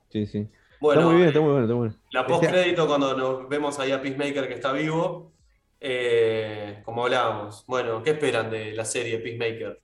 Sí, 0.10 0.28
sí. 0.28 0.48
Bueno, 0.80 1.02
está 1.02 1.10
muy 1.10 1.16
bien, 1.16 1.26
eh, 1.26 1.30
está 1.30 1.40
muy 1.40 1.52
bueno, 1.52 1.66
está 1.66 1.74
bueno. 1.76 1.96
La 2.12 2.28
postcrédito, 2.28 2.86
cuando 2.86 3.16
nos 3.16 3.50
vemos 3.50 3.80
ahí 3.80 3.92
a 3.94 4.02
Peacemaker 4.02 4.48
que 4.48 4.54
está 4.56 4.74
vivo, 4.74 5.32
eh, 5.80 6.82
como 6.84 7.06
hablábamos. 7.06 7.66
Bueno, 7.66 8.04
¿qué 8.04 8.12
esperan 8.12 8.52
de 8.52 8.74
la 8.74 8.84
serie 8.84 9.18
Peacemaker? 9.20 9.82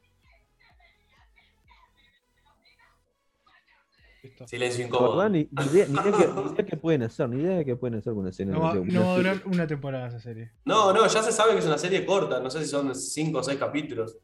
Silencio 4.47 4.81
La 4.81 4.87
incómodo. 4.87 5.17
verdad, 5.17 5.29
ni, 5.31 5.49
ni 5.51 5.65
idea, 5.65 5.85
ni 5.87 5.93
idea 5.93 6.11
que, 6.11 6.27
ni 6.41 6.51
idea 6.53 6.65
que 6.65 6.77
pueden 6.77 7.03
hacer, 7.03 7.29
ni 7.29 7.41
idea 7.41 7.57
de 7.57 7.65
qué 7.65 7.75
pueden 7.75 7.99
hacer 7.99 8.13
con 8.13 8.21
una 8.21 8.29
escena. 8.29 8.51
No 8.53 8.61
va, 8.61 8.73
de- 8.75 8.81
no 8.85 8.99
va 9.01 9.05
a 9.05 9.09
una 9.13 9.17
durar 9.17 9.41
una 9.45 9.67
temporada 9.67 10.07
esa 10.07 10.19
serie. 10.19 10.51
No, 10.65 10.93
no, 10.93 11.07
ya 11.07 11.23
se 11.23 11.31
sabe 11.31 11.53
que 11.53 11.59
es 11.59 11.65
una 11.65 11.77
serie 11.77 12.05
corta, 12.05 12.39
no 12.39 12.49
sé 12.49 12.61
si 12.63 12.67
son 12.69 12.93
cinco 12.95 13.39
o 13.39 13.43
seis 13.43 13.57
capítulos. 13.59 14.17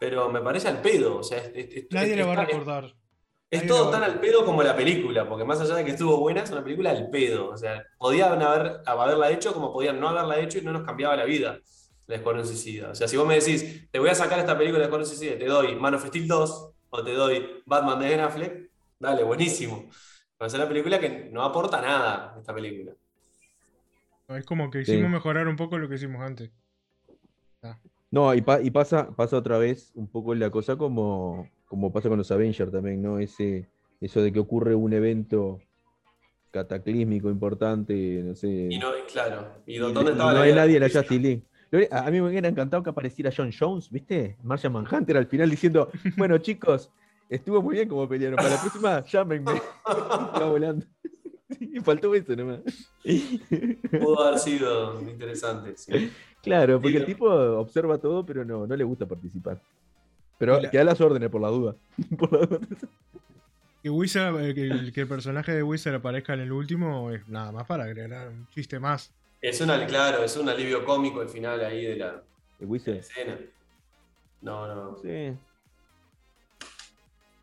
Pero 0.00 0.28
me 0.30 0.40
parece 0.40 0.68
al 0.68 0.80
pedo. 0.82 1.18
O 1.18 1.22
sea, 1.22 1.38
es, 1.38 1.50
es- 1.54 1.76
es- 1.76 1.86
Nadie 1.90 2.12
es- 2.12 2.16
le 2.18 2.24
va 2.24 2.32
a 2.32 2.44
recordar. 2.44 2.94
Es 3.50 3.60
Nadie 3.60 3.68
todo 3.68 3.90
tan 3.90 4.02
al 4.02 4.18
pedo 4.18 4.44
como 4.44 4.62
la 4.62 4.74
película, 4.74 5.28
porque 5.28 5.44
más 5.44 5.60
allá 5.60 5.76
de 5.76 5.84
que 5.84 5.92
estuvo 5.92 6.18
buena, 6.18 6.42
es 6.42 6.50
una 6.50 6.64
película 6.64 6.90
al 6.90 7.08
pedo. 7.10 7.48
O 7.50 7.56
sea, 7.56 7.84
podían 7.98 8.42
haber, 8.42 8.80
haberla 8.84 9.30
hecho 9.30 9.52
como 9.54 9.72
podían 9.72 10.00
no 10.00 10.08
haberla 10.08 10.40
hecho 10.40 10.58
y 10.58 10.62
no 10.62 10.72
nos 10.72 10.82
cambiaba 10.82 11.14
la 11.16 11.24
vida 11.24 11.58
la 12.06 12.16
Escuadrón 12.16 12.46
Suicida. 12.46 12.90
O 12.90 12.94
sea, 12.94 13.08
si 13.08 13.16
vos 13.16 13.26
me 13.26 13.36
decís, 13.36 13.88
te 13.90 13.98
voy 13.98 14.10
a 14.10 14.14
sacar 14.14 14.38
esta 14.38 14.58
película 14.58 14.80
de 14.80 14.84
Escuadrón 14.84 15.08
Suicida, 15.08 15.34
y 15.36 15.38
te 15.38 15.46
doy 15.46 15.74
Man 15.76 15.94
of 15.94 16.04
Steel 16.06 16.26
2 16.28 16.70
o 16.90 17.02
te 17.02 17.12
doy 17.14 17.62
Batman 17.64 17.98
de 17.98 18.08
Ben 18.08 18.20
Affleck, 18.20 18.70
dale, 18.98 19.22
buenísimo. 19.24 19.88
Pero 20.36 20.46
es 20.48 20.54
una 20.54 20.68
película 20.68 20.98
que 20.98 21.28
no 21.32 21.42
aporta 21.42 21.80
nada, 21.80 22.36
esta 22.38 22.54
película. 22.54 22.92
Es 24.28 24.44
como 24.46 24.70
que 24.70 24.84
Sí. 24.84 24.92
hicimos 24.92 25.10
mejorar 25.10 25.48
un 25.48 25.56
poco 25.56 25.78
lo 25.78 25.88
que 25.88 25.96
hicimos 25.96 26.22
antes. 26.22 26.50
No, 28.10 28.34
y, 28.34 28.42
pa- 28.42 28.60
y 28.60 28.70
pasa, 28.70 29.10
pasa 29.14 29.36
otra 29.36 29.58
vez 29.58 29.90
un 29.94 30.06
poco 30.08 30.34
la 30.34 30.50
cosa 30.50 30.76
como, 30.76 31.48
como 31.66 31.92
pasa 31.92 32.08
con 32.08 32.18
los 32.18 32.30
Avengers 32.30 32.70
también, 32.70 33.02
¿no? 33.02 33.18
Ese, 33.18 33.68
eso 34.00 34.22
de 34.22 34.32
que 34.32 34.38
ocurre 34.38 34.74
un 34.74 34.92
evento 34.92 35.60
cataclísmico 36.52 37.28
importante, 37.30 38.22
no 38.22 38.34
sé. 38.36 38.68
Y 38.70 38.78
no, 38.78 38.90
claro. 39.12 39.48
¿Y 39.66 39.78
dónde 39.78 40.12
estaba 40.12 40.32
no 40.32 40.38
la 40.38 40.44
hay 40.44 40.54
nadie 40.54 40.76
en 40.76 40.82
la 40.82 40.88
Justice 40.88 41.18
League. 41.20 41.42
A 41.90 42.06
a 42.06 42.10
mí 42.12 42.20
me 42.20 42.28
hubiera 42.28 42.46
encantado 42.48 42.84
que 42.84 42.90
apareciera 42.90 43.32
John 43.36 43.50
Jones, 43.58 43.90
¿viste? 43.90 44.36
Martian 44.44 44.72
Manhunter 44.72 45.16
al 45.16 45.26
final 45.26 45.50
diciendo, 45.50 45.90
bueno 46.16 46.38
chicos, 46.38 46.92
estuvo 47.28 47.62
muy 47.62 47.74
bien 47.76 47.88
como 47.88 48.08
pelearon, 48.08 48.36
para 48.36 48.50
la 48.50 48.60
próxima 48.60 49.04
llámenme. 49.04 49.52
Va 49.86 50.46
volando. 50.48 50.86
Y 51.60 51.80
faltó 51.80 52.14
eso 52.14 52.34
nomás. 52.34 52.60
Pudo 53.90 54.22
haber 54.24 54.38
sido 54.38 55.00
interesante. 55.02 55.76
sí. 55.76 56.10
Claro, 56.42 56.80
porque 56.80 56.98
el 56.98 57.06
tipo 57.06 57.26
observa 57.26 57.96
todo, 57.98 58.24
pero 58.26 58.44
no, 58.44 58.66
no 58.66 58.76
le 58.76 58.84
gusta 58.84 59.06
participar. 59.06 59.60
Pero 60.38 60.60
la- 60.60 60.70
que 60.70 60.76
da 60.78 60.84
las 60.84 61.00
órdenes 61.00 61.30
por 61.30 61.40
la 61.40 61.48
duda. 61.48 61.74
Por 62.18 62.32
la 62.32 62.46
duda. 62.46 62.60
Que 63.82 63.90
Wizard, 63.90 64.40
eh, 64.42 64.54
que, 64.54 64.62
el, 64.62 64.92
que 64.92 65.00
el 65.02 65.08
personaje 65.08 65.52
de 65.52 65.62
Wizard 65.62 65.94
aparezca 65.96 66.32
en 66.34 66.40
el 66.40 66.52
último 66.52 67.10
es 67.10 67.26
nada 67.28 67.52
más 67.52 67.66
para 67.66 67.84
agregar 67.84 68.28
un 68.28 68.48
chiste 68.48 68.78
más. 68.80 69.12
Es 69.42 69.60
una, 69.60 69.86
claro, 69.86 70.24
es 70.24 70.36
un 70.38 70.48
alivio 70.48 70.84
cómico 70.84 71.20
el 71.22 71.28
final 71.28 71.60
ahí 71.64 71.84
de 71.84 71.96
la, 71.96 72.08
El 72.08 72.12
de 72.60 72.64
la 72.64 72.66
Wizard. 72.66 72.94
escena. 72.96 73.38
No, 74.40 74.66
no. 74.66 74.96
Sí. 75.02 75.36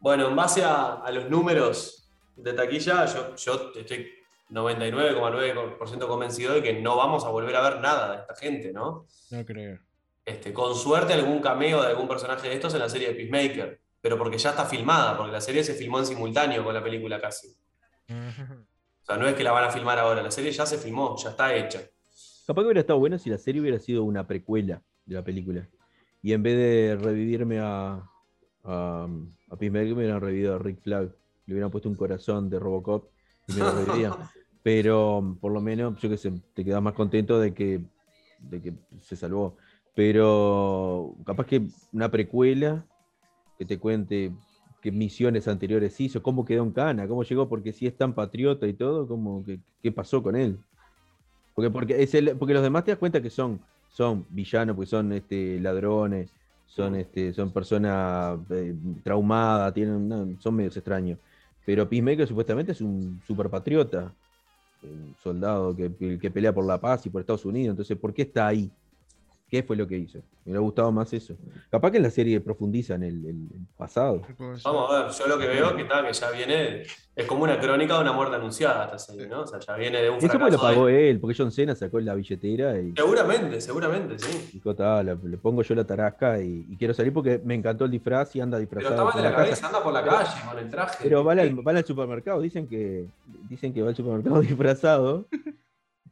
Bueno, 0.02 0.28
en 0.28 0.36
base 0.36 0.64
a, 0.64 0.96
a 0.96 1.12
los 1.12 1.30
números 1.30 2.12
de 2.36 2.54
taquilla, 2.54 3.06
yo, 3.06 3.36
yo 3.36 3.72
estoy 3.76 4.12
99,9% 4.50 6.08
convencido 6.08 6.54
de 6.54 6.62
que 6.62 6.82
no 6.82 6.98
vamos 6.98 7.24
a 7.24 7.30
volver 7.30 7.56
a 7.56 7.62
ver 7.62 7.80
nada 7.80 8.12
de 8.12 8.22
esta 8.22 8.36
gente, 8.36 8.74
¿no? 8.74 9.08
No 9.30 9.46
creo. 9.46 9.80
Este, 10.26 10.52
con 10.52 10.76
suerte 10.76 11.14
algún 11.14 11.40
cameo 11.40 11.82
de 11.82 11.88
algún 11.88 12.08
personaje 12.08 12.50
de 12.50 12.56
estos 12.56 12.74
en 12.74 12.80
la 12.80 12.90
serie 12.90 13.10
de 13.10 13.16
Peacemaker, 13.16 13.80
pero 14.02 14.18
porque 14.18 14.38
ya 14.38 14.52
está 14.52 14.66
filmada, 14.66 15.16
porque 15.16 15.32
la 15.32 15.42
serie 15.42 15.64
se 15.64 15.74
filmó 15.74 16.00
en 16.00 16.06
simultáneo 16.06 16.64
con 16.64 16.74
la 16.74 16.84
película 16.84 17.20
casi. 17.20 17.48
O 18.10 19.06
sea, 19.06 19.18
no 19.18 19.28
es 19.28 19.36
que 19.36 19.44
la 19.44 19.52
van 19.52 19.64
a 19.64 19.72
filmar 19.72 19.98
ahora, 20.00 20.22
la 20.22 20.32
serie 20.32 20.52
ya 20.52 20.66
se 20.66 20.78
filmó, 20.78 21.16
ya 21.18 21.30
está 21.30 21.56
hecha. 21.56 21.82
Capaz 22.46 22.62
que 22.62 22.66
hubiera 22.66 22.82
estado 22.82 23.00
bueno 23.00 23.18
si 23.18 23.30
la 23.30 23.38
serie 23.38 23.62
hubiera 23.62 23.80
sido 23.80 24.04
una 24.04 24.28
precuela 24.28 24.82
de 25.06 25.16
la 25.16 25.24
película. 25.24 25.68
Y 26.22 26.34
en 26.34 26.44
vez 26.44 26.58
de 26.58 26.98
revivirme 27.02 27.60
a, 27.60 28.11
a, 28.64 29.08
a 29.50 29.56
Peacemaker, 29.56 29.96
me 29.96 30.04
hubieran 30.04 30.22
revivido 30.22 30.56
a 30.56 30.60
Rick 30.60 30.82
Flag. 30.82 31.12
Le 31.46 31.54
hubieran 31.54 31.72
puesto 31.72 31.90
un 31.90 31.96
corazón 31.96 32.50
de 32.50 32.60
Robocop 32.60 33.10
y 33.48 33.54
me 33.54 33.60
lo 33.60 33.72
revivirían. 33.72 34.14
Pero 34.64 35.38
por 35.42 35.52
lo 35.52 35.62
menos, 35.62 36.00
yo 36.00 36.10
qué 36.10 36.18
sé, 36.18 36.32
te 36.54 36.64
quedas 36.64 36.82
más 36.82 36.94
contento 36.94 37.40
de 37.40 37.54
que, 37.54 37.82
de 38.40 38.62
que 38.62 38.74
se 39.02 39.16
salvó. 39.16 39.58
Pero 39.96 41.16
capaz 41.26 41.48
que 41.48 41.64
una 41.92 42.10
precuela 42.10 42.86
que 43.58 43.66
te 43.66 43.80
cuente 43.80 44.32
qué 44.82 44.92
misiones 44.92 45.48
anteriores 45.48 46.00
hizo, 46.00 46.24
cómo 46.24 46.46
quedó 46.46 46.64
en 46.64 46.72
Cana, 46.72 47.08
cómo 47.08 47.24
llegó, 47.24 47.48
porque 47.50 47.74
si 47.74 47.88
es 47.88 47.96
tan 47.96 48.14
patriota 48.14 48.68
y 48.68 48.74
todo, 48.74 49.08
cómo, 49.08 49.44
qué, 49.46 49.60
qué 49.82 49.92
pasó 49.92 50.24
con 50.24 50.36
él. 50.36 50.60
Porque, 51.54 51.70
porque, 51.70 52.02
es 52.02 52.14
el, 52.16 52.36
porque 52.38 52.54
los 52.54 52.64
demás 52.64 52.84
te 52.84 52.92
das 52.92 52.98
cuenta 52.98 53.22
que 53.22 53.30
son, 53.30 53.62
son 53.90 54.26
villanos, 54.30 54.76
porque 54.76 54.90
son 54.90 55.12
este, 55.12 55.60
ladrones, 55.60 56.34
son, 56.72 56.96
este, 56.96 57.34
son 57.34 57.52
personas 57.52 58.40
eh, 58.50 58.76
traumadas, 59.04 59.74
tienen, 59.74 60.08
no, 60.08 60.40
son 60.40 60.56
medios 60.56 60.78
extraños. 60.78 61.20
Pero 61.66 61.88
Peacemaker 61.90 62.28
supuestamente 62.28 62.72
es 62.72 62.82
un 62.82 63.22
superpatriota, 63.26 64.16
un 64.82 65.16
soldado 65.20 65.76
que, 65.76 66.20
que 66.20 66.32
pelea 66.32 66.54
por 66.54 66.66
la 66.66 66.80
paz 66.82 67.06
y 67.06 67.10
por 67.10 67.22
Estados 67.22 67.46
Unidos. 67.46 67.74
Entonces, 67.74 67.98
¿por 67.98 68.14
qué 68.14 68.24
está 68.24 68.48
ahí? 68.48 68.72
¿Qué 69.52 69.64
fue 69.64 69.76
lo 69.76 69.86
que 69.86 69.98
hizo? 69.98 70.20
Me 70.46 70.52
hubiera 70.54 70.62
gustado 70.62 70.94
más 70.94 71.12
eso. 71.12 71.36
Capaz 71.70 71.92
que 71.92 71.98
en 71.98 72.04
la 72.04 72.10
serie 72.10 72.40
profundiza 72.40 72.96
en 72.96 73.04
el, 73.04 73.16
el- 73.26 73.48
el 73.54 73.68
pasado. 73.76 74.22
Vamos 74.64 74.90
a 74.94 75.04
ver, 75.04 75.12
yo 75.12 75.28
lo 75.28 75.38
que 75.38 75.46
veo 75.48 75.76
que 75.76 75.82
está, 75.82 76.08
que 76.08 76.14
ya 76.14 76.32
viene, 76.32 76.84
es 77.14 77.26
como 77.28 77.44
una 77.44 77.60
crónica 77.60 77.96
de 77.96 78.00
una 78.02 78.14
muerte 78.14 78.38
anunciada 78.38 78.86
esta 78.86 78.98
serie, 78.98 79.28
¿no? 79.28 79.42
O 79.42 79.48
sea, 79.48 79.60
ya 79.60 79.76
viene 79.76 80.02
de 80.02 80.10
un 80.10 80.20
Eso 80.20 80.28
porque 80.28 80.38
fracaso. 80.38 80.56
lo 80.58 80.62
pagó 80.74 80.86
de- 80.88 81.10
él, 81.10 81.20
porque 81.20 81.36
John 81.38 81.52
Cena 81.52 81.76
sacó 81.76 82.00
la 82.00 82.16
billetera 82.16 82.80
y 82.80 82.94
Seguramente, 82.96 83.60
seguramente, 83.60 84.20
sí. 84.20 84.50
dijo, 84.54 84.74
"Ta, 84.74 85.04
le, 85.04 85.18
le 85.22 85.38
pongo 85.38 85.64
yo 85.64 85.76
la 85.76 85.84
tarasca 85.84 86.42
y, 86.42 86.66
y 86.70 86.78
quiero 86.78 86.94
salir 86.94 87.12
porque 87.12 87.42
me 87.44 87.54
encantó 87.56 87.84
el 87.84 87.92
disfraz 87.92 88.34
y 88.38 88.40
anda 88.40 88.58
Pero 88.58 88.62
disfrazado. 88.80 88.94
está 88.94 89.04
mal 89.04 89.14
de 89.18 89.30
la 89.30 89.36
casa". 89.36 89.44
cabeza, 89.44 89.68
anda 89.68 89.84
por 89.84 89.92
la 89.94 90.04
calle 90.06 90.50
con 90.50 90.60
el 90.60 90.70
traje. 90.70 90.98
Pero 91.04 91.24
van 91.26 91.40
al, 91.40 91.54
van 91.56 91.76
al 91.76 91.84
supermercado, 91.86 92.40
dicen 92.40 92.68
que 92.68 93.06
dicen 93.50 93.74
que 93.74 93.82
va 93.82 93.90
al 93.90 93.96
supermercado 93.98 94.40
disfrazado. 94.42 95.28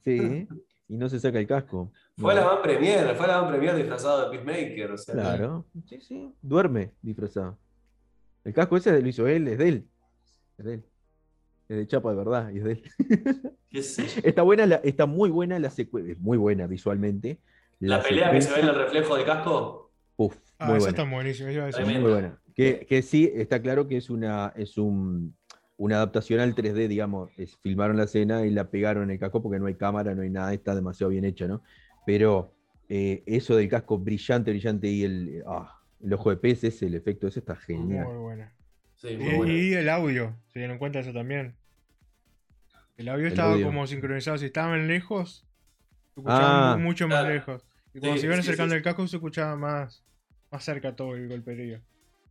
Sí, 0.04 0.46
y 0.90 0.98
no 0.98 1.08
se 1.08 1.20
saca 1.20 1.40
el 1.40 1.48
casco. 1.48 1.92
Fue 2.18 2.34
a 2.34 2.36
No, 2.36 2.42
la 2.42 2.48
Van 2.48 2.62
Premier, 2.62 3.16
fue 3.16 3.26
a 3.26 3.28
la 3.30 3.42
Van 3.42 3.50
Premier 3.52 3.76
disfrazado 3.78 4.30
de 4.30 4.38
Peacemaker, 4.38 4.92
o 4.92 4.98
sea. 4.98 5.14
Claro, 5.16 5.66
sí, 5.88 6.02
sí, 6.02 6.34
duerme 6.42 6.92
disfrazado. 7.02 7.58
El 8.44 8.54
casco 8.54 8.76
ese 8.78 9.02
lo 9.02 9.08
hizo 9.08 9.28
él, 9.28 9.48
es 9.48 9.58
de 9.58 9.68
él. 9.70 9.88
Es 10.58 10.66
de 10.66 10.74
él. 10.74 10.84
Es 11.70 11.78
de 11.78 11.88
Chapa 11.88 12.10
de 12.12 12.18
verdad, 12.18 12.50
y 12.52 12.58
es 12.58 12.64
de 12.64 12.72
él. 12.72 12.84
qué 13.70 13.84
sé 13.84 14.08
yo. 14.08 14.22
Está 14.24 14.42
buena, 14.42 14.66
la- 14.66 14.76
está 14.84 15.06
muy 15.06 15.30
buena 15.30 15.60
la 15.60 15.70
secuencia, 15.70 16.16
muy 16.20 16.38
buena 16.38 16.66
visualmente. 16.68 17.40
La 17.80 18.02
pelea 18.04 18.32
que 18.32 18.42
se 18.42 18.52
ve 18.54 18.60
en 18.62 18.68
el 18.70 18.76
reflejo 18.76 19.16
de 19.16 19.24
casco, 19.24 19.92
Uf, 20.18 20.36
Ah, 20.58 20.66
muy 20.68 20.78
esa 20.78 20.86
buena. 20.88 20.90
está 21.04 21.16
buenísima. 21.16 21.52
iba 21.54 21.64
a 21.64 21.66
decir. 21.68 21.84
Tremendo. 21.84 22.10
Muy 22.10 22.12
buena. 22.20 22.42
Que, 22.54 22.86
que 22.86 23.02
sí, 23.02 23.32
está 23.34 23.62
claro 23.62 23.88
que 23.88 23.96
es 23.96 24.10
una, 24.10 24.52
es 24.58 24.78
un, 24.78 25.34
una 25.80 25.96
adaptación 25.96 26.40
al 26.42 26.54
3D, 26.56 26.88
digamos. 26.88 27.32
Es- 27.38 27.58
filmaron 27.58 27.96
la 27.98 28.04
escena 28.04 28.46
y 28.46 28.52
la 28.52 28.70
pegaron 28.70 29.04
en 29.06 29.12
el 29.12 29.20
casco 29.20 29.42
porque 29.42 29.60
no 29.60 29.66
hay 29.66 29.76
cámara, 29.76 30.14
no 30.14 30.22
hay 30.22 30.30
nada, 30.30 30.54
está 30.54 30.76
demasiado 30.76 31.10
bien 31.10 31.24
hecha, 31.26 31.48
¿no? 31.48 31.64
Pero 32.06 32.54
eh, 32.90 33.24
eso 33.26 33.56
del 33.56 33.70
casco 33.70 33.98
brillante, 33.98 34.52
brillante 34.52 34.88
y 34.88 35.04
el, 35.06 35.44
ah, 35.48 35.80
el 36.04 36.14
ojo 36.14 36.32
de 36.32 36.38
pez, 36.38 36.64
ese, 36.66 36.86
el 36.88 36.96
efecto 36.96 37.28
ese 37.28 37.40
está 37.40 37.56
genial. 37.56 38.06
Muy 38.08 38.18
buena. 38.18 38.54
sí, 38.96 39.08
Y, 39.10 39.18
muy 39.18 39.36
bueno. 39.38 39.54
y 39.54 39.74
el 39.74 39.90
audio, 39.90 40.36
se 40.48 40.60
dieron 40.60 40.78
cuenta 40.80 41.00
de 41.00 41.04
eso 41.04 41.14
también. 41.14 41.56
El 42.98 43.08
audio 43.08 43.28
El 43.28 43.32
estaba 43.32 43.54
audio. 43.54 43.66
como 43.68 43.88
sincronizado. 43.88 44.38
Si 44.38 44.46
estaban 44.46 44.88
lejos, 44.88 45.46
se 46.14 46.20
escuchaban 46.20 46.74
Ah. 46.74 46.76
mu- 46.78 46.84
mucho 46.84 47.08
más 47.08 47.20
Claro. 47.22 47.34
lejos. 47.36 47.64
Y 47.94 48.00
cuando 48.00 48.16
Sí, 48.18 48.22
se 48.22 48.26
iban 48.28 48.42
sí, 48.44 48.48
acercando 48.50 48.74
sí. 48.74 48.78
el 48.78 48.84
casco, 48.84 49.08
se 49.08 49.16
escuchaba 49.16 49.56
más, 49.56 50.04
más 50.52 50.64
cerca 50.64 50.94
todo 50.96 51.16
el 51.16 51.30
golperío. 51.30 51.80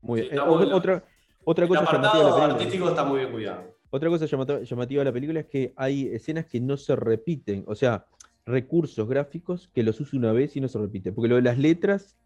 Muy 0.02 0.20
Sí, 0.20 0.28
bien. 0.28 0.38
Eh, 0.38 0.44
bueno. 0.46 1.02
Otra, 1.50 1.64
El 1.64 1.68
cosa 1.70 1.90
llamativa 1.90 2.24
de 2.24 2.30
la 2.30 2.44
artístico 2.44 2.88
está 2.90 3.04
muy 3.04 3.20
bien 3.20 3.32
cuidado. 3.32 3.74
Otra 3.88 4.10
cosa 4.10 4.26
llamativa 4.26 5.00
de 5.00 5.04
la 5.06 5.12
película 5.12 5.40
es 5.40 5.46
que 5.46 5.72
hay 5.76 6.08
escenas 6.08 6.44
que 6.44 6.60
no 6.60 6.76
se 6.76 6.94
repiten, 6.94 7.64
o 7.66 7.74
sea, 7.74 8.04
recursos 8.44 9.08
gráficos 9.08 9.70
que 9.72 9.82
los 9.82 9.98
usa 9.98 10.18
una 10.18 10.32
vez 10.32 10.56
y 10.56 10.60
no 10.60 10.68
se 10.68 10.78
repiten. 10.78 11.14
Porque 11.14 11.28
lo 11.28 11.36
de 11.36 11.42
las 11.42 11.56
letras, 11.56 12.18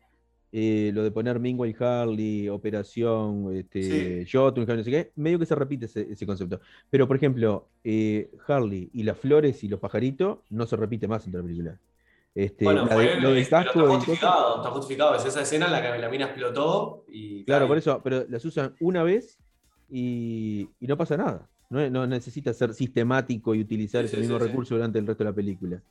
eh, 0.50 0.90
lo 0.92 1.04
de 1.04 1.12
poner 1.12 1.38
Mingway 1.38 1.72
Harley, 1.78 2.48
Operación, 2.48 3.54
este, 3.54 4.26
Jotun, 4.30 4.66
no 4.66 4.82
sé 4.82 4.90
qué, 4.90 5.12
medio 5.14 5.38
que 5.38 5.46
se 5.46 5.54
repite 5.54 5.84
ese, 5.84 6.08
ese 6.10 6.26
concepto. 6.26 6.60
Pero, 6.90 7.06
por 7.06 7.14
ejemplo, 7.14 7.68
eh, 7.84 8.28
Harley 8.48 8.90
y 8.92 9.04
las 9.04 9.18
flores 9.18 9.62
y 9.62 9.68
los 9.68 9.78
pajaritos 9.78 10.40
no 10.50 10.66
se 10.66 10.74
repite 10.74 11.06
más 11.06 11.24
en 11.26 11.32
toda 11.32 11.42
la 11.42 11.46
película. 11.46 11.78
Este, 12.34 12.64
Bueno, 12.64 12.86
la 12.86 12.96
de- 12.96 13.14
lo 13.16 13.28
pero 13.28 13.34
está 13.34 13.64
justificado, 13.72 14.56
está 14.56 14.70
justificado. 14.70 15.14
Es 15.14 15.24
esa 15.26 15.42
escena 15.42 15.66
en 15.66 15.72
la 15.72 15.82
que 15.82 15.98
la 15.98 16.08
mina 16.08 16.24
explotó 16.26 17.04
y. 17.08 17.44
Claro, 17.44 17.68
por 17.68 17.76
eso, 17.76 18.00
pero 18.02 18.24
las 18.28 18.44
usan 18.44 18.74
una 18.80 19.02
vez 19.02 19.38
y, 19.90 20.68
y 20.80 20.86
no 20.86 20.96
pasa 20.96 21.16
nada. 21.16 21.48
No, 21.68 21.88
no 21.90 22.06
necesita 22.06 22.52
ser 22.54 22.72
sistemático 22.74 23.54
y 23.54 23.60
utilizar 23.60 24.02
Sí, 24.02 24.06
ese 24.06 24.16
sí, 24.16 24.22
mismo 24.22 24.38
sí, 24.38 24.46
recurso 24.46 24.74
durante 24.74 24.98
el 24.98 25.06
resto 25.06 25.24
de 25.24 25.30
la 25.30 25.34
película. 25.36 25.82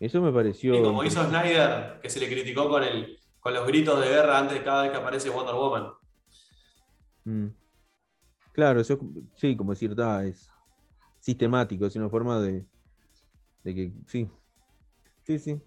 Eso 0.00 0.20
me 0.20 0.32
pareció. 0.32 0.74
Y 0.74 0.82
como 0.82 1.02
hizo. 1.04 1.24
Snyder, 1.24 2.00
que 2.00 2.08
se 2.10 2.20
le 2.20 2.28
criticó 2.28 2.68
con, 2.68 2.82
el, 2.84 3.18
con 3.40 3.52
los 3.54 3.66
gritos 3.66 4.00
de 4.00 4.08
guerra 4.08 4.38
antes 4.38 4.58
de 4.58 4.64
cada 4.64 4.82
vez 4.82 4.90
que 4.92 4.96
aparece 4.96 5.30
Wonder 5.30 5.54
Woman. 5.54 5.88
Mm. 7.24 7.46
Claro, 8.52 8.80
eso 8.80 8.98
sí, 9.36 9.56
como 9.56 9.72
decir, 9.72 9.94
da, 9.94 10.24
es 10.24 10.48
sistemático, 11.20 11.86
es 11.86 11.94
una 11.96 12.08
forma 12.08 12.40
de, 12.40 12.64
de 13.64 13.74
que 13.74 13.92
sí. 14.06 14.28
Sí, 15.24 15.38
sí. 15.38 15.60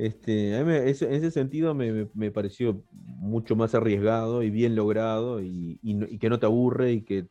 Este, 0.00 0.56
a 0.56 0.64
mí 0.64 0.72
en 0.72 0.88
ese 0.88 1.30
sentido 1.30 1.74
me, 1.74 2.30
pareció 2.30 2.82
mucho 2.90 3.54
más 3.54 3.74
arriesgado 3.74 4.42
y 4.42 4.48
bien 4.48 4.74
logrado 4.74 5.42
y, 5.42 5.78
que 6.18 6.30
no 6.30 6.38
te 6.38 6.46
aburre 6.46 6.92
y 6.92 7.02
que, 7.02 7.28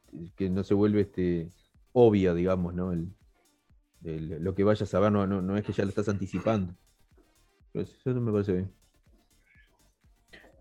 no 0.52 0.64
se 0.64 0.76
vuelve 0.76 1.02
este, 1.02 1.50
obvia, 1.94 2.36
digamos, 2.36 2.76
¿no? 2.76 2.94
Lo 4.04 4.54
que 4.54 4.64
vayas 4.64 4.94
a 4.94 5.00
ver 5.00 5.12
no, 5.12 5.58
es 5.58 5.66
que 5.66 5.74
ya 5.74 5.84
lo 5.84 5.90
estás 5.90 6.10
anticipando. 6.10 6.76
Pero 7.72 7.86
eso 7.86 8.22
me 8.22 8.32
parece 8.32 8.54
bien. 8.54 8.72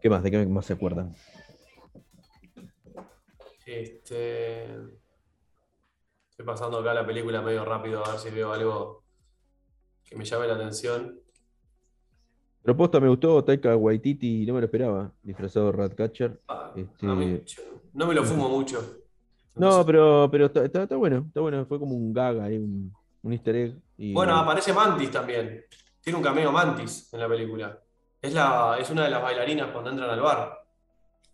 ¿Qué 0.00 0.08
más? 0.08 0.22
¿De 0.22 0.30
qué 0.30 0.46
más 0.46 0.64
se 0.64 0.72
acuerdan? 0.72 1.14
Este, 3.66 4.64
estoy 6.30 6.46
pasando 6.46 6.78
acá 6.78 6.94
la 6.94 7.06
película 7.06 7.42
medio 7.42 7.66
rápido 7.66 8.02
a 8.02 8.12
ver 8.12 8.18
si 8.18 8.30
veo 8.30 8.50
algo 8.50 9.04
que 10.04 10.16
me 10.16 10.24
llame 10.24 10.46
la 10.46 10.54
atención. 10.54 11.27
Propuesta 12.62 13.00
me 13.00 13.08
gustó, 13.08 13.42
Taika 13.44 13.76
Waititi, 13.76 14.44
no 14.46 14.54
me 14.54 14.60
lo 14.60 14.66
esperaba, 14.66 15.10
disfrazado 15.22 15.66
de 15.66 15.72
Ratcatcher. 15.72 16.40
Ah, 16.48 16.72
Este- 16.76 17.06
no 17.94 18.06
me 18.06 18.14
lo 18.14 18.24
fumo 18.24 18.48
mucho. 18.48 18.98
No, 19.54 19.84
pero, 19.86 20.28
pero 20.30 20.46
está, 20.46 20.64
está- 20.64 20.82
está 20.84 20.96
bueno, 20.96 21.24
está 21.26 21.40
bueno, 21.40 21.64
fue 21.66 21.78
como 21.78 21.94
un 21.96 22.12
gag 22.12 22.38
ahí, 22.40 22.58
un, 22.58 22.92
un 23.22 23.32
easter 23.32 23.56
egg. 23.56 23.76
y- 23.96 24.12
Bueno, 24.12 24.36
aparece 24.36 24.72
Mantis 24.72 25.10
también. 25.10 25.64
Tiene 26.02 26.16
un 26.18 26.22
cameo 26.24 26.52
Mantis 26.52 27.12
en 27.12 27.20
la 27.20 27.28
película. 27.28 27.78
Es, 28.20 28.34
la, 28.34 28.76
es 28.78 28.88
una 28.90 29.04
de 29.04 29.10
las 29.10 29.22
bailarinas 29.22 29.70
cuando 29.72 29.90
entran 29.90 30.10
al 30.10 30.20
bar. 30.20 30.58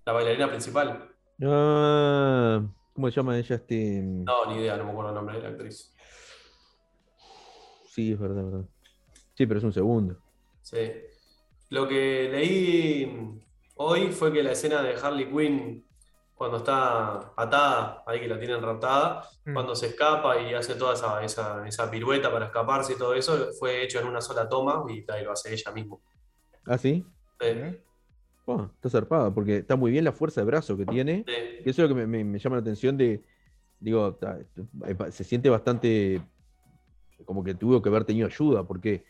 La 0.07 0.13
bailarina 0.13 0.49
principal. 0.49 1.11
Ah, 1.43 2.63
¿cómo 2.93 3.09
se 3.11 3.17
llama 3.17 3.37
ella? 3.39 3.57
Este... 3.57 4.01
No, 4.03 4.47
ni 4.47 4.57
idea, 4.61 4.77
no 4.77 4.85
me 4.85 4.91
acuerdo 4.91 5.11
el 5.11 5.15
nombre 5.17 5.37
de 5.37 5.43
la 5.43 5.49
actriz. 5.49 5.93
Sí, 7.89 8.13
es 8.13 8.19
verdad, 8.19 8.45
verdad. 8.45 8.65
Sí, 9.35 9.47
pero 9.47 9.59
es 9.59 9.65
un 9.65 9.73
segundo. 9.73 10.17
Sí. 10.63 10.79
Lo 11.71 11.89
que 11.89 12.29
leí 12.31 13.41
hoy 13.77 14.09
fue 14.13 14.33
que 14.33 14.43
la 14.43 14.53
escena 14.53 14.83
de 14.83 14.95
Harley 14.95 15.27
Quinn, 15.31 15.85
cuando 16.35 16.59
está 16.59 17.33
atada, 17.37 18.03
ahí 18.07 18.21
que 18.21 18.29
la 18.29 18.39
tienen 18.39 18.61
raptada, 18.63 19.23
Mm. 19.45 19.53
cuando 19.55 19.75
se 19.77 19.87
escapa 19.89 20.41
y 20.41 20.55
hace 20.55 20.75
toda 20.75 20.95
esa, 20.95 21.23
esa, 21.23 21.67
esa 21.67 21.91
pirueta 21.91 22.31
para 22.33 22.47
escaparse 22.47 22.95
y 22.95 22.97
todo 22.97 23.15
eso, 23.15 23.51
fue 23.59 23.83
hecho 23.85 24.01
en 24.01 24.07
una 24.07 24.21
sola 24.21 24.49
toma 24.49 24.85
y, 24.89 24.99
y 25.01 25.25
lo 25.25 25.33
hace 25.33 25.53
ella 25.53 25.71
misma. 25.73 25.97
¿Ah, 26.67 26.79
sí? 26.79 27.05
Sí, 27.41 27.47
¿Eh? 27.47 27.81
Oh, 28.47 28.67
está 28.75 28.91
zarpada, 28.91 29.33
porque 29.33 29.59
está 29.59 29.77
muy 29.77 29.91
bien 29.91 30.05
la 30.05 30.13
fuerza 30.13 30.41
de 30.41 30.47
brazo 30.47 30.77
que 30.77 30.87
tiene. 30.87 31.25
sí. 31.27 31.33
Y 31.65 31.71
eso 31.71 31.83
es 31.83 31.89
lo 31.89 31.95
que 31.95 31.95
me, 31.95 32.07
me- 32.07 32.25
me 32.25 32.39
llama 32.39 32.57
la 32.57 32.61
atención 32.63 32.97
de, 32.97 33.23
digo, 33.81 34.19
eh, 34.87 35.11
se 35.11 35.25
siente 35.25 35.49
bastante 35.51 36.21
como 37.25 37.43
que 37.45 37.55
tuvo 37.55 37.81
que 37.81 37.89
haber 37.89 38.05
tenido 38.05 38.27
ayuda, 38.27 38.65
porque 38.65 39.05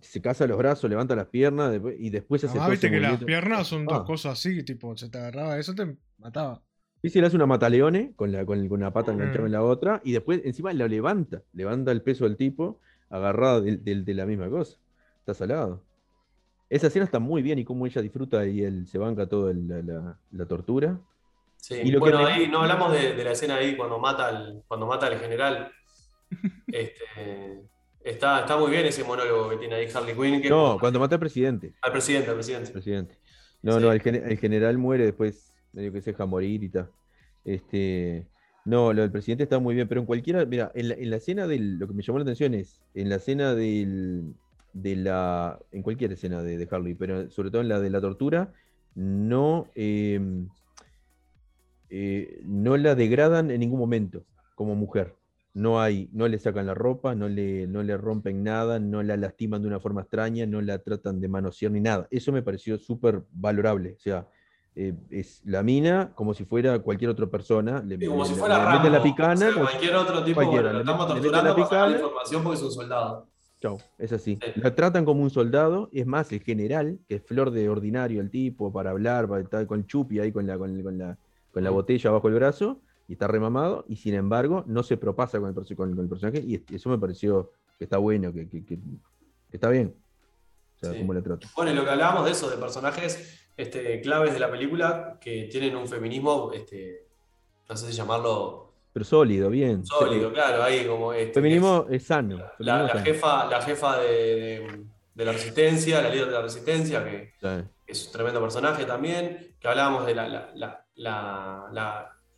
se 0.00 0.20
casa 0.20 0.46
los 0.46 0.58
brazos, 0.58 0.88
levanta 0.90 1.14
las 1.14 1.26
piernas 1.26 1.78
y 1.98 2.10
después 2.10 2.42
hace 2.44 2.58
Ah, 2.58 2.68
viste 2.68 2.90
que 2.90 3.00
las 3.00 3.22
piernas 3.22 3.66
son 3.66 3.84
dos 3.86 4.00
Ah. 4.00 4.04
cosas 4.04 4.32
así, 4.32 4.62
tipo, 4.64 4.96
se 4.96 5.08
te 5.08 5.18
agarraba 5.18 5.58
eso, 5.58 5.74
te 5.74 5.96
mataba. 6.18 6.62
Sí, 7.02 7.10
sí, 7.10 7.20
le 7.20 7.28
hace 7.28 7.36
una 7.36 7.46
mataleone 7.46 8.12
con, 8.16 8.32
la, 8.32 8.44
con, 8.44 8.66
con 8.68 8.80
una 8.80 8.92
pata 8.92 9.12
enganchada 9.12 9.42
Mm. 9.42 9.46
en 9.46 9.52
la 9.52 9.62
otra 9.62 10.00
y 10.04 10.12
después 10.12 10.40
encima 10.44 10.72
la 10.72 10.88
levanta, 10.88 11.42
levanta 11.52 11.92
el 11.92 12.02
peso 12.02 12.24
del 12.24 12.36
tipo 12.36 12.80
agarrada 13.08 13.60
del- 13.60 13.84
del- 13.84 14.04
de, 14.04 14.14
la 14.14 14.26
misma 14.26 14.48
cosa. 14.50 14.78
Está 15.20 15.34
salado. 15.34 15.84
Esa 16.68 16.88
escena 16.88 17.04
está 17.04 17.18
muy 17.20 17.40
bien 17.42 17.58
y 17.58 17.64
cómo 17.64 17.86
ella 17.86 18.02
disfruta 18.02 18.44
y 18.46 18.62
él 18.62 18.86
se 18.88 18.98
banca 18.98 19.26
toda 19.28 19.54
la, 19.54 19.80
la- 19.82 20.18
la 20.32 20.46
tortura. 20.46 20.98
Sí, 21.56 21.74
Y 21.82 21.90
lo 21.90 22.00
bueno, 22.00 22.18
ahí 22.18 22.46
no 22.48 22.60
hablamos 22.62 22.92
de, 22.92 23.14
de 23.14 23.24
la 23.24 23.32
escena 23.32 23.56
ahí 23.56 23.76
cuando 23.76 23.98
mata 23.98 24.26
al, 24.28 24.62
cuando 24.68 24.86
mata 24.86 25.06
al 25.06 25.18
general. 25.18 25.70
Este, 26.66 27.62
está, 28.10 28.40
está 28.40 28.56
muy 28.56 28.70
bien 28.70 28.86
ese 28.86 29.04
monólogo 29.04 29.50
que 29.50 29.56
tiene 29.56 29.74
ahí 29.76 29.88
Harley 29.92 30.14
Quinn. 30.14 30.42
Que 30.42 30.48
No, 30.50 30.78
cuando 30.78 30.98
mata 31.00 31.16
al 31.16 31.20
presidente. 31.20 31.74
Al 31.82 31.92
presidente, 31.92 32.28
al 32.30 32.34
presidente. 32.36 32.70
presidente. 32.72 33.18
No, 33.62 33.74
Sí. 33.74 33.80
no, 33.82 33.92
el, 33.92 34.00
gene- 34.00 34.22
el 34.24 34.38
general 34.38 34.78
muere 34.78 35.04
después, 35.04 35.52
medio 35.72 35.92
que 35.92 36.00
se 36.00 36.12
deja 36.12 36.26
morir 36.26 36.62
y 36.62 36.68
tal. 36.68 36.90
Este, 37.44 38.26
no, 38.64 38.92
lo 38.92 39.02
del 39.02 39.10
presidente 39.10 39.44
está 39.44 39.58
muy 39.58 39.74
bien, 39.74 39.88
pero 39.88 40.00
en 40.00 40.06
cualquiera, 40.06 40.44
mira, 40.44 40.70
en 40.74 40.88
la, 40.90 40.94
en 40.94 41.10
la 41.10 41.16
escena 41.16 41.46
del, 41.46 41.78
lo 41.78 41.86
que 41.88 41.94
me 41.94 42.02
llamó 42.02 42.18
la 42.18 42.22
atención 42.24 42.54
es, 42.54 42.80
en 42.94 43.08
la 43.08 43.16
escena 43.16 43.54
del, 43.54 44.34
de 44.72 44.96
la, 44.96 45.58
en 45.72 45.82
cualquier 45.82 46.12
escena 46.12 46.42
de, 46.42 46.56
de 46.58 46.68
Harley, 46.70 46.94
pero 46.94 47.30
sobre 47.30 47.50
todo 47.50 47.62
en 47.62 47.68
la 47.68 47.80
de 47.80 47.90
la 47.90 48.00
tortura, 48.00 48.52
no, 48.94 49.66
eh, 49.74 50.20
eh, 51.90 52.40
no 52.44 52.76
la 52.76 52.94
degradan 52.94 53.50
en 53.50 53.60
ningún 53.60 53.78
momento 53.78 54.24
como 54.54 54.74
mujer. 54.74 55.14
No 55.54 55.80
hay, 55.80 56.08
no 56.12 56.28
le 56.28 56.38
sacan 56.38 56.66
la 56.66 56.74
ropa, 56.74 57.14
no 57.14 57.28
le, 57.28 57.66
no 57.66 57.82
le 57.82 57.96
rompen 57.96 58.44
nada, 58.44 58.78
no 58.78 59.02
la 59.02 59.16
lastiman 59.16 59.60
de 59.62 59.68
una 59.68 59.80
forma 59.80 60.02
extraña, 60.02 60.46
no 60.46 60.60
la 60.60 60.78
tratan 60.78 61.20
de 61.20 61.28
manosear 61.28 61.72
ni 61.72 61.80
nada. 61.80 62.06
Eso 62.10 62.30
me 62.32 62.42
pareció 62.42 62.78
súper 62.78 63.22
valorable. 63.32 63.94
O 63.96 63.98
sea, 63.98 64.28
eh, 64.76 64.94
es 65.10 65.42
la 65.44 65.62
mina 65.64 66.12
como 66.14 66.34
si 66.34 66.44
fuera 66.44 66.78
cualquier 66.78 67.10
otra 67.10 67.26
persona. 67.26 67.82
Le, 67.84 67.98
como 68.06 68.22
le- 68.22 68.28
si 68.28 68.34
fuera 68.36 68.58
le 68.58 68.64
Rambo, 68.64 68.78
meten 68.78 68.92
la 68.92 69.00
o 69.00 69.02
picana. 69.02 69.36
sea, 69.36 69.52
como 69.52 69.66
si- 69.66 69.72
cualquier 69.72 69.96
otro 69.96 70.24
tipo, 70.24 70.34
cualquiera, 70.40 70.72
lo 70.72 70.78
estamos 70.80 71.06
torturando 71.08 71.56
la 71.58 71.68
para 71.68 71.88
la 71.88 71.94
información 71.96 72.42
porque 72.44 72.56
es 72.58 72.62
un 72.64 72.70
soldado. 72.72 73.26
Chau, 73.60 73.78
es 73.98 74.12
así. 74.12 74.38
Sí. 74.40 74.60
La 74.60 74.72
tratan 74.76 75.04
como 75.04 75.20
un 75.24 75.30
soldado. 75.30 75.88
Es 75.92 76.06
más, 76.06 76.30
el 76.30 76.40
general, 76.42 77.00
que 77.08 77.16
es 77.16 77.22
flor 77.24 77.50
de 77.50 77.68
ordinario 77.68 78.20
el 78.20 78.30
tipo, 78.30 78.72
para 78.72 78.90
hablar, 78.90 79.26
para 79.28 79.40
estar 79.42 79.66
con 79.66 79.84
chupi 79.84 80.20
ahí 80.20 80.30
con 80.30 80.46
la, 80.46 80.56
con, 80.56 80.80
con 80.80 80.96
la, 80.96 81.18
con 81.50 81.64
la 81.64 81.70
Mm. 81.72 81.74
botella 81.74 82.10
bajo 82.12 82.28
el 82.28 82.34
brazo, 82.34 82.80
y 83.08 83.14
está 83.14 83.26
remamado, 83.26 83.84
y 83.88 83.96
sin 83.96 84.14
embargo 84.14 84.62
no 84.66 84.82
se 84.82 84.96
propasa 84.98 85.40
con 85.40 85.48
el, 85.48 85.54
perso- 85.54 85.74
con, 85.74 85.90
con 85.94 86.04
el 86.04 86.08
personaje, 86.08 86.40
y 86.46 86.56
es- 86.56 86.62
eso 86.70 86.88
me 86.90 86.98
pareció 86.98 87.50
que 87.78 87.84
está 87.84 87.96
bueno, 87.98 88.32
que, 88.32 88.48
que- 88.48 88.64
que- 88.64 88.76
que 88.76 89.56
está 89.56 89.70
bien. 89.70 89.94
O 90.76 90.78
sea, 90.78 90.92
Sí. 90.92 90.98
cómo 91.00 91.14
la 91.14 91.22
trata. 91.22 91.48
Bueno, 91.56 91.72
y 91.72 91.74
lo 91.74 91.84
que 91.84 91.90
hablábamos 91.90 92.24
de 92.26 92.30
eso, 92.32 92.48
de 92.50 92.56
personajes 92.56 93.34
este, 93.56 94.00
claves 94.02 94.32
de 94.34 94.38
la 94.38 94.48
película 94.50 95.18
que 95.20 95.48
tienen 95.50 95.74
un 95.74 95.88
feminismo, 95.88 96.52
este, 96.52 97.08
no 97.68 97.76
sé 97.76 97.86
si 97.90 97.92
llamarlo 97.96 98.72
Pero 98.92 99.04
sólido, 99.04 99.50
bien. 99.50 99.84
sólido, 99.84 100.28
Sí. 100.28 100.34
claro, 100.34 100.62
ahí 100.62 100.86
como 100.86 101.12
este, 101.12 101.32
Feminismo 101.34 101.86
es 101.90 102.04
sano. 102.04 102.36
La, 102.36 102.50
feminismo 102.50 102.82
la 102.86 102.88
sano. 102.92 103.04
jefa, 103.04 103.46
la 103.46 103.62
jefa 103.62 103.98
de, 103.98 104.08
de- 104.08 104.84
de 105.14 105.24
la 105.24 105.32
resistencia, 105.32 106.00
la 106.02 106.08
líder 106.10 106.26
de 106.26 106.32
la 106.32 106.42
resistencia, 106.42 107.04
que 107.04 107.32
Sí. 107.40 107.68
es 107.88 108.06
un 108.06 108.12
tremendo 108.12 108.40
personaje 108.40 108.84
también, 108.84 109.56
que 109.58 109.66
hablábamos 109.66 110.06
de 110.06 110.14
la, 110.14 110.28
la, 110.28 110.84
la, 110.94 111.66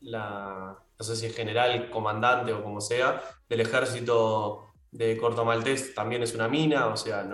la- 0.01 0.77
no 0.99 1.05
sé 1.05 1.17
si 1.17 1.27
es 1.27 1.35
general, 1.35 1.91
comandante 1.91 2.53
o 2.53 2.63
como 2.63 2.81
sea, 2.81 3.23
del 3.49 3.61
ejército 3.61 4.67
de 4.91 5.17
Corto 5.17 5.45
Maltés, 5.45 5.95
también 5.95 6.23
es 6.23 6.35
una 6.35 6.49
mina, 6.49 6.89
o 6.89 6.97
sea, 6.97 7.27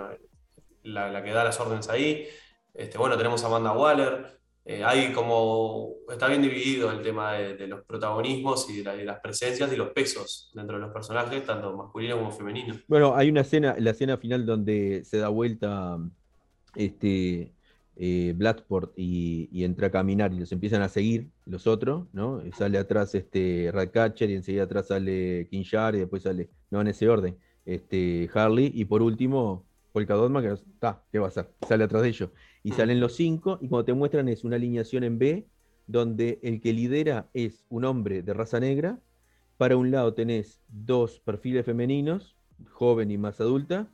la, 0.83 1.23
que 1.23 1.31
da 1.31 1.43
las 1.43 1.59
órdenes 1.59 1.89
ahí. 1.89 2.27
Este, 2.73 2.97
bueno, 2.97 3.17
tenemos 3.17 3.43
a 3.43 3.47
Amanda 3.47 3.71
Waller. 3.73 4.39
eh, 4.63 4.83
hay 4.83 5.11
como, 5.13 5.95
está 6.09 6.27
bien 6.27 6.41
dividido 6.41 6.91
el 6.91 7.01
tema 7.01 7.33
de, 7.33 7.67
los 7.67 7.83
protagonismos 7.85 8.69
y 8.69 8.83
de, 8.83 8.97
de 8.97 9.05
las 9.05 9.19
presencias 9.19 9.71
y 9.71 9.75
los 9.75 9.89
pesos 9.89 10.51
dentro 10.53 10.75
de 10.77 10.83
los 10.83 10.93
personajes, 10.93 11.45
tanto 11.45 11.75
masculinos 11.75 12.19
como 12.19 12.31
femeninos. 12.31 12.77
Bueno, 12.87 13.15
hay 13.15 13.29
una 13.29 13.41
escena, 13.41 13.75
la 13.79 13.91
escena 13.91 14.17
final 14.17 14.45
donde 14.45 15.03
se 15.05 15.17
da 15.17 15.29
vuelta 15.29 15.97
este 16.75 17.53
eh, 17.99 18.33
Bloodsport 18.35 18.93
y, 18.97 19.49
y 19.51 19.63
entra 19.63 19.87
a 19.87 19.91
caminar 19.91 20.33
y 20.33 20.39
los 20.39 20.51
empiezan 20.51 20.81
a 20.81 20.89
seguir 20.89 21.29
los 21.45 21.67
otros, 21.67 22.07
¿no? 22.13 22.45
Y 22.45 22.51
sale 22.51 22.77
atrás 22.77 23.15
este 23.15 23.69
Ratcatcher 23.73 24.29
y 24.29 24.35
enseguida 24.35 24.63
atrás 24.63 24.87
sale 24.87 25.47
Kinshar 25.49 25.95
y 25.95 25.99
después 25.99 26.23
sale, 26.23 26.49
no 26.71 26.81
en 26.81 26.87
ese 26.87 27.09
orden, 27.09 27.37
este 27.65 28.29
Harley 28.33 28.71
y 28.73 28.85
por 28.85 29.01
último 29.01 29.65
Polka 29.91 30.13
Dotman, 30.15 30.43
que 30.43 30.51
está, 30.53 31.03
¿qué 31.11 31.19
va 31.19 31.25
a 31.25 31.29
hacer? 31.29 31.49
Sale 31.67 31.83
atrás 31.83 32.03
de 32.03 32.09
ellos. 32.09 32.29
Y 32.63 32.71
Mm. 32.71 32.73
salen 32.73 32.99
los 32.99 33.15
cinco 33.15 33.57
y 33.61 33.67
cuando 33.69 33.85
te 33.85 33.93
muestran 33.93 34.27
es 34.29 34.43
una 34.43 34.55
alineación 34.57 35.03
en 35.03 35.17
B 35.19 35.47
donde 35.87 36.39
el 36.43 36.59
que 36.61 36.73
lidera 36.73 37.29
es 37.33 37.65
un 37.69 37.85
hombre 37.85 38.21
de 38.21 38.33
raza 38.33 38.59
negra. 38.59 38.99
Para 39.57 39.77
un 39.77 39.89
lado 39.91 40.13
tenés 40.13 40.61
dos 40.67 41.19
perfiles 41.19 41.65
femeninos, 41.65 42.37
joven 42.69 43.09
y 43.11 43.17
más 43.17 43.39
adulta, 43.41 43.89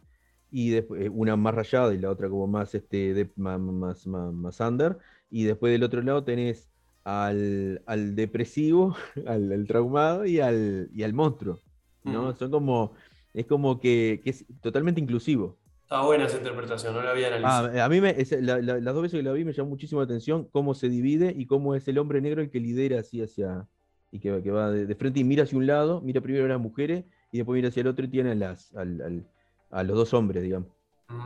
y 0.53 0.69
después 0.69 1.09
una 1.11 1.35
más 1.35 1.55
rayada 1.55 1.93
y 1.93 1.97
la 1.99 2.11
otra 2.11 2.29
como 2.29 2.47
más, 2.47 2.75
este, 2.75 3.13
de, 3.13 3.31
más, 3.35 3.59
más, 3.59 4.07
más 4.07 4.59
under. 4.59 4.97
Y 5.29 5.43
después 5.45 5.71
del 5.73 5.83
otro 5.83 6.01
lado 6.01 6.23
tenés 6.23 6.69
al, 7.03 7.81
al 7.87 8.15
depresivo, 8.15 8.95
al, 9.27 9.51
al 9.51 9.67
traumado 9.67 10.25
y 10.25 10.39
al, 10.39 10.89
y 10.93 11.03
al 11.03 11.13
monstruo. 11.13 11.59
¿no? 12.03 12.29
Ujú. 12.29 12.37
Son 12.37 12.51
como, 12.51 12.93
es 13.33 13.45
como 13.47 13.79
que, 13.79 14.21
que 14.23 14.29
es 14.31 14.45
totalmente 14.61 15.01
inclusivo. 15.01 15.57
Está 15.83 16.01
buena 16.03 16.25
esa 16.25 16.37
interpretación, 16.37 16.93
no 16.93 17.01
la 17.01 17.11
había 17.11 17.27
analizado. 17.27 17.71
Ah, 17.79 17.85
a 17.85 17.89
mí 17.89 18.01
me, 18.01 18.09
esa- 18.11 18.37
la- 18.41 18.61
la- 18.61 18.79
las 18.79 18.93
dos 18.93 19.03
veces 19.03 19.17
que 19.19 19.23
la 19.23 19.33
vi 19.33 19.43
me 19.45 19.53
llamó 19.53 19.69
muchísimo 19.71 20.01
la 20.01 20.05
atención 20.05 20.47
cómo 20.51 20.73
se 20.75 20.89
divide 20.89 21.33
y 21.35 21.45
cómo 21.45 21.75
es 21.75 21.87
el 21.87 21.97
hombre 21.97 22.21
negro 22.21 22.41
el 22.41 22.49
que 22.49 22.59
lidera 22.59 22.99
así 22.99 23.21
hacia, 23.21 23.67
y 24.11 24.19
que, 24.19 24.31
va- 24.31 24.41
que 24.41 24.51
va 24.51 24.71
de, 24.71 24.85
de 24.85 24.95
frente 24.95 25.19
y 25.19 25.23
mira 25.23 25.43
hacia 25.43 25.57
un 25.57 25.67
lado, 25.67 26.01
mira 26.01 26.21
primero 26.21 26.45
a 26.45 26.47
las 26.49 26.59
mujeres 26.59 27.05
y 27.31 27.37
después 27.37 27.55
mira 27.57 27.69
hacia 27.69 27.81
el 27.81 27.87
otro 27.87 28.05
y 28.05 28.09
tiene 28.09 28.35
las, 28.35 28.73
al- 28.75 29.01
al- 29.01 29.27
a 29.73 29.83
los 29.83 29.97
dos 29.97 30.13
hombres, 30.13 30.43
digamos. 30.43 30.69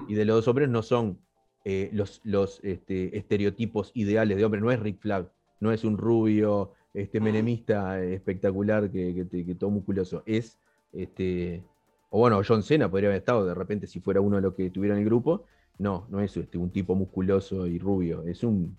Y 0.07 0.15
de 0.15 0.25
los 0.25 0.37
dos 0.37 0.47
hombres 0.47 0.69
no 0.69 0.81
son 0.81 1.19
eh, 1.65 1.89
los, 1.93 2.21
los 2.23 2.59
este, 2.63 3.17
estereotipos 3.17 3.91
ideales 3.93 4.37
de 4.37 4.45
hombre, 4.45 4.61
no 4.61 4.71
es 4.71 4.79
Rick 4.79 4.99
Flag, 4.99 5.29
no 5.59 5.71
es 5.71 5.83
un 5.83 5.97
rubio 5.97 6.71
este, 6.93 7.19
Mm. 7.19 7.23
menemista 7.23 8.01
espectacular 8.03 8.89
que, 8.89 9.27
que, 9.29 9.55
todo 9.55 9.69
musculoso, 9.69 10.23
es 10.25 10.57
este, 10.93 11.63
o 12.09 12.19
bueno, 12.19 12.41
John 12.47 12.63
Cena 12.63 12.89
podría 12.89 13.09
haber 13.09 13.19
estado 13.19 13.45
de 13.45 13.53
repente 13.53 13.85
si 13.85 13.99
fuera 13.99 14.21
uno 14.21 14.37
de 14.37 14.41
los 14.41 14.55
que 14.55 14.69
tuviera 14.69 14.95
en 14.95 15.01
el 15.01 15.05
grupo. 15.05 15.45
No, 15.77 16.07
no 16.09 16.21
es 16.21 16.35
este, 16.35 16.57
un 16.57 16.71
tipo 16.71 16.95
musculoso 16.95 17.67
y 17.67 17.77
rubio, 17.77 18.23
es 18.23 18.43
un, 18.43 18.77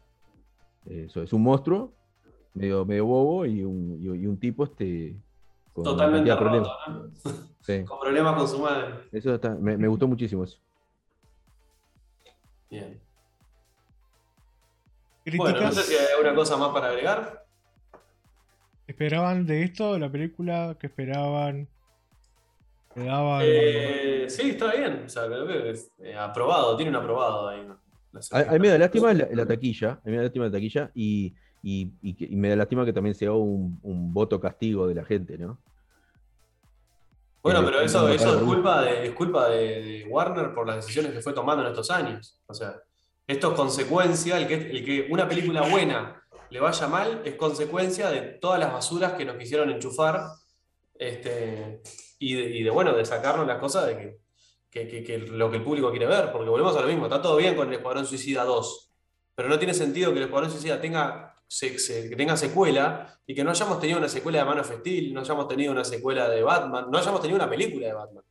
eso, 0.86 1.22
es 1.22 1.32
un 1.32 1.42
monstruo, 1.42 1.92
medio, 2.54 2.84
medio 2.84 3.06
bobo 3.06 3.46
y 3.46 3.62
un, 3.62 3.98
y, 4.00 4.06
y 4.06 4.26
un 4.26 4.38
tipo 4.38 4.64
este, 4.64 5.14
con 5.84 5.96
Totalmente 5.96 6.30
roto, 6.30 6.40
problemas. 6.42 6.70
¿no? 6.88 7.10
Sí, 7.60 7.84
Con 7.84 8.00
problemas 8.00 8.34
con 8.36 8.48
su 8.48 8.58
madre. 8.60 8.94
eso 9.12 9.34
está, 9.34 9.50
me, 9.50 9.76
me 9.76 9.88
gustó 9.88 10.06
muchísimo 10.08 10.44
eso. 10.44 10.58
Bien. 12.70 13.00
¿Críticas? 15.24 15.52
Bueno, 15.52 15.66
no 15.66 15.72
sé 15.72 15.82
si 15.82 15.94
hay 15.94 16.06
alguna 16.16 16.34
cosa 16.34 16.56
más 16.56 16.70
para 16.70 16.88
agregar. 16.88 17.44
¿Esperaban 18.86 19.46
de 19.46 19.64
esto, 19.64 19.92
de 19.92 19.98
la 19.98 20.10
película? 20.10 20.76
¿Qué 20.80 20.86
esperaban? 20.86 21.68
¿Le 22.94 23.04
daban? 23.04 23.42
Eh, 23.44 24.26
sí, 24.28 24.50
está 24.50 24.72
bien. 24.74 25.02
O 25.04 25.08
sea, 25.08 25.26
creo 25.26 25.46
que 25.46 25.70
es 25.70 25.92
eh, 25.98 26.16
aprobado, 26.16 26.76
tiene 26.76 26.90
un 26.90 26.96
aprobado 26.96 27.48
ahí. 27.48 27.64
¿no? 27.66 27.78
No 28.12 28.22
sé. 28.22 28.34
A, 28.34 28.40
a 28.48 28.52
mí 28.54 28.58
me 28.60 28.68
da 28.68 28.78
lástima 28.78 29.12
la, 29.12 29.28
la 29.30 29.46
taquilla, 29.46 29.90
a 29.92 30.00
mí 30.06 30.12
me 30.12 30.16
da 30.16 30.22
lástima 30.24 30.46
la 30.46 30.52
taquilla 30.52 30.90
y, 30.94 31.34
y- 31.62 31.92
y 32.02 32.14
que- 32.14 32.26
y 32.26 32.36
me 32.36 32.48
da 32.50 32.56
lástima 32.56 32.84
que 32.84 32.92
también 32.92 33.14
sea 33.14 33.32
un, 33.32 33.78
un 33.82 34.12
voto 34.14 34.40
castigo 34.40 34.86
de 34.86 34.94
la 34.94 35.04
gente, 35.04 35.36
¿no? 35.38 35.58
Bueno, 37.42 37.60
Eh, 37.60 37.64
pero 37.64 37.80
eso, 37.80 38.08
es 38.08 38.22
culpa, 38.42 38.82
de, 38.82 39.06
es 39.06 39.12
culpa 39.14 39.48
de, 39.48 39.82
de 39.82 40.04
Warner 40.08 40.52
por 40.54 40.66
las 40.66 40.76
decisiones 40.76 41.12
que 41.12 41.20
fue 41.20 41.32
tomando 41.32 41.62
en 41.62 41.68
estos 41.70 41.90
años. 41.90 42.40
O 42.46 42.54
sea, 42.54 42.76
esto 43.26 43.50
es 43.50 43.54
consecuencia, 43.54 44.36
el 44.38 44.46
que, 44.48 44.54
el 44.54 44.84
que 44.84 45.06
una 45.10 45.28
película 45.28 45.62
buena 45.68 46.20
le 46.50 46.60
vaya 46.60 46.86
mal 46.88 47.22
es 47.24 47.34
consecuencia 47.36 48.10
de 48.10 48.22
todas 48.40 48.58
las 48.58 48.72
basuras 48.72 49.12
que 49.12 49.24
nos 49.24 49.36
quisieron 49.36 49.70
enchufar 49.70 50.20
este, 50.98 51.80
y, 52.18 52.34
de, 52.34 52.42
y 52.56 52.62
de, 52.64 52.70
bueno, 52.70 52.92
de 52.94 53.04
sacarnos 53.04 53.46
las 53.46 53.58
cosas 53.58 53.86
de 53.86 53.96
que, 53.96 54.18
que- 54.70 54.88
que- 54.88 55.04
que 55.04 55.18
lo 55.18 55.50
que 55.50 55.58
el 55.58 55.62
público 55.62 55.90
quiere 55.90 56.06
ver, 56.06 56.32
porque 56.32 56.50
volvemos 56.50 56.76
a 56.76 56.80
lo 56.82 56.88
mismo, 56.88 57.04
está 57.06 57.22
todo 57.22 57.36
bien 57.36 57.54
con 57.54 57.68
el 57.68 57.74
Escuadrón 57.74 58.04
Suicida 58.04 58.44
2, 58.44 58.90
pero 59.34 59.48
no 59.48 59.58
tiene 59.58 59.74
sentido 59.74 60.10
que 60.12 60.18
el 60.18 60.24
Escuadrón 60.24 60.50
Suicida 60.50 60.80
tenga, 60.80 61.27
se- 61.48 61.78
se- 61.78 62.08
que 62.10 62.14
tenga 62.16 62.36
secuela 62.36 63.18
y 63.26 63.34
que 63.34 63.42
no 63.42 63.50
hayamos 63.50 63.80
tenido 63.80 63.98
una 63.98 64.08
secuela 64.08 64.38
de 64.40 64.44
Man 64.44 64.60
of 64.60 64.70
Steel, 64.70 65.12
no 65.14 65.20
hayamos 65.20 65.48
tenido 65.48 65.72
una 65.72 65.82
secuela 65.84 66.28
de 66.28 66.42
Batman, 66.42 66.86
no 66.90 66.98
hayamos 66.98 67.20
tenido 67.20 67.36
una 67.36 67.48
película 67.48 67.86
de 67.88 67.92
Batman, 67.94 68.24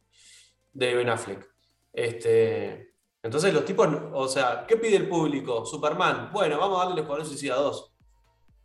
de 0.74 0.94
Ben 0.96 1.10
Affleck. 1.10 1.46
Este, 1.92 2.94
entonces 3.24 3.54
los 3.54 3.66
tipos, 3.66 3.88
o 4.14 4.28
sea, 4.28 4.66
¿qué 4.68 4.78
pide 4.78 4.98
el 4.98 5.10
público? 5.10 5.66
Superman, 5.66 6.30
bueno, 6.32 6.60
vamos 6.60 6.78
a 6.78 6.80
darle 6.86 6.94
el 6.94 7.00
Escuadrón 7.02 7.28
Suicida 7.28 7.56
2. 7.56 7.94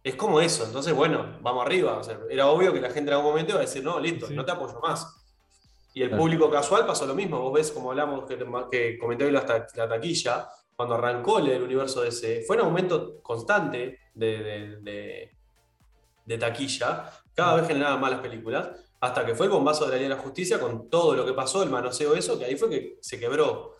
Es 0.04 0.14
como 0.16 0.40
eso, 0.40 0.64
entonces 0.64 0.92
bueno, 0.94 1.38
vamos 1.40 1.64
arriba. 1.64 1.96
O 1.96 2.02
sea, 2.04 2.18
era 2.28 2.48
obvio 2.48 2.72
que 2.72 2.80
la 2.80 2.90
gente 2.90 3.10
en 3.10 3.14
algún 3.16 3.30
momento 3.30 3.52
iba 3.52 3.60
a 3.60 3.62
decir, 3.64 3.82
no, 3.82 3.98
listo, 3.98 4.26
Sí. 4.26 4.34
no 4.34 4.44
te 4.44 4.52
apoyo 4.52 4.78
más. 4.80 5.06
Y 5.94 6.02
el 6.02 6.08
Claro. 6.08 6.22
público 6.22 6.50
casual 6.50 6.86
pasó 6.86 7.06
lo 7.06 7.14
mismo. 7.14 7.40
Vos 7.40 7.52
ves, 7.52 7.70
como 7.70 7.90
hablamos, 7.90 8.24
que, 8.26 8.36
que 8.70 8.98
comenté 8.98 9.24
hoy 9.24 9.30
la, 9.30 9.46
ta- 9.46 9.66
la 9.76 9.88
taquilla, 9.88 10.48
cuando 10.74 10.94
arrancó 10.96 11.38
el 11.38 11.62
universo 11.62 12.02
DC, 12.02 12.42
fue 12.46 12.56
un 12.56 12.62
aumento 12.64 13.22
constante 13.22 13.98
de, 14.14 15.30
taquilla. 16.38 17.10
Cada 17.34 17.56
vez 17.56 17.66
generaban 17.68 18.00
más 18.00 18.10
las 18.10 18.20
películas, 18.20 18.68
hasta 19.00 19.26
que 19.26 19.34
fue 19.34 19.46
el 19.46 19.52
bombazo 19.52 19.84
de 19.86 19.92
la 19.92 19.96
Liga 19.96 20.08
de 20.10 20.16
la 20.16 20.22
Justicia 20.22 20.60
con 20.60 20.88
todo 20.88 21.14
lo 21.14 21.26
que 21.26 21.32
pasó, 21.32 21.62
el 21.62 21.70
manoseo, 21.70 22.14
eso, 22.14 22.38
que 22.38 22.44
ahí 22.44 22.56
fue 22.56 22.70
que 22.70 22.98
se 23.00 23.18
quebró. 23.18 23.74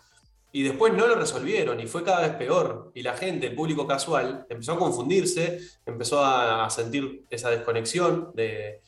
Y 0.54 0.62
después 0.62 0.92
no 0.92 1.06
lo 1.06 1.14
resolvieron 1.14 1.80
y 1.80 1.86
fue 1.86 2.02
cada 2.02 2.20
vez 2.20 2.36
peor. 2.36 2.92
Y 2.94 3.02
la 3.02 3.16
gente, 3.16 3.46
el 3.46 3.54
público 3.54 3.86
casual, 3.86 4.46
empezó 4.50 4.72
a 4.72 4.78
confundirse, 4.78 5.60
empezó 5.86 6.22
a, 6.22 6.66
a 6.66 6.70
sentir 6.70 7.24
esa 7.30 7.50
desconexión 7.50 8.32
de 8.34 8.80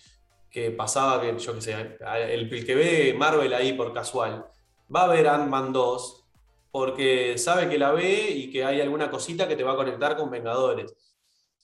que 0.51 0.71
pasaba 0.71 1.21
que, 1.21 1.37
yo 1.39 1.55
qué 1.55 1.61
sé, 1.61 1.73
el, 1.73 2.53
el 2.53 2.65
que 2.65 2.75
ve 2.75 3.15
Marvel 3.19 3.53
ahí 3.55 3.73
por 3.73 3.93
casual, 3.93 4.47
va 4.95 5.05
a 5.05 5.09
ver 5.09 5.27
Ant-Man 5.27 5.73
2 5.73 6.25
porque 6.71 7.39
sabe 7.39 7.69
que 7.69 7.79
la 7.79 7.93
ve 7.93 8.31
y 8.31 8.51
que 8.51 8.65
hay 8.65 8.81
alguna 8.81 9.11
cosita 9.11 9.47
que 9.47 9.57
te 9.57 9.63
va 9.63 9.73
a 9.73 9.77
conectar 9.77 10.17
con 10.17 10.31
Vengadores. 10.31 10.95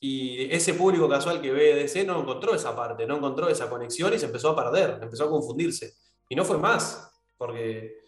Y 0.02 0.50
ese 0.50 0.72
público 0.74 1.08
casual 1.08 1.42
que 1.42 1.52
ve 1.52 1.74
DC 1.74 2.04
no 2.06 2.20
encontró 2.22 2.54
esa 2.54 2.74
parte, 2.74 3.06
no 3.06 3.18
encontró 3.18 3.48
esa 3.48 3.68
conexión 3.68 4.12
y 4.14 4.18
se 4.18 4.26
empezó 4.26 4.50
a 4.50 4.56
perder, 4.56 4.98
empezó 5.02 5.24
a 5.24 5.30
confundirse. 5.30 5.92
Y 6.28 6.34
no 6.34 6.44
fue 6.44 6.56
más, 6.58 7.12
porque 7.36 7.98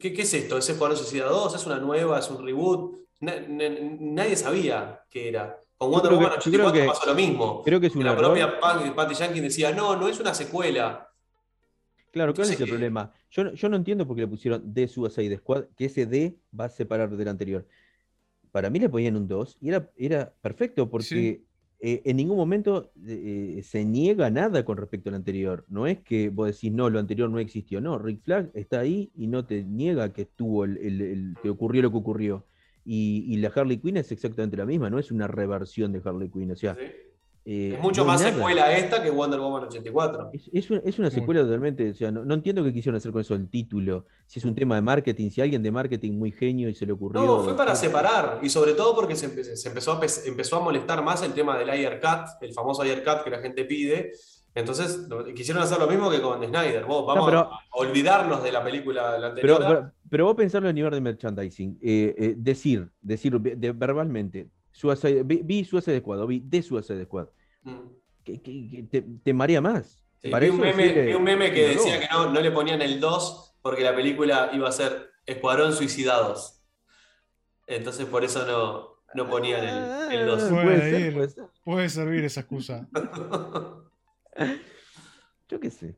¿qué, 0.00 0.12
qué 0.14 0.22
es 0.22 0.32
esto? 0.32 0.56
¿Es 0.56 0.68
Escuadrón 0.70 0.96
Suicida 0.98 1.26
2? 1.26 1.54
¿Es 1.54 1.66
una 1.66 1.78
nueva? 1.78 2.18
¿Es 2.18 2.30
un 2.30 2.42
reboot? 2.44 2.96
Na- 3.20 3.38
na- 3.40 3.68
nadie 4.00 4.34
sabía 4.36 5.02
qué 5.10 5.28
era. 5.28 5.60
Con 5.76 5.90
Wonder 5.90 6.12
Woman 6.14 6.32
yo 6.42 6.50
creo 6.52 6.66
84 6.68 6.72
que- 6.72 6.86
pasó 6.88 7.06
lo 7.06 7.14
mismo. 7.14 7.62
Creo 7.62 7.80
que 7.80 7.88
es 7.88 7.94
Y 7.94 7.98
un 7.98 8.04
la 8.06 8.16
propia 8.16 8.58
Pat- 8.58 8.94
Patty 8.94 9.14
Jenkins 9.14 9.42
decía, 9.42 9.72
no, 9.72 9.94
no 9.94 10.08
es 10.08 10.18
una 10.18 10.32
secuela. 10.32 11.10
Claro, 12.12 12.32
¿cuál 12.32 12.48
es 12.50 12.58
el 12.58 12.66
problema? 12.68 13.12
Yo, 13.30 13.44
no- 13.44 13.52
yo 13.52 13.68
no 13.68 13.76
entiendo 13.76 14.06
por 14.06 14.16
qué 14.16 14.22
le 14.22 14.28
pusieron 14.28 14.72
The 14.72 14.88
Suicide 14.88 15.36
Squad, 15.36 15.64
que 15.76 15.84
ese 15.84 16.06
D 16.06 16.38
va 16.58 16.64
a 16.64 16.68
separar 16.70 17.10
del 17.14 17.28
anterior. 17.28 17.66
Para 18.56 18.70
mí 18.70 18.78
le 18.78 18.88
ponían 18.88 19.16
un 19.16 19.28
2 19.28 19.58
y 19.60 19.68
era, 19.68 19.90
era 19.98 20.32
perfecto 20.40 20.88
porque 20.88 21.42
eh, 21.78 22.00
en 22.06 22.16
ningún 22.16 22.38
momento 22.38 22.90
eh, 23.06 23.60
se 23.62 23.84
niega 23.84 24.30
nada 24.30 24.64
con 24.64 24.78
respecto 24.78 25.10
al 25.10 25.14
anterior. 25.16 25.66
No 25.68 25.86
es 25.86 25.98
que 26.00 26.30
vos 26.30 26.46
decís, 26.50 26.72
no, 26.72 26.88
lo 26.88 26.98
anterior 26.98 27.28
no 27.28 27.38
existió. 27.38 27.82
No, 27.82 27.98
Rick 27.98 28.22
Flag 28.22 28.50
está 28.54 28.80
ahí 28.80 29.10
y 29.14 29.26
no 29.26 29.44
te 29.44 29.62
niega 29.62 30.10
que 30.14 30.22
estuvo 30.22 30.64
el, 30.64 30.78
el- 30.78 31.02
el- 31.02 31.34
que 31.42 31.50
ocurrió 31.50 31.82
lo 31.82 31.90
que 31.90 31.98
ocurrió. 31.98 32.46
Y, 32.82 33.26
y 33.28 33.36
la 33.36 33.48
Harley 33.54 33.76
Quinn 33.76 33.98
es 33.98 34.10
exactamente 34.10 34.56
la 34.56 34.64
misma, 34.64 34.88
no 34.88 34.98
es 34.98 35.10
una 35.12 35.26
reversión 35.26 35.92
de 35.92 36.00
Harley 36.02 36.30
Quinn. 36.30 36.52
O 36.52 36.56
sea, 36.56 36.76
Sí. 36.76 36.80
Eh, 37.48 37.74
Es 37.74 37.80
mucho 37.80 38.00
no 38.02 38.08
más 38.08 38.20
nada. 38.20 38.32
secuela 38.34 38.76
esta 38.76 39.00
que 39.02 39.08
Wonder 39.10 39.38
Woman 39.38 39.62
84. 39.64 40.30
Es, 40.32 40.50
es 40.52 40.68
una, 40.70 40.80
es 40.84 40.98
una 40.98 41.08
Mm. 41.08 41.12
secuela 41.12 41.40
totalmente, 41.42 41.90
o 41.90 41.94
sea, 41.94 42.10
no, 42.10 42.24
no 42.24 42.34
entiendo 42.34 42.64
qué 42.64 42.72
quisieron 42.72 42.96
hacer 42.96 43.12
con 43.12 43.20
eso 43.20 43.34
el 43.34 43.48
título, 43.48 44.04
si 44.26 44.40
es 44.40 44.44
un 44.44 44.54
tema 44.56 44.74
de 44.74 44.82
marketing, 44.82 45.30
si 45.30 45.40
alguien 45.40 45.62
de 45.62 45.70
marketing 45.70 46.12
muy 46.18 46.32
genio 46.32 46.68
y 46.68 46.74
se 46.74 46.84
le 46.86 46.92
ocurrió... 46.92 47.24
No, 47.24 47.44
fue 47.44 47.56
para 47.56 47.74
separar. 47.76 48.40
Y 48.42 48.48
sobre 48.50 48.72
todo 48.74 48.94
porque 48.96 49.14
se, 49.14 49.28
empe- 49.32 49.44
se 49.54 49.68
empezó, 49.68 49.92
a, 49.92 50.00
empezó 50.26 50.56
a 50.56 50.60
molestar 50.60 51.02
más 51.04 51.22
el 51.22 51.32
tema 51.32 51.56
del 51.56 51.68
air 51.70 52.00
cut, 52.00 52.26
el 52.42 52.52
famoso 52.52 52.82
air 52.82 53.04
cut 53.04 53.22
que 53.22 53.30
la 53.30 53.38
gente 53.38 53.64
pide. 53.64 54.12
Entonces 54.54 55.06
quisieron 55.34 55.62
hacer 55.62 55.78
lo 55.78 55.86
mismo 55.86 56.10
que 56.10 56.20
con 56.22 56.42
Snyder. 56.42 56.84
Vos, 56.86 57.06
vamos 57.06 57.26
pero- 57.26 57.40
a 57.40 57.60
olvidarnos 57.72 58.42
de 58.42 58.50
la 58.52 58.64
película 58.64 59.18
la 59.18 59.34
Pero, 59.34 59.54
anterior. 59.56 59.58
pero, 59.68 59.92
pero 60.10 60.24
vos 60.24 60.34
pensarlo 60.34 60.68
a 60.68 60.72
nivel 60.72 60.90
de 60.92 61.00
merchandising, 61.02 61.78
eh, 61.82 62.14
eh, 62.16 62.34
decir, 62.38 62.90
decir 63.02 63.38
de- 63.38 63.54
de- 63.56 63.72
verbalmente, 63.72 64.48
Suicide- 64.80 65.22
vi, 65.24 65.40
vi 65.42 65.64
Suicide 65.64 66.00
Squad, 66.00 66.20
o 66.20 66.26
vi 66.26 66.40
de 66.40 66.60
Suicide 66.62 67.04
Squad, 67.04 67.28
Mm. 67.62 67.76
que, 68.24 68.42
que- 68.42 68.68
que 68.70 68.82
te, 68.90 69.02
te 69.22 69.32
marea 69.32 69.60
más. 69.60 70.02
Sí, 70.22 70.30
vi, 70.40 70.48
un 70.48 70.60
meme, 70.60 70.82
decirle- 70.84 71.06
vi 71.06 71.14
un 71.14 71.22
meme 71.24 71.52
que 71.52 71.68
decía 71.68 71.94
dos. 71.96 72.00
que 72.02 72.08
no, 72.12 72.30
no 72.32 72.40
le 72.40 72.50
ponían 72.50 72.82
el 72.82 73.00
2 73.00 73.54
porque 73.62 73.82
la 73.82 73.94
película 73.94 74.50
iba 74.52 74.68
a 74.68 74.72
ser 74.72 75.10
Escuadrón 75.24 75.72
Suicidados. 75.72 76.60
Entonces 77.66 78.06
por 78.06 78.22
eso 78.24 78.44
no, 78.46 79.02
no 79.14 79.28
ponían 79.30 79.64
el, 79.64 80.20
el 80.20 80.26
2. 80.26 80.42
Ah, 80.42 80.48
Puede 80.50 80.64
Puede 80.64 80.90
ser, 80.90 81.00
ir. 81.00 81.14
puede 81.14 81.28
ser. 81.30 81.44
Puede 81.64 81.88
servir 81.88 82.24
esa 82.24 82.40
excusa. 82.40 82.88
Yo 85.48 85.60
qué 85.60 85.70
sé. 85.70 85.96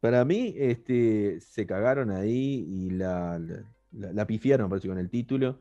Para 0.00 0.24
mí, 0.24 0.54
este, 0.56 1.40
se 1.40 1.66
cagaron 1.66 2.10
ahí 2.10 2.64
y 2.68 2.90
la, 2.90 3.38
la, 3.38 3.64
la- 3.92 4.12
la 4.12 4.26
pifiaron, 4.26 4.66
me 4.66 4.70
parece, 4.70 4.88
con 4.88 4.98
el 4.98 5.10
título. 5.10 5.60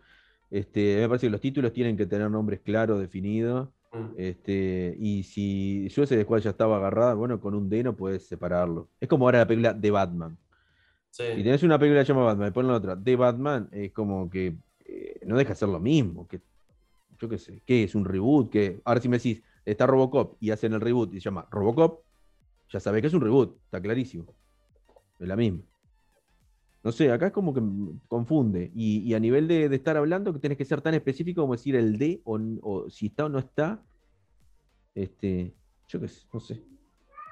Este, 0.51 0.97
me 1.01 1.07
parece 1.07 1.27
que 1.27 1.31
los 1.31 1.41
títulos 1.41 1.73
tienen 1.73 1.95
que 1.95 2.05
tener 2.05 2.29
nombres 2.29 2.59
claros, 2.61 2.99
definidos. 2.99 3.69
Mm. 3.91 4.13
Este, 4.17 4.95
y 4.99 5.23
si 5.23 5.89
Suicide 5.89 6.23
Squad 6.23 6.39
ya 6.39 6.49
estaba 6.51 6.77
agarrada, 6.77 7.13
bueno, 7.13 7.39
con 7.39 7.55
un 7.55 7.69
D 7.69 7.83
no 7.83 7.95
puedes 7.95 8.27
separarlo. 8.27 8.89
Es 8.99 9.07
como 9.07 9.25
ahora 9.25 9.39
la 9.39 9.47
película 9.47 9.73
de 9.73 9.91
Batman. 9.91 10.37
Sí. 11.11 11.23
Si 11.35 11.43
tenés 11.43 11.63
una 11.63 11.79
película 11.79 12.01
que 12.01 12.05
se 12.05 12.13
llama 12.13 12.25
Batman 12.25 12.49
y 12.49 12.51
ponen 12.51 12.71
la 12.71 12.77
otra 12.77 12.95
de 12.95 13.15
Batman, 13.15 13.69
es 13.71 13.91
como 13.91 14.29
que 14.29 14.57
eh, 14.85 15.19
no 15.25 15.37
deja 15.37 15.49
de 15.49 15.55
ser 15.55 15.69
lo 15.69 15.79
mismo. 15.79 16.27
Que, 16.27 16.41
yo 17.19 17.29
qué 17.29 17.37
sé, 17.37 17.61
¿qué 17.65 17.83
es 17.83 17.95
un 17.95 18.05
reboot? 18.05 18.49
que 18.51 18.81
Ahora 18.85 19.01
si 19.01 19.09
me 19.09 19.17
decís, 19.17 19.41
está 19.65 19.85
Robocop 19.85 20.37
y 20.39 20.51
hacen 20.51 20.73
el 20.73 20.81
reboot 20.81 21.13
y 21.13 21.17
se 21.17 21.25
llama 21.25 21.47
Robocop, 21.51 22.03
ya 22.69 22.79
sabés 22.79 23.01
que 23.01 23.07
es 23.07 23.13
un 23.13 23.21
reboot, 23.21 23.57
está 23.65 23.81
clarísimo. 23.81 24.33
Es 25.19 25.27
la 25.27 25.35
misma. 25.35 25.61
No 26.83 26.91
sé, 26.91 27.11
acá 27.11 27.27
es 27.27 27.33
como 27.33 27.53
que 27.53 27.61
confunde. 28.07 28.71
Y, 28.73 29.13
a 29.13 29.19
nivel 29.19 29.47
de, 29.47 29.67
de 29.67 29.75
estar 29.75 29.97
hablando, 29.97 30.31
que 30.33 30.39
tenés 30.39 30.57
que 30.57 30.65
ser 30.65 30.81
tan 30.81 30.93
específico 30.93 31.41
como 31.41 31.53
decir 31.53 31.75
el 31.75 31.97
D 31.97 32.21
o, 32.23 32.39
o 32.61 32.89
si 32.89 33.07
está 33.07 33.25
o 33.25 33.29
no 33.29 33.39
está. 33.39 33.83
Este, 34.95 35.53
yo 35.87 35.99
qué 35.99 36.07
sé, 36.07 36.25
no 36.33 36.39
sé. 36.39 36.63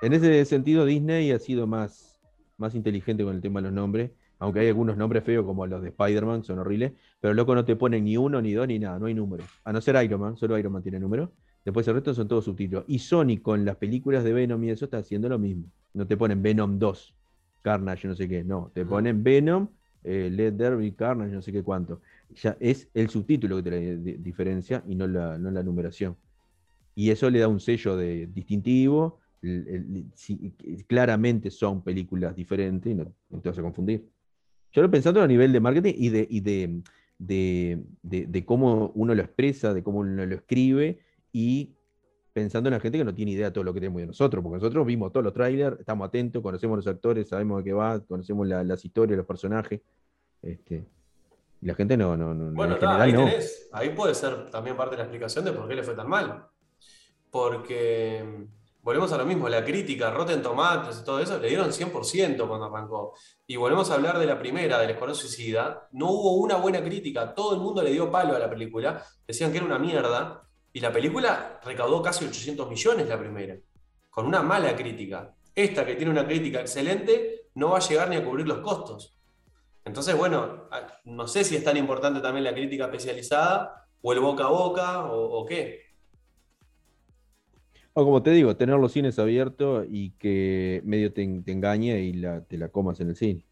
En 0.02 0.14
ese 0.14 0.46
sentido, 0.46 0.86
Disney 0.86 1.32
ha 1.32 1.40
sido 1.40 1.66
más, 1.66 2.20
más 2.58 2.76
inteligente 2.76 3.24
con 3.24 3.36
el 3.36 3.42
tema 3.42 3.62
de 3.62 3.68
los 3.68 3.74
nombres. 3.74 4.12
Aunque 4.40 4.60
hay 4.60 4.68
algunos 4.68 4.98
nombres 4.98 5.24
feos 5.24 5.46
como 5.46 5.66
los 5.66 5.82
de 5.82 5.90
Spider-Man, 5.90 6.44
son 6.44 6.60
horribles. 6.60 6.94
Pero 7.20 7.34
loco 7.34 7.56
no 7.56 7.66
te 7.66 7.76
ponen 7.76 8.04
ni 8.04 8.18
uno, 8.18 8.42
ni 8.42 8.54
dos, 8.54 8.68
ni 8.68 8.80
nada, 8.80 9.00
no 9.00 9.08
hay 9.08 9.14
número. 9.14 9.44
A 9.64 9.74
no 9.74 9.82
ser 9.82 10.04
Iron 10.04 10.22
Man, 10.22 10.38
solo 10.38 10.58
Iron 10.58 10.74
Man 10.74 10.84
tiene 10.84 11.00
número. 11.00 11.32
Después 11.66 11.88
el 11.88 11.96
resto 11.96 12.14
son 12.14 12.28
todos 12.28 12.46
subtítulos. 12.46 12.86
Y 12.88 13.00
Sony 13.00 13.42
con 13.42 13.66
las 13.66 13.78
películas 13.78 14.24
de 14.24 14.34
Venom 14.34 14.64
y 14.64 14.70
eso 14.70 14.86
está 14.86 15.00
haciendo 15.00 15.28
lo 15.28 15.40
mismo. 15.40 15.66
No 15.94 16.06
te 16.06 16.16
ponen 16.16 16.42
Venom 16.42 16.78
2, 16.78 17.17
Carnage, 17.68 18.08
no 18.08 18.16
sé 18.16 18.28
qué. 18.30 18.44
No, 18.44 18.72
te 18.74 18.86
ponen 18.86 19.24
Venom, 19.24 19.68
eh, 20.04 20.30
Let 20.32 20.54
There 20.54 20.76
Be 20.78 20.94
Carnage, 20.96 21.34
no 21.34 21.42
sé 21.42 21.52
qué 21.52 21.64
cuánto. 21.64 22.02
Ya 22.42 22.56
es 22.60 22.88
el 22.94 23.10
subtítulo 23.10 23.58
que 23.58 23.64
te 23.64 23.72
la 23.72 23.78
di- 23.78 24.18
diferencia 24.20 24.84
y 24.88 24.96
no 24.96 25.06
la, 25.08 25.38
no 25.38 25.52
la 25.52 25.62
numeración. 25.64 26.16
Y 26.96 27.10
eso 27.12 27.30
le 27.30 27.40
da 27.40 27.48
un 27.48 27.60
sello 27.60 27.96
de 27.98 28.28
distintivo. 28.28 29.20
el- 29.44 29.68
el- 29.68 30.06
si- 30.16 30.52
claramente 30.88 31.52
son 31.52 31.84
películas 31.84 32.36
diferentes 32.36 32.92
y 32.92 32.96
no, 32.96 33.06
no 33.30 33.40
te 33.40 33.50
vas 33.50 33.60
a 33.60 33.62
confundir. 33.62 34.10
Yo 34.74 34.82
lo 34.82 34.90
pensando 34.90 35.22
a 35.22 35.28
nivel 35.28 35.52
de 35.54 35.60
marketing 35.60 35.94
y 35.96 36.10
de, 36.10 36.28
y 36.30 36.40
de, 36.42 36.82
de, 37.20 37.84
de- 38.02 38.26
de 38.26 38.46
cómo 38.46 38.92
uno 38.96 39.14
lo 39.14 39.22
expresa, 39.22 39.74
de 39.76 39.84
cómo 39.84 40.00
uno 40.00 40.26
lo 40.26 40.36
escribe 40.36 41.00
y 41.32 41.76
pensando 42.40 42.70
en 42.70 42.74
la 42.76 42.80
gente 42.80 43.00
que 43.00 43.04
no 43.04 43.16
tiene 43.16 43.32
idea 43.32 43.48
de 43.48 43.52
todo 43.52 43.64
lo 43.64 43.74
que 43.74 43.80
tenemos 43.80 44.00
de 44.00 44.06
nosotros, 44.08 44.44
porque 44.44 44.58
nosotros 44.60 44.86
vimos 44.86 45.12
todos 45.12 45.24
los 45.24 45.34
trailers, 45.34 45.80
estamos 45.80 46.08
atentos, 46.08 46.44
conocemos 46.44 46.78
los 46.78 46.86
actores, 46.86 47.28
sabemos 47.28 47.58
de 47.58 47.64
qué 47.64 47.74
va, 47.74 48.00
conocemos 48.02 48.48
la- 48.48 48.64
las 48.64 48.86
historias, 48.86 49.18
los 49.18 49.26
personajes. 49.26 49.82
Este, 50.44 50.86
y 51.62 51.66
la 51.66 51.74
gente 51.74 51.98
no, 51.98 52.16
no, 52.16 52.36
no 52.36 52.52
Bueno, 52.54 52.76
en 52.76 52.80
general 52.80 53.02
ahí, 53.02 53.12
no. 53.12 53.26
tenés. 53.26 53.70
ahí 53.72 53.90
puede 53.90 54.14
ser 54.14 54.52
también 54.52 54.78
parte 54.78 54.92
de 54.92 54.98
la 54.98 55.04
explicación 55.06 55.46
de 55.46 55.52
por 55.52 55.68
qué 55.68 55.74
le 55.74 55.82
fue 55.84 55.96
tan 55.96 56.08
mal. 56.08 56.46
Porque 57.32 58.24
mm, 58.24 58.84
volvemos 58.84 59.12
a 59.12 59.18
lo 59.18 59.26
mismo, 59.26 59.50
la 59.50 59.64
crítica, 59.66 60.12
Rotten 60.12 60.42
Tomatoes 60.44 61.00
y 61.02 61.04
todo 61.04 61.20
eso, 61.20 61.40
le 61.40 61.48
dieron 61.50 61.72
100% 61.72 62.48
cuando 62.48 62.66
arrancó. 62.68 63.14
Y 63.48 63.56
volvemos 63.56 63.90
a 63.90 63.96
hablar 63.96 64.20
de 64.20 64.28
la 64.28 64.38
primera, 64.38 64.80
del 64.80 64.92
Escuadrón 64.92 65.16
Suicida. 65.16 65.88
No 65.92 66.12
hubo 66.12 66.34
una 66.36 66.58
buena 66.58 66.82
crítica, 66.84 67.34
todo 67.34 67.56
el 67.56 67.62
mundo 67.62 67.82
le 67.82 67.92
dio 67.92 68.12
palo 68.12 68.36
a 68.36 68.40
la 68.40 68.50
película, 68.50 69.04
decían 69.28 69.52
que 69.52 69.58
era 69.58 69.66
una 69.66 69.80
mierda. 69.80 70.44
Y 70.78 70.80
la 70.80 70.92
película 70.94 71.60
recaudó 71.66 72.04
casi 72.04 72.24
800 72.26 72.70
millones 72.70 73.10
la 73.10 73.18
primera, 73.18 73.58
con 74.12 74.28
una 74.28 74.44
mala 74.44 74.76
crítica. 74.76 75.34
Esta 75.56 75.84
que 75.84 75.96
tiene 75.96 76.12
una 76.12 76.24
crítica 76.28 76.62
excelente 76.62 77.48
no 77.56 77.72
va 77.72 77.78
a 77.78 77.82
llegar 77.82 78.08
ni 78.12 78.16
a 78.16 78.24
cubrir 78.24 78.48
los 78.48 78.60
costos. 78.60 79.18
Entonces, 79.84 80.16
bueno, 80.16 80.68
a- 80.70 81.00
no 81.06 81.28
sé 81.28 81.44
si 81.44 81.56
es 81.56 81.64
tan 81.64 81.78
importante 81.78 82.20
también 82.20 82.44
la 82.44 82.54
crítica 82.54 82.84
especializada 82.86 83.88
o 84.04 84.14
el 84.14 84.20
boca 84.20 84.44
a 84.44 84.50
boca 84.50 85.06
o, 85.06 85.40
o 85.40 85.46
qué. 85.48 85.82
O 87.94 88.06
como 88.06 88.22
te 88.22 88.30
digo, 88.30 88.56
tener 88.56 88.78
los 88.78 88.92
cines 88.92 89.18
abiertos 89.18 89.88
y 89.90 90.12
que 90.12 90.84
medio 90.86 91.12
te, 91.12 91.26
te 91.44 91.52
engañe 91.54 92.02
y 92.02 92.14
la, 92.14 92.42
te 92.44 92.56
la 92.56 92.70
comas 92.70 93.00
en 93.00 93.10
el 93.10 93.16
cine. 93.16 93.44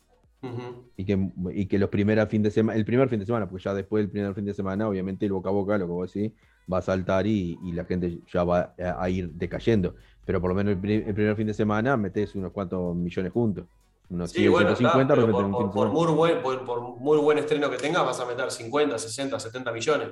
Y 0.96 1.06
que, 1.06 1.32
y 1.56 1.66
que 1.66 1.80
los 1.80 1.90
primeros 1.90 2.30
fin 2.30 2.44
de 2.44 2.52
semana, 2.52 2.78
el 2.78 2.86
primer 2.86 3.10
fin 3.10 3.18
de 3.18 3.26
semana, 3.26 3.50
porque 3.50 3.64
ya 3.64 3.74
después 3.74 4.04
del 4.04 4.12
primer 4.12 4.36
fin 4.36 4.46
de 4.46 4.54
semana, 4.54 4.88
obviamente 4.88 5.26
el 5.26 5.32
boca 5.32 5.50
a 5.50 5.54
boca, 5.54 5.76
lo 5.80 5.88
que 5.88 5.92
vos 5.92 6.14
decís, 6.14 6.32
va 6.72 6.80
a 6.80 6.82
saltar 6.82 7.28
y, 7.28 7.60
y 7.62 7.72
la 7.74 7.86
gente 7.86 8.22
ya 8.32 8.44
va 8.44 8.76
a, 8.80 9.04
a 9.04 9.10
ir 9.10 9.30
decayendo. 9.32 9.96
Pero 10.26 10.42
por 10.42 10.50
lo 10.50 10.56
menos 10.56 10.74
el, 10.74 10.80
pri- 10.80 11.04
el 11.08 11.14
primer 11.14 11.36
fin 11.36 11.48
de 11.48 11.54
semana 11.54 11.98
metes 11.98 12.36
unos 12.36 12.52
cuantos 12.52 12.96
millones 12.96 13.32
juntos. 13.32 13.66
Unos 14.10 14.32
Sí, 14.32 14.42
100, 14.42 14.52
bueno, 14.52 14.72
está, 14.72 14.78
150, 14.78 15.16
pero 15.16 15.28
remeten 15.28 15.72
por, 15.72 15.90
muy 15.90 16.12
buen, 16.14 16.42
por, 16.42 16.82
muy 17.00 17.18
buen 17.20 17.38
estreno 17.38 17.70
que 17.70 17.78
tengas 17.78 18.06
vas 18.06 18.20
a 18.20 18.26
meter 18.26 18.52
50, 18.52 18.98
60, 18.98 19.40
70 19.40 19.72
millones. 19.72 20.10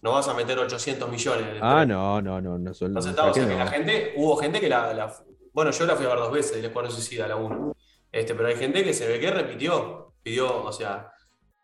No 0.00 0.12
vas 0.12 0.28
a 0.28 0.34
meter 0.34 0.58
800 0.58 1.08
millones. 1.10 1.46
Ah, 1.60 1.84
no, 1.86 2.20
no, 2.20 2.40
no, 2.40 2.58
no 2.58 2.74
son 2.74 2.88
Entonces, 2.96 3.12
¿para 3.14 3.30
está, 3.30 3.30
o 3.30 3.34
sea 3.34 3.44
qué 3.44 3.48
que 3.48 3.56
no? 3.58 3.64
la 3.64 3.66
gente, 3.70 4.14
hubo 4.16 4.36
gente 4.36 4.60
que 4.60 4.68
la, 4.68 4.92
la- 4.94 5.14
Bueno, 5.52 5.70
yo 5.70 5.86
la 5.86 5.96
fui 5.96 6.06
a 6.06 6.08
ver 6.10 6.18
dos 6.18 6.32
veces, 6.32 6.56
el 6.58 6.64
Escuadrón 6.64 6.92
Suicida, 6.94 7.28
la 7.28 7.36
1. 7.36 7.72
Este, 8.10 8.34
pero 8.34 8.48
hay 8.48 8.56
gente 8.56 8.84
que 8.84 8.92
se 8.94 9.06
ve 9.08 9.20
que 9.20 9.30
repitió, 9.30 10.14
pidió, 10.22 10.64
o 10.64 10.72
sea, 10.72 11.12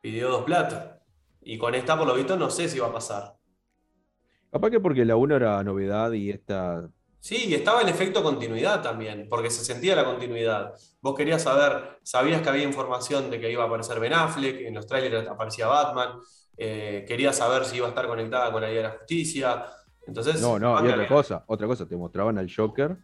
pidió 0.01 0.31
dos 0.31 0.44
platos. 0.44 0.78
Y 1.43 1.59
con 1.59 1.74
esta, 1.74 1.98
por 1.98 2.06
lo 2.06 2.15
visto, 2.15 2.36
no 2.36 2.51
sé 2.51 2.69
si 2.69 2.78
va 2.78 2.89
a 2.89 2.93
pasar. 2.93 3.38
Capaz 4.50 4.70
que 4.70 4.80
porque 4.80 5.04
la 5.04 5.16
1 5.16 5.36
era 5.36 5.62
novedad 5.64 6.12
y 6.12 6.30
esta. 6.30 6.88
Sí, 7.20 7.46
y 7.48 7.54
estaba 7.54 7.82
el 7.82 7.88
efecto 7.88 8.22
continuidad 8.22 8.80
también, 8.82 9.26
porque 9.28 9.50
se 9.50 9.64
sentía 9.64 9.96
la 9.96 10.04
continuidad. 10.04 10.72
Vos 11.02 11.16
querías 11.16 11.42
saber, 11.42 11.98
sabías 12.02 12.40
que 12.42 12.48
había 12.48 12.62
información 12.62 13.28
de 13.30 13.40
que 13.40 13.50
iba 13.50 13.64
a 13.64 13.66
aparecer 13.66 13.98
Ben 14.00 14.12
Affleck, 14.14 14.60
en 14.60 14.74
los 14.74 14.86
trailers 14.86 15.28
aparecía 15.28 15.66
Batman, 15.66 16.12
eh, 16.56 17.04
querías 17.06 17.36
saber 17.36 17.64
si 17.64 17.76
iba 17.76 17.86
a 17.86 17.90
estar 17.90 18.06
conectada 18.06 18.50
con 18.52 18.62
la 18.62 18.68
Liga 18.68 18.82
de 18.82 18.88
la 18.88 18.94
Justicia. 18.98 19.64
Entonces, 20.06 20.40
No, 20.40 20.58
no, 20.58 20.74
y 20.84 20.88
otra 20.88 21.06
cosa, 21.08 21.44
otra 21.48 21.66
cosa, 21.66 21.86
te 21.86 21.96
mostraban 21.96 22.38
al 22.38 22.48
Joker 22.54 22.96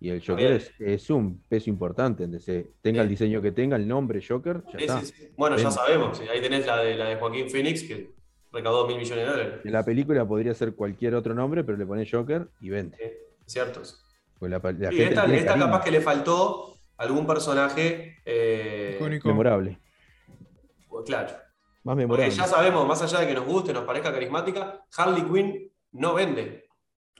y 0.00 0.10
el 0.10 0.24
Joker 0.24 0.52
es, 0.52 0.70
es 0.78 1.10
un 1.10 1.42
peso 1.48 1.68
importante 1.68 2.22
en 2.24 2.30
DC. 2.30 2.70
Tenga 2.80 3.02
el 3.02 3.08
diseño 3.08 3.42
que 3.42 3.50
tenga, 3.52 3.76
el 3.76 3.86
nombre 3.88 4.22
Joker, 4.26 4.62
ya 4.72 4.78
Sí, 4.78 4.84
está. 4.84 5.00
sí, 5.00 5.06
sí. 5.06 5.28
Bueno, 5.36 5.58
ya 5.58 5.70
sabemos, 5.72 6.20
ahí 6.32 6.40
tenés 6.40 6.64
la 6.64 6.78
de, 6.78 6.94
la 6.94 7.08
de 7.08 7.16
Joaquín 7.16 7.50
Phoenix, 7.50 7.82
que 7.82 8.12
recaudó 8.52 8.86
mil 8.86 8.96
millones 8.98 9.24
de 9.26 9.30
dólares. 9.30 9.60
En 9.64 9.72
la 9.72 9.84
película 9.84 10.26
podría 10.26 10.54
ser 10.54 10.74
cualquier 10.74 11.14
otro 11.14 11.34
nombre, 11.34 11.64
pero 11.64 11.76
le 11.78 11.86
pones 11.86 12.10
Joker 12.10 12.48
y 12.60 12.70
vende. 12.70 12.96
Sí, 12.96 13.04
ciertos. 13.46 14.04
Porque 14.38 14.50
la, 14.50 14.58
la 14.72 14.92
Y 14.92 14.96
gente 14.96 15.14
esta, 15.14 15.24
esta 15.26 15.58
capaz 15.58 15.84
que 15.84 15.90
le 15.90 16.00
faltó 16.00 16.76
algún 16.96 17.26
personaje, 17.26 18.16
eh, 18.24 18.98
memorable. 19.24 19.78
claro. 21.06 21.28
Más 21.84 21.94
Porque 21.94 22.02
memorable. 22.02 22.30
ya 22.30 22.44
sabemos, 22.44 22.86
más 22.86 23.00
allá 23.02 23.20
de 23.20 23.28
que 23.28 23.34
nos 23.34 23.46
guste, 23.46 23.72
nos 23.72 23.84
parezca 23.84 24.12
carismática, 24.12 24.84
Harley 24.96 25.22
Quinn 25.22 25.72
no 25.92 26.14
vende. 26.14 26.66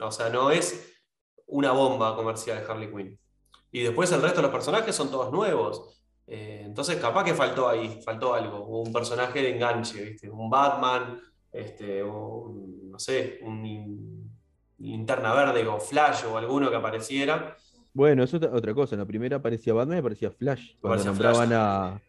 O 0.01 0.11
sea, 0.11 0.29
no 0.29 0.51
es 0.51 0.95
una 1.47 1.73
bomba 1.73 2.15
comercial 2.17 2.63
Harley 2.69 2.91
Quinn. 2.91 3.19
Y 3.71 3.83
después 3.83 4.11
el 4.13 4.21
resto 4.23 4.39
de 4.39 4.43
los 4.43 4.51
personajes 4.51 4.95
son 4.95 5.11
todos 5.11 5.33
nuevos. 5.33 5.98
Eh, 6.31 6.63
entonces, 6.65 6.97
capaz 6.97 7.25
que 7.25 7.33
faltó 7.35 7.69
ahí, 7.69 8.01
faltó 8.05 8.35
algo, 8.35 8.65
un 8.67 8.93
personaje 8.93 9.41
de 9.41 9.55
enganche, 9.55 10.03
¿viste? 10.05 10.29
Un 10.29 10.51
Batman, 10.51 11.19
este, 11.51 12.03
un, 12.03 12.91
no 12.91 12.99
sé, 12.99 13.39
un 13.43 14.31
linterna 14.79 15.33
verde 15.33 15.67
o 15.67 15.81
Flash 15.81 16.25
o 16.31 16.37
alguno 16.37 16.69
que 16.71 16.77
apareciera. 16.77 17.57
Bueno, 17.95 18.23
eso 18.23 18.37
es 18.37 18.43
otra 18.45 18.75
cosa. 18.75 18.95
En 18.95 19.01
la 19.01 19.07
primera 19.07 19.39
aparecía 19.39 19.73
Batman 19.73 19.97
y 19.97 20.01
aparecía 20.01 20.31
Flash. 20.31 20.75
Cuando 20.81 21.11
Aparecía 21.11 21.11
nombraban 21.11 21.49
Flash. 21.49 22.03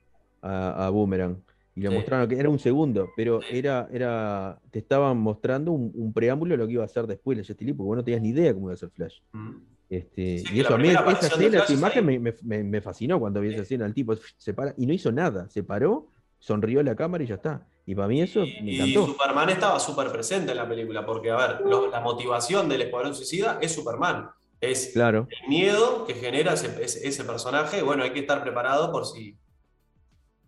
a, 0.44 0.78
a, 0.82 0.86
a 0.88 0.90
Boomerang. 0.90 1.42
Y 1.80 1.88
Sí. 1.88 1.94
mostraron 1.96 2.28
que 2.28 2.36
era 2.40 2.50
un 2.50 2.60
segundo, 2.60 3.10
pero 3.16 3.40
era, 3.50 3.88
era, 3.92 4.60
te 4.72 4.80
estaban 4.80 5.18
mostrando 5.18 5.72
un, 5.72 5.92
un 5.96 6.12
preámbulo 6.14 6.54
de 6.54 6.58
lo 6.58 6.68
que 6.68 6.74
iba 6.74 6.84
a 6.84 6.86
hacer 6.86 7.08
después 7.08 7.38
Justice 7.38 7.64
League, 7.64 7.78
porque 7.78 7.88
vos 7.88 7.98
no 7.98 8.04
tenías 8.04 8.22
ni 8.22 8.30
idea 8.30 8.54
cómo 8.54 8.68
iba 8.68 8.74
a 8.74 8.78
ser 8.78 8.90
Flash. 8.90 9.20
Mm. 9.32 9.52
Este, 9.90 10.40
Sí, 10.40 10.56
y 10.56 10.60
eso 10.60 10.76
a 10.76 10.78
mí, 10.78 10.90
esa 10.90 11.10
escena, 11.28 11.64
esa 11.64 11.74
imagen 11.74 12.06
me, 12.06 12.20
me- 12.20 12.64
me 12.64 12.82
fascinó 12.82 13.20
cuando 13.20 13.42
vi 13.42 13.48
esa 13.50 13.58
Sí. 13.58 13.62
escena. 13.64 13.86
El 13.86 13.94
tipo 13.94 14.14
se 14.38 14.54
para 14.54 14.74
y 14.78 14.86
no 14.86 14.94
hizo 14.94 15.12
nada, 15.12 15.50
se 15.50 15.64
paró, 15.64 16.08
sonrió 16.38 16.80
a 16.80 16.84
la 16.84 16.96
cámara 16.96 17.24
y 17.24 17.28
ya 17.28 17.36
está. 17.36 17.66
Y 17.86 17.96
para 17.96 18.08
mí 18.08 18.22
eso 18.22 18.42
me 18.42 18.72
Y. 18.72 18.94
Superman 18.94 19.50
estaba 19.50 19.80
súper 19.80 20.12
presente 20.12 20.52
en 20.52 20.58
la 20.58 20.68
película, 20.70 21.06
porque, 21.06 21.32
a 21.32 21.38
ver, 21.38 21.62
lo- 21.66 21.90
la 21.90 22.02
motivación 22.02 22.70
del 22.70 22.82
Escuadrón 22.84 23.16
Suicida 23.16 23.58
es 23.62 23.72
Superman. 23.74 24.30
Es 24.62 24.92
Claro. 24.94 25.28
el 25.42 25.50
miedo 25.50 26.06
que 26.06 26.14
genera 26.14 26.54
ese, 26.54 26.84
ese- 26.84 27.08
ese 27.08 27.24
personaje. 27.24 27.82
Bueno, 27.82 28.04
hay 28.04 28.12
que 28.12 28.20
estar 28.20 28.44
preparado 28.44 28.92
por 28.92 29.06
si 29.06 29.36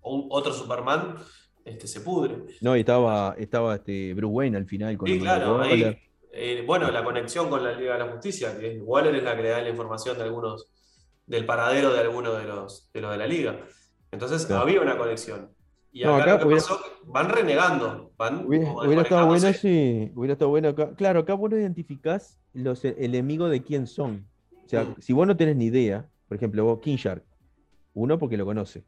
otro 0.01 0.53
Superman 0.53 1.15
este, 1.65 1.87
se 1.87 2.01
pudre. 2.01 2.37
No, 2.61 2.75
y 2.75 2.81
estaba, 2.81 3.35
estaba 3.37 3.75
este 3.75 4.13
Bruce 4.13 4.33
Wayne 4.33 4.57
al 4.57 4.65
final 4.65 4.97
con 4.97 5.07
Sí, 5.07 5.13
el 5.15 5.19
claro, 5.21 5.61
ahí, 5.61 5.97
eh, 6.33 6.63
bueno, 6.65 6.89
la 6.91 7.03
conexión 7.03 7.49
con 7.49 7.63
la 7.63 7.73
Liga 7.73 7.93
de 7.93 7.99
la 7.99 8.11
Justicia, 8.11 8.57
que 8.57 8.77
es, 8.77 8.81
Waller 8.83 9.15
es 9.15 9.23
la 9.23 9.35
que 9.35 9.43
le 9.43 9.49
da 9.49 9.61
la 9.61 9.69
información 9.69 10.17
de 10.17 10.23
algunos, 10.23 10.67
del 11.27 11.45
paradero 11.45 11.93
de 11.93 11.99
algunos 11.99 12.37
de 12.37 12.45
los 12.47 12.89
de, 12.93 13.01
los 13.01 13.11
de 13.11 13.17
la 13.17 13.27
Liga. 13.27 13.59
Entonces 14.11 14.45
Claro. 14.45 14.63
había 14.63 14.81
una 14.81 14.97
conexión. 14.97 15.51
Y 15.93 16.03
No, 16.03 16.15
acá, 16.15 16.23
acá 16.23 16.31
lo 16.33 16.39
que 16.39 16.45
hubiera- 16.47 16.61
pasó, 16.63 16.79
van 17.05 17.29
renegando, 17.29 18.11
van 18.17 18.45
Hubiera, 18.45 19.01
estado 19.01 19.27
bueno 19.27 19.53
si 19.53 20.11
hubiera 20.15 20.33
estado 20.33 20.49
bueno 20.49 20.69
acá. 20.69 20.95
Claro, 20.95 21.19
acá 21.19 21.33
vos 21.33 21.51
no 21.51 21.57
identificás 21.57 22.39
los 22.53 22.83
enemigos 22.85 23.51
de 23.51 23.61
quién 23.61 23.87
son. 23.87 24.25
O 24.65 24.69
sea, 24.69 24.83
Mm. 24.85 24.95
si 24.99 25.11
vos 25.13 25.27
no 25.27 25.35
tenés 25.35 25.57
ni 25.57 25.65
idea, 25.65 26.07
por 26.29 26.37
ejemplo, 26.37 26.63
vos, 26.63 26.79
King 26.79 26.95
Shark, 26.95 27.23
uno 27.93 28.17
porque 28.17 28.37
lo 28.37 28.45
conoce, 28.45 28.85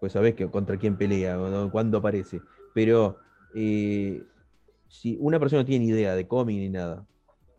pues 0.00 0.12
sabés 0.12 0.34
que 0.34 0.48
contra 0.50 0.76
quién 0.78 0.96
pelea, 0.96 1.36
no, 1.36 1.70
cuándo 1.70 1.98
aparece. 1.98 2.40
Pero 2.74 3.18
eh, 3.54 4.22
si 4.88 5.16
una 5.20 5.38
persona 5.38 5.62
no 5.62 5.66
tiene 5.66 5.84
ni 5.86 5.90
idea 5.92 6.14
de 6.14 6.26
cómic 6.26 6.56
ni 6.58 6.68
nada, 6.68 7.06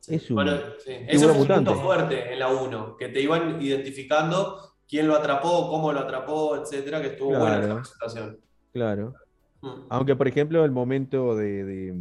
Sí. 0.02 0.16
es 0.16 0.30
un 0.30 0.36
Bueno, 0.36 0.52
sí. 0.84 0.91
Eso 1.07 1.30
fue 1.30 1.41
un 1.41 1.48
punto 1.48 1.76
fuerte 1.76 2.32
en 2.32 2.38
la 2.38 2.49
1, 2.49 2.95
que 2.98 3.10
te 3.10 3.22
iban 3.22 3.60
identificando 3.60 4.60
quién 4.88 5.07
lo 5.07 5.16
atrapó, 5.16 5.68
cómo 5.68 5.91
lo 5.91 6.02
atrapó, 6.02 6.56
etcétera, 6.57 7.02
que 7.02 7.07
estuvo 7.07 7.30
buena 7.30 7.56
esa 7.57 7.60
Claro. 7.66 7.76
presentación. 7.82 8.38
claro. 8.72 9.14
Mm. 9.62 9.86
Aunque, 9.90 10.16
por 10.16 10.28
ejemplo, 10.28 10.64
el 10.64 10.70
momento 10.70 11.36
de, 11.36 11.64
de, 11.64 11.95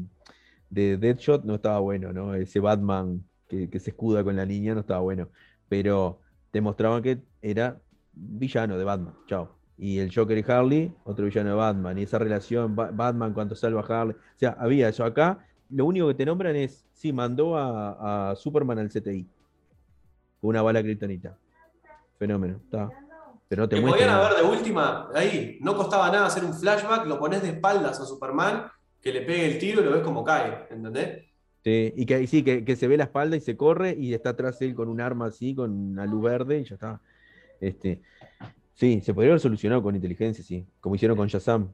de 0.69 0.97
Deadshot 0.99 1.45
no 1.45 1.55
estaba 1.55 1.79
bueno, 1.79 2.13
¿no? 2.13 2.35
Ese 2.35 2.61
Batman 2.61 3.25
que, 3.49 3.71
que 3.71 3.81
se 3.81 3.91
escuda 3.91 4.23
con 4.23 4.37
la 4.37 4.45
niña 4.45 4.75
no 4.75 4.81
estaba 4.81 5.01
bueno. 5.01 5.31
Pero 5.71 6.21
te 6.51 6.61
mostraban 6.61 7.03
que 7.03 7.21
era 7.41 7.81
villano 8.13 8.77
de 8.77 8.85
Batman. 8.85 9.15
Chao. 9.27 9.57
Y 9.77 9.99
el 9.99 10.15
Joker 10.15 10.39
y 10.39 10.45
Harley, 10.51 10.93
otro 11.05 11.25
villano 11.25 11.51
de 11.51 11.57
Batman. 11.57 11.99
Y 11.99 12.03
esa 12.05 12.19
relación, 12.19 12.77
Ba- 12.77 12.91
Batman 12.93 13.33
cuando 13.33 13.55
salva 13.57 13.81
a 13.81 14.01
Harley. 14.01 14.15
O 14.15 14.39
sea, 14.39 14.57
había 14.59 14.89
eso 14.89 15.05
acá. 15.05 15.39
Lo 15.71 15.87
único 15.87 16.07
que 16.09 16.15
te 16.15 16.25
nombran 16.27 16.55
es, 16.55 16.87
sí, 16.93 17.13
mandó 17.13 17.57
a, 17.57 18.31
a 18.31 18.37
Superman 18.37 18.79
al 18.79 18.89
CTI. 18.91 19.27
Con 20.41 20.51
una 20.51 20.63
bala 20.63 20.83
kryptonita. 20.83 21.37
Fenómeno. 22.19 22.61
Está. 22.65 22.89
Pero 23.49 23.63
no 23.63 23.69
te 23.69 23.81
podían 23.81 24.09
haber 24.09 24.39
de 24.39 24.43
última, 24.43 25.09
ahí, 25.15 25.59
no 25.61 25.77
costaba 25.77 26.11
nada 26.11 26.27
hacer 26.27 26.45
un 26.45 26.55
flashback, 26.55 27.07
lo 27.07 27.19
pones 27.19 27.43
de 27.43 27.51
espaldas 27.51 28.01
a 28.01 28.07
Superman, 28.07 28.67
que 29.03 29.13
le 29.13 29.21
pegue 29.21 29.47
el 29.47 29.59
tiro 29.59 29.83
y 29.83 29.85
lo 29.85 29.93
ves 29.93 30.01
como 30.03 30.25
cae, 30.25 30.67
¿entendés? 30.71 31.27
Sí, 31.63 31.93
y 31.95 32.07
que, 32.07 32.23
y 32.23 32.27
sí, 32.27 32.43
que, 32.43 32.65
que 32.65 32.75
se 32.75 32.89
ve 32.89 32.97
la 32.97 33.05
espalda 33.05 33.37
y 33.37 33.41
se 33.41 33.57
corre 33.57 33.95
y 33.99 34.15
está 34.15 34.31
atrás 34.31 34.61
él 34.63 34.75
con 34.75 34.89
un 34.89 35.01
arma 35.01 35.27
así, 35.27 35.55
con 35.55 35.71
una 35.73 36.07
luz 36.07 36.23
verde 36.23 36.61
y 36.61 36.65
ya 36.65 36.75
está. 36.75 37.01
Este, 37.61 38.01
sí, 38.75 39.01
se 39.01 39.15
podría 39.15 39.33
haber 39.33 39.41
solucionado 39.41 39.83
con 39.83 39.95
inteligencia, 39.95 40.45
sí, 40.45 40.67
como 40.81 40.95
hicieron 40.95 41.17
con 41.17 41.29
Shazam, 41.29 41.71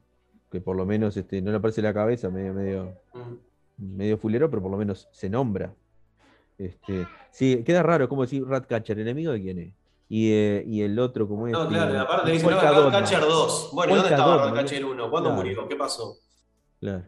que 0.51 0.61
por 0.61 0.77
lo 0.77 0.85
menos 0.87 1.17
este, 1.17 1.41
no 1.43 1.51
le 1.51 1.57
aparece 1.59 1.83
la 1.83 1.93
cabeza, 1.95 2.31
medio, 2.31 2.53
medio, 2.55 2.95
Mm. 3.15 3.97
medio 3.97 4.19
fulero, 4.19 4.51
pero 4.51 4.61
por 4.63 4.71
lo 4.71 4.77
menos 4.77 5.09
se 5.13 5.29
nombra. 5.31 5.73
Este, 6.59 7.07
sí, 7.31 7.63
queda 7.65 7.83
raro, 7.83 8.09
como 8.09 8.23
decir 8.23 8.45
Ratcatcher, 8.47 8.99
¿enemigo 8.99 9.33
de 9.33 9.41
quién 9.41 9.59
es? 9.59 9.75
Y, 10.09 10.33
eh, 10.33 10.65
y 10.67 10.83
el 10.83 10.99
otro, 10.99 11.27
como 11.29 11.47
es? 11.47 11.53
No, 11.53 11.69
claro, 11.69 11.93
y 11.93 11.97
Eh, 11.97 12.01
aparte 12.01 12.31
dice. 12.33 12.51
Ratcatcher 12.51 13.21
2. 13.21 13.71
Bueno, 13.73 13.93
¿y 13.93 13.97
¿dónde 13.97 14.11
estaba 14.11 14.45
Ratcatcher 14.47 14.85
1? 14.85 15.11
¿Cuándo 15.11 15.31
Claro. 15.31 15.43
murió? 15.43 15.69
¿Qué 15.69 15.77
pasó? 15.77 16.17
Claro. 16.81 17.05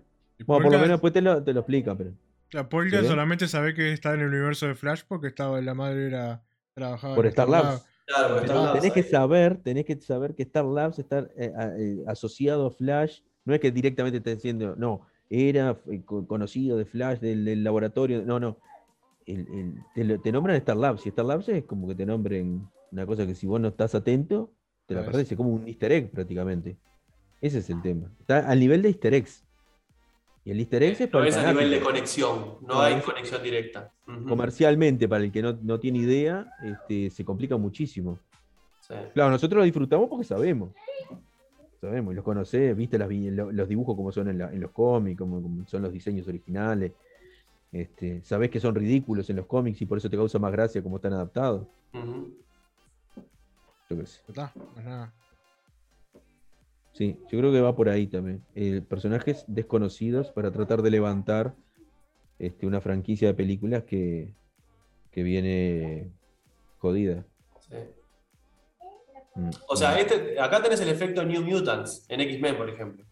Bueno, 0.47 0.63
por 0.65 0.73
lo 0.73 0.79
menos 0.79 0.89
después 0.95 1.13
te 1.13 1.21
lo, 1.21 1.43
te 1.43 1.53
lo 1.53 1.61
explican, 1.61 1.97
pero. 1.99 2.13
La 2.53 2.69
Polka 2.69 3.03
solamente 3.05 3.49
sabe 3.49 3.75
que 3.75 3.93
está 3.93 4.15
en 4.15 4.21
el 4.21 4.29
universo 4.29 4.67
de 4.67 4.75
Flash 4.75 5.03
porque 5.09 5.27
estaba 5.29 5.61
la 5.61 5.75
madre 5.75 6.07
era 6.07 6.43
trabajaba 6.75 7.15
Por 7.17 7.25
en 7.27 7.31
Star 7.31 7.49
Star 7.49 7.65
Labs. 7.65 7.85
Claro, 8.07 8.73
tenés 8.81 8.93
que 8.93 9.03
saber, 9.03 9.57
tenés 9.63 9.85
que 9.85 10.01
saber 10.01 10.35
que 10.35 10.43
Star 10.43 10.65
Labs 10.65 10.99
está 10.99 11.21
eh, 11.37 11.53
eh, 11.79 11.97
asociado 12.07 12.67
a 12.67 12.71
Flash, 12.71 13.21
no 13.45 13.55
es 13.55 13.61
que 13.61 13.71
directamente 13.71 14.19
esté 14.19 14.35
diciendo, 14.35 14.75
no, 14.77 15.03
era 15.31 15.79
eh, 15.91 16.03
co- 16.05 16.27
conocido 16.27 16.77
de 16.77 16.85
Flash 16.85 17.21
del, 17.21 17.45
del 17.45 17.63
laboratorio, 17.65 18.23
no, 18.25 18.41
no. 18.41 18.59
El- 19.27 19.47
el- 19.49 19.75
te, 19.95 20.19
te 20.19 20.33
nombran 20.33 20.57
Star 20.57 20.77
Labs, 20.77 21.07
y 21.07 21.11
Star 21.11 21.25
Labs 21.25 21.49
es 21.49 21.65
como 21.65 21.87
que 21.89 21.95
te 21.95 22.05
nombren 22.07 22.67
una 22.91 23.07
cosa 23.07 23.27
que 23.27 23.35
si 23.35 23.47
vos 23.47 23.61
no 23.61 23.69
estás 23.69 23.95
atento, 23.95 24.53
te 24.87 24.95
la 24.95 25.05
perdés, 25.05 25.31
es 25.31 25.37
como 25.37 25.51
un 25.51 25.67
easter 25.69 25.93
egg 25.93 26.11
prácticamente. 26.11 26.77
Ese 27.41 27.59
es 27.59 27.71
el 27.71 27.81
tema. 27.83 28.13
Está 28.21 28.49
al 28.49 28.59
nivel 28.59 28.83
de 28.83 28.89
easter 28.89 29.15
eggs. 29.15 29.45
Y 30.45 30.51
el 30.51 30.59
easter 30.61 30.83
eggs 30.83 31.01
es 31.01 31.07
No 31.09 31.13
para 31.13 31.25
el 31.25 31.29
es 31.31 31.37
a 31.37 31.53
nivel 31.53 31.71
de 31.71 31.81
conexión, 31.81 32.57
no 32.63 32.69
No, 32.75 32.81
hay 32.81 32.95
es- 32.95 33.05
conexión 33.05 33.43
directa. 33.43 33.93
Comercialmente, 34.29 35.09
para 35.09 35.23
el 35.25 35.31
que 35.31 35.41
no, 35.43 35.57
no 35.63 35.79
tiene 35.79 35.99
idea, 35.99 36.53
este, 36.65 37.11
se 37.11 37.25
complica 37.25 37.57
muchísimo. 37.57 38.19
Sí. 38.81 38.95
Claro, 39.15 39.31
nosotros 39.31 39.59
lo 39.59 39.65
disfrutamos 39.65 40.09
porque 40.09 40.25
sabemos. 40.25 40.71
Sabemos, 41.81 42.13
y 42.13 42.17
los 42.17 42.25
conocés, 42.25 42.77
viste 42.77 42.99
las 42.99 43.09
los 43.11 43.69
dibujos 43.69 43.95
como 43.97 44.11
son 44.13 44.29
en, 44.29 44.39
la- 44.39 44.53
en 44.53 44.61
los 44.61 44.71
cómics, 44.73 45.19
como, 45.19 45.41
como 45.41 45.67
son 45.67 45.83
los 45.83 45.93
diseños 45.93 46.27
originales. 46.27 46.93
Este, 47.71 48.21
sabés 48.23 48.51
que 48.51 48.61
son 48.61 48.75
ridículos 48.75 49.31
en 49.31 49.37
los 49.37 49.47
cómics 49.47 49.81
y 49.81 49.87
por 49.87 49.97
eso 49.99 50.11
te 50.11 50.17
causa 50.17 50.39
más 50.39 50.53
gracia 50.53 50.83
como 50.83 50.97
están 50.97 51.13
adaptados. 51.15 51.67
Ujú. 51.95 52.35
Yo 53.89 53.97
qué 53.99 54.07
sé. 54.07 54.21
Está, 54.29 54.53
más 54.75 54.85
nada. 54.85 55.13
Sí, 56.93 57.17
yo 57.31 57.39
creo 57.39 57.51
que 57.53 57.61
va 57.61 57.75
por 57.75 57.89
ahí 57.89 58.07
también. 58.07 58.43
Eh, 58.55 58.83
personajes 58.87 59.45
desconocidos 59.47 60.31
para 60.31 60.51
tratar 60.51 60.83
de 60.83 60.91
levantar 60.91 61.55
este, 62.39 62.67
una 62.67 62.81
franquicia 62.81 63.29
de 63.29 63.35
películas 63.35 63.85
que, 63.85 64.35
que 65.11 65.23
viene 65.23 66.11
jodida. 66.79 67.25
Sí. 67.61 67.77
Mm, 69.35 69.51
O 69.69 69.77
sea, 69.77 69.95
mm. 69.95 69.99
este, 69.99 70.41
acá 70.41 70.63
tenés 70.63 70.81
el 70.81 70.89
efecto 70.91 71.25
New 71.25 71.43
Mutants 71.43 72.05
en 72.09 72.21
X-Men, 72.21 72.57
por 72.57 72.69
ejemplo. 72.69 73.05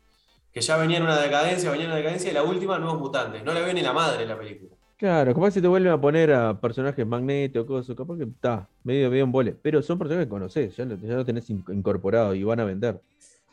Que 0.53 0.61
ya 0.61 0.77
venía 0.77 0.99
en 0.99 1.05
una 1.05 1.19
decadencia, 1.19 1.71
venía 1.71 1.85
en 1.87 1.93
una 1.93 1.99
decadencia 1.99 2.31
y 2.31 2.35
la 2.35 2.43
última, 2.43 2.79
Nuevos 2.79 3.01
Mutantes. 3.01 3.43
No 3.45 3.55
la 3.55 3.61
ve 3.61 3.73
ni 3.73 3.81
la 3.83 3.93
madre 3.93 4.27
la 4.27 4.37
película. 4.37 4.73
Claro, 4.99 5.33
capaz 5.33 5.53
si 5.53 5.63
te 5.63 5.69
vuelven 5.69 5.93
a 5.93 6.01
poner 6.01 6.31
a 6.35 6.61
personajes 6.61 7.07
magneto, 7.07 7.65
cosas, 7.65 7.97
capaz 7.97 8.19
que 8.19 8.25
está, 8.25 8.69
medio, 8.85 9.09
medio 9.09 9.25
en 9.25 9.33
vole. 9.33 9.57
Pero 9.63 9.81
son 9.81 9.97
personajes 9.99 10.27
que 10.27 10.31
conocés, 10.31 10.77
ya 10.77 10.85
lo, 10.85 10.97
ya 10.97 11.15
lo 11.15 11.25
tenés 11.25 11.49
in- 11.49 11.65
incorporado 11.69 12.35
y 12.35 12.45
van 12.45 12.61
a 12.61 12.65
vender. 12.65 13.01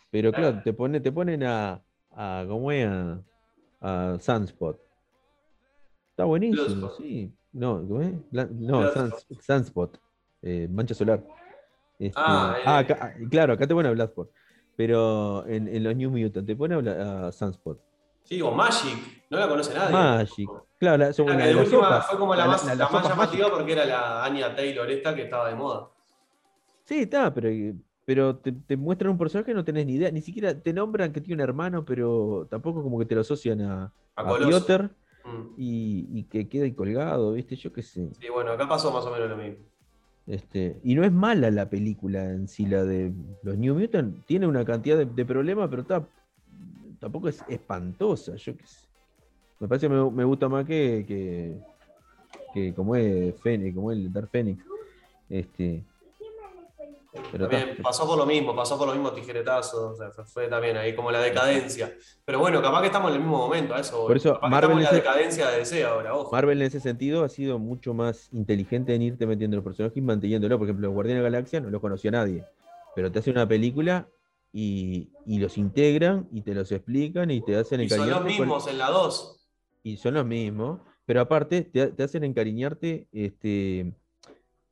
Pero 0.09 0.31
claro, 0.31 0.61
te, 0.63 0.73
pone, 0.73 0.99
te 0.99 1.11
ponen 1.11 1.43
a, 1.43 1.81
a 2.11 2.45
¿cómo 2.47 2.71
es? 2.71 2.87
A, 2.87 3.19
a 3.81 4.19
Sunspot. 4.19 4.79
Está 6.11 6.23
buenísimo, 6.25 6.65
Bloodspot. 6.65 6.97
sí. 6.97 7.33
No, 7.53 7.85
¿cómo 7.87 8.01
es? 8.01 8.13
No. 8.31 8.83
Suns- 8.91 9.25
Sunspot. 9.41 9.97
eh, 10.41 10.67
mancha 10.71 10.93
solar. 10.93 11.23
Este, 11.99 12.19
Ah, 12.19 12.55
ah, 12.65 12.79
eh. 12.81 12.83
acá- 12.83 12.97
ah, 13.01 13.11
claro, 13.29 13.53
acá 13.53 13.67
te 13.67 13.73
pone 13.73 13.87
a 13.89 13.91
Bloodspot. 13.91 14.31
Pero 14.75 15.45
en, 15.47 15.67
en 15.67 15.83
los 15.83 15.95
New 15.95 16.11
Mutants 16.11 16.45
te 16.45 16.55
pone 16.55 16.75
a, 16.75 17.27
a 17.27 17.31
Sunspot. 17.31 17.79
Sí, 18.23 18.41
o 18.41 18.51
Magic, 18.51 19.25
no 19.29 19.39
la 19.39 19.47
conoce 19.47 19.73
nadie. 19.73 19.93
Magic. 19.93 20.49
Claro, 20.79 20.97
la, 20.97 21.05
de 21.11 21.55
última 21.55 21.65
sopas, 21.65 22.07
fue 22.07 22.19
como 22.19 22.35
la, 22.35 22.41
la- 22.45 22.51
más, 22.51 22.65
la- 22.77 22.89
más 22.89 23.07
llamativa 23.09 23.49
porque 23.49 23.71
era 23.71 23.85
la 23.85 24.23
Anya 24.25 24.53
Taylor 24.55 24.89
esta 24.91 25.15
que 25.15 25.23
estaba 25.23 25.49
de 25.49 25.55
moda. 25.55 25.89
Sí, 26.83 27.01
está, 27.01 27.33
pero, 27.33 27.49
pero 28.07 28.37
te, 28.37 28.53
te 28.53 28.77
muestran 28.77 29.11
un 29.11 29.17
personaje 29.17 29.51
que 29.51 29.53
no 29.53 29.65
tenés 29.65 29.85
ni 29.85 29.95
idea, 29.95 30.09
ni 30.11 30.21
siquiera 30.21 30.57
te 30.57 30.71
nombran 30.71 31.11
que 31.11 31.19
tiene 31.19 31.43
un 31.43 31.49
hermano, 31.49 31.83
pero 31.83 32.47
tampoco 32.49 32.81
como 32.81 32.97
que 32.97 33.05
te 33.05 33.15
lo 33.15 33.21
asocian 33.21 33.59
a, 33.61 33.83
A 34.15 34.21
a 34.21 34.27
Coloso. 34.27 34.65
Piotr 34.65 34.89
Mm. 35.25 35.53
y, 35.57 36.07
y 36.19 36.23
que 36.23 36.47
queda 36.47 36.63
ahí 36.63 36.71
colgado, 36.71 37.33
¿viste? 37.33 37.57
Yo 37.57 37.73
qué 37.73 37.81
sé. 37.81 38.07
Sí, 38.17 38.29
bueno, 38.33 38.51
acá 38.53 38.65
pasó 38.65 38.93
más 38.93 39.05
o 39.05 39.11
menos 39.11 39.29
lo 39.29 39.35
mismo. 39.35 39.57
Este, 40.25 40.77
y 40.85 40.95
no 40.95 41.03
es 41.03 41.11
mala 41.11 41.51
la 41.51 41.69
película 41.69 42.31
en 42.31 42.47
sí, 42.47 42.65
la 42.65 42.85
de 42.85 43.11
los 43.43 43.57
New 43.57 43.77
Mutants, 43.77 44.25
tiene 44.25 44.47
una 44.47 44.63
cantidad 44.63 44.97
de, 44.97 45.05
de 45.05 45.25
problemas, 45.25 45.67
pero 45.69 45.81
está, 45.81 46.07
tampoco 46.99 47.27
es 47.27 47.43
espantosa, 47.49 48.37
yo 48.37 48.55
qué 48.55 48.65
sé. 48.65 48.87
Me 49.59 49.67
parece 49.67 49.89
que 49.89 49.93
me, 49.93 50.11
me 50.11 50.23
gusta 50.23 50.47
más 50.47 50.65
que, 50.65 51.03
que, 51.05 51.57
que 52.53 52.73
como 52.73 52.95
es 52.95 53.35
Fénix, 53.41 53.75
como 53.75 53.91
el 53.91 54.13
Dark 54.13 54.29
Phoenix. 54.31 54.63
Este, 55.29 55.83
Pero 57.31 57.47
También 57.47 57.77
pasó 57.81 58.05
por 58.07 58.17
lo 58.17 58.25
mismo, 58.25 58.55
pasó 58.55 58.77
por 58.77 58.87
lo 58.87 58.93
mismo 58.93 59.11
tijeretazo, 59.11 59.89
o 59.91 59.95
sea, 59.95 60.11
fue, 60.25 60.47
también 60.47 60.77
ahí 60.77 60.95
como 60.95 61.11
la 61.11 61.19
decadencia. 61.19 61.93
Pero 62.25 62.39
bueno, 62.39 62.61
capaz 62.61 62.81
que 62.81 62.87
estamos 62.87 63.09
en 63.11 63.15
el 63.17 63.21
mismo 63.21 63.37
momento, 63.37 63.73
a 63.75 63.79
eso 63.79 63.97
voy. 63.99 64.07
Por 64.07 64.17
eso, 64.17 64.33
capaz 64.35 64.49
Marvel 64.49 64.77
que 64.77 64.83
estamos 64.83 64.99
en 64.99 65.05
la 65.05 65.11
decadencia 65.13 65.49
de 65.49 65.57
DC 65.59 65.83
ahora, 65.85 66.15
ojo. 66.15 66.31
Marvel 66.31 66.61
en 66.61 66.67
ese 66.67 66.79
sentido 66.79 67.23
ha 67.23 67.29
sido 67.29 67.59
mucho 67.59 67.93
más 67.93 68.29
inteligente 68.33 68.93
en 68.95 69.01
irte 69.01 69.25
metiendo 69.27 69.55
los 69.57 69.63
personajes 69.63 69.97
y 69.97 70.01
manteniéndolo. 70.01 70.57
Por 70.57 70.67
ejemplo, 70.67 70.87
los 70.87 70.93
Guardianes 70.93 71.23
de 71.23 71.29
la 71.29 71.35
Galaxia 71.37 71.59
no 71.61 71.69
los 71.69 71.81
conocía 71.81 72.11
nadie. 72.11 72.43
Pero 72.95 73.11
te 73.11 73.19
hacen 73.19 73.33
una 73.33 73.47
película 73.47 74.07
y, 74.53 75.09
y 75.25 75.39
los 75.39 75.57
integran 75.57 76.27
y 76.31 76.41
te 76.41 76.53
los 76.55 76.71
explican 76.71 77.29
y 77.31 77.41
te 77.41 77.55
hacen 77.57 77.81
y 77.81 77.89
son 77.89 77.99
los 77.99 78.07
encariñarte 78.07 78.37
con- 78.37 78.47
mismos 78.47 78.67
en 78.67 78.77
la 78.77 78.89
2. 78.89 79.47
y 79.83 79.97
son 79.97 80.13
los 80.15 80.25
mismos, 80.25 80.79
pero 81.05 81.21
aparte 81.21 81.61
te, 81.61 81.87
te 81.87 82.03
hacen 82.03 82.23
encariñarte 82.23 83.07
este, 83.11 83.93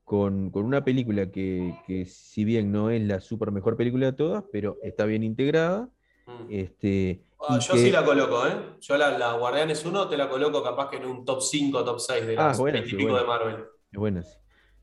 con, 0.05 0.51
con 0.51 0.65
una 0.65 0.85
película 0.85 1.31
que, 1.31 1.73
que 1.87 2.05
si 2.05 2.45
bien 2.45 2.71
no 2.71 2.89
es 2.91 3.01
la 3.03 3.19
super 3.19 3.51
mejor 3.51 3.75
película 3.75 4.05
de 4.07 4.13
todas, 4.13 4.43
pero 4.51 4.77
está 4.83 5.05
bien 5.05 5.23
integrada. 5.23 5.89
Mm. 6.27 6.45
Este, 6.49 7.23
Ah, 7.47 7.59
yo 7.59 7.73
que- 7.73 7.79
sí 7.79 7.91
la 7.91 8.03
coloco, 8.05 8.47
¿eh? 8.47 8.53
Yo 8.81 8.97
la, 8.97 9.17
la 9.17 9.33
Guardianes 9.33 9.85
1 9.85 10.07
te 10.07 10.17
la 10.17 10.29
coloco 10.29 10.63
capaz 10.63 10.89
que 10.89 10.97
en 10.97 11.05
un 11.05 11.25
top 11.25 11.41
5, 11.41 11.83
top 11.83 11.99
6 11.99 12.25
de 12.25 12.37
Ah, 12.37 12.47
las 12.47 12.57
bueno, 12.59 12.79
20 12.79 12.95
y 12.95 12.99
sí, 12.99 13.05
de 13.05 13.23
Marvel. 13.25 13.55
Es 13.91 13.99
buena, 13.99 14.23
sí. 14.23 14.37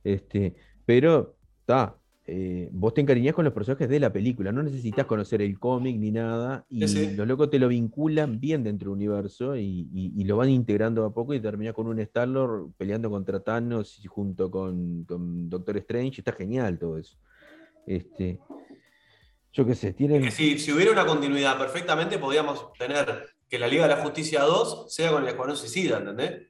Este, 0.04 0.54
pero 0.84 1.36
está. 1.60 1.96
Vos 2.72 2.94
te 2.94 3.00
encariñás 3.00 3.34
con 3.34 3.44
los 3.44 3.52
personajes 3.52 3.88
de 3.88 4.00
la 4.00 4.12
película, 4.12 4.52
no 4.52 4.62
necesitas 4.62 5.06
conocer 5.06 5.42
el 5.42 5.58
cómic 5.58 5.96
ni 5.98 6.10
nada, 6.10 6.64
y 6.70 6.86
Sí, 6.88 7.14
los 7.16 7.26
locos 7.26 7.50
te 7.50 7.58
lo 7.58 7.68
vinculan 7.68 8.38
bien 8.40 8.62
dentro 8.62 8.90
del 8.90 8.96
universo 8.96 9.56
y, 9.56 9.88
y- 9.92 10.12
y 10.16 10.24
lo 10.24 10.36
van 10.36 10.48
integrando 10.50 11.04
a 11.04 11.12
poco 11.12 11.34
y 11.34 11.40
terminás 11.40 11.74
con 11.74 11.86
un 11.88 11.98
Star-Lord 12.00 12.70
peleando 12.76 13.10
contra 13.10 13.40
Thanos 13.40 13.98
y 14.04 14.06
junto 14.08 14.50
con, 14.50 15.04
con 15.04 15.50
Doctor 15.50 15.76
Strange, 15.78 16.20
está 16.20 16.32
genial 16.32 16.78
todo 16.78 16.98
eso. 16.98 17.16
Este, 17.86 18.38
yo 19.52 19.66
qué 19.66 19.74
sé, 19.74 19.92
tienen... 19.92 20.22
Que 20.22 20.30
si, 20.30 20.58
si 20.58 20.72
hubiera 20.72 20.92
una 20.92 21.04
continuidad 21.04 21.58
perfectamente, 21.58 22.18
podríamos 22.18 22.72
tener 22.74 23.26
que 23.48 23.58
la 23.58 23.66
Liga 23.68 23.82
de 23.86 23.96
la 23.96 24.02
Justicia 24.02 24.42
2 24.42 24.86
sea 24.94 25.10
con 25.12 25.22
el 25.22 25.28
Escuadrón 25.28 25.56
Suicida, 25.56 25.98
¿entendés? 25.98 26.48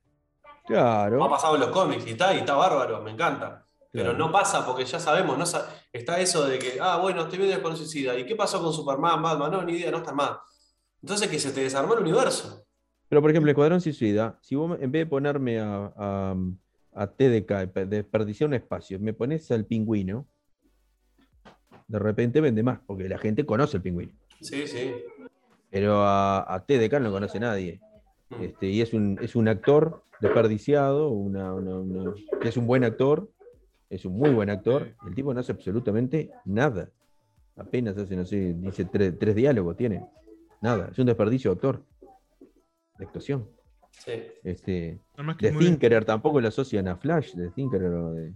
Claro. 0.67 1.25
Ha 1.25 1.29
pasado 1.29 1.55
en 1.57 1.63
los 1.63 1.71
cómics 1.71 2.07
y 2.07 2.11
está, 2.11 2.33
y 2.35 2.39
está 2.39 2.55
bárbaro, 2.55 3.03
me 3.03 3.11
encanta. 3.11 3.67
Pero 3.93 4.15
no 4.15 4.33
pasa 4.33 4.65
porque 4.65 4.85
ya 4.87 4.99
sabemos, 4.99 5.37
no 5.37 5.45
sa- 5.45 5.69
está 5.93 6.19
eso 6.19 6.47
de 6.47 6.59
que, 6.59 6.79
ah, 6.81 6.97
bueno, 6.97 7.23
estoy 7.23 7.39
viendo 7.39 7.55
Escuadrón 7.57 7.77
Suicida. 7.79 8.19
¿Y 8.19 8.25
qué 8.25 8.35
pasó 8.35 8.63
con 8.63 8.73
Superman, 8.73 9.21
Batman? 9.23 9.51
No, 9.53 9.63
ni 9.63 9.75
idea, 9.75 9.91
no 9.91 9.99
está 9.99 10.13
más. 10.15 10.39
Entonces 11.03 11.29
que 11.29 11.39
se 11.39 11.53
te 11.53 11.61
desarmó 11.63 11.93
el 11.95 12.01
universo. 12.01 12.65
Pero, 13.09 13.21
por 13.21 13.31
ejemplo, 13.31 13.51
Escuadrón 13.51 13.83
Suicida, 13.83 14.39
si 14.41 14.55
vos 14.55 14.79
en 14.81 14.91
vez 14.91 15.03
de 15.03 15.07
ponerme 15.07 15.61
a, 15.61 15.93
a, 15.95 16.35
a 16.95 17.07
TDK, 17.07 17.71
pe- 17.71 17.85
desperdiciar 17.87 18.49
un 18.49 18.55
espacio, 18.55 18.99
me 18.99 19.13
pones 19.13 19.51
al 19.51 19.67
pingüino, 19.67 20.27
de 21.89 21.99
repente 21.99 22.41
vende 22.41 22.63
más, 22.63 22.81
porque 22.87 23.09
la 23.09 23.19
gente 23.19 23.45
conoce 23.45 23.77
el 23.77 23.83
pingüino. 23.83 24.13
Sí, 24.41 24.67
sí. 24.67 24.95
Pero 25.71 26.03
a, 26.03 26.55
a 26.55 26.65
TDK 26.65 26.95
no 27.01 27.11
conoce 27.13 27.39
nadie. 27.39 27.81
Mm. 28.31 28.43
Este, 28.43 28.67
y 28.69 28.81
es 28.81 28.95
un, 28.95 29.19
es 29.21 29.37
un 29.37 29.49
actor 29.49 30.03
desperdiciado, 30.21 31.09
una, 31.11 31.53
una- 31.53 31.77
una- 31.79 32.15
que 32.41 32.49
es 32.49 32.57
un 32.57 32.67
buen 32.67 32.85
actor, 32.85 33.31
es 33.93 34.07
un 34.07 34.17
muy 34.17 34.31
buen 34.31 34.49
actor. 34.49 34.95
El 35.07 35.15
tipo 35.15 35.35
no 35.35 35.41
hace 35.41 35.53
absolutamente 35.53 36.31
nada. 36.47 36.89
Apenas 37.57 37.97
hace, 37.99 38.17
no 38.17 38.25
sé, 38.25 38.55
dice 38.55 38.87
tres, 38.87 39.19
tres 39.19 39.35
diálogos, 39.35 39.77
tiene. 39.77 40.03
Nada, 40.63 40.89
es 40.91 40.99
un 40.99 41.07
desperdicio 41.07 41.51
de 41.51 41.55
actor. 41.57 41.85
De 42.99 43.05
actuación. 43.05 43.47
Sí. 43.91 44.13
Este, 44.43 44.99
de 45.39 45.53
Thinkerer 45.53 46.07
tampoco 46.07 46.41
lo 46.41 46.49
asocian 46.49 46.89
a 46.89 46.97
Flash, 46.97 47.35
de 47.35 47.51
Thinkerer 47.51 47.93
o 47.93 48.13
de. 48.13 48.33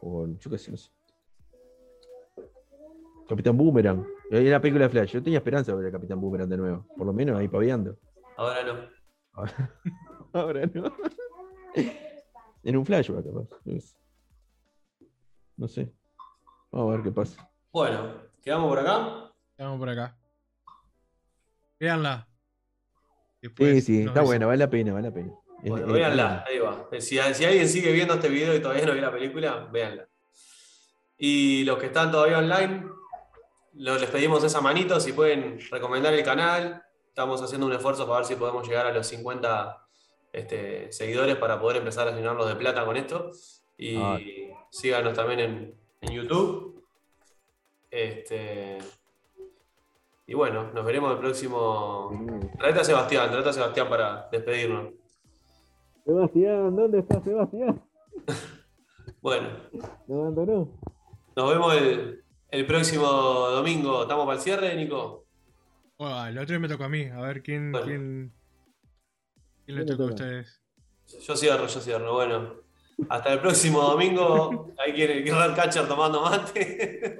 O 0.00 0.26
yo 0.26 0.50
qué 0.50 0.56
sé, 0.56 0.70
no 0.70 0.78
sé. 0.78 0.90
Capitán 3.28 3.58
Boomerang. 3.58 4.06
En 4.30 4.50
la 4.50 4.60
película 4.60 4.86
de 4.86 4.90
Flash. 4.90 5.12
Yo 5.12 5.22
tenía 5.22 5.38
esperanza 5.38 5.72
de 5.72 5.78
ver 5.78 5.88
a 5.88 5.92
Capitán 5.92 6.18
Boomerang 6.18 6.48
de 6.48 6.56
nuevo. 6.56 6.86
Por 6.96 7.06
lo 7.06 7.12
menos 7.12 7.38
ahí 7.38 7.48
paviando. 7.48 7.98
Ahora 8.38 8.64
no. 8.64 8.74
Ahora 10.32 10.66
no. 10.74 10.92
en 12.64 12.76
un 12.76 12.86
flashback, 12.86 13.26
capaz. 13.26 13.48
No 15.56 15.68
sé. 15.68 15.92
Vamos 16.70 16.92
a 16.92 16.96
ver 16.96 17.04
qué 17.04 17.12
pasa. 17.12 17.50
Bueno, 17.72 18.14
quedamos 18.42 18.68
por 18.68 18.78
acá. 18.78 19.32
Estamos 19.50 19.78
por 19.78 19.88
acá. 19.88 20.16
Véanla. 21.78 22.28
Sí, 23.40 23.80
sí, 23.82 23.98
está 24.00 24.12
dicen. 24.12 24.24
bueno, 24.24 24.46
vale 24.46 24.58
la 24.58 24.70
pena, 24.70 24.92
vale 24.94 25.08
la 25.08 25.14
pena. 25.14 25.32
Bueno, 25.62 25.86
es- 25.86 25.92
véanla, 25.92 26.44
ahí 26.46 26.58
va. 26.58 26.88
Si, 26.98 27.18
si 27.34 27.44
alguien 27.44 27.68
sigue 27.68 27.92
viendo 27.92 28.14
este 28.14 28.28
video 28.28 28.54
y 28.54 28.60
todavía 28.60 28.86
no 28.86 28.92
vio 28.92 29.02
la 29.02 29.12
película, 29.12 29.68
véanla. 29.70 30.08
Y 31.18 31.64
los 31.64 31.78
que 31.78 31.86
están 31.86 32.10
todavía 32.10 32.38
online, 32.38 32.86
lo- 33.74 33.98
les 33.98 34.10
pedimos 34.10 34.42
esa 34.44 34.60
manito, 34.60 34.98
si 35.00 35.12
pueden 35.12 35.58
recomendar 35.70 36.14
el 36.14 36.24
canal. 36.24 36.82
Estamos 37.08 37.40
haciendo 37.42 37.66
un 37.66 37.72
esfuerzo 37.72 38.06
para 38.06 38.18
ver 38.20 38.26
si 38.26 38.34
podemos 38.34 38.66
llegar 38.66 38.86
a 38.86 38.92
los 38.92 39.06
50 39.06 39.86
este, 40.32 40.90
seguidores 40.90 41.36
para 41.36 41.60
poder 41.60 41.76
empezar 41.76 42.08
a 42.08 42.12
llenarlos 42.12 42.48
de 42.48 42.56
plata 42.56 42.84
con 42.84 42.96
esto. 42.96 43.30
Y 43.76 43.96
Ah. 43.96 44.18
Síganos 44.74 45.14
también 45.14 45.40
en, 45.40 45.74
en 46.00 46.12
YouTube. 46.12 46.84
Este, 47.90 48.78
y 50.26 50.34
bueno, 50.34 50.72
nos 50.72 50.84
veremos 50.84 51.12
el 51.12 51.18
próximo. 51.18 52.10
Traete 52.58 52.80
a 52.80 52.84
Sebastián, 52.84 53.30
traete 53.30 53.50
a 53.50 53.52
Sebastián 53.52 53.88
para 53.88 54.28
despedirnos. 54.32 54.92
Sebastián, 56.04 56.74
¿dónde 56.74 56.98
está 56.98 57.22
Sebastián? 57.22 57.82
Bueno, 59.20 59.48
¿Me 60.06 60.14
abandonó? 60.16 60.68
nos 61.34 61.48
vemos 61.48 61.74
el, 61.76 62.22
el 62.50 62.66
próximo 62.66 63.06
domingo. 63.06 64.02
¿Estamos 64.02 64.26
para 64.26 64.36
el 64.36 64.42
cierre, 64.42 64.76
Nico? 64.76 65.24
Bueno, 65.96 66.26
el 66.26 66.36
otro 66.36 66.48
día 66.48 66.58
me 66.58 66.68
tocó 66.68 66.84
a 66.84 66.88
mí. 66.90 67.04
A 67.06 67.22
ver 67.22 67.42
quién. 67.42 67.72
Bueno. 67.72 67.86
quién, 67.86 68.34
quién 69.64 69.76
le 69.78 69.84
¿Quién 69.84 69.86
le 69.86 69.86
tocó 69.86 70.02
a 70.02 70.06
ustedes. 70.08 70.62
Yo 71.26 71.36
cierro, 71.36 71.66
yo 71.66 71.80
cierro. 71.80 72.12
Bueno, 72.12 72.63
hasta 73.08 73.32
el 73.32 73.40
próximo 73.40 73.80
domingo. 73.82 74.72
Hay 74.78 74.94
que 74.94 75.06
al 75.32 75.54
catcher 75.54 75.86
tomando 75.86 76.22
mate. 76.22 77.18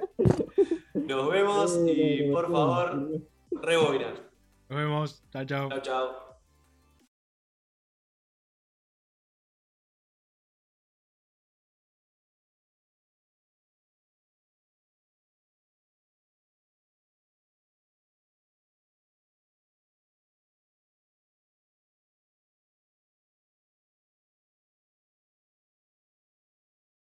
Nos 0.93 1.29
vemos 1.29 1.79
y 1.85 2.31
por 2.31 2.51
favor, 2.51 3.21
rebobinar. 3.51 4.29
Nos 4.69 4.79
vemos. 4.79 5.23
Chao, 5.31 5.45
chao. 5.45 5.69
Chao, 5.69 5.81
chao. 5.81 6.34